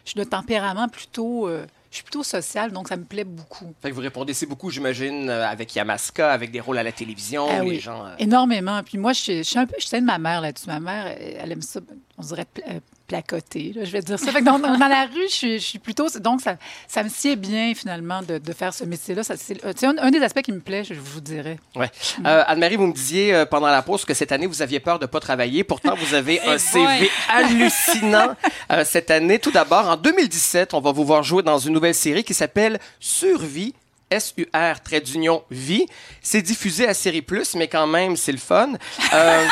je 0.07 0.11
suis 0.13 0.19
de 0.19 0.25
tempérament 0.25 0.89
plutôt, 0.89 1.47
euh, 1.49 1.67
je 1.91 1.97
suis 1.99 2.05
plutôt 2.05 2.25
social, 2.25 2.73
donc 2.73 2.89
ça 2.89 2.97
me 2.97 3.05
plaît 3.05 3.23
beaucoup. 3.25 3.73
Fait 3.81 3.89
que 3.91 3.95
vous 3.95 4.01
répondez 4.01 4.35
c'est 4.35 4.47
beaucoup, 4.47 4.69
j'imagine, 4.69 5.31
avec 5.31 5.77
Yamaska, 5.77 6.33
avec 6.33 6.51
des 6.51 6.59
rôles 6.61 6.79
à 6.79 6.83
la 6.83 6.91
télévision, 6.93 7.47
Ah 7.49 7.63
les 7.63 7.69
oui. 7.71 7.81
gens... 7.81 8.05
euh, 8.05 8.15
Énormément. 8.19 8.83
Puis 8.83 8.99
moi, 8.99 9.13
je 9.13 9.21
suis, 9.21 9.37
je 9.39 9.43
suis 9.45 9.59
un 9.61 9.67
peu, 9.67 9.77
je 9.79 9.87
suis 9.87 10.01
de 10.01 10.05
ma 10.05 10.19
mère 10.19 10.41
là-dessus. 10.41 10.67
Ma 10.67 10.81
mère, 10.81 11.07
elle 11.21 11.53
aime 11.53 11.63
ça, 11.63 11.79
on 12.19 12.23
dirait 12.23 12.47
euh, 12.69 12.79
placoter, 13.07 13.73
là, 13.75 13.85
je 13.85 13.91
vais 13.91 14.01
dire 14.01 14.19
ça. 14.19 14.33
Fait 14.33 14.41
que 14.41 14.45
dans, 14.45 14.57
la 14.59 15.05
rue, 15.07 15.29
je 15.29 15.35
suis, 15.35 15.59
je 15.59 15.65
suis 15.65 15.79
plutôt. 15.79 16.07
Donc, 16.21 16.41
ça, 16.41 16.57
ça 16.89 17.03
me 17.03 17.09
sied 17.09 17.37
bien, 17.37 17.75
finalement, 17.75 18.23
de, 18.23 18.39
de 18.39 18.53
faire 18.53 18.73
ce 18.73 18.85
métier-là. 18.85 19.23
C'est 19.25 19.65
euh, 19.65 19.73
un, 19.83 19.99
un 19.99 20.11
des 20.11 20.23
aspects 20.23 20.41
qui 20.43 20.53
me 20.53 20.61
plaît, 20.61 20.85
je 20.85 20.95
vous 20.95 21.21
dirais. 21.21 21.59
Ouais. 21.77 21.91
Euh, 22.25 22.45
Anne-Marie, 22.47 22.77
vous 22.77 22.87
me 22.87 22.93
disiez 22.95 23.35
euh, 23.35 23.45
pendant 23.47 23.67
la 23.67 23.83
pause 23.83 24.05
que 24.05 24.15
cette 24.15 24.33
année, 24.33 24.47
vous 24.47 24.63
aviez 24.63 24.81
peur 24.81 24.99
de 24.99 25.05
ne 25.05 25.09
pas 25.09 25.21
travailler. 25.21 25.65
Pourtant, 25.65 25.95
vous 25.97 26.15
avez 26.15 26.41
un 26.47 26.55
Eh 26.55 26.59
CV 26.59 26.85
boy. 26.87 27.11
hallucinant 27.29 28.37
euh, 28.73 28.85
cette 28.85 29.11
année. 29.11 29.39
Tout 29.39 29.51
d'abord, 29.51 29.89
en 29.89 29.97
2017, 29.97 30.73
on 30.75 30.81
va 30.81 30.93
vous 30.93 31.05
voir 31.05 31.23
jouer 31.23 31.43
dans 31.43 31.59
une 31.59 31.75
nouvelle 31.75 31.95
série 31.95 32.25
qui 32.25 32.35
s'appelle 32.35 32.79
Survie. 33.01 33.75
S-U-R, 34.15 34.81
trait 34.83 35.01
d'union, 35.01 35.43
vie. 35.51 35.87
C'est 36.23 36.43
diffusé 36.43 36.89
à 36.89 36.95
Série 36.95 37.23
Plus, 37.23 37.55
mais 37.55 37.69
quand 37.69 37.87
même, 37.87 38.17
c'est 38.17 38.33
le 38.33 38.39
fun. 38.39 38.71
Euh, 39.13 39.47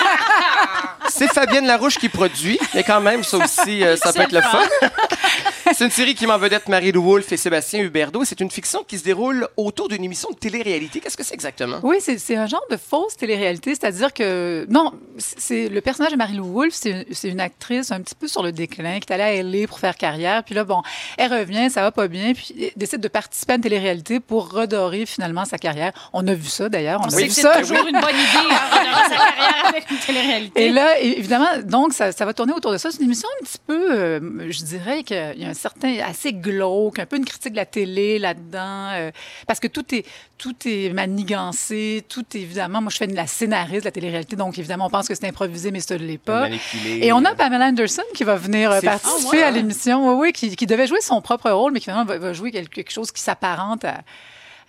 c'est 1.08 1.28
Fabienne 1.28 1.66
Larouche 1.66 1.98
qui 1.98 2.08
produit, 2.08 2.58
mais 2.74 2.82
quand 2.82 3.00
même, 3.00 3.24
ça 3.24 3.38
aussi, 3.38 3.84
euh, 3.84 3.96
ça 3.96 4.12
peut 4.12 4.22
être 4.22 4.32
le 4.32 4.40
fun. 4.40 4.62
C'est 5.76 5.84
une 5.84 5.90
série 5.90 6.14
qui 6.14 6.26
m'en 6.26 6.36
vedette 6.38 6.68
Marie-Lou 6.68 7.02
Wolfe 7.02 7.32
et 7.32 7.36
Sébastien 7.36 7.80
Huberdeau. 7.80 8.24
C'est 8.24 8.40
une 8.40 8.50
fiction 8.50 8.84
qui 8.84 8.98
se 8.98 9.04
déroule 9.04 9.48
autour 9.56 9.88
d'une 9.88 10.04
émission 10.04 10.28
de 10.30 10.36
télé-réalité. 10.36 11.00
Qu'est-ce 11.00 11.16
que 11.16 11.24
c'est 11.24 11.34
exactement? 11.34 11.78
Oui, 11.82 11.96
c'est 12.00 12.36
un 12.36 12.46
genre 12.46 12.64
de 12.70 12.76
fausse 12.76 13.16
télé-réalité, 13.16 13.70
c'est-à-dire 13.70 14.12
que 14.12 14.66
non, 14.68 14.92
c'est 15.18 15.68
le 15.68 15.80
personnage 15.80 16.12
de 16.12 16.16
Marie-Lou 16.18 16.52
Wolfe, 16.52 16.74
c'est 16.74 17.28
une 17.28 17.40
actrice 17.40 17.90
un 17.90 18.00
petit 18.00 18.14
peu 18.14 18.28
sur 18.28 18.42
le 18.42 18.52
déclin 18.52 19.00
qui 19.00 19.10
est 19.10 19.12
allée 19.14 19.38
à 19.38 19.42
LA 19.42 19.66
pour 19.66 19.78
faire 19.78 19.96
carrière, 19.96 20.44
puis 20.44 20.54
là 20.54 20.64
bon, 20.64 20.82
elle 21.16 21.32
revient, 21.32 21.70
ça 21.70 21.80
va 21.82 21.90
pas 21.90 22.08
bien, 22.08 22.32
puis 22.34 22.54
elle 22.58 22.70
décide 22.76 23.00
de 23.00 23.08
participer 23.08 23.54
à 23.54 23.56
une 23.56 23.62
télé-réalité 23.62 24.20
pour 24.20 24.52
redorer 24.52 25.06
finalement 25.06 25.44
sa 25.44 25.58
carrière. 25.58 25.92
On 26.12 26.26
a 26.26 26.34
vu 26.34 26.48
ça 26.48 26.68
d'ailleurs, 26.68 27.00
on, 27.00 27.04
On 27.04 27.08
a 27.08 27.10
sait 27.10 27.22
vu 27.22 27.28
que 27.28 27.34
c'est 27.34 27.42
ça. 27.42 27.60
toujours 27.60 27.86
une 27.86 28.00
bonne 28.00 28.10
idée, 28.10 28.50
hein, 28.50 28.60
redorer 28.70 29.02
sa 29.04 29.16
carrière 29.16 29.66
avec 29.68 29.90
une 29.90 29.98
télé-réalité. 29.98 30.66
Et 30.66 30.70
là, 30.70 30.98
évidemment, 31.00 31.48
donc, 31.64 31.92
ça, 31.94 32.12
ça 32.12 32.24
va 32.24 32.34
tourner 32.34 32.52
autour 32.52 32.72
de 32.72 32.78
ça. 32.78 32.90
C'est 32.90 32.98
une 32.98 33.04
émission 33.04 33.28
un 33.40 33.44
petit 33.44 33.58
peu, 33.66 33.92
euh, 33.92 34.20
je 34.50 34.62
dirais 34.64 35.02
qu'il 35.02 35.34
y 35.36 35.44
a 35.44 35.48
un 35.48 35.54
certain, 35.62 35.98
assez 36.00 36.32
glauque, 36.32 36.98
un 36.98 37.06
peu 37.06 37.16
une 37.16 37.24
critique 37.24 37.52
de 37.52 37.56
la 37.56 37.66
télé 37.66 38.18
là-dedans, 38.18 38.90
euh, 38.92 39.10
parce 39.46 39.60
que 39.60 39.68
tout 39.68 39.94
est, 39.94 40.04
tout 40.38 40.54
est 40.66 40.92
manigancé, 40.92 42.04
tout 42.08 42.24
est, 42.34 42.40
évidemment, 42.40 42.82
moi, 42.82 42.90
je 42.90 42.96
fais 42.96 43.06
de 43.06 43.14
la 43.14 43.26
scénariste 43.26 43.82
de 43.82 43.86
la 43.86 43.92
télé-réalité, 43.92 44.36
donc 44.36 44.58
évidemment, 44.58 44.86
on 44.86 44.90
pense 44.90 45.08
que 45.08 45.14
c'est 45.14 45.26
improvisé, 45.26 45.70
mais 45.70 45.80
ça 45.80 45.96
ne 45.96 46.04
l'est 46.04 46.18
pas. 46.18 46.42
Manipulé. 46.42 47.06
Et 47.06 47.12
on 47.12 47.24
a 47.24 47.34
Pamela 47.34 47.66
Anderson 47.66 48.02
qui 48.14 48.24
va 48.24 48.36
venir 48.36 48.70
euh, 48.72 48.80
participer 48.80 49.42
hein? 49.42 49.48
à 49.48 49.50
l'émission, 49.50 50.08
oui, 50.08 50.14
oui, 50.20 50.32
qui, 50.32 50.54
qui 50.56 50.66
devait 50.66 50.86
jouer 50.86 51.00
son 51.00 51.20
propre 51.20 51.50
rôle, 51.50 51.72
mais 51.72 51.78
qui 51.78 51.84
finalement 51.84 52.04
va, 52.04 52.18
va 52.18 52.32
jouer 52.32 52.50
quelque 52.50 52.72
quelque 52.72 52.92
chose 52.92 53.12
qui 53.12 53.22
s'apparente 53.22 53.84
à, 53.84 54.02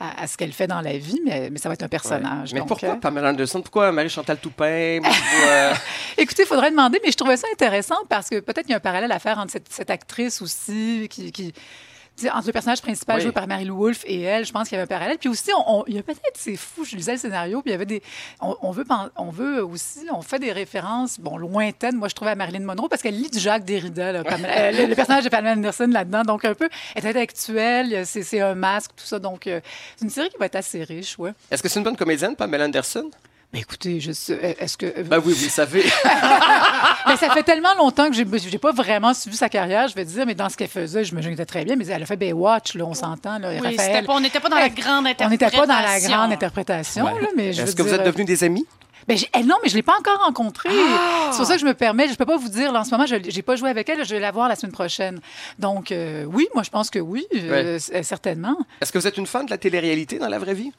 à, 0.03 0.23
à 0.23 0.27
ce 0.27 0.35
qu'elle 0.37 0.51
fait 0.51 0.67
dans 0.67 0.81
la 0.81 0.97
vie, 0.97 1.21
mais, 1.23 1.49
mais 1.49 1.57
ça 1.57 1.69
va 1.69 1.73
être 1.73 1.83
un 1.83 1.87
personnage. 1.87 2.53
Mais 2.53 2.59
donc, 2.59 2.67
pourquoi 2.67 2.89
euh, 2.89 2.95
Pamela 2.95 3.29
Anderson? 3.29 3.61
Pourquoi 3.61 3.91
Marie-Chantal 3.91 4.37
Toupin? 4.37 4.99
Pourquoi, 5.01 5.47
euh, 5.47 5.73
Écoutez, 6.17 6.43
il 6.43 6.45
faudrait 6.45 6.71
demander, 6.71 6.99
mais 7.03 7.11
je 7.11 7.17
trouvais 7.17 7.37
ça 7.37 7.47
intéressant 7.53 7.95
parce 8.09 8.29
que 8.29 8.39
peut-être 8.41 8.65
qu'il 8.65 8.71
y 8.71 8.73
a 8.73 8.77
un 8.77 8.81
parallèle 8.81 9.11
à 9.11 9.19
faire 9.19 9.37
entre 9.37 9.51
cette, 9.51 9.71
cette 9.71 9.89
actrice 9.89 10.41
aussi 10.41 11.07
qui. 11.09 11.53
Entre 12.29 12.47
le 12.47 12.53
personnage 12.53 12.81
principal 12.81 13.17
Oui. 13.17 13.23
joué 13.23 13.31
par 13.31 13.47
Marie-Lou 13.47 13.77
Wolfe 13.77 14.03
et 14.05 14.21
elle, 14.21 14.45
je 14.45 14.51
pense 14.51 14.67
qu'il 14.69 14.75
y 14.77 14.81
avait 14.81 14.83
un 14.93 14.97
parallèle. 14.97 15.17
Puis 15.17 15.29
aussi, 15.29 15.49
on, 15.57 15.79
on- 15.79 15.83
il 15.87 15.95
y 15.95 15.99
a 15.99 16.03
peut-être, 16.03 16.21
c'est 16.35 16.55
fou, 16.55 16.85
je 16.85 16.95
lisais 16.95 17.13
le 17.13 17.17
scénario, 17.17 17.61
puis 17.61 17.69
il 17.71 17.73
y 17.73 17.75
avait 17.75 17.85
des. 17.85 18.01
On, 18.41 18.55
on 18.61 18.71
veut, 18.71 18.85
on 19.17 19.29
veut 19.29 19.63
aussi, 19.63 20.01
on 20.13 20.21
fait 20.21 20.39
des 20.39 20.51
références, 20.51 21.19
bon, 21.19 21.37
lointaines, 21.37 21.95
moi 21.97 22.07
je 22.07 22.15
trouvais 22.15 22.31
à 22.31 22.35
Marilyn 22.35 22.61
Monroe, 22.65 22.87
parce 22.89 23.01
qu'elle 23.01 23.19
lit 23.19 23.29
du 23.29 23.39
Jacques 23.39 23.65
Derrida, 23.65 24.11
là, 24.11 24.23
euh, 24.31 24.71
le, 24.71 24.85
le 24.87 24.95
personnage 24.95 25.23
de 25.23 25.29
Pamela 25.29 25.53
Anderson 25.53 25.87
là-dedans, 25.91 26.23
donc 26.23 26.45
un 26.45 26.53
peu 26.53 26.69
intellectuel, 26.95 28.05
c'est 28.05 28.23
c'est 28.23 28.41
un 28.41 28.55
masque, 28.55 28.91
tout 28.95 29.05
ça. 29.05 29.19
Donc, 29.19 29.47
euh, 29.47 29.59
c'est 29.95 30.05
une 30.05 30.11
série 30.11 30.29
qui 30.29 30.37
va 30.37 30.45
être 30.47 30.55
assez 30.55 30.83
riche, 30.83 31.17
ouais. 31.19 31.31
Est-ce 31.51 31.61
que 31.63 31.69
c'est 31.69 31.79
une 31.79 31.83
bonne 31.85 31.97
comédienne, 31.97 32.35
Pamela 32.35 32.65
Anderson? 32.65 33.09
Mais 33.51 33.59
écoutez, 33.59 33.99
je 33.99 34.11
sais, 34.13 34.55
est-ce 34.59 34.75
que. 34.77 35.03
Ben 35.03 35.21
oui, 35.23 35.31
vous 35.33 35.43
le 35.43 35.49
savez. 35.49 35.83
Ça 37.27 37.33
fait 37.33 37.43
tellement 37.43 37.73
longtemps 37.77 38.09
que 38.09 38.15
j'ai 38.15 38.25
j'ai 38.37 38.57
pas 38.57 38.71
vraiment 38.71 39.13
suivi 39.13 39.37
sa 39.37 39.49
carrière, 39.49 39.87
je 39.87 39.95
vais 39.95 40.05
dire, 40.05 40.25
mais 40.25 40.35
dans 40.35 40.49
ce 40.49 40.57
qu'elle 40.57 40.67
faisait, 40.67 41.03
je 41.03 41.15
me 41.15 41.21
qu'elle 41.21 41.33
était 41.33 41.45
très 41.45 41.63
bien, 41.65 41.75
mais 41.75 41.85
elle 41.87 42.03
a 42.03 42.05
fait 42.05 42.17
Baywatch, 42.17 42.75
là, 42.75 42.85
on 42.85 42.93
s'entend. 42.93 43.39
Là, 43.39 43.49
Oui, 43.49 43.55
Raphaël. 43.57 43.79
c'était 43.79 44.01
pas- 44.03 44.13
on 44.13 44.19
n'était 44.19 44.39
pas 44.39 44.49
dans 44.49 44.57
la 44.57 44.69
grande 44.69 45.05
On 45.05 45.09
interprétation. 45.09 45.29
n'était 45.29 45.57
pas 45.57 45.65
dans 45.67 45.79
la 45.79 45.99
grande 45.99 46.31
interprétation, 46.33 47.05
Ouais. 47.05 47.21
là, 47.21 47.27
mais 47.35 47.53
je 47.53 47.61
Est-ce 47.63 47.75
que 47.75 47.81
vous 47.81 47.93
êtes 47.93 48.03
devenus 48.05 48.25
des 48.27 48.43
amis? 48.43 48.65
ben, 49.07 49.17
j'ai- 49.17 49.29
eh 49.37 49.43
non, 49.43 49.55
mais 49.63 49.69
je 49.69 49.75
l'ai 49.75 49.81
pas 49.83 49.95
encore 49.99 50.19
rencontrée. 50.25 50.69
Ah! 50.71 51.29
C'est 51.31 51.37
pour 51.37 51.45
ça 51.45 51.55
que 51.55 51.59
je 51.61 51.65
me 51.65 51.73
permets. 51.73 52.07
Je 52.07 52.15
peux 52.15 52.25
pas 52.25 52.37
vous 52.37 52.47
dire. 52.49 52.71
Là, 52.71 52.81
en 52.81 52.83
ce 52.85 52.91
moment, 52.91 53.05
je 53.05 53.15
j'ai 53.27 53.41
pas 53.41 53.55
joué 53.57 53.69
avec 53.69 53.87
elle. 53.89 54.03
Je 54.05 54.13
vais 54.15 54.19
la 54.21 54.31
voir 54.31 54.47
la 54.47 54.55
semaine 54.55 54.71
prochaine. 54.71 55.19
Donc, 55.59 55.91
euh, 55.91 56.23
oui, 56.25 56.47
moi, 56.53 56.63
je 56.63 56.69
pense 56.69 56.89
que 56.89 56.99
oui, 56.99 57.25
euh, 57.35 57.79
certainement. 58.01 58.55
Est-ce 58.81 58.91
que 58.93 58.97
vous 58.99 59.07
êtes 59.07 59.17
une 59.17 59.27
fan 59.27 59.45
de 59.45 59.51
la 59.51 59.57
télé-réalité 59.57 60.19
dans 60.19 60.29
la 60.29 60.39
vraie 60.39 60.53
vie? 60.53 60.71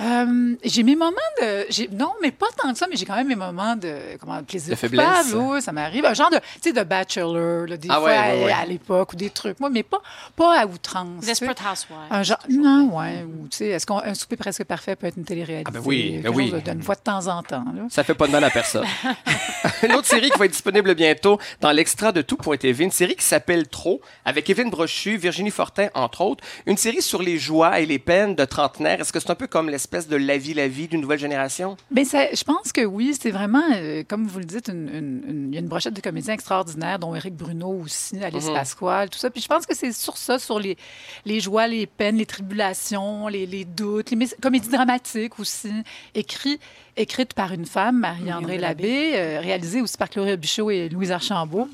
Euh, 0.00 0.54
j'ai 0.62 0.82
mes 0.84 0.94
moments 0.94 1.16
de. 1.42 1.96
Non, 1.96 2.12
mais 2.22 2.30
pas 2.30 2.46
tant 2.56 2.72
que 2.72 2.78
ça, 2.78 2.86
mais 2.88 2.96
j'ai 2.96 3.04
quand 3.04 3.16
même 3.16 3.26
mes 3.26 3.34
moments 3.34 3.74
de. 3.74 3.92
Comment, 4.20 4.36
de 4.40 4.44
plaisir 4.46 4.70
De 4.70 4.76
faiblesse. 4.76 5.32
oui, 5.34 5.60
ça 5.60 5.72
m'arrive. 5.72 6.04
Un 6.04 6.14
genre 6.14 6.30
de. 6.30 6.36
Tu 6.36 6.44
sais, 6.62 6.72
de 6.72 6.82
Bachelor, 6.84 7.66
là, 7.66 7.76
des 7.76 7.88
Ah 7.90 7.96
fois, 7.96 8.04
ouais, 8.04 8.16
à, 8.16 8.34
ouais, 8.34 8.44
ouais. 8.44 8.52
à 8.52 8.64
l'époque, 8.66 9.12
ou 9.12 9.16
des 9.16 9.30
trucs. 9.30 9.58
Moi, 9.58 9.68
mais 9.68 9.82
pas, 9.82 10.00
pas 10.36 10.60
à 10.60 10.66
outrance. 10.66 11.24
Desperate 11.26 11.58
Housewives. 11.60 11.98
Un 12.10 12.22
genre. 12.22 12.38
Non, 12.48 12.96
ouais. 12.98 13.24
Ou, 13.24 13.48
tu 13.48 13.56
sais, 13.58 13.66
est-ce 13.68 13.84
qu'un 13.84 14.14
souper 14.14 14.36
presque 14.36 14.62
parfait 14.64 14.94
peut 14.94 15.08
être 15.08 15.16
une 15.16 15.24
télé-réalité? 15.24 15.70
Ah 15.74 15.78
ben 15.78 15.82
oui, 15.84 16.20
ben 16.22 16.32
oui. 16.32 16.52
D'une 16.64 16.82
fois 16.82 16.94
de 16.94 17.00
temps 17.00 17.26
en 17.26 17.42
temps, 17.42 17.64
là. 17.74 17.82
Ça 17.90 18.04
fait 18.04 18.14
pas 18.14 18.28
de 18.28 18.32
mal 18.32 18.44
à 18.44 18.50
personne. 18.50 18.86
une 19.82 19.92
autre 19.92 20.06
série 20.06 20.30
qui 20.30 20.38
va 20.38 20.44
être 20.44 20.52
disponible 20.52 20.94
bientôt 20.94 21.38
dans 21.60 21.72
l'extra 21.72 22.12
de 22.12 22.22
tout.tv, 22.22 22.84
une 22.84 22.90
série 22.92 23.16
qui 23.16 23.24
s'appelle 23.24 23.66
Trop, 23.68 24.00
avec 24.24 24.48
Evelyne 24.48 24.70
Brochu, 24.70 25.16
Virginie 25.16 25.50
Fortin, 25.50 25.88
entre 25.94 26.20
autres. 26.20 26.44
Une 26.66 26.76
série 26.76 27.02
sur 27.02 27.22
les 27.22 27.38
joies 27.38 27.80
et 27.80 27.86
les 27.86 27.98
peines 27.98 28.34
de 28.36 28.44
trentenaires. 28.44 29.00
Est-ce 29.00 29.12
que 29.12 29.18
c'est 29.18 29.30
un 29.30 29.34
peu 29.34 29.48
comme 29.48 29.68
les 29.68 29.79
l'espèce 29.80 30.08
de 30.08 30.16
la 30.16 30.36
vie, 30.36 30.52
la 30.54 30.68
vie 30.68 30.88
d'une 30.88 31.00
nouvelle 31.00 31.18
génération? 31.18 31.76
Ça- 32.04 32.32
je 32.34 32.44
pense 32.44 32.70
que 32.72 32.82
oui, 32.84 33.16
c'est 33.20 33.30
vraiment, 33.30 33.62
euh, 33.74 34.02
comme 34.06 34.26
vous 34.26 34.38
le 34.38 34.44
dites, 34.44 34.68
une, 34.68 34.88
une- 34.88 35.22
une- 35.28 35.48
il 35.48 35.54
y 35.54 35.56
a 35.56 35.60
une 35.60 35.68
brochette 35.68 35.94
de 35.94 36.00
comédiens 36.00 36.34
extraordinaires, 36.34 36.98
dont 36.98 37.14
Éric 37.14 37.34
Bruno 37.34 37.68
aussi, 37.82 38.22
Alice 38.22 38.46
Mhm. 38.48 38.54
Pasquale, 38.54 39.08
tout 39.10 39.18
ça. 39.18 39.30
Puis 39.30 39.40
je 39.40 39.48
pense 39.48 39.64
que 39.66 39.74
c'est 39.74 39.92
sur 39.92 40.16
ça, 40.18 40.38
sur 40.38 40.58
les, 40.58 40.76
les 41.24 41.40
joies, 41.40 41.66
les 41.66 41.86
peines, 41.86 42.16
les 42.16 42.26
tribulations, 42.26 43.28
les, 43.28 43.46
les 43.46 43.64
doutes, 43.64 44.10
les 44.10 44.26
comédies 44.42 44.68
dramatiques 44.68 45.38
aussi, 45.38 45.72
écrites 46.14 46.60
écrite 46.96 47.34
par 47.34 47.52
une 47.52 47.66
femme, 47.66 47.98
Marie-André 48.00 48.58
Labbé, 48.58 49.12
euh, 49.14 49.40
réalisée 49.40 49.80
aussi 49.80 49.96
par 49.96 50.08
Claudia 50.10 50.36
Bichot 50.36 50.70
et 50.70 50.88
Louise 50.88 51.12
Archambault. 51.12 51.68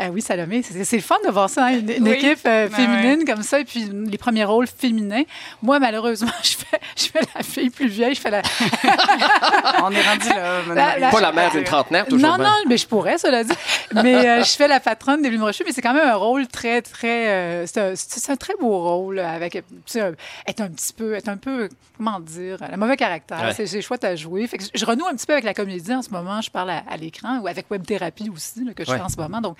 Euh, 0.00 0.08
oui, 0.08 0.20
Salomé, 0.20 0.62
c'est 0.62 0.84
c'est 0.84 0.96
le 0.96 1.02
fun 1.02 1.16
de 1.26 1.30
voir 1.30 1.48
ça, 1.50 1.66
hein, 1.66 1.78
une, 1.78 1.90
une 1.90 2.04
Oui. 2.08 2.12
équipe 2.12 2.40
euh, 2.46 2.68
Ben 2.68 2.74
féminine 2.76 3.24
comme 3.26 3.42
ça, 3.42 3.60
et 3.60 3.64
puis 3.64 3.88
les 3.92 4.18
premiers 4.18 4.44
rôles 4.44 4.66
féminins. 4.66 5.22
Moi, 5.62 5.78
malheureusement, 5.78 6.30
je 6.42 6.56
fais, 6.56 6.80
je 6.96 7.04
fais 7.04 7.20
la 7.34 7.42
fille 7.42 7.70
plus 7.70 7.88
vieille, 7.88 8.14
je 8.14 8.20
fais 8.20 8.30
la, 8.30 8.42
On 9.82 9.90
est 9.90 10.02
rendu 10.02 10.28
là. 10.28 10.54
La- 10.98 11.10
Pas 11.10 11.20
la 11.20 11.32
mère 11.32 11.50
d'une 11.50 11.64
trentenaire, 11.64 12.06
toujours 12.06 12.28
non, 12.30 12.36
bien. 12.36 12.44
non, 12.44 12.54
mais 12.68 12.76
je 12.76 12.86
pourrais, 12.86 13.18
cela 13.18 13.44
dit. 13.44 13.52
Mais 14.02 14.26
euh, 14.26 14.44
je 14.44 14.50
fais 14.50 14.68
la 14.68 14.80
patronne 14.80 15.22
d'Éline 15.22 15.40
Brochu, 15.40 15.62
mais 15.66 15.72
c'est 15.72 15.82
quand 15.82 15.94
même 15.94 16.08
un 16.08 16.14
rôle 16.16 16.46
très, 16.48 16.82
très. 16.82 17.28
euh, 17.28 17.66
c'est 17.66 18.30
un, 18.30 18.36
très 18.36 18.54
beau 18.60 18.78
rôle, 18.78 19.18
avec. 19.20 19.52
tu 19.52 19.62
sais, 19.86 20.00
un- 20.00 20.14
être 20.46 20.60
un 20.60 20.68
petit 20.68 20.92
peu. 20.92 21.14
Être 21.14 21.28
un 21.28 21.36
peu. 21.36 21.68
Comment 21.96 22.18
dire 22.20 22.58
Un 22.72 22.76
mauvais 22.76 22.96
caractère. 22.96 23.40
Ouais. 23.40 23.52
C'est, 23.54 23.66
c'est 23.66 23.80
chouette 23.82 24.04
à 24.04 24.16
jouer. 24.16 24.46
Fait 24.54 24.58
que 24.58 24.64
je 24.78 24.84
renoue 24.84 25.04
un 25.06 25.14
petit 25.16 25.26
peu 25.26 25.32
avec 25.32 25.44
la 25.44 25.52
comédie 25.52 25.92
en 25.92 26.02
ce 26.02 26.10
moment. 26.10 26.40
Je 26.40 26.48
parle 26.48 26.70
à, 26.70 26.84
à 26.88 26.96
l'écran 26.96 27.38
ou 27.40 27.48
avec 27.48 27.68
Web 27.72 27.84
Thérapie 27.84 28.30
aussi, 28.32 28.64
là, 28.64 28.72
que 28.72 28.84
je 28.84 28.90
Ouais. 28.90 28.98
fais 28.98 29.02
en 29.02 29.08
ce 29.08 29.16
moment. 29.16 29.40
Donc, 29.40 29.56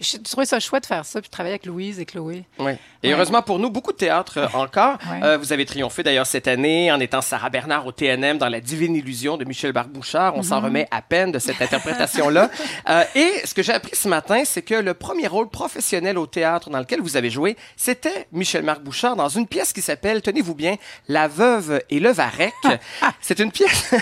je 0.00 0.18
trouvais 0.18 0.46
ça 0.46 0.60
chouette 0.60 0.84
de 0.84 0.86
faire 0.86 1.04
ça, 1.04 1.20
puis 1.20 1.28
de 1.28 1.32
travailler 1.32 1.54
avec 1.54 1.66
Louise 1.66 1.98
et 1.98 2.04
Chloé. 2.06 2.44
Oui. 2.60 2.72
Et 3.02 3.08
Ouais. 3.08 3.14
heureusement 3.14 3.42
pour 3.42 3.58
nous, 3.58 3.70
beaucoup 3.70 3.90
de 3.90 3.96
théâtre 3.96 4.38
euh, 4.38 4.46
encore. 4.54 4.98
Ouais. 5.10 5.20
Euh, 5.24 5.36
vous 5.38 5.52
avez 5.52 5.64
triomphé 5.66 6.02
d'ailleurs 6.04 6.26
cette 6.26 6.46
année 6.46 6.92
en 6.92 7.00
étant 7.00 7.20
Sarah 7.22 7.50
Bernard 7.50 7.86
au 7.86 7.92
TNM 7.92 8.38
dans 8.38 8.48
La 8.48 8.60
Divine 8.60 8.94
Illusion 8.94 9.36
de 9.36 9.44
Michel 9.44 9.72
Barbouchard. 9.72 10.36
On 10.36 10.42
s'en 10.44 10.58
Mhm. 10.60 10.64
remet 10.66 10.88
à 10.92 11.02
peine 11.02 11.32
de 11.32 11.38
cette 11.40 11.60
interprétation-là. 11.60 12.48
Euh, 12.88 13.02
et 13.16 13.32
ce 13.44 13.52
que 13.52 13.62
j'ai 13.64 13.72
appris 13.72 13.96
ce 13.96 14.06
matin, 14.06 14.42
c'est 14.44 14.62
que 14.62 14.74
le 14.74 14.94
premier 14.94 15.26
rôle 15.26 15.48
professionnel 15.48 16.18
au 16.18 16.26
théâtre 16.26 16.70
dans 16.70 16.78
lequel 16.78 17.00
vous 17.00 17.16
avez 17.16 17.30
joué, 17.30 17.56
c'était 17.76 18.28
Michel 18.30 18.62
Marc 18.62 18.80
Bouchard 18.80 19.16
dans 19.16 19.28
une 19.28 19.46
pièce 19.48 19.72
qui 19.72 19.82
s'appelle, 19.82 20.22
tenez-vous 20.22 20.54
bien, 20.54 20.76
La 21.08 21.26
Veuve 21.26 21.80
et 21.90 21.98
le 21.98 22.10
Varec. 22.12 22.54
c'est 23.20 23.40
une 23.40 23.50
pièce 23.50 23.92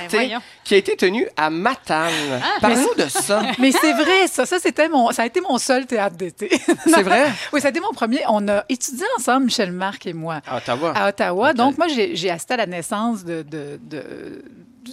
d'été 0.00 0.16
voyons. 0.16 0.40
qui 0.64 0.74
a 0.74 0.76
été 0.78 0.96
tenue 0.96 1.26
à 1.36 1.50
Matane. 1.50 2.12
Parlez-nous 2.60 2.94
de 3.02 3.08
ça. 3.08 3.42
Mais 3.58 3.72
c'est 3.72 3.92
vrai, 3.92 4.26
ça. 4.26 4.46
Ça, 4.46 4.58
c'était 4.58 4.88
mon, 4.88 5.10
ça 5.12 5.22
a 5.22 5.26
été 5.26 5.40
mon 5.40 5.58
seul 5.58 5.86
théâtre 5.86 6.16
d'été. 6.16 6.50
C'est 6.86 7.02
vrai? 7.02 7.30
Oui, 7.52 7.60
ça 7.60 7.68
a 7.68 7.70
été 7.70 7.80
mon 7.80 7.92
premier. 7.92 8.20
On 8.28 8.46
a 8.48 8.64
étudié 8.68 9.04
ensemble, 9.18 9.46
Michel 9.46 9.72
Marc 9.72 10.06
et 10.06 10.12
moi. 10.12 10.40
À 10.46 10.58
Ottawa. 10.58 10.92
à 10.96 11.08
Ottawa. 11.08 11.52
Donc, 11.52 11.78
moi, 11.78 11.88
j'ai 11.88 12.14
j'ai 12.16 12.30
assisté 12.30 12.54
à 12.54 12.58
la 12.58 12.66
naissance 12.66 13.24
de, 13.24 13.42
de, 13.42 13.78
de, 13.82 14.42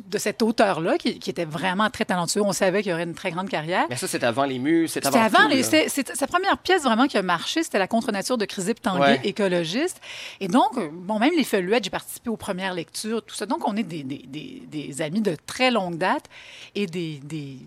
de 0.05 0.17
cet 0.17 0.41
auteur-là, 0.41 0.97
qui, 0.97 1.19
qui 1.19 1.29
était 1.29 1.45
vraiment 1.45 1.89
très 1.89 2.05
talentueux. 2.05 2.41
On 2.41 2.51
savait 2.53 2.81
qu'il 2.81 2.91
y 2.91 2.93
aurait 2.93 3.03
une 3.03 3.13
très 3.13 3.31
grande 3.31 3.49
carrière. 3.49 3.85
Mais 3.89 3.95
ça, 3.95 4.07
c'est 4.07 4.23
avant 4.23 4.43
les 4.45 4.59
mus, 4.59 4.87
c'est 4.87 5.03
C'était 5.03 5.17
avant 5.17 5.39
avant, 5.39 5.49
tout, 5.49 5.55
les- 5.55 5.63
c'est 5.63 6.15
sa 6.15 6.27
première 6.27 6.57
pièce 6.57 6.83
vraiment 6.83 7.07
qui 7.07 7.17
a 7.17 7.21
marché, 7.21 7.63
c'était 7.63 7.79
La 7.79 7.87
contre-nature 7.87 8.37
de 8.37 8.45
Chrysippe 8.45 8.81
Tanguay, 8.81 9.01
Ouais. 9.01 9.19
écologiste. 9.23 9.99
Et 10.39 10.47
donc, 10.47 10.77
euh, 10.77 10.89
bon, 10.91 11.19
même 11.19 11.31
les 11.35 11.43
Feluettes, 11.43 11.83
j'ai 11.83 11.89
participé 11.89 12.29
aux 12.29 12.37
premières 12.37 12.73
lectures, 12.73 13.23
tout 13.23 13.35
ça. 13.35 13.45
Donc, 13.45 13.67
on 13.67 13.75
est 13.75 13.83
des, 13.83 14.03
des, 14.03 14.23
des, 14.27 14.63
des 14.67 15.01
amis 15.01 15.21
de 15.21 15.35
très 15.45 15.71
longue 15.71 15.97
date 15.97 16.25
et 16.75 16.85
des, 16.85 17.19
des, 17.23 17.57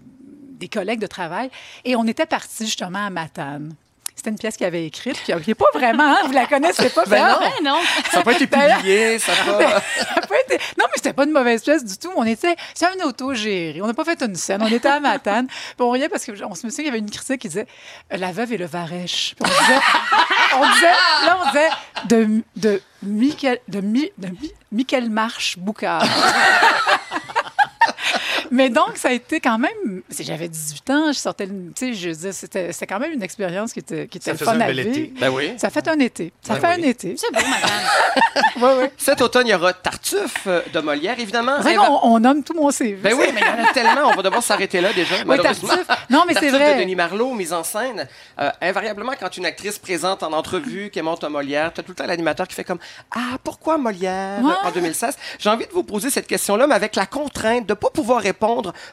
des 0.59 0.69
collègues 0.69 1.01
de 1.01 1.07
travail. 1.07 1.51
Et 1.85 1.97
on 1.97 2.07
était 2.07 2.27
partis 2.27 2.65
justement 2.65 3.05
à 3.07 3.11
Matane. 3.11 3.75
C'était 4.17 4.31
une 4.31 4.39
pièce 4.39 4.57
qu'il 4.57 4.65
avait 4.65 4.87
écrite, 4.87 5.19
puis 5.25 5.35
n'est 5.49 5.55
pas 5.55 5.65
vraiment, 5.75 6.05
hein, 6.05 6.19
vous 6.25 6.33
la 6.33 6.47
connaissez 6.47 6.89
pas. 6.89 7.05
Ben 7.07 7.27
non. 7.29 7.39
Ouais, 7.41 7.53
non. 7.63 7.81
Ça 8.11 8.19
n'a 8.19 8.23
pas 8.25 8.33
été 8.33 8.47
D'ailleurs- 8.47 8.77
publié, 8.79 9.19
ça 9.19 9.33
n'a 9.33 9.59
Ben, 9.59 9.69
pas... 9.71 10.37
été- 10.47 10.59
Non, 10.79 10.85
mais 10.87 10.93
c'était 10.97 11.13
pas 11.13 11.25
une 11.25 11.33
mauvaise 11.33 11.63
pièce 11.63 11.85
du 11.85 11.99
tout. 11.99 12.11
On 12.17 12.25
était, 12.25 12.55
c'est 12.75 12.87
un 12.87 13.05
autogéré. 13.07 13.83
On 13.83 13.87
n'a 13.87 13.93
pas 13.95 14.05
fait 14.05 14.23
une 14.23 14.37
scène. 14.37 14.63
On 14.63 14.69
était 14.69 14.89
à 14.89 15.01
Matane. 15.01 15.47
Puis 15.49 15.57
on 15.81 15.91
riait 15.91 16.09
parce 16.09 16.25
qu'on 16.25 16.55
se 16.55 16.65
me 16.67 16.71
souvient 16.71 16.71
qu'il 16.77 16.85
y 16.87 16.89
avait 16.89 16.99
une 16.99 17.11
critique 17.11 17.41
qui 17.43 17.49
disait 17.49 17.67
La 18.11 18.31
veuve 18.33 18.53
et 18.53 18.57
le 18.57 18.67
varèche. 18.67 19.35
Puis 19.39 19.45
on 19.51 19.63
disait, 19.63 19.81
on 20.61 20.73
disait, 20.75 20.87
là, 21.27 21.39
on 21.45 21.47
disait 21.49 21.69
de, 22.07 22.43
de, 22.57 22.83
Michael, 23.03 23.59
de, 23.69 23.81
Mi- 23.81 24.13
de 24.17 24.29
Mi- 24.29 24.53
Michael 24.73 25.11
Marche 25.11 25.59
Boucard. 25.59 26.05
Mais 28.55 28.71
donc, 28.71 28.97
ça 28.97 29.09
a 29.09 29.13
été 29.13 29.41
quand 29.41 29.59
même. 29.59 30.03
J'avais 30.21 30.49
18 30.49 30.91
ans, 30.91 31.13
je 31.13 31.19
sortais. 31.19 31.49
Tu 31.49 31.53
sais, 31.75 31.93
je 31.95 32.09
veux 32.11 32.15
dire, 32.15 32.33
c'était 32.33 32.73
c'était 32.73 32.87
quand 32.87 33.01
même 33.01 33.13
une 33.13 33.23
expérience 33.23 33.73
qui 33.73 33.81
était, 33.81 34.07
qui 34.07 34.19
était 34.19 34.33
Ça 34.35 34.39
le 34.39 34.39
fun 34.39 34.53
un 34.53 34.61
à 34.61 34.67
bel 34.69 34.77
vivre. 34.77 34.91
été. 34.91 35.13
Ben 35.21 35.31
oui. 35.31 35.55
Ça 35.59 35.71
fait 35.71 35.89
un 35.89 35.99
été. 35.99 36.33
Ça 36.41 36.55
Ben 36.55 36.61
fait 36.61 36.77
oui. 36.81 36.85
un 36.87 36.89
été. 36.89 37.15
C'est 37.17 37.33
beau, 37.33 37.41
madame. 37.41 37.71
Ouais, 38.57 38.77
ouais. 38.79 38.93
Cet 38.97 39.21
automne, 39.21 39.49
il 39.49 39.51
y 39.51 39.55
aura 39.55 39.73
Tartuffe 39.73 40.45
euh, 40.47 40.61
de 40.73 40.79
Molière, 40.79 41.19
évidemment. 41.19 41.59
Vrai 41.59 41.75
qu'on 41.75 41.99
on 42.05 42.21
nomme 42.21 42.45
tout 42.45 42.55
mon 42.55 42.71
CV. 42.71 42.95
Ben 43.03 43.13
oui, 43.19 43.27
mais 43.35 43.41
il 43.41 43.47
y 43.47 43.51
en 43.63 43.69
a 43.69 43.73
tellement, 43.73 44.09
on 44.11 44.15
va 44.15 44.23
devoir 44.23 44.43
s'arrêter 44.45 44.81
là 44.81 44.93
déjà, 44.93 45.17
Oui, 45.17 45.23
malheureusement. 45.27 45.69
Tartuffe. 45.71 46.07
Non, 46.09 46.23
mais 46.27 46.35
c'est 46.35 46.51
vrai. 46.51 46.77
de 46.77 46.81
Denis 46.83 46.95
Marleau, 46.95 47.35
mise 47.35 47.53
en 47.53 47.65
scène. 47.65 48.07
Euh, 48.39 48.51
invariablement, 48.61 49.13
quand 49.19 49.37
une 49.37 49.45
actrice 49.47 49.81
présente 49.81 50.23
en 50.23 50.33
entrevue 50.33 50.91
qu'elle 50.91 51.03
monte 51.03 51.25
à 51.25 51.29
Molière, 51.29 51.73
tu 51.75 51.81
as 51.81 51.83
tout 51.83 51.91
le 51.91 51.97
temps 51.97 52.07
l'animateur 52.07 52.47
qui 52.47 52.55
fait 52.55 52.63
comme 52.65 52.79
Ah, 53.15 53.39
pourquoi 53.43 53.77
Molière 53.77 54.41
Ouais. 54.43 54.53
en 54.63 54.71
2016 54.71 55.17
J'ai 55.41 55.51
envie 55.51 55.67
de 55.67 55.73
vous 55.73 55.83
poser 55.83 56.11
cette 56.11 56.29
question-là, 56.29 56.69
mais 56.69 56.77
avec 56.77 56.95
la 56.95 57.07
contrainte 57.07 57.67
de 57.67 57.73
ne 57.73 57.75
pas 57.75 57.91
pouvoir 57.91 58.21
répondre 58.23 58.44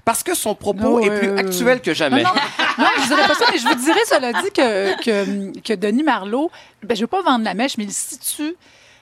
parce 0.06 0.24
que 0.24 0.34
son 0.36 0.56
propos 0.56 1.00
Ouais, 1.00 1.08
est 1.08 1.20
plus 1.20 1.38
actuel 1.38 1.82
que 1.82 1.94
jamais. 1.94 2.24
Non, 2.24 2.30
non, 2.78 2.86
je 3.02 3.08
dirais 3.08 3.28
pas 3.28 3.36
ça, 3.36 3.46
mais 3.52 3.58
je 3.58 3.68
vous 3.68 3.76
dirais, 3.76 4.00
cela 4.08 4.34
dit, 4.34 4.52
que, 4.52 5.04
que, 5.04 5.60
que 5.60 5.74
Denis 5.74 6.04
Marleau, 6.04 6.50
ben, 6.84 6.96
je 6.96 7.02
ne 7.02 7.04
veux 7.04 7.08
pas 7.08 7.22
vendre 7.22 7.44
la 7.46 7.54
mèche, 7.54 7.78
mais 7.78 7.84
il 7.86 7.92
se 7.94 8.16
situe. 8.16 8.56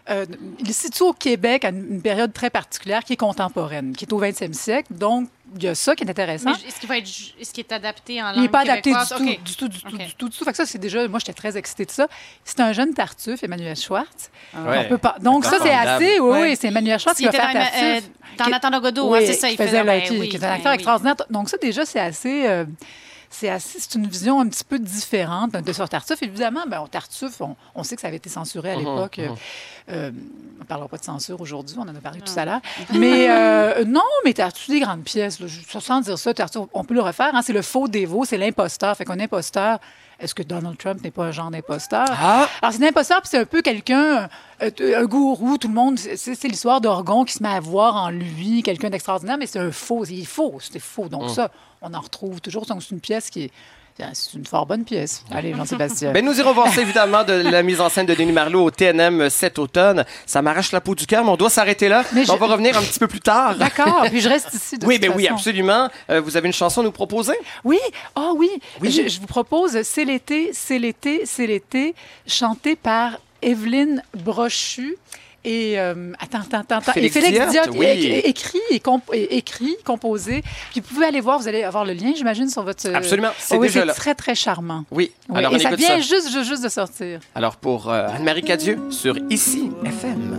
euh, 0.09 0.25
il 0.59 0.73
se 0.73 0.81
situe 0.87 1.03
au 1.03 1.13
Québec 1.13 1.65
à 1.65 1.69
une 1.69 1.85
une 1.95 2.01
période 2.01 2.33
très 2.33 2.49
particulière 2.49 3.03
qui 3.03 3.13
est 3.13 3.17
contemporaine, 3.17 3.95
qui 3.95 4.05
est 4.05 4.13
au 4.13 4.19
20e 4.21 4.53
siècle. 4.53 4.93
Donc, 4.93 5.29
il 5.55 5.63
y 5.63 5.67
a 5.67 5.75
ça 5.75 5.95
qui 5.95 6.03
est 6.03 6.09
intéressant. 6.09 6.51
Mais 6.51 6.67
est-ce 6.67 6.79
qu'il 6.79 6.89
va 6.89 6.97
être, 6.97 7.09
est-ce 7.39 7.53
qu'il 7.53 7.63
est 7.63 7.71
adapté 7.71 8.21
en 8.21 8.27
langue 8.27 8.35
Il 8.37 8.41
n'est 8.43 8.49
pas 8.49 8.61
adapté 8.61 8.91
du 8.91 8.97
tout, 8.97 9.23
du 9.23 9.37
tout, 9.55 9.67
du 9.67 9.79
tout, 9.81 9.97
du 9.97 10.13
tout, 10.15 10.29
du 10.29 10.37
tout. 10.37 10.43
Fait 10.45 10.51
que 10.51 10.57
ça, 10.57 10.65
c'est 10.65 10.77
déjà, 10.77 11.07
moi, 11.07 11.19
j'étais 11.19 11.33
très 11.33 11.57
excitée 11.57 11.85
de 11.85 11.91
ça. 11.91 12.07
C'est 12.43 12.59
un 12.59 12.71
jeune 12.73 12.93
Tartuffe, 12.93 13.43
Emmanuel 13.43 13.75
Schwartz. 13.75 14.29
Ouais. 14.55 14.79
On 14.85 14.89
peut 14.89 14.97
pas. 14.97 15.15
Donc, 15.21 15.45
ça, 15.45 15.57
c'est 15.61 15.69
assez. 15.73 16.19
Oui, 16.19 16.29
Ouais. 16.29 16.41
oui, 16.51 16.57
c'est 16.59 16.67
Emmanuel 16.67 16.99
Schwartz 16.99 17.17
qui 17.17 17.23
va 17.25 17.29
était 17.29 17.37
faire 17.39 17.53
dans, 17.53 17.59
euh, 17.59 17.63
Tartuffe. 17.93 18.09
dans 18.37 18.45
Qui- 18.45 18.51
Nathan 18.51 18.69
Legault, 18.69 19.11
oui, 19.13 19.19
hein, 19.19 19.23
c'est 19.25 19.33
ça, 19.33 19.47
il 19.47 19.51
qui 19.51 19.57
faisait 19.57 19.67
faisait, 19.69 19.79
le- 19.79 19.85
ben 19.85 20.01
qui, 20.03 20.17
oui, 20.19 20.29
qui 20.29 20.37
est 20.37 20.43
un 20.43 20.51
acteur 20.53 20.71
oui. 20.71 20.75
extraordinaire. 20.75 21.15
Donc 21.29 21.49
ça, 21.49 21.57
déjà, 21.57 21.85
c'est 21.85 21.99
assez... 21.99 22.47
euh, 22.47 22.65
c'est 23.29 23.95
une 23.95 24.07
vision 24.07 24.39
un 24.41 24.47
petit 24.47 24.63
peu 24.63 24.79
différente 24.79 25.51
de 25.53 25.73
sur 25.73 25.87
Tartuffe. 25.87 26.21
Évidemment, 26.23 26.61
ben, 26.67 26.85
Tartuffe, 26.89 27.39
on, 27.41 27.55
on 27.75 27.83
sait 27.83 27.95
que 27.95 28.01
ça 28.01 28.07
avait 28.07 28.17
été 28.17 28.29
censuré 28.29 28.71
à 28.71 28.73
Mhm, 28.73 28.79
l'époque. 28.79 29.17
mhm. 29.19 29.35
Euh, 29.91 30.11
on 30.57 30.63
ne 30.63 30.65
parlera 30.67 30.87
pas 30.87 30.97
de 30.97 31.03
censure 31.03 31.39
aujourd'hui, 31.41 31.75
on 31.79 31.83
en 31.83 31.87
a 31.95 31.99
parlé 32.01 32.21
tout 32.21 32.33
à 32.37 32.45
l'heure. 32.45 32.61
Mais 32.93 33.27
euh, 33.29 33.85
non, 33.85 34.01
mais 34.25 34.33
Tartuffe, 34.33 34.69
des 34.69 34.79
grandes 34.79 35.03
pièces. 35.03 35.39
Là, 35.39 35.47
Je- 35.47 35.79
sans 35.79 36.01
dire 36.01 36.17
ça, 36.17 36.33
Tartuffe, 36.33 36.63
on 36.73 36.83
peut 36.83 36.93
le 36.93 37.01
refaire. 37.01 37.31
hein. 37.33 37.41
c'est 37.41 37.53
le 37.53 37.61
faux 37.61 37.87
dévot, 37.87 38.25
c'est 38.25 38.37
l'imposteur. 38.37 38.95
Fait 38.97 39.05
qu'un 39.05 39.19
imposteur, 39.19 39.79
est-ce 40.19 40.35
que 40.35 40.43
Donald 40.43 40.77
Trump 40.77 41.01
n'est 41.03 41.11
pas 41.11 41.25
un 41.25 41.31
genre 41.31 41.49
d'imposteur? 41.51 42.05
Ah! 42.09 42.47
Alors, 42.61 42.73
c'est 42.73 42.83
un 42.83 42.89
imposteur, 42.89 43.21
puis 43.21 43.29
c'est 43.29 43.37
un 43.37 43.45
peu 43.45 43.61
quelqu'un, 43.61 44.27
euh, 44.61 44.69
un 44.97 45.05
gourou, 45.05 45.57
tout 45.57 45.67
le 45.69 45.73
monde. 45.73 45.97
C'est 45.97 46.43
l'histoire 46.47 46.81
d'Orgon 46.81 47.23
qui 47.25 47.33
se 47.33 47.41
met 47.43 47.49
à 47.49 47.59
voir 47.59 47.95
en 47.95 48.09
lui 48.09 48.61
quelqu'un 48.63 48.89
d'extraordinaire, 48.89 49.37
mais 49.37 49.45
c'est 49.47 49.59
un 49.59 49.71
faux. 49.71 50.05
Il 50.05 50.21
est 50.21 50.25
faux, 50.25 50.57
c'est 50.59 50.79
faux. 50.79 51.07
Donc, 51.09 51.23
Mm. 51.25 51.29
ça, 51.29 51.51
on 51.81 51.93
en 51.93 52.01
retrouve 52.01 52.41
toujours. 52.41 52.65
Donc, 52.65 52.83
c'est 52.83 52.91
une 52.91 52.99
pièce 53.01 53.29
qui 53.29 53.43
est. 53.43 53.51
C'est 54.13 54.33
une 54.37 54.45
fort 54.45 54.65
bonne 54.65 54.83
pièce. 54.83 55.23
Allez, 55.31 55.53
Jean-Sébastien. 55.53 56.11
Ben, 56.11 56.23
nous 56.23 56.39
irons 56.39 56.53
voir 56.53 56.71
ça, 56.73 56.81
évidemment, 56.81 57.23
de 57.23 57.33
la 57.33 57.63
mise 57.63 57.81
en 57.81 57.89
scène 57.89 58.05
de 58.05 58.13
Denis 58.15 58.31
Marleau 58.31 58.63
au 58.65 58.71
TNM 58.71 59.29
cet 59.29 59.59
automne. 59.59 60.05
Ça 60.25 60.41
m'arrache 60.41 60.71
la 60.71 60.81
peau 60.81 60.95
du 60.95 61.05
cœur, 61.05 61.23
mais 61.23 61.31
on 61.31 61.35
doit 61.37 61.49
s'arrêter 61.49 61.89
là. 61.89 62.03
Mais 62.13 62.21
On 62.29 62.33
je- 62.35 62.39
va 62.39 62.45
revenir 62.47 62.77
un 62.77 62.81
petit 62.81 62.99
peu 62.99 63.07
plus 63.07 63.19
tard. 63.19 63.55
D'accord, 63.55 64.05
puis 64.09 64.21
je 64.21 64.29
reste 64.29 64.53
ici. 64.53 64.77
De 64.77 64.85
Oui, 64.85 64.95
toute 64.99 65.09
ben 65.09 65.13
oui, 65.15 65.27
absolument. 65.27 65.89
Euh, 66.09 66.21
vous 66.21 66.37
avez 66.37 66.47
une 66.47 66.53
chanson 66.53 66.81
à 66.81 66.83
nous 66.83 66.91
proposer? 66.91 67.33
Oui, 67.63 67.79
ah 68.15 68.31
oui. 68.35 68.49
Oui. 68.81 68.91
Je, 68.91 69.07
je 69.09 69.19
vous 69.19 69.27
propose 69.27 69.81
C'est 69.83 70.05
l'été, 70.05 70.51
c'est 70.53 70.79
l'été, 70.79 71.21
c'est 71.25 71.47
l'été, 71.47 71.93
chanté 72.27 72.75
par 72.75 73.17
Evelyne 73.41 74.03
Brochu. 74.15 74.95
Et 75.51 75.79
euh, 75.79 76.11
attends, 76.19 76.41
attends, 76.41 76.59
attends, 76.59 76.77
attends. 76.77 76.91
Félix 76.93 77.15
et 77.15 77.21
Félix 77.21 77.51
Diot, 77.51 77.61
Diot, 77.71 77.73
oui. 77.79 77.85
écrit 78.23 78.59
et, 78.69 78.79
comp- 78.79 79.11
écrit, 79.13 79.75
composé. 79.83 80.43
Puis 80.71 80.81
vous 80.81 80.93
pouvez 80.93 81.07
aller 81.07 81.21
voir, 81.21 81.39
vous 81.39 81.47
allez 81.47 81.63
avoir 81.63 81.85
le 81.85 81.93
lien, 81.93 82.13
j'imagine, 82.15 82.49
sur 82.49 82.61
votre. 82.61 82.87
Absolument, 82.93 83.29
c'est 83.39 83.55
Oh 83.55 83.59
oui, 83.59 83.67
déjà 83.67 83.83
là. 83.83 83.93
très 83.93 84.13
très 84.13 84.35
charmant. 84.35 84.85
Oui. 84.91 85.11
Oui, 85.27 85.37
Alors, 85.39 85.53
et 85.53 85.55
on 85.55 85.59
ça 85.59 85.69
écoute 85.69 85.79
vient 85.79 85.87
ça. 85.89 86.01
juste, 86.01 86.29
juste, 86.31 86.47
juste 86.47 86.63
de 86.63 86.69
sortir. 86.69 87.19
Alors, 87.33 87.55
pour 87.55 87.89
euh, 87.89 88.07
Anne-Marie 88.15 88.43
Cadieux, 88.43 88.79
sur 88.91 89.17
Ici 89.31 89.71
FM. 89.85 90.35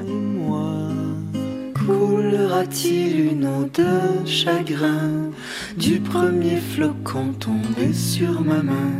Coulera-t-il 1.86 3.32
une 3.32 3.46
eau 3.46 3.68
de 3.74 4.24
chagrin 4.26 5.30
du 5.76 5.98
premier 5.98 6.58
flocon 6.60 7.32
tombé 7.32 7.92
sur 7.92 8.42
ma 8.42 8.62
main? 8.62 8.92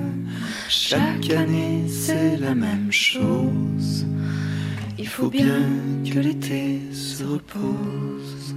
Chaque 0.69 1.31
année 1.31 1.85
c'est 1.89 2.37
la 2.39 2.55
même 2.57 2.91
chose. 2.91 4.07
Il 5.03 5.09
faut 5.09 5.29
bien 5.31 5.63
que 6.05 6.19
l'été 6.19 6.79
se 6.93 7.25
repose. 7.25 8.55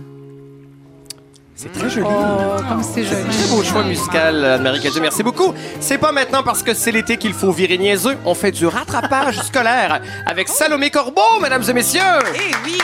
C'est 1.55 1.71
très 1.71 1.89
joli. 1.89 2.05
Oh, 2.05 2.61
comme 2.67 2.83
c'est 2.83 3.05
joli. 3.05 3.23
Très 3.29 3.47
beau 3.47 3.63
choix 3.63 3.85
musical, 3.85 4.43
Anne-Marie 4.43 4.81
Cadieux. 4.81 4.99
Merci 4.99 5.23
beaucoup. 5.23 5.53
C'est 5.79 5.97
pas 5.97 6.11
maintenant 6.11 6.43
parce 6.43 6.61
que 6.61 6.73
c'est 6.73 6.91
l'été 6.91 7.15
qu'il 7.15 7.31
faut 7.31 7.53
virer 7.53 7.77
niaiseux. 7.77 8.17
On 8.25 8.35
fait 8.35 8.51
du 8.51 8.65
rattrapage 8.65 9.39
scolaire 9.43 10.01
avec 10.25 10.49
Salomé 10.49 10.89
Corbeau, 10.89 11.39
mesdames 11.41 11.63
et 11.65 11.73
messieurs. 11.73 12.01
Eh 12.35 12.51
oui! 12.65 12.77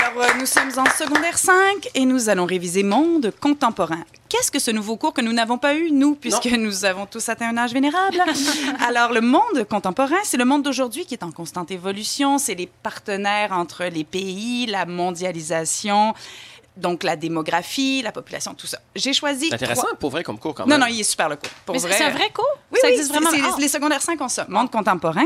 Alors, 0.00 0.22
euh, 0.22 0.28
nous 0.38 0.46
sommes 0.46 0.70
en 0.76 0.84
secondaire 0.90 1.38
5 1.38 1.52
et 1.94 2.04
nous 2.04 2.28
allons 2.28 2.46
réviser 2.46 2.82
monde 2.82 3.32
contemporain. 3.40 4.02
Qu'est-ce 4.28 4.50
que 4.50 4.58
ce 4.58 4.70
nouveau 4.70 4.96
cours 4.96 5.12
que 5.14 5.20
nous 5.22 5.32
n'avons 5.32 5.58
pas 5.58 5.74
eu, 5.74 5.90
nous, 5.90 6.14
puisque 6.14 6.46
nous 6.46 6.84
avons 6.84 7.06
tous 7.06 7.28
atteint 7.28 7.48
un 7.48 7.56
âge 7.56 7.72
vénérable? 7.72 8.22
Alors, 8.86 9.12
le 9.12 9.20
monde 9.20 9.64
contemporain, 9.68 10.16
c'est 10.24 10.36
le 10.36 10.44
monde 10.44 10.62
d'aujourd'hui 10.62 11.06
qui 11.06 11.14
est 11.14 11.22
en 11.24 11.32
constante 11.32 11.70
évolution. 11.70 12.38
C'est 12.38 12.54
les 12.54 12.66
partenaires 12.82 13.52
entre 13.52 13.84
les 13.84 14.04
pays, 14.04 14.66
la 14.66 14.84
mondialisation, 14.86 16.14
donc 16.76 17.02
la 17.02 17.16
démographie, 17.16 18.02
la 18.02 18.12
population, 18.12 18.54
tout 18.54 18.66
ça. 18.66 18.78
J'ai 18.94 19.12
choisi. 19.14 19.48
C'est 19.48 19.54
intéressant 19.54 19.82
trois- 19.82 19.96
pour 19.98 20.10
vrai 20.10 20.22
comme 20.22 20.38
cours 20.38 20.54
quand 20.54 20.64
Non, 20.66 20.78
même. 20.78 20.80
non, 20.80 20.86
il 20.94 21.00
est 21.00 21.04
super 21.04 21.28
le 21.28 21.36
cours. 21.36 21.48
Pour 21.64 21.74
Mais 21.74 21.80
vrai. 21.80 21.94
c'est 21.96 22.04
un 22.04 22.10
vrai 22.10 22.30
cours? 22.32 22.44
Oui, 22.70 22.78
Ça 22.82 22.88
oui, 22.88 22.92
existe 22.94 23.10
vraiment? 23.12 23.30
Ah. 23.32 23.56
Les 23.58 23.68
secondaires 23.68 24.02
5 24.02 24.20
ont 24.20 24.28
ça, 24.28 24.44
monde 24.48 24.70
contemporain. 24.70 25.24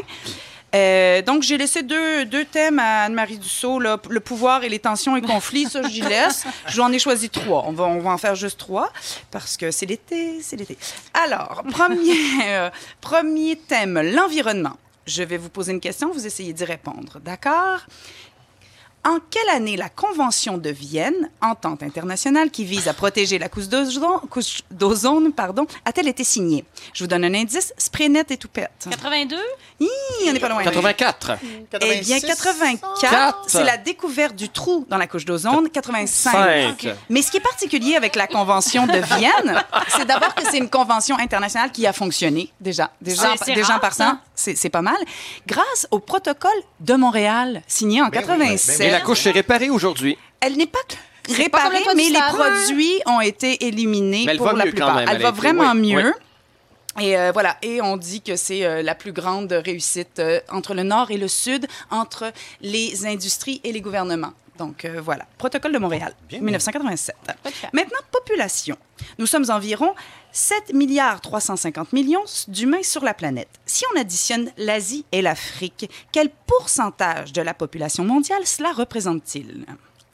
Euh, 0.74 1.20
donc, 1.22 1.42
j'ai 1.42 1.58
laissé 1.58 1.82
deux, 1.82 2.24
deux 2.24 2.44
thèmes 2.44 2.78
à 2.78 3.04
Anne-Marie 3.04 3.38
Dussault, 3.38 3.78
le 3.78 4.20
pouvoir 4.20 4.64
et 4.64 4.68
les 4.68 4.78
tensions 4.78 5.16
et 5.16 5.22
conflits, 5.22 5.66
ça, 5.66 5.82
j'y 5.82 6.00
laisse. 6.00 6.44
J'en 6.68 6.90
ai 6.92 6.98
choisi 6.98 7.28
trois. 7.28 7.64
On 7.66 7.72
va, 7.72 7.84
on 7.84 8.00
va 8.00 8.10
en 8.10 8.18
faire 8.18 8.34
juste 8.34 8.58
trois, 8.58 8.90
parce 9.30 9.56
que 9.56 9.70
c'est 9.70 9.86
l'été, 9.86 10.40
c'est 10.40 10.56
l'été. 10.56 10.78
Alors, 11.24 11.62
premier, 11.70 12.16
euh, 12.46 12.70
premier 13.00 13.56
thème, 13.56 14.00
l'environnement. 14.00 14.76
Je 15.04 15.22
vais 15.24 15.36
vous 15.36 15.48
poser 15.48 15.72
une 15.72 15.80
question, 15.80 16.12
vous 16.12 16.26
essayez 16.26 16.52
d'y 16.52 16.64
répondre, 16.64 17.18
d'accord? 17.20 17.80
En 19.05 19.18
quelle 19.30 19.48
année 19.48 19.76
la 19.76 19.88
Convention 19.88 20.59
de 20.59 20.70
Vienne, 20.70 21.28
entente 21.40 21.82
internationale 21.82 22.53
qui 22.53 22.64
vise 22.64 22.86
à 22.86 22.94
protéger 22.94 23.36
la 23.40 23.48
couche 23.48 23.66
d'ozone, 24.70 25.32
pardon, 25.32 25.66
a-t-elle 25.84 26.07
été 26.07 26.22
signée? 26.22 26.64
Je 26.94 27.03
vous 27.03 27.09
donne 27.09 27.24
un 27.24 27.34
indice, 27.34 27.74
Sprenet 27.76 28.26
et 28.30 28.36
Toupette. 28.36 28.86
82? 28.88 29.36
Hi, 29.80 29.88
on 30.28 30.32
n'est 30.32 30.38
pas 30.38 30.48
loin. 30.48 30.62
84. 30.62 31.32
Eh 31.80 32.00
bien, 32.00 32.20
84, 32.20 33.00
Quatre. 33.00 33.44
c'est 33.48 33.64
la 33.64 33.76
découverte 33.76 34.36
du 34.36 34.48
trou 34.48 34.86
dans 34.88 34.98
la 34.98 35.09
couche 35.09 35.24
d'ozone. 35.24 35.68
85. 35.68 36.32
Cinq. 36.32 36.94
Mais 37.11 37.22
ce 37.22 37.32
qui 37.32 37.38
est 37.38 37.40
particulier 37.40 37.96
avec 37.96 38.14
la 38.14 38.28
Convention 38.28 38.86
de 38.86 38.98
Vienne, 39.16 39.64
c'est 39.88 40.05
d'abord 40.05 40.32
que 40.36 40.44
c'est 40.48 40.59
une 40.59 40.70
convention 40.70 41.18
internationale 41.18 41.72
qui 41.72 41.88
a 41.88 41.92
fonctionné 41.92 42.53
déjà. 42.61 42.92
Déjà, 43.00 43.34
c'est 43.42 43.55
déjà 43.55 43.66
rare, 43.68 43.76
en 43.78 43.80
partant, 43.80 44.18
c'est 44.36 44.70
pas 44.70 44.82
mal. 44.82 44.96
Grâce 45.48 45.88
au 45.90 45.98
protocole 45.98 46.50
de 46.78 46.94
Montréal, 46.94 47.62
signé 47.66 48.00
en 48.00 48.09
87. 48.09 48.91
Et 48.91 48.91
la 48.93 49.01
couche 49.01 49.26
est 49.26 49.30
réparée 49.32 49.70
aujourd'hui. 49.70 50.16
Elle 50.40 50.57
n'est 50.57 50.66
pas 50.66 50.78
réparée, 51.28 51.78
mais 51.97 52.09
les 52.09 52.18
produits 52.32 53.01
ont 53.07 53.20
été 53.20 53.64
éliminés 53.66 54.24
Mais 54.26 54.32
elle 54.32 54.38
pour 54.38 54.47
va 54.47 54.53
la 54.55 54.64
mieux 54.64 54.70
quand 54.72 54.76
plupart. 54.76 54.95
même, 54.97 55.09
Elle 55.09 55.16
elle 55.16 55.22
va 55.22 55.28
été- 55.30 55.38
vraiment 55.38 55.72
oui, 55.72 55.93
mieux. 55.95 56.05
oui. 56.07 56.12
Et 57.05 57.16
euh, 57.16 57.30
voilà, 57.32 57.57
et 57.62 57.80
on 57.80 57.97
dit 57.97 58.20
que 58.20 58.36
c'est 58.36 58.64
euh, 58.66 58.82
la 58.82 58.95
plus 58.95 59.12
grande 59.12 59.51
réussite 59.51 60.18
euh, 60.18 60.40
entre 60.51 60.74
le 60.74 60.82
Nord 60.82 61.11
et 61.11 61.16
le 61.16 61.26
Sud, 61.28 61.66
entre 61.90 62.32
les 62.61 63.07
industries 63.07 63.62
et 63.64 63.72
les 63.72 63.80
gouvernements. 63.80 64.34
Donc 64.59 64.84
euh, 64.84 65.00
voilà, 65.00 65.24
protocole 65.38 65.72
de 65.72 65.78
Montréal, 65.78 66.14
1987. 66.30 67.16
Maintenant, 67.72 67.98
population. 68.11 68.76
Nous 69.18 69.26
sommes 69.26 69.46
environ 69.50 69.94
7 70.30 70.74
milliards 70.74 71.20
350 71.22 71.92
millions 71.92 72.24
d'humains 72.48 72.82
sur 72.82 73.03
la 73.03 73.14
planète. 73.14 73.48
Si 73.66 73.84
on 73.94 74.00
additionne 74.00 74.50
l'Asie 74.59 75.05
et 75.11 75.22
l'Afrique, 75.22 75.90
quel 76.12 76.28
pourcentage 76.46 77.32
de 77.32 77.40
la 77.42 77.55
population 77.55 78.05
mondiale 78.05 78.46
cela 78.46 78.72
représente-t-il? 78.72 79.64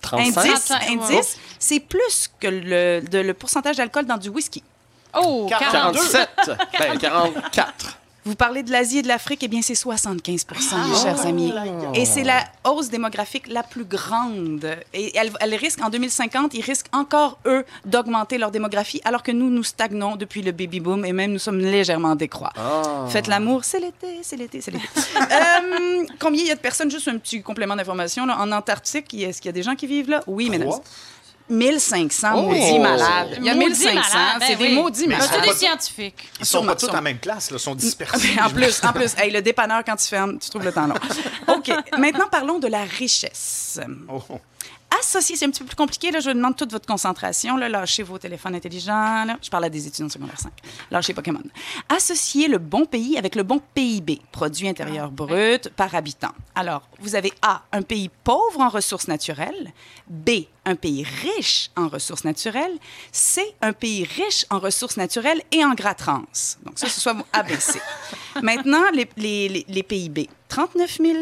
35. 0.00 0.40
Indice, 0.46 0.64
35, 0.66 0.80
ouais. 0.80 1.04
indice, 1.16 1.36
c'est 1.58 1.80
plus 1.80 2.30
que 2.38 2.46
le, 2.46 3.00
de- 3.00 3.18
le 3.18 3.34
pourcentage 3.34 3.76
d'alcool 3.76 4.06
dans 4.06 4.16
du 4.18 4.28
whisky. 4.28 4.62
Oh, 5.14 5.46
42. 5.48 5.98
47. 5.98 6.28
Ben, 6.78 6.98
44. 6.98 7.98
Vous 8.24 8.34
parlez 8.34 8.62
de 8.62 8.70
l'Asie 8.70 8.98
et 8.98 9.02
de 9.02 9.08
l'Afrique, 9.08 9.42
eh 9.42 9.48
bien, 9.48 9.62
c'est 9.62 9.74
75 9.74 10.46
Ah. 10.72 10.86
mes 10.88 10.94
chers 10.96 11.26
amis. 11.26 11.52
Et 11.94 12.04
c'est 12.04 12.24
la 12.24 12.44
hausse 12.64 12.90
démographique 12.90 13.46
la 13.48 13.62
plus 13.62 13.84
grande. 13.84 14.68
Et 14.92 15.16
elle, 15.16 15.30
elle 15.40 15.54
risque, 15.54 15.80
en 15.82 15.88
2050, 15.88 16.52
ils 16.54 16.60
risquent 16.60 16.88
encore, 16.92 17.38
eux, 17.46 17.64
d'augmenter 17.86 18.36
leur 18.36 18.50
démographie, 18.50 19.00
alors 19.04 19.22
que 19.22 19.32
nous, 19.32 19.48
nous 19.48 19.62
stagnons 19.64 20.16
depuis 20.16 20.42
le 20.42 20.52
baby-boom 20.52 21.04
et 21.06 21.12
même 21.12 21.32
nous 21.32 21.38
sommes 21.38 21.58
légèrement 21.60 22.08
en 22.10 22.16
décroît. 22.16 22.52
Faites 23.08 23.28
l'amour, 23.28 23.64
c'est 23.64 23.80
l'été, 23.80 24.18
c'est 24.22 24.36
l'été, 24.36 24.60
c'est 24.60 24.72
l'été. 24.72 24.88
Euh, 25.30 26.04
combien 26.18 26.42
il 26.42 26.48
y 26.48 26.50
a 26.50 26.54
de 26.54 26.60
personnes, 26.60 26.90
juste 26.90 27.08
un 27.08 27.18
petit 27.18 27.42
complément 27.42 27.76
d'information, 27.76 28.24
en 28.24 28.52
Antarctique, 28.52 29.12
est-ce 29.14 29.40
qu'il 29.40 29.48
y 29.48 29.50
a 29.50 29.52
des 29.52 29.62
gens 29.62 29.74
qui 29.74 29.86
vivent 29.86 30.10
là? 30.10 30.22
Oui, 30.26 30.48
mesdames. 30.50 30.70
1500 31.48 32.28
Oh! 32.34 32.42
maudits 32.42 32.78
malades. 32.78 33.34
Il 33.38 33.44
y 33.44 33.50
a 33.50 33.54
Maudits 33.54 33.68
1500, 33.68 33.94
malades, 33.94 34.40
ben 34.40 34.46
c'est 34.46 34.56
des 34.56 34.64
oui. 34.68 34.74
maudits 34.74 35.06
malades. 35.08 35.28
C'est 35.32 35.40
des 35.48 35.56
scientifiques. 35.56 36.28
Ils 36.40 36.46
sont 36.46 36.64
pas 36.64 36.74
tous 36.76 36.88
en 36.88 36.92
la 36.92 37.00
même 37.00 37.18
place, 37.18 37.50
là, 37.50 37.56
ils 37.58 37.62
sont 37.62 37.74
dispersés. 37.74 38.36
en 38.44 38.50
plus, 38.50 38.82
en 38.84 38.92
plus. 38.92 39.14
Hey, 39.18 39.30
le 39.30 39.42
dépanneur, 39.42 39.82
quand 39.84 39.96
tu 39.96 40.06
fermes, 40.06 40.38
tu 40.38 40.50
trouves 40.50 40.64
le 40.64 40.72
temps 40.72 40.86
long. 40.86 40.94
OK. 41.48 41.70
Maintenant, 41.98 42.28
parlons 42.30 42.58
de 42.58 42.68
la 42.68 42.82
richesse. 42.84 43.80
Oh. 44.08 44.22
Associer, 45.00 45.36
c'est 45.36 45.44
un 45.44 45.50
petit 45.50 45.60
peu 45.60 45.66
plus 45.66 45.76
compliqué. 45.76 46.10
Là, 46.10 46.18
je 46.20 46.30
vous 46.30 46.34
demande 46.36 46.56
toute 46.56 46.72
votre 46.72 46.86
concentration. 46.86 47.56
Là, 47.56 47.68
lâchez 47.68 48.02
vos 48.02 48.18
téléphones 48.18 48.54
intelligents. 48.54 49.24
là. 49.24 49.36
Je 49.42 49.50
parle 49.50 49.64
à 49.64 49.68
des 49.70 49.86
étudiants 49.86 50.06
de 50.06 50.12
secondaire 50.12 50.40
5. 50.40 50.50
Lâchez 50.90 51.12
Pokémon. 51.12 51.42
Associer 51.88 52.48
le 52.48 52.58
bon 52.58 52.86
pays 52.86 53.18
avec 53.18 53.34
le 53.34 53.42
bon 53.42 53.60
PIB, 53.74 54.20
produit 54.32 54.66
intérieur 54.68 55.10
brut 55.10 55.68
par 55.76 55.94
habitant. 55.94 56.32
Alors, 56.54 56.88
vous 57.00 57.14
avez 57.14 57.32
A, 57.42 57.62
un 57.72 57.82
pays 57.82 58.10
pauvre 58.24 58.60
en 58.60 58.68
ressources 58.70 59.08
naturelles. 59.08 59.72
B, 60.08 60.30
un 60.64 60.74
pays 60.74 61.04
riche 61.22 61.70
en 61.76 61.88
ressources 61.88 62.24
naturelles. 62.24 62.76
C, 63.12 63.42
un 63.60 63.74
pays 63.74 64.04
riche 64.04 64.46
en 64.50 64.58
ressources 64.58 64.96
naturelles 64.96 65.42
et 65.52 65.64
en 65.64 65.74
gras 65.74 65.94
trans. 65.94 66.22
Donc, 66.64 66.76
ça, 66.78 66.88
ce 66.88 67.00
soit 67.00 67.14
ABC. 67.34 67.78
Maintenant, 68.42 68.84
les, 68.92 69.08
les, 69.16 69.48
les, 69.48 69.66
les 69.68 69.82
PIB. 69.82 70.28
39 70.48 70.98
000 71.00 71.18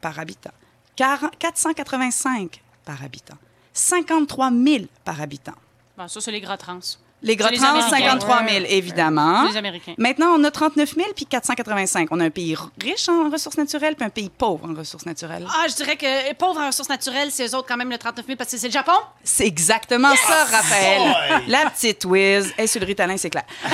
par 0.00 0.18
habitant. 0.18 0.50
40 0.98 1.36
485 1.38 2.60
par 2.84 3.04
habitant. 3.04 3.38
53 3.72 4.50
000 4.50 4.84
par 5.04 5.20
habitant. 5.20 5.54
Bon, 5.96 6.08
ça, 6.08 6.20
c'est 6.20 6.32
les 6.32 6.40
gras 6.40 6.56
trans. 6.56 6.80
Les 7.22 7.40
Américains. 7.42 7.88
53 7.88 8.48
000, 8.48 8.64
évidemment. 8.68 9.48
Les 9.48 9.56
Américains. 9.56 9.94
Maintenant, 9.98 10.34
on 10.36 10.44
a 10.44 10.50
39 10.50 10.94
000 10.94 11.08
puis 11.16 11.26
485. 11.26 12.08
On 12.10 12.20
a 12.20 12.24
un 12.24 12.30
pays 12.30 12.56
riche 12.80 13.08
en 13.08 13.28
ressources 13.30 13.56
naturelles 13.58 13.96
puis 13.96 14.06
un 14.06 14.10
pays 14.10 14.30
pauvre 14.30 14.68
en 14.70 14.74
ressources 14.74 15.06
naturelles. 15.06 15.46
Ah, 15.48 15.66
je 15.68 15.74
dirais 15.74 15.96
que 15.96 16.34
pauvres 16.34 16.60
en 16.60 16.66
ressources 16.68 16.88
naturelles, 16.88 17.30
c'est 17.32 17.46
eux 17.46 17.54
autres 17.56 17.66
quand 17.66 17.76
même 17.76 17.90
le 17.90 17.98
39 17.98 18.26
000 18.26 18.36
parce 18.36 18.50
que 18.50 18.58
c'est 18.58 18.68
le 18.68 18.72
Japon. 18.72 18.92
C'est 19.24 19.46
exactement 19.46 20.14
ça, 20.14 20.44
Raphaël. 20.44 21.42
La 21.48 21.68
petite 21.70 22.04
whiz. 22.04 22.52
Et 22.56 22.66
sur 22.66 22.80
le 22.80 22.86
ritalin, 22.86 23.16
c'est 23.16 23.30
clair. 23.30 23.44
Euh, 23.64 23.68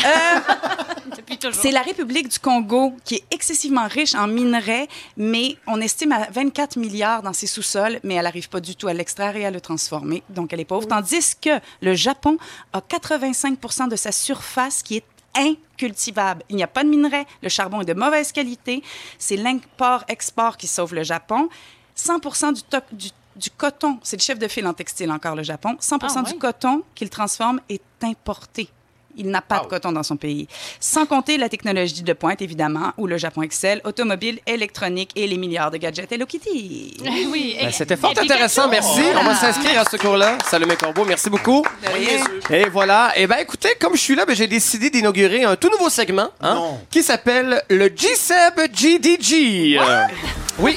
Depuis 1.17 1.37
toujours. 1.39 1.61
C'est 1.63 1.71
la 1.71 1.83
République 1.83 2.29
du 2.29 2.39
Congo 2.39 2.95
qui 3.05 3.17
est 3.17 3.25
excessivement 3.31 3.87
riche 3.87 4.15
en 4.15 4.27
minerais, 4.27 4.89
mais 5.17 5.57
on 5.67 5.81
estime 5.81 6.13
à 6.13 6.29
24 6.31 6.77
milliards 6.77 7.23
dans 7.23 7.33
ses 7.33 7.47
sous-sols, 7.47 8.01
mais 8.03 8.15
elle 8.15 8.25
n'arrive 8.25 8.49
pas 8.49 8.61
du 8.61 8.75
tout 8.75 8.89
à 8.89 8.95
l'extraire 8.95 9.37
et 9.37 9.45
à 9.45 9.51
le 9.51 9.61
transformer. 9.61 10.23
Donc, 10.31 10.53
elle 10.53 10.61
est 10.61 10.65
pauvre. 10.65 10.89
Tandis 10.89 11.35
que 11.41 11.61
le 11.83 11.95
Japon 11.95 12.39
a 12.73 12.81
85 12.81 13.34
de 13.89 13.97
sa 13.97 14.13
surface 14.13 14.83
qui 14.83 14.97
est 14.97 15.05
incultivable. 15.37 16.43
Il 16.49 16.57
n'y 16.57 16.63
a 16.63 16.67
pas 16.69 16.85
de 16.85 16.89
minerais, 16.89 17.27
le 17.43 17.49
charbon 17.49 17.81
est 17.81 17.85
de 17.85 17.95
mauvaise 17.95 18.33
qualité. 18.33 18.83
C'est 19.19 19.37
l'import-export 19.37 20.57
qui 20.57 20.67
sauve 20.67 20.95
le 20.95 21.03
Japon. 21.03 21.49
100 21.97 22.53
du, 22.53 22.63
to- 22.63 22.79
du, 22.93 23.09
du 23.37 23.51
coton, 23.51 23.99
c'est 24.03 24.17
le 24.17 24.23
chef 24.23 24.39
de 24.39 24.49
file 24.49 24.67
en 24.67 24.75
textile 24.75 25.11
encore, 25.11 25.35
le 25.37 25.43
Japon. 25.43 25.77
100 25.81 25.99
Ah, 26.03 26.23
du 26.23 26.33
ouais? 26.33 26.39
coton 26.39 26.83
qu'il 26.95 27.11
transforme 27.11 27.61
est 27.69 27.83
importé. 28.03 28.69
Il 29.17 29.31
n'a 29.31 29.41
pas 29.41 29.61
de 29.61 29.67
coton 29.67 29.93
dans 29.93 30.03
son 30.03 30.17
pays. 30.17 30.49
Sans 30.81 31.07
compter 31.07 31.39
la 31.39 31.49
technologie 31.49 32.03
de 32.03 32.13
pointe, 32.13 32.43
évidemment, 32.43 32.93
où 32.99 33.07
le 33.07 33.17
Japon 33.19 33.43
excelle, 33.43 33.81
automobile, 33.85 34.41
électronique 34.47 35.11
et 35.17 35.27
les 35.27 35.37
milliards 35.37 35.71
de 35.71 35.77
gadgets 35.77 36.11
Hello 36.11 36.27
Kitty. 36.27 36.97
oui. 37.31 37.57
Ben, 37.61 37.71
C'était 37.73 37.97
fort 37.97 38.11
intéressant, 38.17 38.69
merci. 38.69 39.01
On 39.19 39.25
va 39.25 39.35
s'inscrire 39.35 39.81
à 39.81 39.85
ce 39.85 39.97
cours-là. 39.97 40.39
Salomé 40.49 40.77
Corbeau, 40.77 41.05
merci 41.05 41.31
beaucoup. 41.31 41.65
Et 42.51 42.69
voilà. 42.69 43.13
Et 43.17 43.27
ben 43.27 43.37
écoutez, 43.41 43.71
comme 43.81 43.95
je 43.95 44.01
suis 44.01 44.15
là, 44.15 44.25
ben, 44.27 44.35
j'ai 44.35 44.47
décidé 44.47 44.91
d'inaugurer 44.91 45.45
un 45.45 45.57
tout 45.57 45.71
nouveau 45.71 45.89
segment 45.91 46.29
hein, 46.41 46.59
qui 46.91 47.03
s'appelle 47.03 47.63
le 47.71 47.87
G-Seb 47.95 48.61
GDG. 48.73 49.79
Euh, 49.79 50.03
oui. 50.59 50.77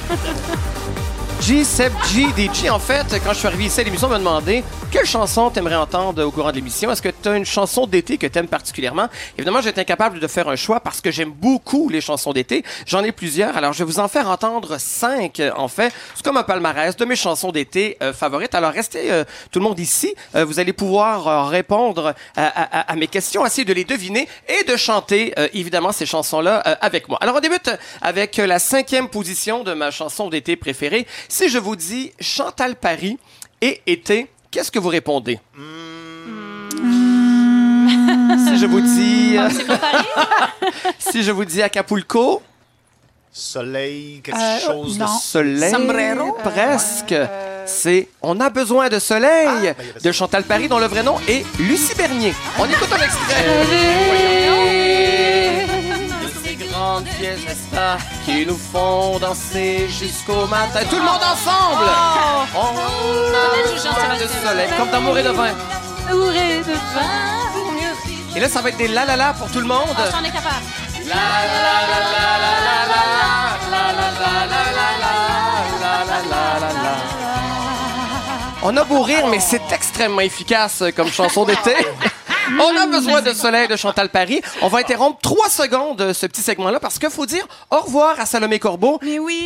G-Seb 1.42 1.94
GDG. 2.14 2.70
En 2.70 2.80
fait, 2.80 3.06
quand 3.24 3.32
je 3.32 3.38
suis 3.38 3.48
arrivé 3.48 3.66
ici 3.66 3.80
à 3.80 3.84
l'émission, 3.84 4.08
on 4.08 4.10
m'a 4.10 4.18
demandé 4.20 4.64
quelle 4.92 5.06
chanson 5.06 5.50
t'aimerais 5.50 5.76
entendre 5.76 6.24
au 6.24 6.32
courant 6.32 6.50
de 6.52 6.56
l'émission? 6.56 6.92
Est-ce 6.92 7.02
que 7.02 7.10
tu 7.10 7.30
as 7.30 7.36
une 7.38 7.46
chanson 7.46 7.86
d'été 7.86 8.18
que 8.18 8.28
t'aimes 8.28 8.48
particulièrement? 8.48 9.08
Évidemment, 9.38 9.62
j'étais 9.62 9.82
incapable 9.82 10.20
de 10.20 10.28
faire 10.28 10.50
un 10.50 10.56
choix 10.56 10.80
parce 10.80 11.00
que 11.00 11.10
j'aime 11.12 11.32
beaucoup 11.32 11.88
les 11.90 12.02
chansons 12.02 12.34
d'été. 12.34 12.64
J'en 12.86 13.04
ai 13.04 13.12
plusieurs. 13.12 13.56
Alors, 13.56 13.72
je 13.74 13.80
vais 13.80 13.86
vous 13.86 14.00
en 14.00 14.08
faire 14.08 14.30
entendre 14.30 14.78
cinq, 14.80 15.40
euh, 15.40 15.52
en 15.56 15.68
fait. 15.68 15.94
C'est 16.16 16.24
comme 16.26 16.38
un 16.38 16.44
palmarès 16.44 16.98
de 16.98 17.06
mes 17.06 17.16
chansons 17.16 17.52
d'été 17.52 17.98
euh, 18.02 18.14
favorites. 18.14 18.54
Alors, 18.56 18.72
restez 18.74 19.12
euh, 19.12 19.24
tout 19.52 19.60
le 19.60 19.66
monde 19.66 19.80
ici. 19.80 20.16
Euh, 20.36 20.44
vous 20.44 20.60
allez 20.60 20.74
pouvoir 20.74 21.28
euh, 21.28 21.44
répondre 21.44 22.14
à, 22.36 22.46
à- 22.46 22.92
à- 22.92 22.96
mes 22.96 23.08
questions, 23.08 23.46
essayer 23.46 23.64
de 23.66 23.74
les 23.74 23.86
deviner 23.86 24.28
et 24.50 24.64
de 24.64 24.76
chanter, 24.76 25.34
évidemment, 25.54 25.92
ces 25.92 26.06
chansons-là 26.08 26.58
avec 26.82 27.08
moi. 27.08 27.20
Alors, 27.22 27.36
on 27.36 27.40
débute 27.40 27.70
avec 28.02 28.38
la 28.38 28.58
cinquième 28.60 29.08
position 29.08 29.64
de 29.64 29.74
ma 29.74 29.92
chanson 29.92 30.30
d'été 30.30 30.56
préférée. 30.56 31.06
Si 31.30 31.50
je 31.50 31.58
vous 31.58 31.76
dis 31.76 32.12
Chantal 32.20 32.76
Paris 32.76 33.18
et 33.62 33.82
été, 33.86 34.28
qu'est-ce 34.52 34.72
que 34.72 34.80
vous 34.80 34.90
répondez? 34.90 35.40
Si 38.46 38.58
je 38.58 38.66
vous 38.66 38.82
dis... 38.82 39.38
euh, 39.38 39.50
si 41.00 41.24
je 41.24 41.32
vous 41.32 41.46
dis 41.46 41.62
Acapulco, 41.62 42.42
Soleil, 43.32 44.22
quelque 44.24 44.38
Euh, 44.40 44.60
chose 44.60 44.98
non. 44.98 45.06
de 45.06 45.20
soleil, 45.22 45.72
Sombrero? 45.72 46.34
presque. 46.44 47.14
C'est 47.66 48.08
On 48.22 48.40
a 48.40 48.50
besoin 48.50 48.88
de 48.90 48.98
soleil 48.98 49.74
de 50.04 50.12
Chantal 50.12 50.44
Paris, 50.44 50.68
dont 50.70 50.80
le 50.80 50.88
vrai 50.88 51.04
nom 51.04 51.18
est 51.28 51.44
Lucie 51.60 51.94
Bernier. 51.96 52.34
On 52.58 52.66
écoute 52.66 52.90
un 52.92 53.04
extrait. 53.04 54.37
Grandes 56.98 57.14
pièces 57.20 57.42
n'est-ce 57.48 58.26
qui 58.26 58.44
nous 58.48 58.58
font 58.58 59.20
danser 59.20 59.88
jusqu'au 59.88 60.48
matin. 60.48 60.80
Tout 60.90 60.96
le 60.96 61.04
monde 61.04 61.22
ensemble! 61.22 61.86
On 62.56 62.76
a 63.36 63.72
besoin 63.72 64.16
de 64.16 64.28
soleil, 64.48 64.68
comme 64.80 64.90
d'amour 64.90 65.16
et 65.16 65.22
de 65.22 65.30
vin. 65.30 65.54
Amour 66.10 66.32
et 66.32 66.58
de 66.58 66.74
vin. 66.74 68.36
Et 68.36 68.40
là, 68.40 68.50
ça 68.50 68.62
va 68.62 68.70
être 68.70 68.78
des 68.78 68.88
la 68.88 69.06
la 69.06 69.16
la 69.16 69.34
pour 69.34 69.52
tout 69.52 69.60
le 69.60 69.68
monde. 69.68 69.96
Ah, 69.96 70.10
j'en 70.12 70.24
ai 70.24 70.32
capable. 70.32 70.66
La 71.06 71.14
la 71.14 71.22
la 71.68 72.02
la 72.18 72.32
la 72.42 72.54
la 72.66 72.82
la 73.70 73.84
la 73.84 73.94
la 73.94 74.10
la 74.10 74.26
la 74.26 74.64
la 74.74 74.90
la 75.04 75.94
la 76.04 76.22
la 76.32 76.60
la 76.62 76.74
la. 76.84 76.96
On 78.64 78.76
a 78.76 78.84
beau 78.86 79.04
rire, 79.04 79.28
mais 79.28 79.40
c'est 79.40 79.72
extrêmement 79.72 80.22
efficace 80.22 80.84
comme 80.96 81.12
chanson 81.12 81.46
d'été. 81.46 81.76
On 82.60 82.78
a 82.78 82.88
besoin 82.88 83.22
de 83.22 83.34
soleil 83.34 83.68
de 83.68 83.76
Chantal 83.76 84.10
Paris. 84.10 84.42
On 84.62 84.68
va 84.68 84.80
interrompre 84.80 85.20
trois 85.22 85.50
secondes 85.50 86.02
euh, 86.02 86.14
ce 86.14 86.26
petit 86.26 86.42
segment-là 86.42 86.80
parce 86.80 86.98
qu'il 87.00 87.10
faut 87.10 87.26
dire 87.26 87.46
au 87.70 87.78
revoir 87.78 88.20
à 88.20 88.26
Salomé 88.26 88.60
Corbeau 88.60 89.00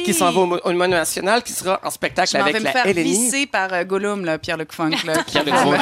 qui 0.05 0.13
s'en 0.13 0.31
va 0.31 0.41
au, 0.41 0.45
Mo- 0.45 0.59
au 0.63 0.67
Monument 0.71 0.87
National, 0.87 1.43
qui 1.43 1.53
sera 1.53 1.79
en 1.83 1.89
spectacle 1.89 2.29
Je 2.31 2.37
vais 2.37 2.41
avec 2.43 2.55
me 2.55 2.63
la 2.63 2.71
faire 2.71 2.85
LNI. 2.85 3.03
visser 3.03 3.45
par 3.47 3.73
euh, 3.73 3.83
Gollum, 3.83 4.25
là, 4.25 4.37
Pierre-Luc 4.37 4.71
Funk. 4.73 4.91
Là, 5.05 5.13
qui- 5.25 5.31
Pierre-Luc 5.31 5.55
Funk. 5.55 5.77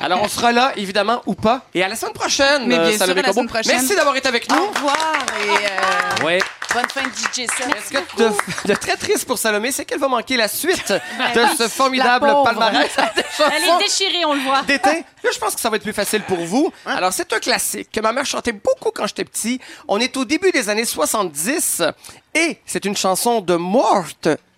Alors, 0.00 0.20
on 0.22 0.28
sera 0.28 0.52
là, 0.52 0.72
évidemment, 0.76 1.22
ou 1.26 1.34
pas. 1.34 1.62
Et 1.74 1.82
à 1.82 1.88
la 1.88 1.96
semaine 1.96 2.12
prochaine, 2.14 2.62
Mais 2.66 2.76
bien 2.76 2.84
euh, 2.84 2.90
sûr, 2.90 2.98
Salomé 2.98 3.20
à 3.20 3.22
la 3.22 3.28
Corbeau. 3.28 3.40
semaine 3.40 3.48
prochaine. 3.48 3.72
Merci 3.76 3.94
d'avoir 3.96 4.16
été 4.16 4.28
avec 4.28 4.50
nous. 4.50 4.56
Au 4.56 4.66
revoir 4.68 4.96
et 5.44 5.48
euh, 5.48 6.26
Oui. 6.26 6.38
bonne 6.74 6.88
fin 6.88 7.02
de 7.02 7.08
DJ 7.08 7.46
set. 7.48 7.76
Ce 7.86 7.92
que 7.92 8.22
de, 8.22 8.30
de 8.68 8.74
très 8.74 8.96
triste 8.96 9.26
pour 9.26 9.38
Salomé, 9.38 9.72
c'est 9.72 9.84
qu'elle 9.84 9.98
va 10.00 10.08
manquer 10.08 10.36
la 10.36 10.48
suite 10.48 10.92
de 11.34 11.40
ce 11.58 11.68
formidable 11.68 12.32
palmarès 12.44 12.90
Elle 12.98 13.62
est 13.64 13.78
déchirée, 13.78 14.24
on 14.26 14.34
le 14.34 14.40
voit. 14.40 14.62
d'été. 14.62 15.04
Là, 15.22 15.30
je 15.32 15.38
pense 15.38 15.54
que 15.54 15.60
ça 15.60 15.68
va 15.68 15.76
être 15.76 15.82
plus 15.82 15.92
facile 15.92 16.22
pour 16.30 16.44
vous. 16.44 16.72
Alors, 16.86 17.12
c'est 17.12 17.32
un 17.32 17.40
classique 17.40 17.88
que 17.92 18.00
ma 18.00 18.12
mère 18.12 18.24
chantait 18.24 18.52
beaucoup 18.52 18.90
quand 18.94 19.06
j'étais 19.08 19.24
petit. 19.24 19.60
On 19.88 19.98
est 19.98 20.16
au 20.16 20.24
début 20.24 20.52
des 20.52 20.68
années 20.68 20.84
70 20.84 21.82
et 22.34 22.58
c'est 22.64 22.84
une 22.84 22.96
chanson 22.96 23.40
de 23.40 23.56
Mort 23.56 24.06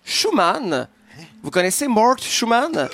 Schumann. 0.05 0.87
Vous 1.41 1.49
connaissez 1.49 1.87
Mort 1.87 2.19
Schumann? 2.19 2.89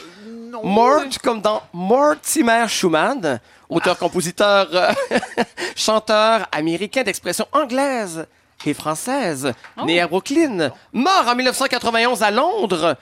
Mort 0.63 1.03
comme 1.21 1.41
dans 1.41 1.61
Mortimer 1.73 2.65
Schumann, 2.69 3.39
auteur-compositeur, 3.69 4.67
euh, 4.73 4.91
chanteur 5.75 6.47
américain 6.51 7.03
d'expression 7.03 7.47
anglaise 7.51 8.25
et 8.65 8.73
française, 8.73 9.53
né 9.85 10.01
à 10.01 10.07
Brooklyn, 10.07 10.71
mort 10.91 11.25
en 11.27 11.35
1991 11.35 12.23
à 12.23 12.31
Londres. 12.31 12.97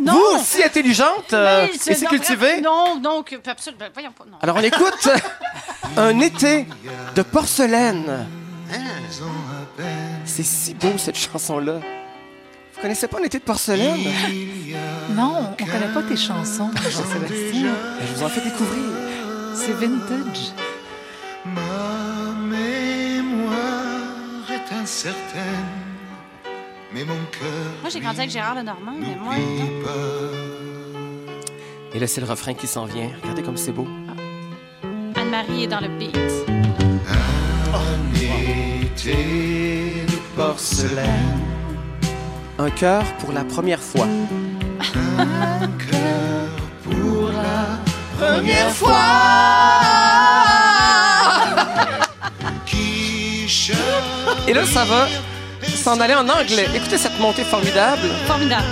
Non. 0.00 0.12
Vous 0.12 0.38
aussi 0.40 0.62
intelligente 0.62 1.32
euh, 1.32 1.66
et 1.66 1.78
si 1.78 2.04
non, 2.04 2.10
cultivée. 2.10 2.60
Non, 2.60 3.00
non, 3.00 3.22
que- 3.22 3.36
absolument. 3.48 3.80
ben, 3.80 3.90
Voyons 3.94 4.12
pas. 4.12 4.24
Non. 4.24 4.38
Alors 4.40 4.56
on 4.56 4.60
écoute 4.62 5.08
un 5.96 6.20
été 6.20 6.66
de 7.14 7.22
porcelaine. 7.22 8.26
C'est 10.24 10.42
si 10.44 10.74
beau 10.74 10.92
cette 10.98 11.16
chanson-là. 11.18 11.74
Vous 12.74 12.80
connaissez 12.82 13.08
pas 13.08 13.18
un 13.18 13.24
été 13.24 13.38
de 13.38 13.44
porcelaine? 13.44 13.98
Non, 15.10 15.54
on 15.60 15.64
connaît 15.64 15.92
pas 15.92 16.02
tes 16.02 16.16
chansons, 16.16 16.70
Jean-Sébastien. 16.74 17.62
Ben, 17.62 18.06
Je 18.06 18.12
vous 18.14 18.22
en 18.22 18.28
fais 18.28 18.40
découvrir. 18.42 18.84
C'est 19.54 19.72
vintage. 19.72 20.52
Ma 21.44 22.32
mémoire 22.40 23.52
est 24.50 24.72
incertaine, 24.74 25.66
mais 26.92 27.04
mon 27.04 27.14
cœur 27.30 27.50
Moi, 27.82 27.90
j'ai 27.90 28.00
grandi 28.00 28.18
avec 28.18 28.30
Gérard 28.30 28.54
Lenormand, 28.54 28.94
mais 28.98 29.16
moi. 29.22 29.34
Et 31.94 31.98
là, 31.98 32.06
c'est 32.06 32.20
le 32.20 32.26
refrain 32.26 32.54
qui 32.54 32.66
s'en 32.66 32.84
vient. 32.84 33.10
Regardez 33.22 33.42
comme 33.42 33.56
c'est 33.56 33.72
beau. 33.72 33.86
Anne-Marie 35.14 35.64
est 35.64 35.66
dans 35.66 35.80
le 35.80 35.88
beat. 35.88 36.16
Un 37.74 38.82
été 38.82 40.04
de 40.06 40.36
porcelaine, 40.36 41.40
Un 42.58 42.70
cœur 42.70 43.04
pour 43.20 43.32
la 43.32 43.44
première 43.44 43.80
fois. 43.80 44.06
un 45.18 45.66
cœur 45.90 46.48
pour 46.84 47.30
la 47.32 47.78
Première 48.18 48.74
qui 52.66 53.48
chante. 53.48 53.76
Et 54.48 54.52
là, 54.52 54.66
ça 54.66 54.84
va 54.84 55.06
s'en 55.78 56.00
aller 56.00 56.14
en 56.14 56.28
anglais. 56.28 56.66
Écoutez 56.74 56.98
cette 56.98 57.18
montée 57.20 57.44
formidable. 57.44 58.08
Formidable. 58.26 58.64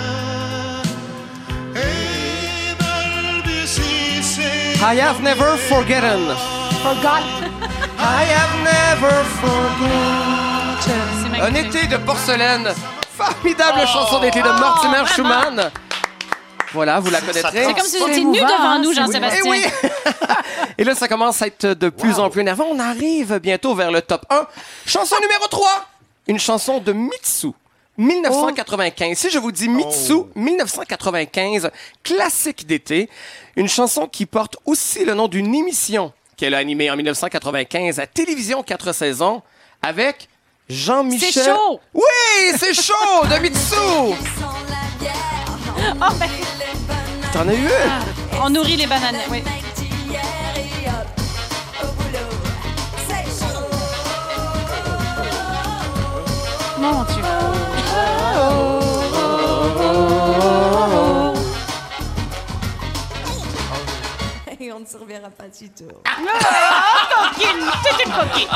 I 4.79 4.95
have 4.99 5.21
never 5.23 5.57
forgotten. 5.57 6.27
Forgot. 6.83 7.23
I 7.99 8.23
have 8.23 8.53
never 8.63 9.23
forgotten. 9.41 11.41
Un 11.41 11.55
été 11.55 11.87
de 11.87 11.97
porcelaine. 11.97 12.67
Formidable 13.17 13.79
chanson 13.87 14.19
d'été 14.19 14.41
de 14.41 14.49
Mortimer 14.49 15.05
Schumann. 15.13 15.71
Voilà, 16.73 16.99
vous 16.99 17.09
la 17.09 17.21
connaîtrez. 17.21 17.63
C'est 17.65 17.73
comme 17.73 17.85
si 17.87 17.97
vous 17.97 18.07
étiez 18.09 18.23
nu 18.25 18.39
devant 18.39 18.77
nous, 18.79 18.93
c'est- 18.93 18.99
Jean-Sébastien. 19.01 19.41
Eh 19.45 19.49
oui! 19.49 19.65
Et 20.77 20.83
là, 20.83 20.93
ça 20.93 21.07
commence 21.07 21.41
à 21.41 21.47
être 21.47 21.65
de 21.67 21.89
plus 21.89 22.19
en 22.19 22.29
plus 22.29 22.41
énervant. 22.41 22.65
On 22.69 22.79
arrive 22.79 23.39
bientôt 23.39 23.73
vers 23.73 23.89
le 23.91 24.01
top 24.01 24.25
1. 24.29 24.45
Chanson 24.85 25.15
numéro 25.21 25.47
3. 25.49 25.85
Une 26.27 26.39
chanson 26.39 26.79
de 26.79 26.93
Mitsu. 26.93 27.51
1995. 27.97 29.17
Si 29.17 29.29
je 29.31 29.39
vous 29.39 29.51
dis 29.51 29.67
Mitsu, 29.69 30.13
1995, 30.35 31.71
classique 32.03 32.67
d'été. 32.67 33.09
Une 33.55 33.67
chanson 33.67 34.07
qui 34.07 34.25
porte 34.25 34.57
aussi 34.65 35.03
le 35.03 35.13
nom 35.15 35.27
d'une 35.27 35.53
émission 35.55 36.13
qu'elle 36.35 36.53
a 36.53 36.59
animée 36.59 36.91
en 36.91 36.95
1995 36.95 37.99
à 37.99 38.05
Télévision 38.05 38.61
4 38.61 38.93
saisons 38.93 39.41
avec 39.81 40.27
Jean-Michel. 40.69 41.31
C'est 41.33 41.45
chaud! 41.45 41.79
Oui, 41.93 42.03
c'est 42.57 42.73
chaud 42.73 43.25
de 43.29 43.41
Mitsu! 43.41 43.75
Oh, 46.01 46.13
ben, 46.19 46.27
T'en 47.31 47.47
as 47.47 47.53
eu 47.53 47.59
une? 47.59 48.41
on 48.43 48.49
nourrit 48.49 48.75
les 48.75 48.87
bananes. 48.87 49.15
Oui. 49.31 49.41
Et 64.59 64.73
on 64.73 64.79
ne 64.79 64.85
se 64.85 64.97
reverra 64.97 65.29
pas 65.29 65.47
du 65.47 65.69
tout. 65.69 65.85
C'est 67.37 68.03
une 68.03 68.11
coquine. 68.11 68.47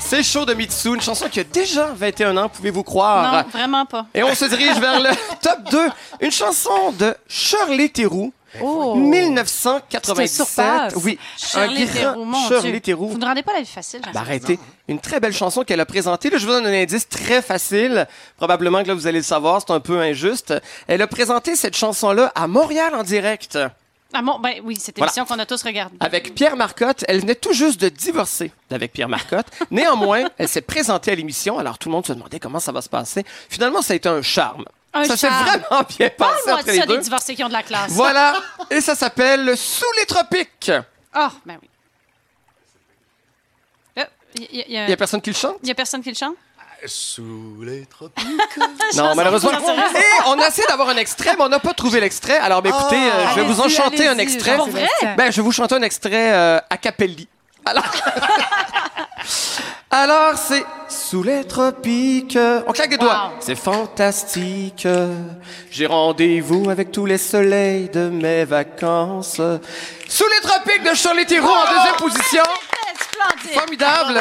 C'est 0.00 0.22
chaud 0.22 0.44
de 0.44 0.54
Mitsu, 0.54 0.94
une 0.94 1.00
chanson 1.00 1.28
qui 1.28 1.40
a 1.40 1.44
déjà 1.44 1.86
21 1.94 2.36
ans, 2.36 2.48
pouvez-vous 2.48 2.82
croire? 2.82 3.32
Non, 3.32 3.50
vraiment 3.50 3.86
pas. 3.86 4.06
Et 4.14 4.22
on 4.22 4.34
se 4.34 4.44
dirige 4.44 4.78
vers 4.78 5.00
le 5.00 5.10
top 5.40 5.62
2. 5.70 5.90
Une 6.20 6.30
chanson 6.30 6.92
de 6.98 7.16
Shirley 7.26 7.88
Theroux. 7.88 8.32
Oh. 8.60 8.94
1997. 8.96 10.16
C'était 10.16 10.26
surpasse. 10.26 10.94
Oui. 11.04 11.18
Shirley. 11.38 11.86
Theroux. 12.80 13.08
Vous 13.08 13.18
ne 13.18 13.24
rendez 13.24 13.42
pas 13.42 13.52
la 13.54 13.60
vie 13.60 13.66
facile. 13.66 14.00
Ben, 14.12 14.20
arrêtez. 14.20 14.58
Une 14.88 14.98
très 15.00 15.20
belle 15.20 15.32
chanson 15.32 15.64
qu'elle 15.64 15.80
a 15.80 15.86
présentée. 15.86 16.30
Là, 16.30 16.38
je 16.38 16.46
vous 16.46 16.52
donne 16.52 16.66
un 16.66 16.72
indice 16.82 17.08
très 17.08 17.42
facile. 17.42 18.06
Probablement 18.36 18.82
que 18.82 18.88
là, 18.88 18.94
vous 18.94 19.06
allez 19.06 19.18
le 19.18 19.24
savoir. 19.24 19.62
C'est 19.66 19.72
un 19.72 19.80
peu 19.80 20.00
injuste. 20.00 20.54
Elle 20.86 21.02
a 21.02 21.06
présenté 21.06 21.56
cette 21.56 21.76
chanson-là 21.76 22.32
à 22.34 22.46
Montréal 22.46 22.94
en 22.94 23.02
direct. 23.02 23.58
Ah 24.16 24.22
bon, 24.22 24.38
ben 24.38 24.60
oui, 24.62 24.76
cette 24.76 24.96
Voilà. 24.96 25.10
émission 25.10 25.24
qu'on 25.24 25.40
a 25.40 25.46
tous 25.46 25.62
regardée. 25.64 25.96
Avec 25.98 26.34
Pierre 26.36 26.54
Marcotte. 26.56 27.04
Elle 27.08 27.20
venait 27.20 27.34
tout 27.34 27.52
juste 27.52 27.80
de 27.80 27.88
divorcer 27.88 28.52
avec 28.70 28.92
Pierre 28.92 29.08
Marcotte. 29.08 29.46
Néanmoins, 29.72 30.26
elle 30.38 30.48
s'est 30.48 30.60
présentée 30.60 31.10
à 31.10 31.14
l'émission. 31.16 31.58
Alors, 31.58 31.78
tout 31.78 31.88
le 31.88 31.94
monde 31.94 32.06
se 32.06 32.12
demandait 32.12 32.38
comment 32.38 32.60
ça 32.60 32.70
va 32.70 32.80
se 32.80 32.88
passer. 32.88 33.24
Finalement, 33.48 33.82
ça 33.82 33.92
a 33.92 33.96
été 33.96 34.08
un 34.08 34.22
charme. 34.22 34.64
Un 34.96 35.04
ça 35.04 35.16
s'est 35.16 35.28
charme. 35.28 35.44
vraiment 35.44 35.82
bien 35.88 36.08
passé 36.10 36.14
Parle-moi 36.16 36.54
entre 36.54 36.64
de 36.66 36.70
les 36.72 36.78
ça, 36.78 36.86
deux. 36.86 36.96
des 36.96 37.02
divorcés 37.02 37.34
qui 37.34 37.42
ont 37.44 37.48
de 37.48 37.52
la 37.52 37.62
classe. 37.62 37.90
Voilà. 37.90 38.34
Et 38.70 38.80
ça 38.80 38.94
s'appelle 38.94 39.56
Sous 39.56 39.84
les 39.98 40.06
tropiques. 40.06 40.70
Ah, 41.12 41.30
ben 41.44 41.58
oui. 41.60 41.68
Il 44.36 44.42
y, 44.52 44.64
Il 44.68 44.88
y 44.90 44.92
a 44.92 44.96
personne 44.96 45.20
qui 45.20 45.30
le 45.30 45.36
chante? 45.36 45.58
y 45.62 45.70
a 45.70 45.74
personne 45.76 46.02
qui 46.02 46.08
le 46.10 46.16
chante? 46.16 46.34
Sous 46.86 47.62
les 47.62 47.86
tropiques. 47.86 48.26
Non, 48.96 49.14
malheureusement. 49.14 49.50
Et 49.52 50.02
on 50.26 50.38
a 50.40 50.48
essayé 50.48 50.66
d'avoir 50.68 50.88
un 50.88 50.96
extrait, 50.96 51.34
mais 51.36 51.42
on 51.44 51.48
n'a 51.48 51.58
pas 51.60 51.72
trouvé 51.72 52.00
l'extrait. 52.00 52.36
Alors, 52.38 52.60
ben, 52.62 52.70
écoutez, 52.70 52.96
euh, 52.96 53.28
je 53.30 53.34
vais 53.40 53.46
vous 53.46 53.60
en 53.60 53.68
chanter 53.68 54.06
un 54.08 54.18
extrait. 54.18 54.56
Pour 54.56 54.68
vrai? 54.68 54.88
Ben, 55.16 55.30
je 55.30 55.36
vais 55.36 55.42
vous 55.42 55.52
chanter 55.52 55.74
un 55.76 55.82
extrait 55.82 56.32
euh, 56.32 56.58
a 56.68 56.76
cappelli. 56.76 57.28
Alors, 57.66 57.84
Alors 59.90 60.36
c'est 60.36 60.64
sous 60.88 61.22
les 61.22 61.44
tropiques. 61.44 62.38
On 62.66 62.72
claque 62.72 62.90
des 62.90 62.96
doigts. 62.96 63.28
Wow. 63.28 63.32
C'est 63.40 63.54
fantastique. 63.54 64.86
J'ai 65.70 65.86
rendez-vous 65.86 66.68
avec 66.68 66.90
tous 66.90 67.06
les 67.06 67.18
soleils 67.18 67.88
de 67.88 68.08
mes 68.08 68.44
vacances. 68.44 69.40
Sous 70.08 70.24
les 70.28 70.40
tropiques 70.42 70.82
de 70.82 70.94
Shirley 70.94 71.24
Theroux 71.24 71.48
en 71.48 71.64
deuxième 71.64 71.96
position. 71.96 72.42
Splendide. 73.00 73.58
Formidable. 73.58 74.20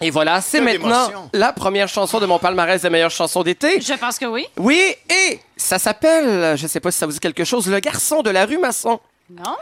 Et 0.00 0.10
voilà, 0.10 0.40
c'est 0.40 0.60
maintenant 0.60 1.28
la 1.32 1.52
première 1.52 1.88
chanson 1.88 2.20
de 2.20 2.26
mon 2.26 2.38
palmarès 2.38 2.82
des 2.82 2.90
meilleures 2.90 3.10
chansons 3.10 3.42
d'été. 3.42 3.80
Je 3.80 3.94
pense 3.94 4.18
que 4.18 4.26
oui. 4.26 4.46
Oui, 4.58 4.94
et 5.08 5.40
ça 5.56 5.78
s'appelle, 5.78 6.56
je 6.56 6.66
sais 6.66 6.80
pas 6.80 6.90
si 6.90 6.98
ça 6.98 7.06
vous 7.06 7.12
dit 7.12 7.20
quelque 7.20 7.44
chose, 7.44 7.66
Le 7.68 7.80
garçon 7.80 8.22
de 8.22 8.30
la 8.30 8.44
rue 8.44 8.58
Masson. 8.58 9.00
Non? 9.30 9.56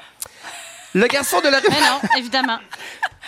Le 0.95 1.07
garçon 1.09 1.41
de 1.41 1.49
la 1.49 1.59
rue 1.59 1.67
Mais 1.71 1.81
non, 1.81 2.01
évidemment. 2.19 2.59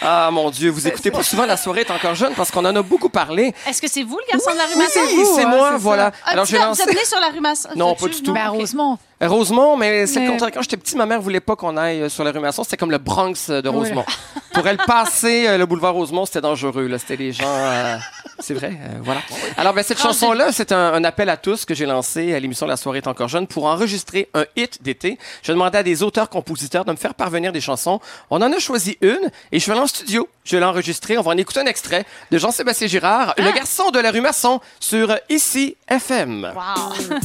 Ah 0.03 0.29
mon 0.31 0.51
Dieu, 0.51 0.71
vous 0.71 0.87
écoutez 0.87 1.11
pas 1.11 1.23
souvent 1.23 1.47
La 1.47 1.57
soirée 1.57 1.81
est 1.81 1.91
encore 1.91 2.15
jeune 2.15 2.35
parce 2.35 2.51
qu'on 2.51 2.65
en 2.65 2.77
a 2.77 2.83
beaucoup 2.83 3.09
parlé. 3.09 3.55
Est-ce 3.67 3.81
que 3.83 3.89
c'est 3.89 4.03
vous, 4.03 4.19
le 4.19 4.31
garçon 4.33 4.53
de 4.53 4.57
la 4.59 4.65
rue 4.67 4.73
Oui, 4.75 4.79
Masson? 4.79 5.35
c'est 5.37 5.43
hein, 5.45 5.49
moi, 5.49 5.67
c'est 5.69 5.73
ça. 5.73 5.79
voilà. 5.79 6.13
Ah, 6.25 6.31
Alors 6.31 6.47
tu 6.47 6.53
j'ai 6.53 6.59
vas- 6.59 6.67
lancé... 6.67 6.83
Vous 6.85 6.91
êtes 6.91 6.97
né 6.97 7.05
sur 7.05 7.19
la 7.19 7.29
rue 7.29 7.41
Masson? 7.41 7.69
Non, 7.75 7.95
pas 7.95 8.07
du 8.09 8.23
tout. 8.23 8.33
Ben. 8.33 8.49
Rosemont. 8.51 8.99
Rosemont, 9.21 9.77
mais 9.77 10.07
c'est 10.07 10.21
le 10.21 10.27
Mais- 10.27 10.31
contraire. 10.33 10.51
Quand 10.53 10.63
j'étais 10.63 10.77
petit, 10.77 10.97
ma 10.97 11.07
mère 11.07 11.21
voulait 11.21 11.41
pas 11.41 11.57
qu'on 11.57 11.77
aille 11.77 12.03
euh, 12.03 12.09
sur 12.11 12.23
la 12.25 12.31
rue 12.31 12.41
Masson. 12.41 12.63
C'était 12.63 12.77
comme 12.77 12.91
le 12.91 12.99
Bronx 12.99 13.33
euh, 13.51 13.63
de 13.63 13.69
Rosemont. 13.69 14.05
Pour 14.53 14.67
elle 14.69 14.77
passer 14.77 15.47
euh, 15.49 15.59
le 15.59 15.67
boulevard 15.67 15.95
Rosemont, 15.95 16.27
c'était 16.27 16.43
dangereux. 16.43 16.87
là. 16.87 16.99
C'était 16.99 17.17
les 17.17 17.33
gens. 17.33 17.45
euh, 17.47 17.97
C'est 18.39 18.55
vrai, 18.55 18.79
euh, 18.81 18.99
voilà. 19.03 19.21
Alors, 19.57 19.73
ben, 19.73 19.83
cette 19.83 20.01
chanson-là, 20.01 20.53
c'est 20.53 20.71
un, 20.71 20.93
un 20.93 21.05
appel 21.05 21.29
à 21.29 21.37
tous 21.37 21.65
que 21.65 21.75
j'ai 21.75 21.87
lancé 21.87 22.35
à 22.35 22.41
l'émission 22.41 22.67
La 22.67 22.77
soirée 22.77 22.99
est 22.99 23.07
encore 23.07 23.29
jeune 23.29 23.47
pour 23.47 23.65
enregistrer 23.65 24.29
un 24.35 24.45
hit 24.57 24.83
d'été. 24.83 25.19
Je 25.43 25.53
demandais 25.53 25.79
à 25.79 25.83
des 25.83 26.03
auteurs-compositeurs 26.03 26.85
de 26.85 26.93
me 26.93 26.97
faire 26.97 27.15
parvenir 27.15 27.53
des 27.53 27.61
chansons. 27.63 28.01
On 28.31 28.43
en 28.43 28.53
a 28.53 28.59
choisi 28.59 28.99
une 29.01 29.31
et 29.53 29.59
je 29.59 29.67
vais 29.67 29.73
aller 29.73 29.81
en 29.81 29.87
studio. 29.87 30.29
Je 30.45 30.57
vais 30.57 30.61
l'enregistrer. 30.61 31.17
On 31.19 31.23
va 31.23 31.33
en 31.33 31.37
écouter 31.37 31.61
un 31.61 31.67
extrait 31.67 32.05
de 32.31 32.39
Jean-Sébastien 32.39 32.87
Girard, 32.89 33.35
Le 33.39 33.53
garçon 33.53 33.91
de 33.91 33.99
la 33.99 34.11
rue 34.11 34.21
Masson, 34.21 34.61
sur 34.81 35.17
Ici 35.31 35.77
FM. 35.89 36.53
Wow. 36.55 37.21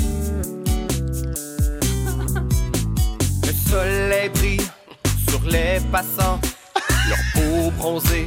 Le 3.46 3.70
soleil 3.70 4.30
brille 4.30 4.62
sur 5.30 5.42
les 5.44 5.80
passants, 5.92 6.40
leur 7.10 7.18
peau 7.34 7.72
bronzée, 7.78 8.26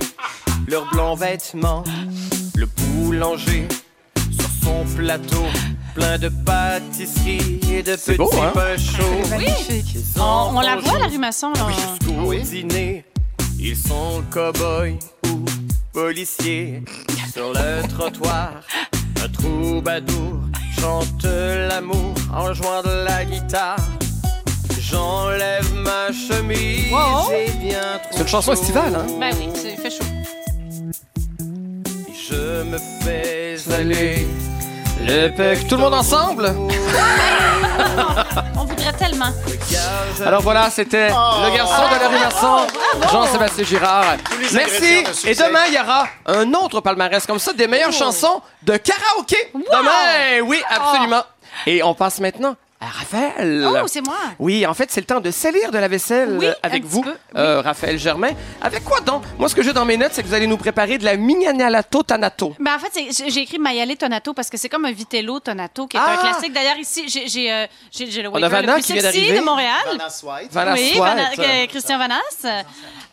leurs 0.69 0.89
blancs 0.91 1.19
vêtements. 1.19 1.85
Boulanger 2.95 3.67
sur 4.31 4.49
son 4.63 4.85
plateau, 4.97 5.45
plein 5.95 6.17
de 6.19 6.29
pâtisseries 6.29 7.61
et 7.73 7.83
de 7.83 7.97
petits 7.97 8.17
beau, 8.17 8.31
hein? 8.41 8.53
pains 8.55 8.77
chauds. 8.77 9.29
Magnifique. 9.31 9.97
On, 10.17 10.57
on 10.57 10.61
la 10.61 10.77
voit, 10.77 10.99
la 11.01 11.07
rue 11.07 11.19
Masson, 11.19 11.53
là. 11.55 11.67
Jusqu'au 11.71 12.33
dîner, 12.35 13.05
ils 13.59 13.77
sont 13.77 14.23
cow-boys 14.33 14.99
ou 15.29 15.45
policiers. 15.93 16.83
Sur 17.33 17.53
le 17.53 17.87
trottoir, 17.89 18.53
un 19.25 19.29
troubadour 19.29 20.41
chante 20.81 21.25
l'amour 21.25 22.15
en 22.33 22.53
jouant 22.55 22.83
de 22.83 23.05
la 23.05 23.25
guitare. 23.25 23.77
J'enlève 24.79 25.73
ma 25.83 26.13
chemise 26.13 26.93
Wow. 26.93 27.29
C'est 28.13 28.21
une 28.21 28.29
chanson 28.29 28.53
estivale, 28.53 28.95
hein? 28.95 29.07
Ben 29.19 29.35
oui, 29.39 29.49
c'est- 29.55 29.73
il 29.73 29.81
fait 29.81 29.91
chaud. 29.91 30.05
Je 32.35 32.63
me 32.65 32.79
fais 33.01 33.57
aller 33.73 34.27
le 35.01 35.29
pec. 35.29 35.69
Tout 35.69 35.77
le 35.77 35.83
monde 35.83 35.95
ensemble? 35.95 36.53
On 38.57 38.65
voudrait 38.65 38.93
tellement. 38.93 39.31
Alors 40.25 40.43
voilà, 40.43 40.69
c'était 40.71 41.09
le 41.11 41.57
garçon 41.57 41.83
de 41.95 42.01
la 42.01 42.09
rue 42.09 42.19
Masson, 42.19 42.67
Jean-Sébastien 43.13 43.65
Girard. 43.65 44.17
Merci. 44.53 45.05
Et 45.27 45.35
demain, 45.35 45.65
il 45.69 45.75
y 45.75 45.79
aura 45.79 46.09
un 46.27 46.53
autre 46.55 46.81
palmarès 46.81 47.25
comme 47.25 47.39
ça, 47.39 47.53
des 47.53 47.69
meilleures 47.69 47.93
chansons 47.93 48.43
de 48.63 48.77
karaoké. 48.77 49.37
Demain, 49.55 50.41
oui, 50.45 50.61
absolument. 50.69 51.23
Et 51.67 51.85
on 51.85 51.95
passe 51.95 52.19
maintenant 52.19 52.57
Raphaël. 52.81 53.67
Oh, 53.67 53.87
c'est 53.87 54.03
moi. 54.05 54.17
Oui, 54.39 54.67
en 54.67 54.75
fait, 54.75 54.91
c'est 54.91 55.01
le 55.01 55.07
temps 55.07 55.21
de 55.21 55.31
salir 55.31 55.71
de 55.71 55.79
la 55.79 55.89
vaisselle 55.89 56.37
Oui, 56.39 56.47
euh, 56.47 56.53
avec 56.63 56.85
vous, 56.85 57.03
peu, 57.03 57.11
oui. 57.11 57.17
euh, 57.37 57.61
Raphaël 57.63 57.99
Germain. 57.99 58.31
Avec 58.61 58.85
quoi 58.85 59.01
donc? 59.01 59.23
Moi, 59.39 59.49
ce 59.49 59.55
que 59.55 59.63
j'ai 59.63 59.73
dans 59.73 59.85
mes 59.87 59.97
notes, 59.97 60.11
c'est 60.13 60.23
que 60.23 60.29
vous 60.29 60.35
allez 60.35 60.47
nous 60.47 60.57
préparer 60.59 60.99
de 60.99 61.05
la 61.05 61.17
mignanalato 61.17 62.03
tanato. 62.03 62.55
Ben 62.59 62.75
en 62.75 62.79
fait, 62.79 62.91
c'est- 63.13 63.31
j'ai 63.31 63.41
écrit 63.41 63.59
Mayale 63.59 63.97
Tonato 63.97 64.35
parce 64.35 64.51
que 64.51 64.57
c'est 64.59 64.69
comme 64.69 64.85
un 64.85 64.93
Vitello 64.93 65.41
Tonato 65.41 65.87
qui 65.87 65.97
est 65.97 66.01
Ah! 66.05 66.13
un 66.13 66.17
classique. 66.19 66.53
D'ailleurs, 66.53 66.77
ici, 66.77 67.05
j'ai 67.09 67.51
euh, 67.53 67.67
le 67.99 68.27
a 68.27 68.31
waiter 68.31 68.49
Vanna 68.49 68.77
le 68.77 68.83
plus 68.83 68.93
qui 68.93 68.93
vient 69.21 69.41
de 69.41 69.45
Montréal. 69.45 69.75
Vanna 70.51 70.75
White. 70.75 70.95
Oui, 70.95 71.01
White. 71.01 71.37
Que- 71.37 71.67
Christian 71.69 71.99
Vanas. 71.99 72.65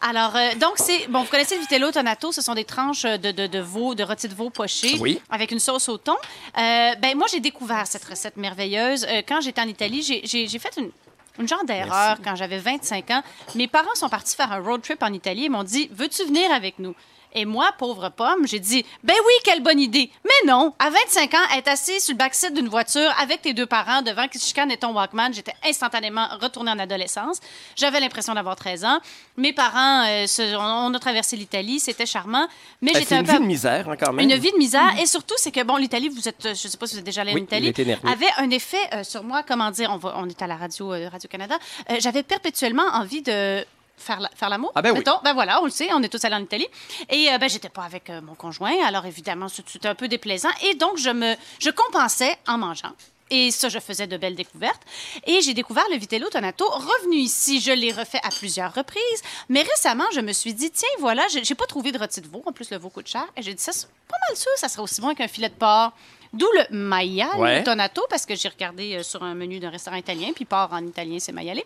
Alors, 0.01 0.35
euh, 0.35 0.49
donc, 0.59 0.73
c'est. 0.77 1.07
Bon, 1.09 1.19
vous 1.21 1.29
connaissez 1.29 1.55
le 1.55 1.61
Vitello 1.61 1.91
Tonato, 1.91 2.31
ce 2.31 2.41
sont 2.41 2.55
des 2.55 2.65
tranches 2.65 3.03
de, 3.03 3.31
de, 3.31 3.47
de 3.47 3.59
veau, 3.59 3.93
de 3.95 4.03
rôti 4.03 4.27
de 4.27 4.33
veau 4.33 4.49
poché 4.49 4.97
Oui. 4.99 5.21
avec 5.29 5.51
une 5.51 5.59
sauce 5.59 5.87
au 5.89 5.97
thon. 5.97 6.15
Euh, 6.57 6.91
ben, 7.01 7.15
moi, 7.15 7.27
j'ai 7.31 7.39
découvert 7.39 7.85
cette 7.87 8.03
recette 8.03 8.35
merveilleuse. 8.37 9.05
Euh, 9.09 9.21
quand 9.27 9.39
j'étais 9.41 9.60
en 9.61 9.67
Italie, 9.67 10.01
j'ai- 10.01 10.21
fait 10.59 10.75
une. 10.77 10.91
Une 11.39 11.47
genre 11.47 11.63
d'erreur 11.63 12.17
quand 12.21 12.35
j'avais 12.35 12.57
25 12.59 13.09
ans. 13.09 13.23
Mes 13.55 13.67
parents 13.69 13.95
sont 13.95 14.09
partis 14.09 14.35
faire 14.35 14.51
un 14.51 14.59
road 14.59 14.81
trip 14.81 15.01
en 15.01 15.13
Italie 15.13 15.45
et 15.45 15.49
m'ont 15.49 15.63
dit 15.63 15.89
Veux-tu 15.93 16.25
venir 16.25 16.51
avec 16.51 16.77
nous? 16.77 16.93
Et 17.33 17.45
moi, 17.45 17.71
pauvre 17.77 18.09
pomme, 18.09 18.47
j'ai 18.47 18.59
dit 18.59 18.85
Ben 19.03 19.15
oui, 19.25 19.33
quelle 19.43 19.61
bonne 19.63 19.79
idée. 19.79 20.11
Mais 20.25 20.51
non, 20.51 20.73
à 20.79 20.89
25 20.89 21.33
ans, 21.33 21.37
être 21.57 21.67
assis 21.69 21.99
sur 22.01 22.13
le 22.13 22.17
backseat 22.17 22.53
d'une 22.53 22.67
voiture 22.67 23.09
avec 23.21 23.41
tes 23.41 23.53
deux 23.53 23.65
parents 23.65 24.01
devant 24.01 24.27
qui 24.27 24.37
et 24.69 24.77
ton 24.77 24.93
Walkman, 24.93 25.31
j'étais 25.33 25.53
instantanément 25.65 26.27
retournée 26.39 26.71
en 26.71 26.77
adolescence. 26.79 27.39
J'avais 27.75 27.99
l'impression 27.99 28.33
d'avoir 28.33 28.55
13 28.55 28.85
ans. 28.85 28.99
Mes 29.37 29.53
parents, 29.53 30.05
euh, 30.07 30.27
se- 30.27 30.55
on 30.55 30.93
a 30.93 30.99
traversé 30.99 31.35
l'Italie, 31.37 31.79
c'était 31.79 32.05
charmant. 32.05 32.47
Mais 32.81 32.91
Elle 32.93 33.01
j'étais 33.01 33.15
un 33.15 33.19
une 33.21 33.25
peu. 33.25 33.31
vie 33.33 33.39
de 33.39 33.43
misère, 33.45 33.89
hein, 33.89 33.95
quand 33.97 34.11
même. 34.13 34.29
Une 34.29 34.35
vie 34.37 34.51
de 34.51 34.57
misère. 34.57 34.91
Et 35.01 35.05
surtout, 35.05 35.35
c'est 35.37 35.51
que, 35.51 35.63
bon, 35.63 35.77
l'Italie, 35.77 36.09
vous 36.09 36.27
êtes, 36.27 36.45
euh, 36.45 36.53
je 36.53 36.67
sais 36.67 36.77
pas 36.77 36.85
si 36.85 36.93
vous 36.95 36.99
êtes 36.99 37.05
déjà 37.05 37.21
allé 37.21 37.33
Oui, 37.33 37.41
en 37.41 37.43
Italie, 37.43 37.73
avait 38.05 38.25
un 38.37 38.49
effet 38.49 38.77
euh, 38.93 39.03
sur 39.03 39.23
moi, 39.23 39.41
comment 39.43 39.71
dire, 39.71 39.89
on, 39.91 39.97
va, 39.97 40.13
on 40.17 40.27
est 40.27 40.41
à 40.41 40.47
la 40.47 40.57
radio, 40.57 40.93
euh, 40.93 41.09
Radio-Canada. 41.09 41.57
J'avais 41.99 42.23
perpétuellement 42.23 42.83
envie 42.93 43.21
de 43.21 43.65
faire 44.01 44.19
la- 44.19 44.29
faire 44.35 44.49
l'amour. 44.49 44.71
Ah 44.75 44.81
ben 44.81 44.91
oui. 44.91 45.03
Ben 45.23 45.33
voilà, 45.33 45.61
on 45.61 45.65
le 45.65 45.71
sait, 45.71 45.89
on 45.93 46.01
est 46.03 46.09
tous 46.09 46.23
allés 46.25 46.35
en 46.35 46.41
Italie. 46.43 46.67
Et 47.09 47.31
euh, 47.31 47.37
ben, 47.37 47.49
j'étais 47.49 47.69
pas 47.69 47.83
avec 47.83 48.09
euh, 48.09 48.21
mon 48.21 48.35
conjoint, 48.35 48.73
alors 48.85 49.05
évidemment, 49.05 49.47
c'était 49.47 49.87
un 49.87 49.95
peu 49.95 50.07
déplaisant. 50.07 50.49
Et 50.63 50.75
donc, 50.75 50.97
je 50.97 51.09
me 51.09 51.35
je 51.59 51.69
compensais 51.69 52.35
en 52.47 52.57
mangeant. 52.57 52.91
Et 53.31 53.49
ça, 53.49 53.69
je 53.69 53.79
faisais 53.79 54.05
de 54.07 54.17
belles 54.17 54.35
découvertes. 54.35 54.81
Et 55.25 55.41
j'ai 55.41 55.53
découvert 55.53 55.85
le 55.89 55.97
Vitello 55.97 56.29
Tonato. 56.29 56.65
Revenu 56.69 57.15
ici, 57.15 57.59
je 57.61 57.71
l'ai 57.71 57.91
refait 57.91 58.19
à 58.23 58.29
plusieurs 58.29 58.73
reprises. 58.73 59.21
Mais 59.49 59.61
récemment, 59.63 60.03
je 60.13 60.19
me 60.19 60.33
suis 60.33 60.53
dit, 60.53 60.69
tiens, 60.69 60.87
voilà, 60.99 61.25
j'ai 61.29 61.55
pas 61.55 61.65
trouvé 61.65 61.91
de 61.91 61.97
rôti 61.97 62.21
de 62.21 62.27
veau. 62.27 62.43
En 62.45 62.51
plus, 62.51 62.69
le 62.69 62.77
veau 62.77 62.89
coûte 62.89 63.07
cher. 63.07 63.25
Et 63.37 63.41
j'ai 63.41 63.53
dit, 63.53 63.63
ça, 63.63 63.71
c'est 63.71 63.87
pas 64.07 64.17
mal 64.27 64.37
sûr, 64.37 64.51
ça 64.57 64.67
serait 64.67 64.83
aussi 64.83 64.99
bon 65.01 65.15
qu'un 65.15 65.27
filet 65.29 65.49
de 65.49 65.53
porc. 65.55 65.93
D'où 66.33 66.47
le 66.53 66.77
maiale 66.77 67.37
Ouais. 67.37 67.61
tonato, 67.63 68.05
parce 68.09 68.25
que 68.25 68.35
j'ai 68.35 68.47
regardé 68.47 68.95
euh, 68.95 69.03
sur 69.03 69.21
un 69.21 69.33
menu 69.33 69.59
d'un 69.59 69.69
restaurant 69.69 69.97
italien, 69.97 70.31
puis 70.33 70.45
porc 70.45 70.69
en 70.71 70.85
italien, 70.87 71.17
c'est 71.19 71.33
maiale. 71.33 71.61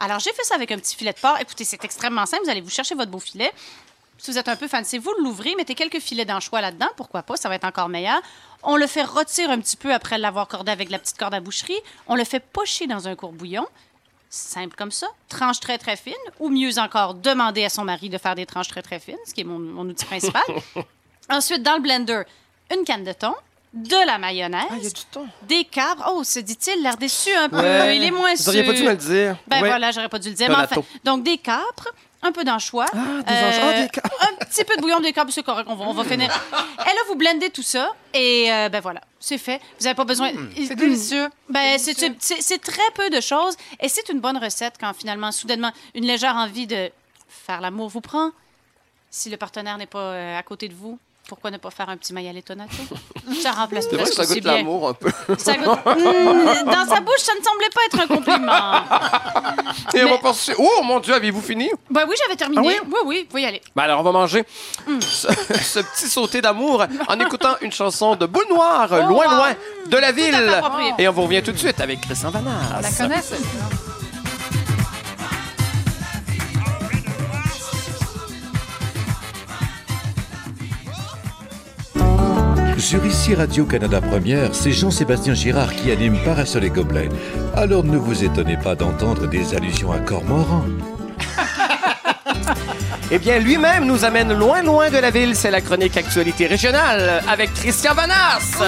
Alors, 0.00 0.18
j'ai 0.18 0.32
fait 0.32 0.42
ça 0.42 0.56
avec 0.56 0.72
un 0.72 0.78
petit 0.78 0.96
filet 0.96 1.12
de 1.12 1.18
porc. 1.20 1.38
Écoutez, 1.40 1.62
c'est 1.64 1.84
extrêmement 1.84 2.26
simple. 2.26 2.42
Vous 2.44 2.50
allez 2.50 2.60
vous 2.60 2.70
chercher 2.70 2.96
votre 2.96 3.10
beau 3.12 3.20
filet. 3.20 3.52
Si 4.18 4.30
vous 4.32 4.38
êtes 4.38 4.48
un 4.48 4.56
peu 4.56 4.66
fancy, 4.68 4.98
vous 4.98 5.12
l'ouvrez, 5.20 5.54
mettez 5.56 5.74
quelques 5.74 6.00
filets 6.00 6.24
d'anchois 6.24 6.60
là-dedans, 6.60 6.88
pourquoi 6.96 7.22
pas, 7.22 7.36
ça 7.36 7.48
va 7.48 7.54
être 7.54 7.64
encore 7.64 7.88
meilleur. 7.88 8.20
On 8.64 8.76
le 8.76 8.86
fait 8.88 9.04
rôtir 9.04 9.48
un 9.50 9.60
petit 9.60 9.76
peu 9.76 9.92
après 9.94 10.18
l'avoir 10.18 10.48
cordé 10.48 10.72
avec 10.72 10.90
la 10.90 10.98
petite 10.98 11.16
corde 11.16 11.34
à 11.34 11.40
boucherie. 11.40 11.78
On 12.08 12.16
le 12.16 12.24
fait 12.24 12.40
pocher 12.40 12.86
dans 12.88 13.06
un 13.06 13.14
courbouillon. 13.14 13.66
Simple 14.30 14.74
comme 14.76 14.90
ça. 14.90 15.06
Tranche 15.28 15.60
très, 15.60 15.78
très 15.78 15.96
fine. 15.96 16.12
Ou 16.40 16.48
mieux 16.50 16.78
encore, 16.78 17.14
demander 17.14 17.64
à 17.64 17.68
son 17.70 17.84
mari 17.84 18.10
de 18.10 18.18
faire 18.18 18.34
des 18.34 18.44
tranches 18.44 18.68
très, 18.68 18.82
très 18.82 18.98
fines, 18.98 19.16
ce 19.26 19.32
qui 19.32 19.42
est 19.42 19.44
mon, 19.44 19.58
mon 19.60 19.86
outil 19.88 20.04
principal. 20.04 20.42
Ensuite, 21.30 21.62
dans 21.62 21.74
le 21.76 21.80
blender, 21.80 22.22
une 22.76 22.84
canne 22.84 23.04
de 23.04 23.12
thon, 23.12 23.32
de 23.72 24.06
la 24.06 24.18
mayonnaise, 24.18 24.66
Ah, 24.70 24.74
il 24.78 24.82
y 24.82 24.86
a 24.86 24.90
du 24.90 25.04
thon. 25.12 25.26
des 25.44 25.64
cabres. 25.64 26.04
Oh, 26.12 26.24
se 26.24 26.40
dit-il, 26.40 26.82
l'air 26.82 26.96
déçu 26.96 27.30
un 27.34 27.48
peu. 27.48 27.56
Ouais. 27.58 27.96
Il 27.96 28.02
est 28.02 28.10
moins 28.10 28.34
Vous 28.34 28.48
auriez 28.48 28.64
sûr. 28.64 28.72
pas 28.72 28.78
dû 28.78 28.84
me 28.84 28.90
le 28.90 28.96
dire. 28.96 29.36
Ben 29.46 29.62
Ouais. 29.62 29.68
voilà, 29.68 29.92
j'aurais 29.92 30.08
pas 30.08 30.18
dû 30.18 30.28
le 30.30 30.34
dire. 30.34 30.48
Mais 30.48 30.56
enfin, 30.56 30.82
donc 31.04 31.22
des 31.22 31.38
capres, 31.38 31.88
un 32.22 32.32
peu 32.32 32.42
d'anchois. 32.44 32.86
Ah, 32.92 33.22
des 33.22 33.34
anchois. 33.58 33.72
Des 33.82 33.88
capres. 33.88 34.10
Un 34.22 34.44
petit 34.44 34.64
peu 34.64 34.76
de 34.76 34.80
bouillon 34.82 35.00
capres, 35.12 35.32
c'est 35.32 35.42
correct, 35.42 35.66
on 35.70 35.74
va, 35.76 35.84
on 35.86 35.92
va 35.94 36.04
finir. 36.04 36.28
Et 36.52 36.88
là, 36.94 37.00
vous 37.08 37.14
blendez 37.14 37.50
tout 37.50 37.62
ça 37.62 37.92
et 38.14 38.52
euh, 38.52 38.68
ben 38.68 38.80
voilà, 38.80 39.00
c'est 39.20 39.38
fait. 39.38 39.60
Vous 39.78 39.84
n'avez 39.84 39.94
pas 39.94 40.04
besoin. 40.04 40.30
C'est 40.56 40.74
délicieux. 40.74 41.28
Ben, 41.48 41.78
c'est- 41.78 41.98
c'est 41.98 42.14
c'est- 42.18 42.40
c'est 42.40 42.58
très 42.58 42.90
peu 42.94 43.08
de 43.10 43.20
choses 43.20 43.56
et 43.80 43.88
c'est 43.88 44.08
une 44.08 44.20
bonne 44.20 44.36
recette 44.38 44.74
quand 44.80 44.92
finalement, 44.94 45.30
soudainement, 45.32 45.72
une 45.94 46.04
légère 46.06 46.34
envie 46.36 46.66
de 46.66 46.90
faire 47.28 47.60
l'amour 47.60 47.88
vous 47.88 48.00
prend. 48.00 48.30
Si 49.10 49.30
le 49.30 49.36
partenaire 49.36 49.78
n'est 49.78 49.86
pas 49.86 49.98
euh, 50.12 50.38
à 50.38 50.42
côté 50.42 50.68
de 50.68 50.74
vous, 50.74 50.98
pourquoi 51.28 51.50
ne 51.50 51.58
pas 51.58 51.70
faire 51.70 51.88
un 51.90 51.96
petit 51.98 52.14
mayale 52.14 52.42
tonato? 52.42 52.72
Ça 53.42 53.52
remplace 53.52 53.86
C'est 53.90 53.96
vrai 53.96 54.04
que 54.08 54.14
ça 54.14 54.24
goûte 54.24 54.44
l'amour 54.44 54.88
un 54.88 54.94
peu. 54.94 55.10
Ça 55.36 55.52
goûte- 55.54 55.78
Hmm, 55.84 56.64
dans 56.70 56.86
sa 56.88 57.00
bouche, 57.00 57.18
ça 57.20 57.32
ne 57.38 57.44
semblait 57.44 57.68
pas 57.74 57.80
être 57.86 58.00
un 58.00 58.06
compliment. 58.06 59.62
Et 59.94 60.04
on 60.04 60.10
va 60.10 60.18
passer. 60.18 60.54
Oh 60.58 60.82
mon 60.82 60.98
Dieu, 61.00 61.12
avez-vous 61.14 61.42
fini? 61.42 61.70
Ben 61.90 62.06
oui, 62.08 62.14
j'avais 62.18 62.36
terminé. 62.36 62.62
Ah 62.80 62.84
oui? 62.86 62.98
oui, 63.04 63.20
vous 63.22 63.28
pouvez 63.28 63.42
y 63.42 63.46
aller. 63.46 63.60
Ben 63.76 63.82
alors, 63.82 64.00
on 64.00 64.02
va 64.02 64.12
manger 64.12 64.44
ce, 65.00 65.28
ce 65.28 65.80
petit 65.80 66.08
sauté 66.08 66.40
d'amour 66.40 66.86
en 67.06 67.20
écoutant 67.20 67.56
une 67.60 67.72
chanson 67.72 68.16
de 68.16 68.24
Boule 68.24 68.48
Noire, 68.48 68.88
loin, 68.88 69.26
wow. 69.26 69.36
loin 69.36 69.54
de 69.86 69.96
la 69.98 70.12
ville. 70.12 70.62
Et 70.96 71.06
on 71.08 71.12
vous 71.12 71.22
revient 71.22 71.42
tout 71.42 71.52
de 71.52 71.58
suite 71.58 71.80
avec 71.80 72.00
Christian 72.00 72.30
Vanas. 72.30 72.80
La 72.80 72.90
connaît, 72.90 73.22
Sur 82.78 83.04
ici 83.04 83.34
Radio-Canada 83.34 84.00
Première, 84.00 84.54
c'est 84.54 84.70
Jean-Sébastien 84.70 85.34
Girard 85.34 85.74
qui 85.74 85.90
anime 85.90 86.16
Parasol 86.24 86.62
et 86.62 86.70
Gobelets. 86.70 87.08
Alors 87.56 87.82
ne 87.82 87.96
vous 87.96 88.22
étonnez 88.22 88.56
pas 88.56 88.76
d'entendre 88.76 89.26
des 89.26 89.54
allusions 89.54 89.92
à 89.92 89.98
Cormoran. 89.98 90.64
Eh 93.10 93.18
bien, 93.18 93.38
lui-même 93.38 93.86
nous 93.86 94.04
amène 94.04 94.34
loin, 94.34 94.62
loin 94.62 94.90
de 94.90 94.98
la 94.98 95.10
ville. 95.10 95.34
C'est 95.34 95.50
la 95.50 95.62
chronique 95.62 95.96
Actualité 95.96 96.46
régionale 96.46 97.22
avec 97.26 97.54
Christian 97.54 97.94
Vanas. 97.94 98.60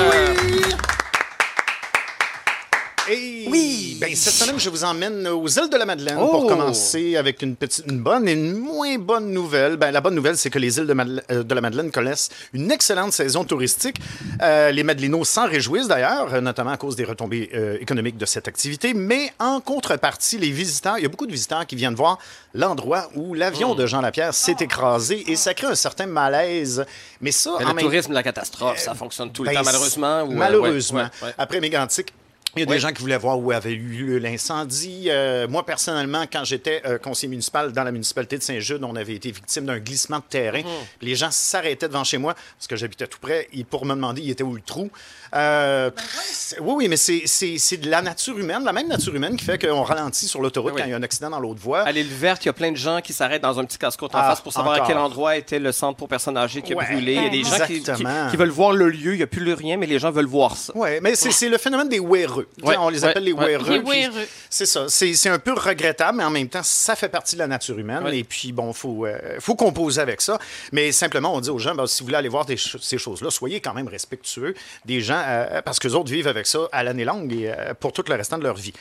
Oui, 3.48 3.96
ben, 4.00 4.14
cette 4.14 4.32
semaine, 4.34 4.58
je 4.58 4.70
vous 4.70 4.84
emmène 4.84 5.26
aux 5.28 5.46
îles 5.48 5.68
de 5.70 5.76
la 5.76 5.84
Madeleine 5.86 6.16
Oh. 6.20 6.28
pour 6.28 6.46
commencer 6.46 7.16
avec 7.16 7.42
une 7.42 7.56
petite, 7.56 7.84
une 7.88 8.00
bonne 8.00 8.28
et 8.28 8.32
une 8.32 8.52
moins 8.56 8.98
bonne 8.98 9.30
nouvelle. 9.32 9.76
Ben, 9.76 9.90
la 9.90 10.00
bonne 10.00 10.14
nouvelle, 10.14 10.36
c'est 10.36 10.50
que 10.50 10.58
les 10.58 10.78
îles 10.78 10.86
de, 10.86 10.94
Madele- 10.94 11.22
euh, 11.30 11.42
de 11.42 11.54
la 11.54 11.60
Madeleine 11.60 11.90
connaissent 11.90 12.28
une 12.52 12.70
excellente 12.70 13.12
saison 13.12 13.44
touristique. 13.44 13.96
Euh, 14.42 14.70
les 14.70 14.82
Madelinos 14.82 15.24
s'en 15.28 15.46
réjouissent 15.46 15.88
d'ailleurs, 15.88 16.32
euh, 16.34 16.40
notamment 16.40 16.70
à 16.70 16.76
cause 16.76 16.96
des 16.96 17.04
retombées 17.04 17.50
euh, 17.54 17.76
économiques 17.80 18.16
de 18.16 18.26
cette 18.26 18.48
activité. 18.48 18.94
Mais 18.94 19.32
en 19.38 19.60
contrepartie, 19.60 20.38
les 20.38 20.50
visiteurs, 20.50 20.98
il 20.98 21.02
y 21.02 21.06
a 21.06 21.08
beaucoup 21.08 21.26
de 21.26 21.32
visiteurs 21.32 21.66
qui 21.66 21.76
viennent 21.76 21.94
voir 21.94 22.18
l'endroit 22.54 23.08
où 23.14 23.34
l'avion 23.34 23.74
de 23.74 23.86
Jean 23.86 24.00
Lapierre 24.00 24.34
s'est 24.34 24.56
écrasé 24.60 25.24
et 25.30 25.36
ça 25.36 25.54
crée 25.54 25.66
un 25.68 25.74
certain 25.74 26.06
malaise. 26.06 26.84
Mais 27.20 27.32
ça, 27.32 27.52
Mais 27.58 27.64
en 27.64 27.68
le 27.68 27.74
même 27.74 27.84
tourisme, 27.84 28.12
la 28.12 28.22
catastrophe, 28.22 28.78
ça 28.78 28.94
fonctionne 28.94 29.30
tout 29.32 29.42
le 29.44 29.50
ben, 29.50 29.56
temps, 29.56 29.62
malheureusement. 29.64 30.22
ou, 30.22 30.32
euh, 30.32 30.34
malheureusement. 30.34 30.98
ouais, 31.00 31.04
ouais, 31.22 31.28
ouais. 31.28 31.34
Après 31.38 31.60
Mégantic, 31.60 32.12
il 32.56 32.60
y 32.60 32.62
a 32.62 32.66
des 32.66 32.78
gens 32.78 32.93
qui 32.93 33.01
voulaient 33.01 33.16
voir 33.16 33.39
où 33.39 33.52
avait 33.52 33.72
eu 33.72 33.78
lieu 33.78 34.18
l'incendie. 34.18 35.05
Euh, 35.09 35.47
moi, 35.48 35.64
personnellement, 35.64 36.24
quand 36.32 36.44
j'étais 36.44 36.82
euh, 36.86 36.98
conseiller 36.98 37.28
municipal 37.31 37.72
dans 37.72 37.85
la 37.85 37.93
municipalité 37.93 38.39
de 38.39 38.43
Saint-Jude, 38.43 38.82
on 38.85 38.97
avait 38.97 39.14
été 39.14 39.31
victime 39.31 39.66
d'un 39.66 39.78
glissement 39.78 40.18
de 40.18 40.24
terrain. 40.28 40.62
Les 41.01 41.14
gens 41.14 41.31
s'arrêtaient 41.31 41.89
devant 41.89 42.05
chez 42.05 42.18
moi, 42.18 42.35
parce 42.35 42.66
que 42.66 42.77
j'habitais 42.77 43.06
tout 43.06 43.18
près, 43.20 43.48
et 43.52 43.64
pour 43.64 43.85
me 43.86 43.94
demander 43.94 44.22
il 44.22 44.31
était 44.31 44.43
où 44.43 44.55
le 44.55 44.60
trou. 44.62 44.90
Euh, 45.35 45.90
c'est- 46.24 46.59
oui, 46.60 46.74
oui, 46.77 46.89
mais 46.89 46.97
c'est- 46.97 47.77
de 47.77 47.89
la 47.90 48.02
nature 48.02 48.36
humaine, 48.39 48.64
la 48.64 48.72
même 48.72 48.89
nature 48.89 49.14
humaine 49.14 49.36
qui 49.36 49.44
fait 49.44 49.59
qu'on 49.64 49.82
ralentit 49.82 50.27
sur 50.27 50.40
l'autoroute 50.43 50.74
quand 50.77 50.85
il 50.85 50.90
y 50.90 50.93
a 50.93 50.97
un 50.97 51.02
accident 51.02 51.31
dans 51.31 51.39
l'autre 51.40 51.60
voie. 51.60 51.81
À 51.82 51.93
l'île 51.93 52.09
verte, 52.09 52.44
il 52.44 52.48
y 52.48 52.51
a 52.51 52.52
plein 52.52 52.72
de 52.72 52.77
gens 52.77 53.01
qui 53.01 53.12
s'arrêtent 53.12 53.43
dans 53.43 53.59
un 53.59 53.64
petit 53.64 53.78
casse-côte 53.78 54.14
en 54.14 54.18
Ah, 54.18 54.31
face 54.31 54.40
pour 54.40 54.52
savoir 54.52 54.74
encore. 54.74 54.85
à 54.86 54.89
quel 54.89 54.98
endroit 54.98 55.36
était 55.36 55.59
le 55.60 55.70
centre 55.72 55.97
pour 55.97 56.09
personnes 56.09 56.36
âgées 56.36 56.62
qui 56.62 56.72
a 56.72 56.77
Ouais, 56.77 56.86
brûlé. 56.93 57.14
Il 57.14 57.22
y 57.22 57.27
a 57.27 57.28
des 57.31 57.44
gens 57.44 57.64
qui, 57.64 57.74
qui- 57.74 57.77
exactement. 57.77 58.28
qui 58.31 58.36
veulent 58.36 58.48
voir 58.51 58.72
le 58.72 58.89
lieu. 58.89 59.12
Il 59.14 59.18
n'y 59.18 59.22
a 59.22 59.27
plus 59.28 59.44
le 59.44 59.55
rien, 59.55 59.77
mais 59.77 59.86
les 59.86 59.98
gens 60.01 60.10
veulent 60.10 60.27
voir 60.27 60.56
ça. 60.56 60.72
Oui, 60.77 60.89
mais 61.01 61.14
c'est 61.14 61.31
c'est 61.31 61.48
le 61.48 61.59
phénomène 61.59 61.89
des 61.89 62.01
wéreux. 62.01 62.39
Ouais, 62.62 62.76
on 62.78 62.88
les 62.88 63.04
appelle 63.04 63.24
les 63.24 63.32
ouais. 63.32 63.46
wéreux. 63.56 63.82
Les. 63.92 64.08
C'est 64.48 64.66
ça. 64.66 64.86
C'est 64.88 65.14
c'est 65.14 65.28
un 65.28 65.38
peu 65.38 65.52
regrettable, 65.52 66.18
mais 66.18 66.24
en 66.24 66.30
même 66.30 66.48
temps, 66.48 66.62
ça 66.62 66.96
fait 66.96 67.08
partie 67.08 67.36
de 67.36 67.40
la 67.40 67.46
nature 67.46 67.78
humaine. 67.78 68.06
Et 68.12 68.24
puis, 68.24 68.52
bon, 68.52 68.68
il 68.70 68.76
faut, 68.76 69.06
euh, 69.06 69.18
faut 69.40 69.54
composer 69.54 70.00
avec 70.00 70.20
ça. 70.20 70.38
Mais 70.72 70.92
simplement, 70.92 71.34
on 71.34 71.40
dit 71.40 71.50
aux 71.50 71.58
gens, 71.58 71.74
ben, 71.74 71.86
si 71.86 72.00
vous 72.00 72.06
voulez 72.06 72.16
aller 72.18 72.28
voir 72.28 72.44
des 72.44 72.56
ch- 72.56 72.76
ces 72.82 72.98
choses-là, 72.98 73.30
soyez 73.30 73.60
quand 73.60 73.74
même 73.74 73.88
respectueux 73.88 74.54
des 74.84 75.00
gens, 75.00 75.22
euh, 75.26 75.62
parce 75.62 75.78
que 75.78 75.88
les 75.88 75.94
autres 75.94 76.10
vivent 76.10 76.28
avec 76.28 76.46
ça 76.46 76.60
à 76.72 76.82
l'année 76.82 77.04
longue 77.04 77.32
et 77.32 77.48
euh, 77.56 77.74
pour 77.78 77.92
tout 77.92 78.04
le 78.08 78.14
restant 78.14 78.38
de 78.38 78.44
leur 78.44 78.56
vie. 78.56 78.72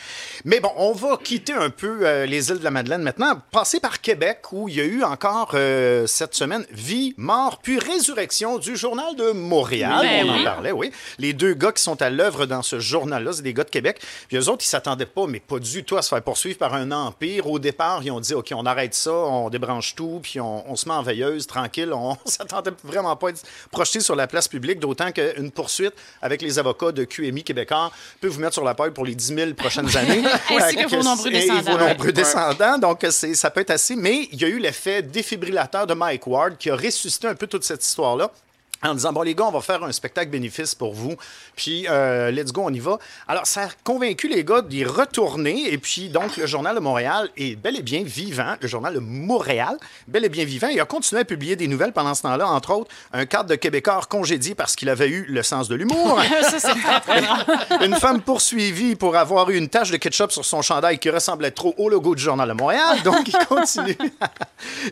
Mais 0.46 0.60
bon, 0.60 0.72
on 0.78 0.92
va 0.94 1.18
quitter 1.24 1.54
un 1.54 1.70
peu 1.70 2.00
euh, 2.02 2.26
les 2.26 2.50
îles 2.50 2.60
de 2.60 2.64
la 2.64 2.72
Madeleine 2.72 3.02
maintenant, 3.02 3.42
passer 3.52 3.80
par 3.80 4.02
Québec, 4.02 4.40
où 4.52 4.70
il 4.70 4.76
y 4.76 4.82
a 4.82 4.86
eu 4.86 5.04
encore 5.04 5.52
euh, 5.54 6.08
cette 6.08 6.36
semaine 6.36 6.66
vie, 6.72 7.14
mort, 7.18 7.60
puis 7.62 7.80
résurrection 7.80 8.58
du 8.58 8.76
Journal 8.76 9.16
de 9.16 9.32
Montréal. 9.32 10.00
Ben 10.02 10.30
on 10.30 10.40
en 10.40 10.44
parlait, 10.44 10.72
oui. 10.72 10.92
Les 11.18 11.34
deux 11.34 11.54
gars 11.54 11.72
qui 11.72 11.82
sont 11.84 12.02
à 12.02 12.10
l'œuvre 12.10 12.46
dans 12.46 12.62
ce 12.62 12.80
journal-là, 12.80 13.32
c'est 13.34 13.42
des 13.50 13.54
gars 13.54 13.64
de 13.64 13.70
Québec. 13.70 14.00
Puis 14.28 14.38
eux 14.38 14.50
autres, 14.50 14.64
ils 14.64 14.70
s'attendaient 14.70 15.06
pas, 15.06 15.26
mais 15.28 15.40
pas 15.40 15.60
du 15.60 15.84
tout, 15.84 15.98
à 15.98 16.02
se 16.02 16.10
faire 16.10 16.22
poursuivre 16.22 16.58
par 16.58 16.74
un 16.74 16.92
empire. 16.92 17.48
Au 17.48 17.60
départ, 17.60 18.02
ils 18.04 18.12
ont 18.12 18.20
dit, 18.20 18.34
OK, 18.34 18.52
on 18.56 18.66
arrête 18.66 18.94
ça, 18.94 19.12
on 19.14 19.50
débranche 19.50 19.96
tout, 19.96 20.20
puis 20.22 20.40
on, 20.40 20.70
on 20.70 20.76
se 20.76 20.88
met 20.88 20.94
en 20.96 21.02
veilleuse, 21.04 21.48
tranquille. 21.48 21.92
On 21.94 22.16
s'attendait 22.26 22.72
vraiment 22.84 23.16
pas 23.16 23.28
à 23.28 23.30
être 23.32 23.44
projeté 23.72 24.00
sur 24.00 24.16
la 24.16 24.28
place 24.28 24.48
publique, 24.48 24.80
d'autant 24.80 25.12
qu'une 25.12 25.52
poursuite 25.52 25.94
avec 26.22 26.42
les 26.42 26.60
avocats 26.60 26.92
de 26.92 27.04
QMI 27.04 27.44
québécois 27.44 27.92
peut 28.22 28.28
vous 28.28 28.40
mettre 28.40 28.54
sur 28.54 28.64
la 28.64 28.76
paille 28.76 28.92
pour 28.92 29.06
les 29.06 29.16
10 29.16 29.34
000 29.36 29.54
prochaines 29.54 29.88
années. 29.98 30.24
Ainsi 30.50 30.76
que 30.76 30.90
vos 30.96 31.04
nombreux 31.04 31.32
c'est- 31.32 31.48
et 31.48 31.50
vos 31.62 31.78
nombreux 31.78 32.06
Ouais. 32.08 32.12
descendants. 32.14 32.78
Donc, 32.78 33.06
ça 33.10 33.50
peut 33.52 33.62
être 33.62 33.72
assez. 33.72 33.96
Mais 33.96 34.28
il 34.32 34.42
y 34.42 34.46
a 34.46 34.48
eu 34.48 34.60
l'effet 34.60 35.02
défibrillateur 35.02 35.88
de 35.88 35.94
Mike 35.94 36.28
Ward 36.28 36.58
qui 36.58 36.70
a 36.70 36.76
ressuscité 36.76 37.28
un 37.28 37.36
peu 37.36 37.48
toute 37.48 37.64
cette 37.64 37.84
histoire-là 37.84 38.32
en 38.84 38.94
disant, 38.94 39.12
bon, 39.12 39.22
les 39.22 39.36
gars, 39.36 39.46
on 39.46 39.52
va 39.52 39.62
faire 39.62 39.84
un 39.84 39.92
spectacle 39.92 40.32
bénéfice 40.32 40.76
pour 40.76 40.94
vous, 40.94 41.16
puis 41.56 41.86
euh, 41.90 42.32
let's 42.32 42.52
go, 42.52 42.64
on 42.66 42.74
y 42.74 42.80
va. 42.80 42.98
Alors, 43.28 43.46
ça 43.46 43.64
a 43.64 43.70
convaincu 43.84 44.28
les 44.28 44.44
gars 44.44 44.62
d'y 44.62 44.86
retourner, 44.86 45.72
et 45.72 45.78
puis 45.78 46.10
donc, 46.10 46.38
le 46.38 46.46
Journal 46.46 46.76
de 46.76 46.80
Montréal 46.80 47.30
est 47.38 47.56
bel 47.56 47.78
et 47.78 47.82
bien 47.82 48.04
vivant, 48.04 48.56
le 48.62 48.68
Journal 48.68 48.94
de 48.94 49.00
Montréal, 49.00 49.78
bel 50.08 50.26
et 50.26 50.30
bien 50.30 50.46
vivant, 50.46 50.68
il 50.68 50.80
a 50.80 50.86
continué 50.86 51.22
à 51.22 51.26
publier 51.26 51.56
des 51.56 51.68
nouvelles 51.68 51.94
pendant 51.94 52.14
ce 52.14 52.22
temps-là, 52.24 52.48
entre 52.48 52.72
autres, 52.72 52.92
un 53.14 53.26
cadre 53.26 53.50
de 53.50 53.56
Québécois 53.56 54.00
congédié 54.08 54.56
parce 54.56 54.76
qu'il 54.76 54.90
avait 54.90 55.08
eu 55.08 55.26
le 55.28 55.44
sens 55.44 55.68
de 55.68 55.76
l'humour. 55.76 56.22
ça, 56.42 56.60
c'est 56.60 56.76
très, 56.76 57.00
très 57.02 57.22
drôle. 57.22 57.40
une 57.86 57.96
femme 57.96 58.22
poursuivie 58.22 58.96
pour 58.96 59.16
avoir 59.16 59.50
eu 59.50 59.58
une 59.58 59.70
tache 59.70 59.92
de 59.92 59.98
ketchup 59.98 60.32
sur 60.32 60.46
son 60.46 60.62
chandail 60.62 61.00
qui 61.00 61.10
ressemblait 61.10 61.52
trop 61.52 61.74
au 61.78 61.90
logo 61.90 62.16
du 62.16 62.22
Journal 62.22 62.48
de 62.48 62.54
Montréal. 62.54 63.02
Donc, 63.04 63.28
ils 63.28 63.46
continuent. 63.48 63.96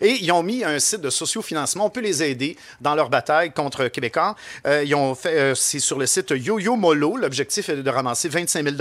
Et 0.02 0.24
ils 0.24 0.32
ont 0.32 0.44
mis 0.44 0.64
un 0.64 0.80
site 0.80 1.02
de 1.02 1.10
sociofinancement. 1.10 1.86
On 1.86 1.90
peut 1.90 2.02
les 2.02 2.24
aider 2.24 2.58
dans 2.82 2.96
leur 2.96 3.10
bataille 3.10 3.52
contre 3.52 3.77
Québécois. 3.88 4.36
Euh, 4.66 4.84
ils 4.84 4.96
ont 4.96 5.16
fait, 5.16 5.38
euh, 5.38 5.56
c'est 5.56 5.80
sur 5.80 5.98
le 5.98 6.06
site 6.06 6.32
Yo-Yo 6.32 6.76
Molo. 6.76 7.18
L'objectif 7.18 7.70
est 7.70 7.78
de 7.78 7.90
ramasser 7.90 8.30
25 8.30 8.64
000 8.64 8.76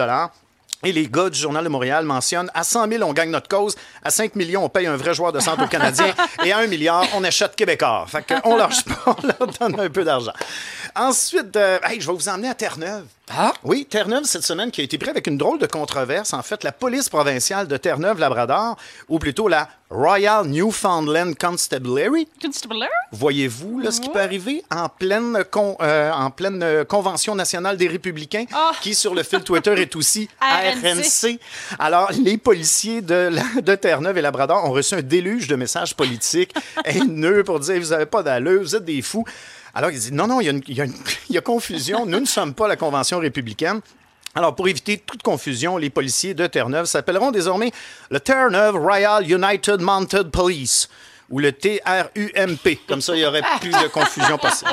et 0.83 0.93
les 0.93 1.09
gars 1.09 1.31
du 1.31 1.39
Journal 1.39 1.65
de 1.65 1.69
Montréal 1.69 2.05
mentionnent 2.05 2.51
à 2.53 2.63
100 2.63 2.89
000, 2.91 3.03
on 3.03 3.13
gagne 3.15 3.31
notre 3.31 3.49
cause. 3.49 3.77
À 4.05 4.11
5 4.11 4.37
millions, 4.37 4.65
on 4.65 4.69
paye 4.69 4.87
un 4.87 4.97
vrai 4.97 5.15
joueur 5.15 5.33
de 5.33 5.41
centre 5.41 5.65
au 5.65 5.67
Canadien. 5.67 6.15
Et 6.45 6.53
à 6.53 6.59
1 6.59 6.67
milliard, 6.67 7.05
on 7.15 7.25
achète 7.25 7.57
Québécois. 7.57 8.05
Fait 8.09 8.25
qu'on 8.27 8.51
on 8.53 8.57
leur 8.57 8.71
donne 9.59 9.81
un 9.81 9.89
peu 9.89 10.05
d'argent. 10.05 10.33
Ensuite, 10.99 11.55
euh, 11.57 11.79
hey, 11.85 12.01
je 12.01 12.07
vais 12.07 12.13
vous 12.17 12.29
emmener 12.29 12.49
à 12.49 12.55
Terre-Neuve. 12.55 13.05
Ah? 13.29 13.53
Oui, 13.65 13.85
Terre-Neuve, 13.91 14.23
cette 14.25 14.45
semaine, 14.45 14.71
qui 14.71 14.81
a 14.81 14.85
été 14.85 14.99
pris 14.99 15.11
avec 15.11 15.27
une 15.27 15.37
drôle 15.37 15.59
de 15.59 15.67
controverse. 15.67 16.33
En 16.33 16.43
fait, 16.43 16.63
la 16.65 16.73
police 16.73 17.09
provinciale 17.09 17.67
de 17.67 17.77
Terre-Neuve-Labrador, 17.77 18.77
ou 19.09 19.19
plutôt 19.19 19.49
la 19.49 19.69
Royal 19.91 20.47
Newfoundland 20.47 21.35
Constabulary, 21.37 22.29
Constabulary? 22.41 22.91
Voyez-vous 23.13 23.81
là, 23.81 23.91
ce 23.91 24.01
qui 24.01 24.09
peut 24.09 24.21
arriver 24.21 24.65
en 24.71 24.89
pleine, 24.89 25.45
con- 25.51 25.77
euh, 25.81 26.11
en 26.13 26.31
pleine 26.31 26.63
euh, 26.63 26.85
Convention 26.85 27.35
nationale 27.35 27.77
des 27.77 27.89
républicains, 27.89 28.45
Ah. 28.55 28.71
qui 28.81 28.95
sur 28.95 29.15
le 29.15 29.23
fil 29.23 29.41
Twitter 29.43 29.75
est 29.81 29.95
aussi 29.97 30.29
RNC. 30.41 31.33
RNC. 31.33 31.39
Alors, 31.79 32.11
les 32.13 32.39
policiers 32.39 33.03
de, 33.03 33.29
la- 33.33 33.61
de 33.61 33.75
Terre-Neuve 33.75 34.19
et 34.19 34.23
Labrador 34.23 34.65
ont 34.65 34.73
reçu 34.73 34.95
un 34.95 35.03
déluge 35.03 35.49
de 35.49 35.57
messages 35.57 35.95
politiques 35.95 36.55
haineux 36.85 37.43
pour 37.45 37.61
dire 37.61 37.81
vous 37.81 37.89
n'avez 37.91 38.07
pas 38.07 38.23
d'allure, 38.23 38.63
vous 38.63 38.77
êtes 38.77 38.85
des 38.85 39.03
fous. 39.03 39.25
Alors, 39.77 39.91
ils 39.91 39.99
disent 39.99 40.13
non, 40.13 40.27
non, 40.27 40.41
il 40.41 40.45
y 40.45 40.49
a, 40.49 40.53
une- 40.53 40.63
il 40.69 40.75
y 40.77 40.81
a 40.81 40.85
une- 40.85 40.95
il 41.29 41.35
y 41.35 41.39
a 41.39 41.43
confusion, 41.43 42.07
nous 42.07 42.19
ne 42.21 42.25
sommes 42.27 42.55
pas 42.55 42.67
la 42.67 42.77
Convention 42.77 43.19
républicaine. 43.19 43.81
Alors, 44.35 44.55
pour 44.55 44.69
éviter 44.69 44.97
toute 44.99 45.23
confusion, 45.23 45.77
les 45.77 45.91
policiers 45.91 46.33
de 46.35 46.47
Terre-Neuve 46.47 46.87
s'appelleront 46.87 47.31
désormais 47.31 47.73
le 48.11 48.19
Terre-Neuve 48.19 48.77
Royal 48.77 49.31
United 49.31 49.81
Mounted 49.83 50.31
Police 50.31 50.89
ou 51.29 51.41
le 51.41 51.53
TRUMP. 51.53 52.79
Comme 52.89 53.01
ça, 53.03 53.15
il 53.15 53.21
y 53.21 53.27
aurait 53.27 53.43
plus 53.61 53.71
de 53.71 53.89
confusion 53.89 54.39
possible. 54.39 54.71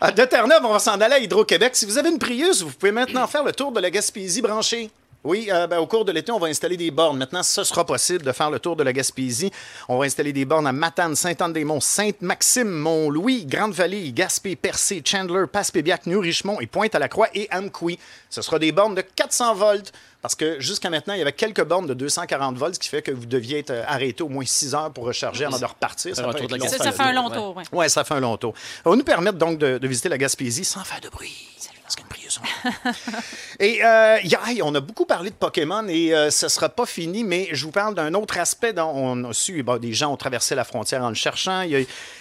Ah, 0.00 0.12
De 0.12 0.24
Terre-Neuve, 0.24 0.60
on 0.64 0.72
va 0.72 0.78
s'en 0.78 1.00
aller 1.00 1.14
à 1.14 1.18
Hydro-Québec. 1.18 1.74
Si 1.76 1.84
vous 1.86 1.98
avez 1.98 2.08
une 2.10 2.18
Prius, 2.18 2.62
vous 2.62 2.70
pouvez 2.70 2.92
maintenant 2.92 3.26
faire 3.26 3.44
le 3.44 3.52
tour 3.52 3.72
de 3.72 3.80
la 3.80 3.90
Gaspésie 3.90 4.40
branchée. 4.42 4.90
Oui, 5.24 5.48
euh, 5.50 5.66
ben, 5.66 5.78
au 5.78 5.86
cours 5.86 6.04
de 6.04 6.12
l'été, 6.12 6.30
on 6.30 6.38
va 6.38 6.46
installer 6.46 6.76
des 6.76 6.92
bornes. 6.92 7.18
Maintenant, 7.18 7.42
ce 7.42 7.64
sera 7.64 7.84
possible 7.84 8.24
de 8.24 8.30
faire 8.32 8.50
le 8.50 8.60
tour 8.60 8.76
de 8.76 8.84
la 8.84 8.92
Gaspésie. 8.92 9.50
On 9.88 9.98
va 9.98 10.04
installer 10.04 10.32
des 10.32 10.44
bornes 10.44 10.66
à 10.66 10.72
Matane, 10.72 11.16
Sainte-Anne-des-Monts, 11.16 11.80
Sainte-Maxime, 11.80 12.70
Mont-Louis, 12.70 13.44
Grande-Vallée, 13.44 14.12
Gaspé, 14.12 14.54
Percé, 14.54 15.02
Chandler, 15.04 15.46
Passepébiac, 15.50 16.06
New-Richemont 16.06 16.60
et 16.60 16.66
Pointe-à-la-Croix 16.66 17.28
et 17.34 17.48
Amqui. 17.50 17.98
Ce 18.30 18.42
sera 18.42 18.60
des 18.60 18.70
bornes 18.70 18.94
de 18.94 19.00
400 19.02 19.54
volts 19.54 19.92
parce 20.22 20.34
que 20.34 20.60
jusqu'à 20.60 20.88
maintenant, 20.88 21.14
il 21.14 21.18
y 21.18 21.22
avait 21.22 21.32
quelques 21.32 21.64
bornes 21.64 21.86
de 21.86 21.94
240 21.94 22.56
volts, 22.56 22.74
ce 22.74 22.80
qui 22.80 22.88
fait 22.88 23.02
que 23.02 23.10
vous 23.10 23.26
deviez 23.26 23.58
être 23.58 23.70
euh, 23.70 23.84
arrêté 23.86 24.22
au 24.22 24.28
moins 24.28 24.44
6 24.44 24.74
heures 24.74 24.92
pour 24.92 25.04
recharger 25.04 25.44
avant 25.44 25.58
de 25.58 25.64
repartir. 25.64 26.14
Long. 26.16 26.68
Ça, 26.68 26.78
ça 26.78 26.92
fait 26.92 27.02
un 27.02 27.12
long 27.12 27.30
tour, 27.30 27.56
oui. 27.56 27.64
Ouais, 27.72 27.88
ça 27.88 28.04
fait 28.04 28.14
un 28.14 28.20
long 28.20 28.36
tour. 28.36 28.54
Ça 28.84 28.90
va 28.90 28.96
nous 28.96 29.04
permettre 29.04 29.38
donc 29.38 29.58
de, 29.58 29.78
de 29.78 29.88
visiter 29.88 30.08
la 30.08 30.18
Gaspésie 30.18 30.64
sans 30.64 30.84
faire 30.84 31.00
de 31.00 31.08
bruit. 31.08 31.48
Parce 31.82 31.96
qu'une 31.96 32.06
Et 33.60 33.84
euh, 33.84 34.18
hier, 34.22 34.40
on 34.62 34.74
a 34.74 34.80
beaucoup 34.80 35.04
parlé 35.04 35.30
de 35.30 35.34
Pokémon 35.34 35.86
et 35.88 36.14
euh, 36.14 36.30
ce 36.30 36.46
ne 36.46 36.50
sera 36.50 36.68
pas 36.68 36.86
fini, 36.86 37.24
mais 37.24 37.48
je 37.52 37.64
vous 37.64 37.70
parle 37.72 37.94
d'un 37.94 38.14
autre 38.14 38.38
aspect 38.38 38.72
dont 38.72 38.90
on 38.94 39.24
a 39.30 39.32
su, 39.32 39.62
bon, 39.62 39.78
des 39.78 39.92
gens 39.92 40.12
ont 40.12 40.16
traversé 40.16 40.54
la 40.54 40.64
frontière 40.64 41.02
en 41.02 41.08
le 41.08 41.14
cherchant. 41.14 41.62
Il 41.62 41.70
y 41.70 41.76
a- 41.76 41.80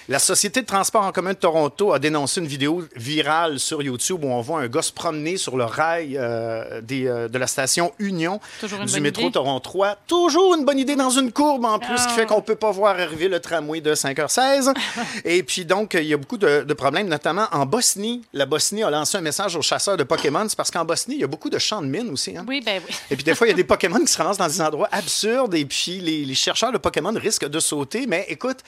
la 0.09 0.19
Société 0.19 0.61
de 0.61 0.65
transport 0.65 1.03
en 1.03 1.11
commun 1.11 1.33
de 1.33 1.37
Toronto 1.37 1.91
a 1.93 1.99
dénoncé 1.99 2.39
une 2.39 2.47
vidéo 2.47 2.83
virale 2.95 3.59
sur 3.59 3.81
YouTube 3.83 4.23
où 4.23 4.27
on 4.29 4.39
voit 4.41 4.59
un 4.61 4.67
gars 4.67 4.81
se 4.81 4.91
promener 4.93 5.35
sur 5.37 5.57
le 5.57 5.65
rail 5.65 6.17
euh, 6.17 6.79
des, 6.81 7.07
euh, 7.07 7.27
de 7.27 7.37
la 7.37 7.45
station 7.47 7.91
Union 7.99 8.39
du 8.85 9.01
métro 9.01 9.23
idée. 9.23 9.31
Toronto 9.33 9.59
3. 9.59 9.97
Toujours 10.07 10.55
une 10.55 10.63
bonne 10.65 10.79
idée 10.79 10.95
dans 10.95 11.09
une 11.09 11.31
courbe 11.33 11.65
en 11.65 11.77
plus, 11.79 11.97
ce 11.97 12.07
qui 12.07 12.13
fait 12.13 12.25
qu'on 12.25 12.41
peut 12.41 12.55
pas 12.55 12.71
voir 12.71 12.97
arriver 12.99 13.27
le 13.27 13.39
tramway 13.41 13.81
de 13.81 13.93
5h16. 13.93 14.73
Et 15.25 15.43
puis 15.43 15.65
donc, 15.65 15.93
il 15.95 16.05
y 16.05 16.13
a 16.13 16.17
beaucoup 16.17 16.37
de, 16.37 16.63
de 16.63 16.73
problèmes, 16.73 17.07
notamment 17.09 17.47
en 17.51 17.65
Bosnie. 17.65 18.21
La 18.33 18.45
Bosnie 18.45 18.83
a 18.83 18.89
lancé 18.89 19.17
un 19.17 19.21
message 19.21 19.55
aux 19.57 19.61
chasseurs 19.61 19.96
de 19.97 20.03
Pokémon. 20.03 20.45
C'est 20.47 20.55
parce 20.55 20.71
qu'en 20.71 20.85
Bosnie, 20.85 21.15
il 21.15 21.21
y 21.21 21.23
a 21.23 21.27
beaucoup 21.27 21.49
de 21.49 21.59
champs 21.59 21.81
de 21.81 21.87
mines 21.87 22.09
aussi. 22.11 22.37
hein. 22.37 22.45
Oui, 22.47 22.61
ben 22.65 22.81
oui. 22.87 22.95
Et 23.11 23.15
puis 23.15 23.23
des 23.23 23.35
fois, 23.35 23.47
il 23.47 23.49
y 23.49 23.53
a 23.53 23.55
des 23.55 23.63
Pokémon 23.63 23.99
qui 23.99 24.07
se 24.07 24.17
ramassent 24.17 24.37
dans 24.37 24.47
des 24.47 24.61
endroits 24.61 24.87
absurdes 24.91 25.53
et 25.55 25.65
puis 25.65 25.99
les, 25.99 26.23
les 26.25 26.35
chercheurs 26.35 26.71
de 26.71 26.77
Pokémon 26.77 27.11
risquent 27.15 27.47
de 27.47 27.59
sauter. 27.59 28.05
Mais 28.07 28.25
écoute, 28.29 28.59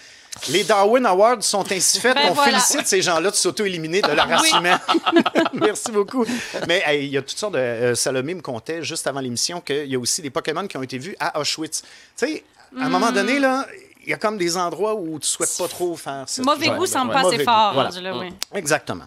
les 0.49 0.63
Darwin 0.63 1.05
Awards 1.05 1.41
sont 1.43 1.71
ainsi 1.71 1.99
faits 1.99 2.15
Ben 2.15 2.33
voilà. 2.33 2.51
félicite 2.59 2.87
ces 2.87 3.01
gens-là 3.01 3.31
de 3.31 3.35
s'auto-éliminer 3.35 4.01
de 4.01 4.11
leur 4.11 4.27
Oui. 4.27 4.33
racinement. 4.33 4.77
Merci 5.53 5.91
beaucoup. 5.91 6.25
Mais 6.67 6.81
hey, 6.85 7.05
il 7.05 7.11
y 7.11 7.17
a 7.17 7.21
toutes 7.21 7.37
sortes 7.37 7.53
de... 7.53 7.59
euh, 7.59 7.95
Salomé 7.95 8.33
me 8.33 8.41
contait 8.41 8.83
juste 8.83 9.07
avant 9.07 9.19
l'émission 9.21 9.61
qu'il 9.61 9.85
y 9.87 9.95
a 9.95 9.99
aussi 9.99 10.21
des 10.21 10.29
Pokémon 10.29 10.67
qui 10.67 10.77
ont 10.77 10.83
été 10.83 10.97
vus 10.97 11.15
à 11.19 11.39
Auschwitz. 11.39 11.81
Tu 11.81 11.87
sais, 12.27 12.43
à 12.79 12.85
un 12.85 12.89
moment 12.89 13.11
donné, 13.11 13.39
là... 13.39 13.65
il 14.09 14.13
y 14.13 14.15
a 14.15 14.17
comme 14.17 14.39
des 14.39 14.57
endroits 14.57 14.95
où 14.95 15.19
tu 15.19 15.27
souhaites 15.27 15.55
pas 15.55 15.67
trop 15.67 15.95
faire 15.95 16.23
ça. 16.25 16.41
Mauvais 16.41 16.71
goût 16.71 16.87
semble 16.87 17.11
pas 17.11 17.27
assez 17.27 17.43
fort, 17.43 17.75
rendu 17.75 18.01
là, 18.01 18.17
oui. 18.17 18.33
Exactement. 18.55 19.03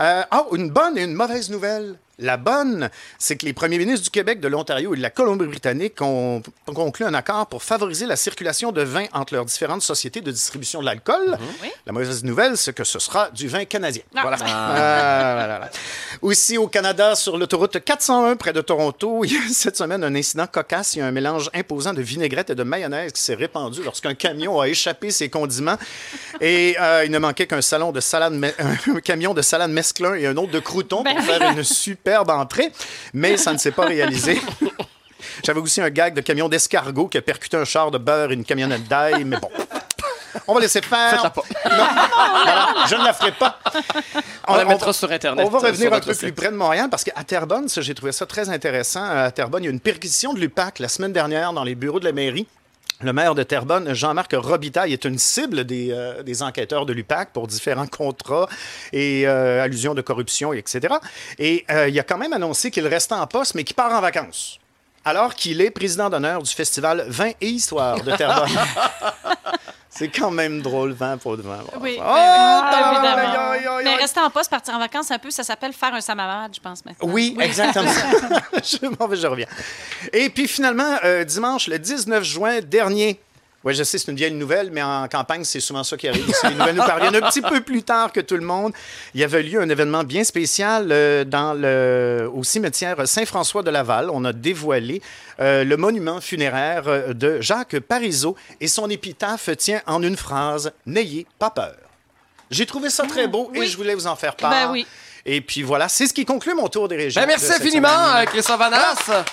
Euh, 0.00 0.24
ah, 0.28 0.44
une 0.52 0.70
bonne 0.70 0.98
et 0.98 1.04
une 1.04 1.14
mauvaise 1.14 1.48
nouvelle. 1.50 1.94
La 2.20 2.36
bonne, 2.36 2.90
c'est 3.18 3.36
que 3.36 3.46
les 3.46 3.52
premiers 3.52 3.78
ministres 3.78 4.04
du 4.04 4.10
Québec, 4.10 4.40
de 4.40 4.48
l'Ontario 4.48 4.94
et 4.94 4.96
de 4.96 5.02
la 5.02 5.10
Colombie-Britannique 5.10 6.00
ont 6.02 6.42
conclu 6.66 7.04
un 7.04 7.14
accord 7.14 7.46
pour 7.46 7.62
favoriser 7.62 8.06
la 8.06 8.16
circulation 8.16 8.72
de 8.72 8.82
vin 8.82 9.06
entre 9.12 9.34
leurs 9.34 9.44
différentes 9.44 9.82
sociétés 9.82 10.20
de 10.20 10.30
distribution 10.30 10.80
de 10.80 10.86
l'alcool. 10.86 11.38
La 11.86 11.92
mauvaise 11.92 12.24
nouvelle, 12.24 12.56
c'est 12.56 12.74
que 12.74 12.84
ce 12.84 12.98
sera 12.98 13.30
du 13.30 13.48
vin 13.48 13.64
canadien. 13.64 14.02
Voilà. 14.12 14.36
Ah, 14.42 15.32
voilà, 15.34 15.46
voilà. 15.46 15.70
Aussi, 16.22 16.58
au 16.58 16.68
Canada, 16.68 17.14
sur 17.14 17.38
l'autoroute 17.38 17.82
401 17.82 18.36
près 18.36 18.52
de 18.52 18.60
Toronto, 18.60 19.24
il 19.24 19.32
y 19.32 19.36
a 19.36 19.40
cette 19.52 19.76
semaine 19.76 20.04
un 20.04 20.14
incident 20.14 20.46
cocasse. 20.46 20.94
Il 20.94 21.00
y 21.00 21.02
a 21.02 21.06
un 21.06 21.12
mélange 21.12 21.50
imposant 21.54 21.92
de 21.92 22.02
vinaigrette 22.02 22.50
et 22.50 22.54
de 22.54 22.62
mayonnaise 22.62 23.12
qui 23.12 23.22
s'est 23.22 23.34
répandu 23.34 23.82
lorsqu'un 23.82 24.14
camion 24.14 24.60
a 24.60 24.68
échappé 24.68 25.10
ses 25.10 25.28
condiments. 25.30 25.78
Et 26.40 26.76
euh, 26.80 27.04
il 27.04 27.10
ne 27.10 27.18
manquait 27.18 27.46
qu'un 27.46 27.62
salon 27.62 27.92
de 27.92 28.00
salade, 28.00 28.34
un 28.58 29.00
camion 29.00 29.34
de 29.34 29.42
salade 29.42 29.70
mesclun 29.70 30.14
et 30.14 30.26
un 30.26 30.36
autre 30.36 30.52
de 30.52 30.60
croutons 30.60 31.02
Ben 31.02 31.14
pour 31.14 31.24
faire 31.24 31.50
une 31.52 31.64
superbe 32.10 32.30
entrée, 32.30 32.72
mais 33.14 33.36
ça 33.36 33.52
ne 33.52 33.58
s'est 33.58 33.70
pas 33.70 33.86
réalisé. 33.86 34.40
J'avais 35.44 35.60
aussi 35.60 35.80
un 35.80 35.90
gag 35.90 36.14
de 36.14 36.20
camion 36.20 36.48
d'escargot 36.48 37.06
qui 37.08 37.18
a 37.18 37.22
percuté 37.22 37.56
un 37.56 37.64
char 37.64 37.90
de 37.90 37.98
beurre 37.98 38.32
et 38.32 38.34
une 38.34 38.44
camionnette 38.44 38.88
d'ail, 38.88 39.24
mais 39.24 39.36
bon. 39.38 39.48
On 40.46 40.54
va 40.54 40.60
laisser 40.60 40.80
faire. 40.82 41.10
Faites-la 41.10 41.30
pas. 41.30 41.42
Non, 41.70 41.86
Voilà, 42.44 42.68
je 42.88 42.94
ne 42.96 43.04
la 43.04 43.12
ferai 43.12 43.32
pas. 43.32 43.58
On 44.48 44.56
la 44.56 44.64
mettra 44.64 44.92
sur 44.92 45.10
Internet, 45.10 45.46
On 45.46 45.50
va 45.50 45.58
revenir 45.60 45.92
un 45.92 46.00
peu 46.00 46.14
plus 46.14 46.32
près 46.32 46.50
de 46.50 46.56
Montréal 46.56 46.88
parce 46.90 47.04
qu'à 47.04 47.22
Terrebonne, 47.24 47.68
j'ai 47.68 47.94
trouvé 47.94 48.12
ça 48.12 48.26
très 48.26 48.48
intéressant. 48.48 49.04
À 49.04 49.30
Terrebonne, 49.30 49.62
il 49.62 49.66
y 49.66 49.68
a 49.68 49.72
une 49.72 49.80
perquisition 49.80 50.32
de 50.32 50.40
l'UPAC 50.40 50.80
la 50.80 50.88
semaine 50.88 51.12
dernière 51.12 51.52
dans 51.52 51.64
les 51.64 51.74
bureaux 51.74 52.00
de 52.00 52.04
la 52.04 52.12
mairie. 52.12 52.46
Le 53.02 53.14
maire 53.14 53.34
de 53.34 53.42
Terrebonne, 53.42 53.94
Jean-Marc 53.94 54.34
Robitaille, 54.36 54.92
est 54.92 55.06
une 55.06 55.18
cible 55.18 55.64
des, 55.64 55.90
euh, 55.90 56.22
enquêteurs 56.42 56.84
de 56.84 56.92
l'UPAC 56.92 57.32
pour 57.32 57.46
différents 57.46 57.86
contrats 57.86 58.46
et 58.92 59.26
euh, 59.26 59.62
allusions 59.62 59.94
de 59.94 60.02
corruption, 60.02 60.52
etc. 60.52 60.94
Et 61.38 61.64
euh, 61.70 61.88
il 61.88 61.98
a 61.98 62.02
quand 62.02 62.18
même 62.18 62.34
annoncé 62.34 62.70
qu'il 62.70 62.86
restait 62.86 63.14
en 63.14 63.26
poste, 63.26 63.54
mais 63.54 63.64
qu'il 63.64 63.74
part 63.74 63.92
en 63.92 64.02
vacances. 64.02 64.58
Alors 65.02 65.34
qu'il 65.34 65.62
est 65.62 65.70
président 65.70 66.10
d'honneur 66.10 66.42
du 66.42 66.52
festival 66.52 67.06
Vin 67.08 67.30
et 67.40 67.48
Histoire 67.48 68.02
de 68.02 68.14
Terrebonne. 68.14 68.50
C'est 70.00 70.08
quand 70.08 70.30
même 70.30 70.62
drôle, 70.62 70.92
vin 70.92 71.18
pour 71.18 71.36
de 71.36 71.42
vin. 71.42 71.58
Oui, 71.78 71.98
Oh, 71.98 72.02
oui, 72.02 72.70
tabarnak, 72.70 73.22
évidemment. 73.58 73.80
Mais 73.84 73.96
rester 73.96 74.18
en 74.20 74.30
poste, 74.30 74.48
partir 74.48 74.72
en 74.72 74.78
vacances 74.78 75.10
un 75.10 75.18
peu, 75.18 75.30
ça 75.30 75.42
s'appelle 75.42 75.74
faire 75.74 75.92
un 75.92 76.00
samamad, 76.00 76.50
je 76.54 76.58
pense 76.58 76.82
maintenant. 76.86 77.06
Oui, 77.06 77.36
exactement. 77.38 77.84
je, 78.64 78.86
m'en 78.98 79.06
vais, 79.06 79.16
je 79.16 79.26
reviens. 79.26 79.46
Et 80.14 80.30
puis 80.30 80.48
finalement, 80.48 80.96
euh, 81.04 81.24
dimanche, 81.24 81.68
le 81.68 81.78
19 81.78 82.24
juin 82.24 82.60
dernier, 82.62 83.20
oui, 83.62 83.74
je 83.74 83.82
sais, 83.82 83.98
c'est 83.98 84.10
une 84.10 84.16
vieille 84.16 84.32
nouvelle, 84.32 84.70
mais 84.70 84.82
en 84.82 85.06
campagne, 85.06 85.44
c'est 85.44 85.60
souvent 85.60 85.84
ça 85.84 85.94
qui 85.98 86.08
arrive. 86.08 86.24
Si 86.34 86.46
les 86.46 86.54
nouvelles 86.58 86.76
nous 86.76 86.82
parviennent 86.82 87.16
un 87.16 87.28
petit 87.28 87.42
peu 87.42 87.60
plus 87.60 87.82
tard 87.82 88.10
que 88.10 88.20
tout 88.20 88.36
le 88.36 88.44
monde. 88.44 88.72
Il 89.14 89.20
y 89.20 89.24
avait 89.24 89.42
lieu 89.42 89.60
un 89.60 89.68
événement 89.68 90.02
bien 90.02 90.24
spécial 90.24 90.88
euh, 90.90 91.24
dans 91.24 91.52
le, 91.52 92.30
au 92.32 92.42
cimetière 92.42 93.06
Saint-François 93.06 93.62
de 93.62 93.70
Laval. 93.70 94.08
On 94.10 94.24
a 94.24 94.32
dévoilé 94.32 95.02
euh, 95.40 95.64
le 95.64 95.76
monument 95.76 96.22
funéraire 96.22 96.84
euh, 96.86 97.12
de 97.12 97.42
Jacques 97.42 97.78
Parizeau 97.80 98.34
et 98.62 98.66
son 98.66 98.88
épitaphe 98.88 99.50
tient 99.58 99.82
en 99.86 100.02
une 100.02 100.16
phrase 100.16 100.72
N'ayez 100.86 101.26
pas 101.38 101.50
peur. 101.50 101.76
J'ai 102.50 102.64
trouvé 102.64 102.88
ça 102.88 103.04
très 103.06 103.28
beau 103.28 103.52
et 103.54 103.66
je 103.66 103.76
voulais 103.76 103.94
vous 103.94 104.06
en 104.06 104.16
faire 104.16 104.36
part. 104.36 104.50
Ben 104.50 104.72
oui. 104.72 104.86
Et 105.26 105.42
puis 105.42 105.62
voilà, 105.62 105.90
c'est 105.90 106.06
ce 106.06 106.14
qui 106.14 106.24
conclut 106.24 106.54
mon 106.54 106.68
tour 106.68 106.88
des 106.88 106.96
régions. 106.96 107.20
Ben, 107.20 107.26
merci 107.26 107.52
infiniment, 107.52 108.24
Christophe 108.26 108.58
Vanas. 108.58 109.24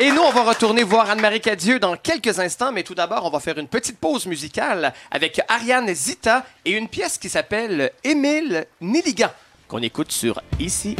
Et 0.00 0.10
nous, 0.10 0.22
on 0.22 0.30
va 0.32 0.42
retourner 0.42 0.82
voir 0.82 1.10
Anne-Marie 1.10 1.40
Cadieux 1.40 1.78
dans 1.78 1.96
quelques 1.96 2.38
instants, 2.38 2.72
mais 2.72 2.82
tout 2.82 2.94
d'abord, 2.94 3.26
on 3.26 3.30
va 3.30 3.40
faire 3.40 3.58
une 3.58 3.68
petite 3.68 3.98
pause 3.98 4.26
musicale 4.26 4.92
avec 5.10 5.40
Ariane 5.48 5.92
Zita 5.94 6.44
et 6.64 6.72
une 6.72 6.88
pièce 6.88 7.18
qui 7.18 7.28
s'appelle 7.28 7.92
Émile 8.02 8.66
Nelligan, 8.80 9.30
qu'on 9.68 9.82
écoute 9.82 10.10
sur 10.10 10.40
ICI 10.58 10.96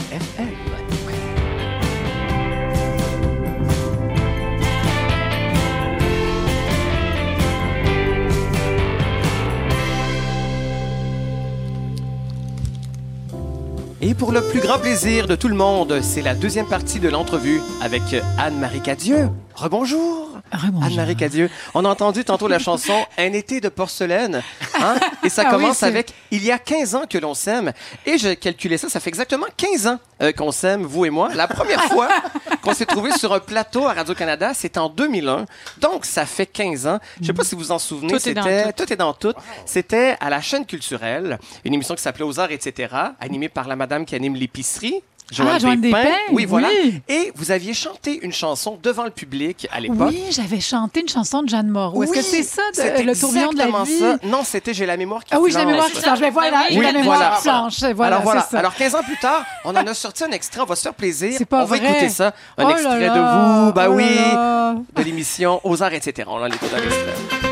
Et 14.05 14.15
pour 14.15 14.33
le 14.33 14.43
plus 14.43 14.59
grand 14.59 14.81
plaisir 14.81 15.29
de 15.29 15.37
tout 15.37 15.47
le 15.47 15.55
monde, 15.55 16.01
c'est 16.03 16.23
la 16.23 16.35
deuxième 16.35 16.67
partie 16.67 16.99
de 16.99 17.09
l'entrevue 17.09 17.61
avec 17.81 18.03
Anne-Marie 18.37 18.81
Cadieux. 18.81 19.29
Rebonjour. 19.55 20.39
Anne-Marie 20.51 21.17
Cadieux. 21.17 21.51
On 21.75 21.85
a 21.85 21.89
entendu 21.89 22.25
tantôt 22.25 22.49
la 22.49 22.59
chanson 22.59 23.05
Un 23.19 23.33
été 23.33 23.61
de 23.61 23.69
porcelaine. 23.69 24.43
hein? 24.81 24.95
Et 25.25 25.29
ça 25.29 25.43
Ah 25.47 25.51
oui, 25.51 25.57
commence 25.63 25.83
avec 25.83 26.13
Il 26.31 26.45
y 26.45 26.51
a 26.51 26.59
15 26.59 26.95
ans 26.95 27.03
que 27.09 27.19
l'on 27.19 27.35
s'aime. 27.35 27.73
Et 28.07 28.19
je 28.19 28.35
calculais 28.35 28.79
ça, 28.79 28.89
ça 28.89 29.01
fait 29.01 29.09
exactement 29.11 29.47
15 29.57 29.87
ans 29.87 29.99
euh, 30.23 30.33
qu'on 30.33 30.53
s'aime, 30.53 30.83
vous 30.85 31.05
et 31.05 31.11
moi. 31.11 31.29
La 31.35 31.49
première 31.49 31.83
fois 31.85 32.09
qu'on 32.63 32.75
s'est 32.75 32.87
trouvé 32.87 33.13
sur 33.13 33.33
un 33.33 33.41
plateau 33.41 33.87
à 33.87 33.93
Radio-Canada, 33.93 34.53
c'est 34.55 34.79
en 34.79 34.89
2001. 34.89 35.47
Donc, 35.79 36.05
ça 36.05 36.27
fait 36.27 36.47
15 36.47 36.87
ans. 36.87 36.99
Je 37.21 37.27
sais 37.27 37.33
pas 37.33 37.45
si 37.45 37.55
vous 37.55 37.73
en 37.73 37.79
souvenez. 37.79 38.13
Tout 38.13 38.29
est 38.29 38.35
dans 38.35 38.43
c'était 38.43 38.73
tout. 38.73 38.85
tout 38.85 38.93
est 38.93 38.97
dans 38.97 39.13
tout. 39.15 39.33
C'était 39.67 40.17
à 40.21 40.31
la 40.31 40.41
chaîne 40.41 40.65
culturelle, 40.67 41.39
une 41.65 41.75
émission 41.75 41.95
qui 41.95 42.03
s'appelait 42.03 42.25
Aux 42.25 42.41
Arts, 42.41 42.51
etc., 42.51 42.95
animée 43.21 43.49
par 43.49 43.69
la 43.69 43.77
madame 43.77 44.05
qui 44.05 44.15
anime 44.15 44.35
l'épicerie. 44.37 45.03
Ah, 45.39 45.59
Joanne 45.59 45.81
Despins, 45.81 46.01
Oui, 46.33 46.45
voilà. 46.45 46.69
oui. 46.85 47.01
Et 47.09 47.33
vous 47.35 47.51
aviez 47.51 47.75
chanté 47.75 48.19
une 48.23 48.33
chanson 48.33 48.79
devant 48.83 49.05
le 49.05 49.11
public 49.11 49.67
à 49.73 49.81
l'époque. 49.81 50.09
Oui, 50.11 50.23
j'avais 50.31 50.61
chanté 50.61 51.01
une 51.01 51.09
chanson 51.09 51.43
de 51.43 51.49
Jeanne 51.49 51.69
Moreau. 51.69 52.03
Est-ce 52.03 52.13
que 52.13 52.19
Oui, 52.19 52.25
c'est 52.25 52.43
ça, 52.43 52.63
de- 52.77 53.03
le 53.03 53.19
tourbillon 53.19 53.53
de 53.53 53.59
la 53.59 53.67
vie? 53.85 53.99
ça. 53.99 54.17
Non, 54.25 54.43
c'était 54.45 54.75
J'ai 54.75 54.87
la 54.87 54.97
mémoire 54.97 55.25
qui 55.25 55.35
Ah 55.35 55.41
oui, 55.41 55.51
j'ai 55.53 55.59
la 55.59 55.65
mémoire 55.65 55.87
qui 55.91 56.01
flanche. 56.01 56.21
Ben 56.21 56.33
voilà, 56.33 56.63
j'ai 56.71 56.79
Oui, 56.79 56.85
la 56.85 56.93
mémoire 56.93 57.17
voilà. 57.19 57.37
qui 57.37 57.43
flanche. 57.43 57.95
Voilà, 57.95 58.17
Alors 58.17 58.23
voilà. 58.25 58.43
ça. 58.43 58.59
Alors 58.59 58.75
15 58.75 58.95
ans 58.95 59.03
plus 59.03 59.17
tard, 59.19 59.45
on 59.65 59.71
en 59.71 59.87
a 59.87 59.95
sorti 59.95 60.25
un 60.25 60.31
extrait. 60.31 60.61
On 60.61 60.67
va 60.67 60.77
se 60.77 60.83
faire 60.83 60.95
plaisir. 60.95 61.33
C'est 61.37 61.45
pas 61.45 61.63
on 61.63 61.67
va 61.67 61.77
écouter 61.77 62.09
ça. 62.09 62.33
Un 62.59 62.67
Oh 62.67 62.71
extrait 62.71 63.01
là, 63.01 63.09
de 63.15 63.67
vous. 63.67 63.73
Bah 63.73 63.87
oh 63.89 63.95
oui. 63.95 64.15
là. 64.17 64.75
De 64.97 65.03
l'émission 65.03 65.61
Aux 65.65 65.83
Arts, 65.83 65.93
etc. 65.95 66.29
On 66.31 66.41
en 66.43 66.47
écoute 66.47 66.71
un 66.75 66.79
extrait. 66.83 67.52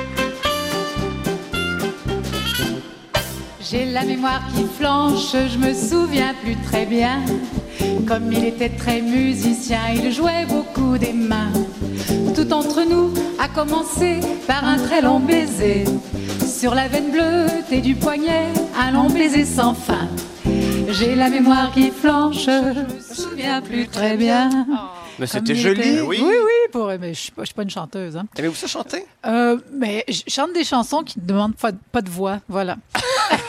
J'ai 3.70 3.84
la 3.84 4.04
mémoire 4.04 4.42
qui 4.52 4.64
flanche, 4.64 5.30
je 5.32 5.56
me 5.56 5.72
souviens 5.72 6.34
plus 6.42 6.56
très 6.56 6.86
bien. 6.86 7.20
Comme 8.04 8.32
il 8.32 8.44
était 8.44 8.70
très 8.70 9.00
musicien, 9.00 9.78
il 9.94 10.10
jouait 10.10 10.44
beaucoup 10.44 10.98
des 10.98 11.12
mains. 11.12 11.52
Tout 12.34 12.52
entre 12.52 12.82
nous 12.82 13.14
a 13.38 13.46
commencé 13.46 14.18
par 14.48 14.64
un 14.64 14.76
très 14.76 15.00
long 15.00 15.20
baiser. 15.20 15.84
Sur 16.44 16.74
la 16.74 16.88
veine 16.88 17.12
bleutée 17.12 17.80
du 17.80 17.94
poignet, 17.94 18.48
un 18.76 18.90
long 18.90 19.08
baiser 19.08 19.44
sans 19.44 19.74
fin. 19.74 20.08
J'ai 20.88 21.14
la 21.14 21.30
mémoire 21.30 21.70
qui 21.70 21.92
flanche, 21.92 22.46
je 22.46 22.72
me 22.74 23.00
souviens 23.00 23.62
plus 23.62 23.86
très 23.86 24.16
bien. 24.16 24.50
Mais 25.20 25.26
c'était 25.26 25.54
joli. 25.54 25.80
était- 25.80 26.00
Oui, 26.00 26.18
oui, 26.22 26.70
pour... 26.72 26.86
mais 26.98 27.14
je 27.14 27.20
suis 27.20 27.30
pas, 27.32 27.42
je 27.42 27.46
suis 27.46 27.54
pas 27.54 27.62
une 27.62 27.70
chanteuse. 27.70 28.16
Hein. 28.16 28.24
Aimez-vous 28.36 28.54
ça 28.54 28.66
chanter? 28.66 29.04
Euh, 29.26 29.58
mais 29.72 30.04
je 30.08 30.22
chante 30.28 30.52
des 30.54 30.64
chansons 30.64 31.02
qui 31.02 31.20
ne 31.20 31.26
demandent 31.26 31.54
pas, 31.56 31.70
pas 31.92 32.00
de 32.02 32.10
voix, 32.10 32.38
voilà. 32.48 32.76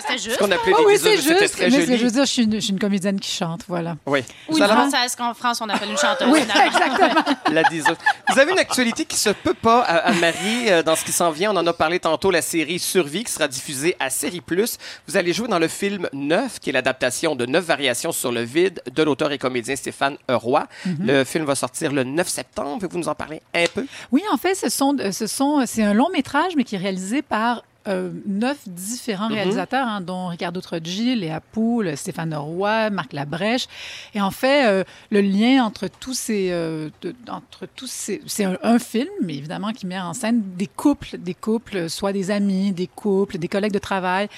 C'était 0.00 0.18
juste. 0.18 0.32
Ce 0.32 0.38
qu'on 0.38 0.50
appelait 0.50 0.72
des 0.72 0.84
oui, 0.86 0.98
c'est 1.00 1.16
juste. 1.16 1.52
très 1.52 1.66
Mais 1.66 1.70
ce 1.80 1.86
joli. 1.86 1.98
je 1.98 2.04
veux 2.04 2.10
dire, 2.10 2.24
je 2.24 2.30
suis 2.30 2.42
une, 2.44 2.54
je 2.54 2.60
suis 2.60 2.72
une 2.72 2.78
comédienne 2.78 3.18
qui 3.20 3.30
chante, 3.30 3.60
voilà. 3.68 3.96
Oui. 4.06 4.20
Ou 4.48 4.52
Vous 4.52 4.58
une 4.58 4.64
allez- 4.64 4.72
française 4.72 5.14
qu'en 5.16 5.34
France, 5.34 5.60
on 5.60 5.68
appelle 5.68 5.90
une 5.90 5.98
chanteuse. 5.98 6.28
Oui, 6.30 6.40
exactement. 6.40 7.22
La 7.52 7.62
diseuse. 7.64 7.96
Vous 8.32 8.38
avez 8.38 8.52
une 8.52 8.58
actualité 8.58 9.04
qui 9.04 9.16
se 9.16 9.30
peut 9.30 9.54
pas, 9.54 9.82
euh, 9.88 10.00
Anne-Marie, 10.04 10.70
euh, 10.70 10.82
dans 10.82 10.96
ce 10.96 11.04
qui 11.04 11.12
s'en 11.12 11.30
vient. 11.30 11.52
On 11.52 11.56
en 11.56 11.66
a 11.66 11.72
parlé 11.72 12.00
tantôt, 12.00 12.30
la 12.30 12.42
série 12.42 12.78
Survie 12.78 13.24
qui 13.24 13.32
sera 13.32 13.48
diffusée 13.48 13.96
à 14.00 14.10
Série 14.10 14.40
Plus. 14.40 14.78
Vous 15.06 15.16
allez 15.16 15.32
jouer 15.32 15.48
dans 15.48 15.58
le 15.58 15.68
film 15.68 16.08
Neuf, 16.12 16.58
qui 16.60 16.70
est 16.70 16.72
l'adaptation 16.72 17.36
de 17.36 17.46
Neuf 17.46 17.64
variations 17.64 18.12
sur 18.12 18.32
le 18.32 18.42
vide 18.42 18.80
de 18.92 19.02
l'auteur 19.02 19.32
et 19.32 19.38
comédien 19.38 19.76
Stéphane 19.76 20.16
Roy. 20.28 20.66
Le 21.00 21.24
film 21.24 21.44
va 21.44 21.54
sortir 21.54 21.92
le 21.92 22.04
9 22.04 22.28
septembre. 22.28 22.74
Pouvez-vous 22.78 22.98
nous 22.98 23.08
en 23.08 23.14
parler 23.14 23.40
un 23.54 23.64
peu? 23.74 23.86
Oui, 24.12 24.22
en 24.32 24.36
fait, 24.36 24.54
ce 24.54 24.68
sont, 24.68 24.96
ce 25.12 25.26
sont, 25.26 25.64
c'est 25.66 25.82
un 25.82 25.94
long 25.94 26.08
métrage, 26.10 26.52
mais 26.56 26.64
qui 26.64 26.74
est 26.74 26.78
réalisé 26.78 27.22
par 27.22 27.62
euh, 27.88 28.10
neuf 28.26 28.58
différents 28.66 29.28
Mhm. 29.28 29.34
réalisateurs, 29.34 29.86
hein, 29.86 30.00
dont 30.00 30.28
Ricardo 30.28 30.60
Troggi, 30.60 31.14
Léa 31.14 31.40
Poul, 31.40 31.96
Stéphane 31.96 32.34
Roy, 32.34 32.90
Marc 32.90 33.12
Labrèche. 33.12 33.66
Et 34.14 34.20
en 34.20 34.30
fait, 34.30 34.66
euh, 34.66 34.84
le 35.10 35.20
lien 35.20 35.64
entre 35.64 35.88
tous 35.88 36.14
ces, 36.14 36.48
euh, 36.50 36.88
de- 37.02 37.14
entre 37.30 37.66
tous 37.74 37.86
ces, 37.86 38.20
c'est 38.26 38.44
un, 38.44 38.56
un 38.62 38.78
film, 38.78 39.08
mais 39.22 39.34
évidemment 39.36 39.72
qui 39.72 39.86
met 39.86 39.98
en 39.98 40.14
scène 40.14 40.42
des 40.56 40.66
couples, 40.66 41.18
des 41.18 41.34
couples, 41.34 41.88
soit 41.88 42.12
des 42.12 42.30
amis, 42.30 42.72
des 42.72 42.86
couples, 42.86 43.38
des 43.38 43.48
collègues 43.48 43.72
de 43.72 43.78
travail, 43.78 44.28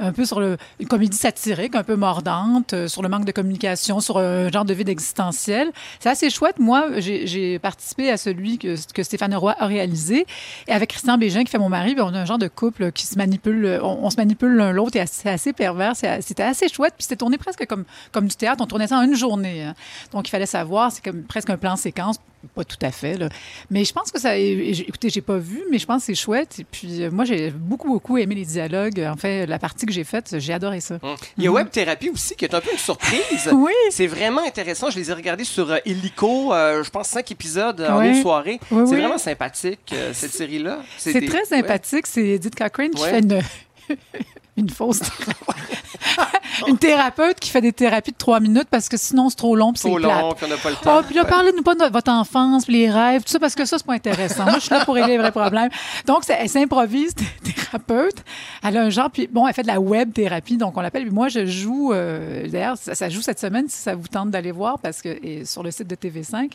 un 0.00 0.12
peu 0.12 0.24
sur 0.24 0.40
le, 0.40 0.56
une 0.80 0.88
comédie 0.88 1.16
satirique, 1.16 1.74
un 1.74 1.84
peu 1.84 1.96
mordante, 1.96 2.74
sur 2.88 3.02
le 3.02 3.08
manque 3.08 3.24
de 3.24 3.32
communication, 3.32 4.00
sur 4.00 4.18
un 4.18 4.50
genre 4.50 4.64
de 4.64 4.74
vide 4.74 4.88
existentiel. 4.88 5.70
C'est 6.00 6.08
assez 6.08 6.30
chouette. 6.30 6.58
Moi, 6.58 6.98
j'ai 7.00 7.26
j'ai 7.26 7.58
participé 7.58 8.10
à 8.10 8.16
celui 8.16 8.58
que, 8.58 8.76
que 8.92 9.02
Stéphane 9.02 9.34
Roy 9.34 9.54
a 9.58 9.66
réalisé. 9.66 10.26
Et 10.68 10.72
avec 10.72 10.90
Christian 10.90 11.18
Bégin, 11.18 11.44
qui 11.44 11.50
fait 11.50 11.58
mon 11.58 11.68
mari, 11.68 11.94
ben, 11.94 12.04
on 12.04 12.14
a 12.14 12.20
un 12.20 12.24
genre 12.24 12.38
de 12.38 12.48
couple 12.48 12.92
qui 12.96 13.06
se 13.06 13.16
manipule. 13.16 13.78
On, 13.82 13.98
on 14.02 14.10
se 14.10 14.16
manipule 14.16 14.56
l'un 14.56 14.72
l'autre 14.72 14.96
et 14.96 15.04
c'est 15.06 15.28
assez 15.30 15.52
pervers. 15.52 15.94
C'était 15.94 16.42
assez 16.42 16.68
chouette. 16.68 16.94
Puis 16.96 17.04
c'était 17.04 17.16
tourné 17.16 17.38
presque 17.38 17.64
comme, 17.66 17.84
comme 18.12 18.26
du 18.26 18.34
théâtre. 18.34 18.62
On 18.62 18.66
tournait 18.66 18.88
ça 18.88 18.98
en 18.98 19.02
une 19.02 19.14
journée. 19.14 19.62
hein. 19.62 19.74
Donc, 20.12 20.26
il 20.26 20.30
fallait 20.30 20.46
savoir, 20.46 20.90
c'est 20.90 21.04
comme 21.04 21.22
presque 21.22 21.50
un 21.50 21.56
plan 21.56 21.76
séquence 21.76 22.16
pas 22.54 22.64
tout 22.64 22.76
à 22.82 22.90
fait. 22.92 23.16
Là. 23.16 23.28
Mais 23.70 23.84
je 23.84 23.92
pense 23.92 24.12
que 24.12 24.20
ça. 24.20 24.36
Écoutez, 24.36 25.10
j'ai 25.10 25.20
pas 25.20 25.38
vu, 25.38 25.62
mais 25.70 25.78
je 25.78 25.86
pense 25.86 26.02
que 26.02 26.06
c'est 26.06 26.14
chouette. 26.14 26.56
Et 26.60 26.64
puis, 26.64 27.02
euh, 27.02 27.10
moi, 27.10 27.24
j'ai 27.24 27.50
beaucoup, 27.50 27.88
beaucoup 27.88 28.18
aimé 28.18 28.34
les 28.36 28.44
dialogues. 28.44 29.00
En 29.00 29.16
fait, 29.16 29.46
la 29.46 29.58
partie 29.58 29.84
que 29.86 29.92
j'ai 29.92 30.04
faite, 30.04 30.36
j'ai 30.38 30.52
adoré 30.52 30.80
ça. 30.80 30.98
Il 31.36 31.44
y 31.44 31.46
a 31.46 31.50
Mhm. 31.50 31.56
Web 31.56 31.70
Thérapie 31.70 32.10
aussi, 32.10 32.36
qui 32.36 32.44
est 32.44 32.54
un 32.54 32.60
peu 32.60 32.70
une 32.72 32.78
surprise. 32.78 33.50
Oui. 33.52 33.72
C'est 33.90 34.06
vraiment 34.06 34.44
intéressant. 34.46 34.90
Je 34.90 34.98
les 34.98 35.10
ai 35.10 35.14
regardés 35.14 35.44
sur 35.44 35.70
euh, 35.72 35.78
Illico, 35.86 36.52
euh, 36.52 36.82
je 36.84 36.90
pense 36.90 37.08
cinq 37.08 37.30
épisodes 37.32 37.80
euh, 37.80 37.90
en 37.90 37.98
Oui. 38.00 38.08
une 38.08 38.22
soirée. 38.22 38.60
Oui, 38.70 38.82
c'est 38.86 38.94
oui. 38.94 39.00
vraiment 39.00 39.18
sympathique, 39.18 39.94
cette 40.12 40.32
série-là. 40.32 40.80
C'est 40.98 41.18
des- 41.18 41.26
très 41.26 41.44
sympathique. 41.44 42.06
C'est 42.06 42.26
Edith 42.26 42.54
Cochrane 42.54 42.90
qui 42.90 43.02
fait 43.02 43.20
une, 43.20 43.40
une 44.56 44.70
fausse 44.70 45.00
une 46.66 46.78
thérapeute 46.78 47.38
qui 47.38 47.50
fait 47.50 47.60
des 47.60 47.72
thérapies 47.72 48.12
de 48.12 48.16
trois 48.16 48.40
minutes 48.40 48.68
parce 48.70 48.88
que 48.88 48.96
sinon 48.96 49.28
c'est 49.28 49.36
trop 49.36 49.54
long 49.54 49.72
puis 49.72 49.80
c'est 49.82 49.88
Trop 49.88 49.98
long, 49.98 50.32
puis 50.34 50.46
on 50.46 50.48
n'a 50.48 50.56
pas 50.56 50.70
le 50.70 50.76
temps. 50.76 50.98
Ah, 50.98 51.02
puis 51.04 51.14
là, 51.14 51.22
Ouais. 51.24 51.28
parlez-nous 51.28 51.62
pas 51.62 51.74
de 51.74 51.84
votre 51.92 52.10
enfance, 52.10 52.64
puis 52.64 52.74
les 52.74 52.90
rêves, 52.90 53.22
tout 53.24 53.30
ça, 53.30 53.38
parce 53.38 53.54
que 53.54 53.64
ça, 53.64 53.76
c'est 53.78 53.86
pas 53.86 53.92
intéressant. 53.94 54.44
Moi, 54.44 54.54
je 54.54 54.60
suis 54.60 54.74
là 54.74 54.84
pour 54.84 54.94
régler 54.94 55.12
les 55.12 55.18
vrais 55.18 55.30
problèmes. 55.32 55.68
Donc, 56.06 56.22
elle 56.28 56.48
s'improvise 56.48 57.14
thé- 57.14 57.24
thérapeute. 57.44 58.24
Elle 58.62 58.76
a 58.78 58.82
un 58.82 58.90
genre, 58.90 59.10
puis 59.10 59.28
bon, 59.30 59.46
elle 59.46 59.54
fait 59.54 59.62
de 59.62 59.66
la 59.66 59.80
web 59.80 60.12
thérapie, 60.12 60.56
donc 60.56 60.76
on 60.76 60.80
l'appelle. 60.80 61.02
Puis 61.04 61.12
moi, 61.14 61.28
je 61.28 61.44
joue, 61.46 61.92
euh, 61.92 62.48
d'ailleurs, 62.48 62.76
ça, 62.78 62.94
ça 62.94 63.08
joue 63.10 63.20
cette 63.22 63.40
semaine, 63.40 63.68
si 63.68 63.76
ça 63.78 63.94
vous 63.94 64.08
tente 64.08 64.30
d'aller 64.30 64.52
voir, 64.52 64.78
parce 64.78 65.02
que 65.02 65.08
et 65.22 65.44
sur 65.44 65.62
le 65.62 65.70
site 65.70 65.88
de 65.88 65.94
TV5, 65.96 66.52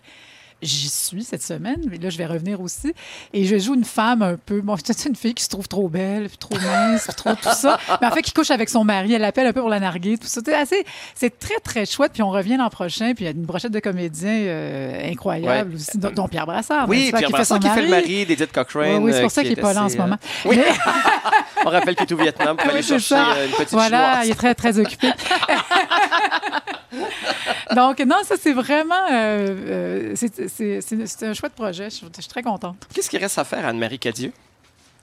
J'y 0.62 0.90
suis 0.90 1.24
cette 1.24 1.42
semaine, 1.42 1.82
mais 1.90 1.98
là, 1.98 2.10
je 2.10 2.18
vais 2.18 2.26
revenir 2.28 2.62
aussi. 2.62 2.94
Et 3.34 3.46
je 3.46 3.58
joue 3.58 3.74
une 3.74 3.84
femme 3.84 4.22
un 4.22 4.36
peu. 4.38 4.62
Bon, 4.62 4.76
c'est 4.84 5.06
une 5.10 5.16
fille 5.16 5.34
qui 5.34 5.44
se 5.44 5.50
trouve 5.50 5.68
trop 5.68 5.90
belle, 5.90 6.28
puis 6.28 6.38
trop 6.38 6.56
mince, 6.56 7.06
puis 7.08 7.16
trop 7.16 7.34
tout 7.34 7.50
ça. 7.56 7.80
Mais 8.00 8.08
en 8.08 8.12
fait, 8.12 8.22
qui 8.22 8.32
couche 8.32 8.52
avec 8.52 8.70
son 8.70 8.84
mari. 8.84 9.14
Elle 9.14 9.22
l'appelle 9.22 9.48
un 9.48 9.54
peu 9.54 9.62
pour 9.62 9.70
la 9.70 9.80
narguer, 9.80 10.18
tout 10.18 10.28
ça. 10.28 10.42
C'est 10.46 10.54
assez. 10.54 10.86
C'est 11.16 11.40
très, 11.40 11.60
très 11.64 11.86
chouette. 11.86 12.12
Puis 12.14 12.22
on 12.24 12.30
revient 12.30 12.58
l'an 12.58 12.70
prochain. 12.70 13.14
Puis 13.16 13.24
il 13.24 13.26
y 13.26 13.28
a 13.28 13.32
une 13.32 13.44
brochette 13.46 13.72
de 13.72 13.80
comédiens 13.80 14.30
euh, 14.32 15.10
incroyables 15.12 15.70
Ouais. 15.72 15.76
aussi, 15.76 15.98
dont, 15.98 16.12
dont 16.12 16.28
Pierre 16.28 16.46
Brassard. 16.46 16.88
Oui, 16.88 17.10
Pierre 17.10 17.22
fait 17.22 17.28
Brassard 17.34 17.58
son 17.58 17.68
qui 17.68 17.74
fait 17.74 17.82
le 17.84 17.90
mari. 17.90 18.26
d'Edith 18.26 18.52
Cochrane. 18.52 18.98
Oui, 18.98 19.06
oui, 19.06 19.12
c'est 19.14 19.20
euh, 19.20 19.22
pour 19.24 19.32
ça 19.32 19.42
qui 19.42 19.48
qu'il 19.50 19.58
n'est 19.58 19.62
pas 19.64 19.74
là 19.74 19.84
en 19.86 19.90
ce 19.90 19.98
moment. 19.98 20.18
euh, 20.46 20.50
Oui. 20.50 20.58
Mais- 20.58 20.74
On 21.66 21.70
rappelle 21.70 21.96
qu'il 21.96 22.06
est 22.08 22.14
au 22.14 22.18
Vietnam 22.18 22.56
pour 22.58 22.66
Oui, 22.68 22.74
aller 22.74 22.82
chercher 22.82 23.16
ça. 23.16 23.32
euh, 23.34 23.46
une 23.46 23.52
petite 23.52 23.72
Voilà, 23.72 24.10
chinoise. 24.22 24.28
il 24.28 24.32
est 24.32 24.36
très, 24.36 24.56
très 24.56 24.80
occupé. 24.80 25.10
Donc, 27.76 28.00
non, 28.00 28.18
ça, 28.24 28.36
c'est 28.40 28.54
vraiment... 28.54 28.96
euh, 29.12 30.14
euh, 30.14 30.16
c'est- 30.16 31.24
un 31.26 31.34
chouette 31.34 31.54
projet. 31.54 31.86
Je 31.90 31.96
suis, 31.96 32.08
je 32.16 32.22
suis 32.22 32.30
très 32.30 32.44
contente. 32.44 32.76
Qu'est-ce 32.94 33.10
qu'il 33.10 33.20
reste 33.20 33.38
à 33.38 33.44
faire, 33.44 33.66
Anne-Marie 33.66 34.00
Cadieux? 34.00 34.34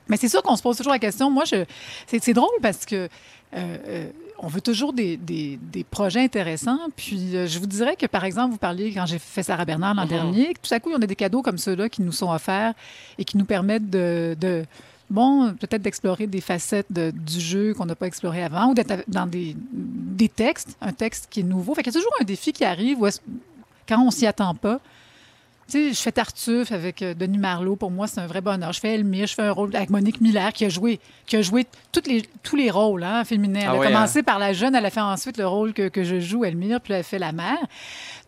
Mais 0.08 0.16
c'est 0.16 0.28
sûr 0.28 0.42
qu'on 0.42 0.56
se 0.56 0.62
pose 0.62 0.76
toujours 0.76 0.92
la 0.92 0.98
question. 0.98 1.30
Moi, 1.30 1.44
c'est, 1.46 2.32
drôle 2.32 2.48
parce 2.62 2.86
que 2.86 2.94
euh, 2.96 3.08
euh, 3.54 4.06
on 4.38 4.46
veut 4.46 4.60
toujours 4.60 4.92
des, 4.92 5.16
des- 5.16 5.58
des 5.60 5.84
projets 5.84 6.20
intéressants. 6.20 6.78
Puis 6.96 7.36
euh, 7.36 7.46
je 7.46 7.58
vous 7.58 7.66
dirais 7.66 7.96
que, 7.96 8.06
par 8.06 8.24
exemple, 8.24 8.52
vous 8.52 8.58
parliez 8.58 8.92
quand 8.92 9.06
j'ai 9.06 9.18
fait 9.18 9.42
Sarah 9.42 9.64
Bernard 9.64 9.94
l'an 9.94 10.02
Mhm. 10.04 10.08
dernier, 10.08 10.54
que 10.54 10.60
tout 10.66 10.74
à 10.74 10.80
coup, 10.80 10.90
on 10.94 11.02
a 11.02 11.06
des 11.06 11.16
cadeaux 11.16 11.42
comme 11.42 11.58
ceux-là 11.58 11.88
qui 11.88 12.02
nous 12.02 12.12
sont 12.12 12.30
offerts 12.30 12.72
et 13.18 13.24
qui 13.24 13.36
nous 13.38 13.44
permettent 13.46 13.90
de. 13.90 14.36
de- 14.40 14.64
Bon, 15.10 15.54
peut-être 15.54 15.82
d'explorer 15.82 16.26
des 16.26 16.42
facettes 16.42 16.92
du 16.92 17.40
jeu 17.40 17.72
qu'on 17.72 17.86
n'a 17.86 17.94
pas 17.94 18.06
exploré 18.06 18.42
avant 18.42 18.70
ou 18.70 18.74
d'être 18.74 19.04
dans 19.08 19.26
des, 19.26 19.56
des 19.56 20.28
textes, 20.28 20.76
un 20.80 20.92
texte 20.92 21.28
qui 21.30 21.40
est 21.40 21.44
nouveau. 21.44 21.74
Fait 21.74 21.86
y 21.86 21.88
a 21.88 21.92
toujours 21.92 22.12
un 22.20 22.24
défi 22.24 22.52
qui 22.52 22.64
arrive 22.64 23.00
où 23.00 23.08
quand 23.88 24.02
on 24.02 24.10
s'y 24.10 24.26
attend 24.26 24.54
pas. 24.54 24.80
Tu 25.70 25.88
sais, 25.88 25.92
je 25.92 26.00
fais 26.00 26.12
Tartuffe 26.12 26.72
avec 26.72 27.02
euh, 27.02 27.12
Denis 27.14 27.36
Marlowe. 27.38 27.76
Pour 27.76 27.90
moi, 27.90 28.06
c'est 28.06 28.20
un 28.20 28.26
vrai 28.26 28.40
bonheur. 28.40 28.72
Je 28.72 28.80
fais 28.80 28.94
Elmire, 28.94 29.26
je 29.26 29.34
fais 29.34 29.42
un 29.42 29.52
rôle 29.52 29.74
avec 29.76 29.90
Monique 29.90 30.20
Miller 30.20 30.52
qui 30.54 30.64
a 30.64 30.68
joué, 30.70 30.98
qui 31.26 31.36
a 31.36 31.42
joué 31.42 31.66
toutes 31.92 32.06
les, 32.06 32.22
tous 32.42 32.56
les 32.56 32.70
rôles 32.70 33.02
hein, 33.04 33.24
féminins. 33.24 33.60
Elle 33.60 33.66
Ah 33.68 33.72
a 33.72 33.78
ouais, 33.78 33.86
commencé 33.88 34.22
par 34.22 34.38
la 34.38 34.52
jeune, 34.54 34.74
elle 34.74 34.86
a 34.86 34.90
fait 34.90 35.00
ensuite 35.00 35.36
le 35.36 35.46
rôle 35.46 35.74
que, 35.74 35.88
que 35.88 36.04
je 36.04 36.20
joue, 36.20 36.44
Elmire, 36.44 36.80
puis 36.80 36.94
elle 36.94 37.00
a 37.00 37.02
fait 37.02 37.18
la 37.18 37.32
mère. 37.32 37.58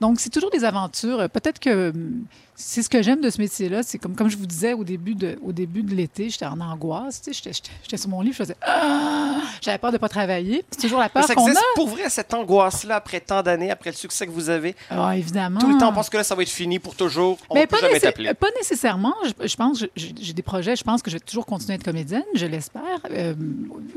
Donc, 0.00 0.20
c'est 0.20 0.30
toujours 0.30 0.50
des 0.50 0.64
aventures. 0.64 1.30
Peut-être 1.30 1.58
que 1.60 1.90
hum, 1.90 2.24
c'est 2.56 2.82
ce 2.82 2.90
que 2.90 3.00
j'aime 3.00 3.22
de 3.22 3.30
ce 3.30 3.40
métier-là. 3.40 3.82
C'est 3.82 3.96
comme, 3.98 4.14
comme 4.14 4.28
je 4.28 4.36
vous 4.36 4.46
disais 4.46 4.74
au 4.74 4.84
début 4.84 5.14
de, 5.14 5.38
au 5.42 5.52
début 5.52 5.82
de 5.82 5.94
l'été, 5.94 6.28
j'étais 6.28 6.44
en 6.44 6.60
angoisse. 6.60 7.22
tu 7.22 7.32
sais, 7.32 7.52
J'étais, 7.82 7.96
sur 7.96 8.10
mon 8.10 8.20
lit, 8.20 8.32
je 8.32 8.36
faisais 8.36 8.56
Ah! 8.60 9.40
J'avais 9.62 9.78
peur 9.78 9.90
de 9.90 9.96
ne 9.96 9.98
pas 9.98 10.10
travailler. 10.10 10.62
C'est 10.70 10.82
toujours 10.82 11.00
la 11.00 11.08
peur 11.08 11.26
qu'on 11.26 11.50
a. 11.50 11.60
pour 11.74 11.88
vrai, 11.88 12.10
cette 12.10 12.34
angoisse-là, 12.34 12.96
après 12.96 13.20
tant 13.20 13.42
d'années, 13.42 13.70
après 13.70 13.90
le 13.90 13.96
succès 13.96 14.26
que 14.26 14.30
vous 14.30 14.50
avez? 14.50 14.76
Ah, 14.90 15.16
évidemment. 15.16 15.58
Tout 15.58 15.70
le 15.72 15.78
temps, 15.78 15.88
on 15.88 15.92
pense 15.94 16.10
que 16.10 16.18
là, 16.18 16.24
ça 16.24 16.34
va 16.34 16.42
être 16.42 16.50
fini 16.50 16.78
pour 16.78 16.94
toujours. 16.94 17.29
On 17.50 17.54
Mais 17.54 17.62
ne 17.62 17.66
peut 17.66 17.76
pas, 17.76 17.80
jamais 17.82 17.94
nécess- 17.94 18.02
t'appeler. 18.02 18.34
pas 18.34 18.48
nécessairement. 18.56 19.14
Je, 19.24 19.46
je 19.48 19.56
pense, 19.56 19.84
j'ai 19.96 20.32
des 20.32 20.42
projets, 20.42 20.76
je 20.76 20.84
pense 20.84 21.02
que 21.02 21.10
je 21.10 21.16
vais 21.16 21.20
toujours 21.20 21.46
continuer 21.46 21.72
à 21.72 21.76
être 21.76 21.84
comédienne, 21.84 22.24
je 22.34 22.46
l'espère, 22.46 23.00
euh, 23.10 23.34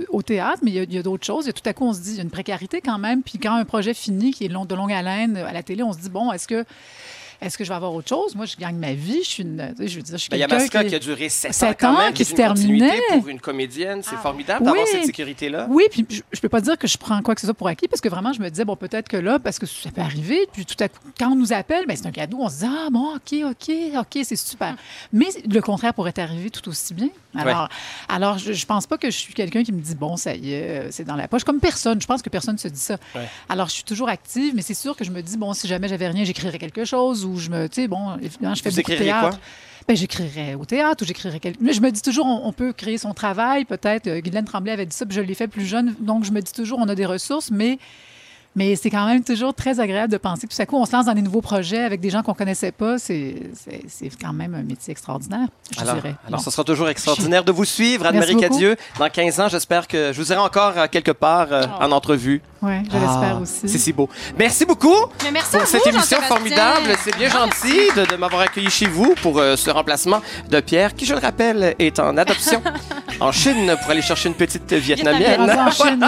au 0.10 0.22
théâtre, 0.22 0.60
mais 0.64 0.72
il 0.72 0.94
y 0.94 0.98
a, 0.98 1.04
d'autres 1.04 1.26
choses. 1.26 1.48
Et 1.48 1.54
tout 1.54 1.68
à 1.68 1.74
coup, 1.74 1.86
on 1.86 1.94
se 1.94 2.00
dit, 2.02 2.12
il 2.12 2.18
y 2.18 2.20
a 2.20 2.24
une 2.24 2.30
précarité 2.30 2.82
quand 2.82 2.98
même. 2.98 3.24
Puis 3.24 3.40
quand 3.40 3.54
un 3.54 3.66
projet 3.66 3.94
finit, 3.94 4.32
qui 4.32 4.46
est 4.46 4.50
long, 4.50 4.66
de 4.66 4.76
longue 4.76 4.94
haleine 4.94 5.38
à 5.38 5.52
la 5.54 5.64
télé, 5.64 5.84
on 5.84 5.94
se 5.94 6.00
dit, 6.00 6.10
bon, 6.10 6.32
est-ce 6.32 6.48
que. 6.48 6.66
Est-ce 7.42 7.58
que 7.58 7.64
je 7.64 7.70
vais 7.70 7.76
avoir 7.76 7.94
autre 7.94 8.08
chose? 8.10 8.36
Moi, 8.36 8.46
je 8.46 8.56
gagne 8.58 8.76
ma 8.78 8.94
vie. 8.94 9.24
Je 9.24 9.30
suis 9.30 9.44
une. 9.44 9.74
tu 9.76 9.84
sais, 9.84 9.88
Je 9.88 9.96
veux 9.98 10.02
dire, 10.04 10.16
je 10.18 10.22
suis 10.22 10.30
Ben, 10.30 10.38
Il 10.38 10.40
y 10.40 10.44
a 10.44 10.48
quelqu'un 10.48 10.64
Masca 10.64 10.84
qui... 10.84 10.90
qui 10.90 10.96
a 10.96 11.00
duré 11.00 11.30
7 11.30 11.50
ans 11.50 11.54
Sept 11.54 11.80
quand 11.80 11.94
ans, 11.94 11.98
même, 11.98 12.14
qui 12.14 12.22
est 12.22 12.26
se 12.26 12.32
une 12.32 12.48
continuité 12.48 12.80
terminait. 12.88 13.04
Ah. 13.12 13.18
pour 13.18 13.28
une 13.30 13.40
comédienne. 13.40 14.02
C'est 14.04 14.16
formidable 14.18 14.66
d'avoir 14.66 14.88
cette 14.88 15.06
sécurité-là. 15.06 15.68
Oui, 15.70 15.84
puis 15.92 16.06
je, 16.10 16.22
je 16.32 16.40
peux 16.40 16.50
pas 16.50 16.62
dire 16.62 16.78
que 16.78 16.88
je 16.88 16.98
prends 16.98 17.22
quoi 17.22 17.36
que 17.36 17.42
ce 17.42 17.48
soit 17.48 17.54
pour 17.54 17.68
acquis 17.68 17.88
parce 17.88 18.02
que 18.02 18.10
vraiment, 18.10 18.34
je 18.34 18.42
me 18.42 18.50
disais, 18.50 18.66
bon, 18.66 18.76
peut-être 18.76 19.08
que 19.10 19.18
là, 19.18 19.40
parce 19.40 19.60
que 19.60 19.66
ça 19.66 19.92
peut 19.92 20.02
arriver, 20.02 20.48
puis 20.52 20.66
tout 20.66 20.82
à 20.84 20.88
coup, 20.90 21.00
quand 21.20 21.32
on 21.32 21.36
nous 21.36 21.54
appelle, 21.54 21.86
ben, 21.88 21.96
c'est 21.98 22.08
un 22.08 22.12
cadeau, 22.12 22.38
on 22.42 22.50
se 22.50 22.60
dit, 22.60 22.66
ah, 22.68 22.88
bon, 22.92 23.16
OK, 23.16 23.36
OK, 23.50 23.72
OK, 23.98 24.20
c'est 24.24 24.36
super. 24.36 24.76
Mais 25.12 25.28
le 25.50 25.62
contraire 25.62 25.94
pourrait 25.94 26.14
arriver 26.18 26.50
tout 26.50 26.68
aussi 26.70 26.94
bien. 26.94 27.10
Alors, 27.36 27.64
Ouais. 27.64 27.68
alors 28.10 28.38
je, 28.38 28.54
je 28.54 28.66
pense 28.68 28.86
pas 28.86 28.98
que 28.98 29.10
je 29.10 29.18
suis 29.18 29.34
quelqu'un 29.34 29.64
qui 29.64 29.72
me 29.72 29.82
dit, 29.82 29.96
bon, 29.96 30.18
ça 30.18 30.36
y 30.36 30.54
est, 30.54 30.70
euh, 30.70 30.88
c'est 30.92 31.04
dans 31.04 31.16
la 31.16 31.28
poche. 31.28 31.44
Comme 31.44 31.60
personne, 31.60 32.00
je 32.00 32.06
pense 32.06 32.22
que 32.22 32.30
personne 32.30 32.58
se 32.60 32.68
dit 32.68 32.80
ça. 32.80 32.98
Ouais. 33.16 33.28
Alors, 33.50 33.68
je 33.70 33.74
suis 33.74 33.84
toujours 33.84 34.08
active, 34.10 34.54
mais 34.56 34.62
c'est 34.62 34.74
sûr 34.76 34.96
que 34.96 35.04
je 35.04 35.10
me 35.12 35.22
dis, 35.22 35.38
bon, 35.38 35.54
si 35.54 35.68
jamais 35.68 35.88
j'avais 35.88 36.08
rien, 36.08 36.24
j'écrirais 36.24 36.60
quelque 36.60 36.86
chose 36.86 37.26
ou 37.26 37.33
je 37.40 37.50
me, 37.50 37.68
tu 37.70 37.82
sais, 37.82 37.88
bon, 37.88 38.16
évidemment, 38.22 38.56
je 38.56 38.62
fais 38.62 38.70
Vous 38.70 38.76
beaucoup 38.78 38.92
de 38.92 38.98
théâtre. 38.98 39.30
quoi? 39.30 39.40
Ben, 39.88 39.98
j'écrirais 39.98 40.54
au 40.56 40.64
théâtre 40.64 41.04
ou 41.04 41.06
j'écrirais 41.06 41.40
quelque... 41.42 41.58
Mais 41.62 41.74
je 41.74 41.82
me 41.82 41.92
dis 41.92 42.02
toujours, 42.02 42.26
on, 42.26 42.48
on 42.48 42.54
peut 42.54 42.72
créer 42.72 42.98
son 42.98 43.14
travail, 43.14 43.66
peut-être. 43.66 44.08
Euh, 44.08 44.20
Guylaine 44.22 44.46
Tremblay 44.46 44.72
avait 44.72 44.86
dit 44.86 44.96
ça, 44.96 45.06
puis 45.06 45.14
je 45.16 45.20
l'ai 45.22 45.34
fait 45.34 45.48
plus 45.50 45.66
jeune. 45.66 45.94
Donc, 46.00 46.24
je 46.24 46.32
me 46.32 46.42
dis 46.42 46.54
toujours, 46.54 46.80
on 46.80 46.88
a 46.88 46.96
des 46.96 47.06
ressources, 47.06 47.52
mais, 47.52 47.80
mais 48.56 48.78
c'est 48.78 48.90
quand 48.90 49.06
même 49.06 49.26
toujours 49.26 49.54
très 49.54 49.82
agréable 49.82 50.14
de 50.14 50.18
penser 50.18 50.48
que 50.48 50.56
tout 50.56 50.62
à 50.62 50.66
coup, 50.66 50.78
on 50.78 50.86
se 50.86 50.94
lance 50.94 51.08
dans 51.08 51.14
des 51.14 51.22
nouveaux 51.22 51.42
projets 51.42 51.82
avec 51.84 52.00
des 52.00 52.10
gens 52.12 52.24
qu'on 52.24 52.34
connaissait 52.34 52.72
pas. 52.72 52.98
C'est 52.98 53.36
c'est- 53.56 53.82
c'est 53.90 54.10
quand 54.22 54.32
même 54.32 54.56
un 54.56 54.64
métier 54.64 54.92
extraordinaire, 54.92 55.48
je 55.76 55.82
Alors, 55.82 55.96
dirais. 55.96 56.16
alors 56.28 56.40
Bon. 56.40 56.44
ce 56.46 56.50
sera 56.52 56.64
toujours 56.64 56.88
extraordinaire 56.88 57.44
de 57.50 57.52
vous 57.52 57.66
suivre, 57.66 58.06
Anne-Marie. 58.06 58.38
Cadieux. 58.38 58.78
Dans 59.00 59.10
15 59.10 59.40
ans, 59.42 59.48
j'espère 59.50 59.90
que 59.90 60.14
je 60.14 60.22
vous 60.22 60.32
aurai 60.32 60.40
encore 60.42 60.78
euh, 60.78 60.88
quelque 60.90 61.12
part 61.12 61.48
euh, 61.52 61.64
en 61.82 61.92
entrevue. 61.92 62.42
Oui, 62.64 62.72
je 62.90 62.94
l'espère 62.98 63.36
Ah, 63.38 63.42
aussi. 63.42 63.68
C'est 63.68 63.78
si 63.78 63.92
beau. 63.94 64.10
Merci 64.38 64.66
beaucoup 64.66 64.96
Mais 65.24 65.32
merci 65.32 65.52
pour 65.52 65.62
à 65.62 65.66
cette 65.66 65.84
vous, 65.84 65.90
émission 65.90 66.22
formidable. 66.22 66.96
C'est 67.04 67.16
bien 67.18 67.30
gentil 67.30 67.90
de, 67.96 68.06
de 68.06 68.16
m'avoir 68.16 68.42
accueilli 68.44 68.70
chez 68.70 68.88
vous 68.88 69.16
pour 69.22 69.38
euh, 69.40 69.56
ce 69.58 69.70
remplacement 69.70 70.22
de 70.50 70.60
Pierre, 70.62 70.96
qui, 70.96 71.06
je 71.06 71.14
le 71.14 71.20
rappelle, 71.20 71.76
est 71.78 72.00
en 72.00 72.16
adoption 72.16 72.64
en 73.20 73.32
Chine 73.34 73.76
pour 73.82 73.92
aller 73.92 74.02
chercher 74.02 74.30
une 74.30 74.36
petite 74.36 74.72
vietnamienne. 74.72 75.42
En 75.42 75.72
Chine. 75.72 76.06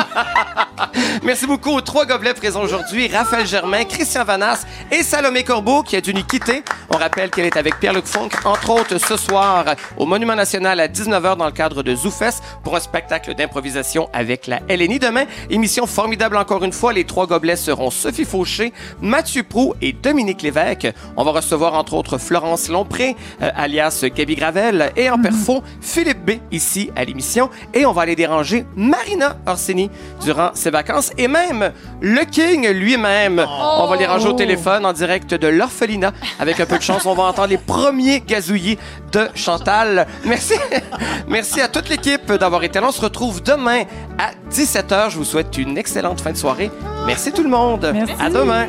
Merci 1.24 1.46
beaucoup 1.46 1.72
aux 1.72 1.82
trois 1.82 2.06
gobelets 2.06 2.34
présents 2.34 2.62
aujourd'hui, 2.62 3.08
Raphaël 3.08 3.46
Germain, 3.46 3.84
Christian 3.84 4.24
Vanas 4.24 4.66
et 4.92 5.04
Salomé 5.04 5.44
Corbeau 5.44 5.84
qui 5.84 5.96
a 5.96 6.02
dû 6.02 6.14
nous 6.14 6.24
quitter. 6.24 6.64
On 6.90 6.98
rappelle 6.98 7.30
qu'elle 7.32 7.46
est 7.46 7.58
avec 7.58 7.80
Pierre-Luc 7.80 8.06
Funk, 8.06 8.30
entre 8.46 8.70
autres 8.70 8.98
ce 8.98 9.18
soir 9.18 9.66
au 9.98 10.06
Monument 10.06 10.36
National 10.36 10.80
à 10.80 10.88
19h 10.88 11.36
dans 11.38 11.46
le 11.46 11.52
cadre 11.52 11.84
de 11.84 11.94
ZooFest 11.96 12.42
pour 12.64 12.76
un 12.76 12.80
spectacle 12.80 13.34
d'improvisation 13.36 14.10
avec 14.14 14.48
la 14.48 14.60
LNI. 14.70 15.00
Demain, 15.00 15.26
émission 15.50 15.86
formidable 15.88 16.38
encore 16.46 16.64
une 16.64 16.74
fois. 16.74 16.94
Les 16.94 17.06
trois 17.06 17.26
gobelets 17.26 17.56
seront 17.56 17.90
Sophie 17.90 18.24
Fauché, 18.24 18.72
Mathieu 19.02 19.42
Prou 19.42 19.74
et 19.82 19.94
Dominique 19.94 20.44
Lévesque. 20.44 20.88
On 21.18 21.24
va 21.24 21.32
recevoir 21.32 21.74
entre 21.74 21.96
autres 21.96 22.20
Florence 22.20 22.70
Lompré, 22.70 23.16
euh, 23.42 23.50
alias 23.56 24.06
Gabi 24.16 24.36
Gravel, 24.36 24.92
et 24.96 25.10
en 25.10 25.18
perfond 25.20 25.64
Philippe 25.82 26.24
B 26.24 26.32
ici 26.52 26.92
à 26.96 27.04
l'émission. 27.04 27.50
Et 27.74 27.84
on 27.88 27.94
va 27.94 28.04
aller 28.04 28.16
déranger 28.16 28.64
Marina 28.76 29.38
Orsini 29.48 29.90
durant 30.24 30.52
ses 30.54 30.70
vacances 30.70 31.12
et 31.18 31.28
même 31.28 31.72
le 32.00 32.24
King 32.26 32.68
lui-même. 32.70 33.44
On 33.50 33.88
va 33.88 33.96
les 33.96 34.06
ranger 34.06 34.28
au 34.28 34.34
Oh. 34.34 34.38
téléphone 34.38 34.86
en 34.86 34.94
direct 34.94 35.34
de 35.34 35.48
l'orphelinat. 35.48 36.14
Avec 36.40 36.60
un 36.60 36.68
peu 36.68 36.78
de 36.78 36.84
chance, 36.84 37.08
on 37.08 37.16
va 37.16 37.24
entendre 37.24 37.48
les 37.48 37.58
premiers 37.58 38.20
gazouillis 38.22 38.78
de 39.12 39.30
Chantal. 39.34 40.06
Merci. 40.26 40.54
Merci 41.28 41.60
à 41.62 41.68
toute 41.70 41.90
l'équipe 41.90 42.32
d'avoir 42.34 42.64
été 42.64 42.80
là. 42.80 42.88
On 42.90 42.92
se 42.92 43.02
retrouve 43.02 43.42
demain 43.42 43.84
à 44.20 44.32
17h. 44.52 45.10
Je 45.10 45.18
vous 45.18 45.24
souhaite 45.24 45.58
une 45.58 45.78
excellente 45.78 46.22
fin 46.22 46.32
de 46.32 46.35
soirée. 46.36 46.72
Merci 47.06 47.32
tout 47.32 47.44
le 47.44 47.50
monde. 47.50 47.86
À 48.20 48.30
demain. 48.30 48.68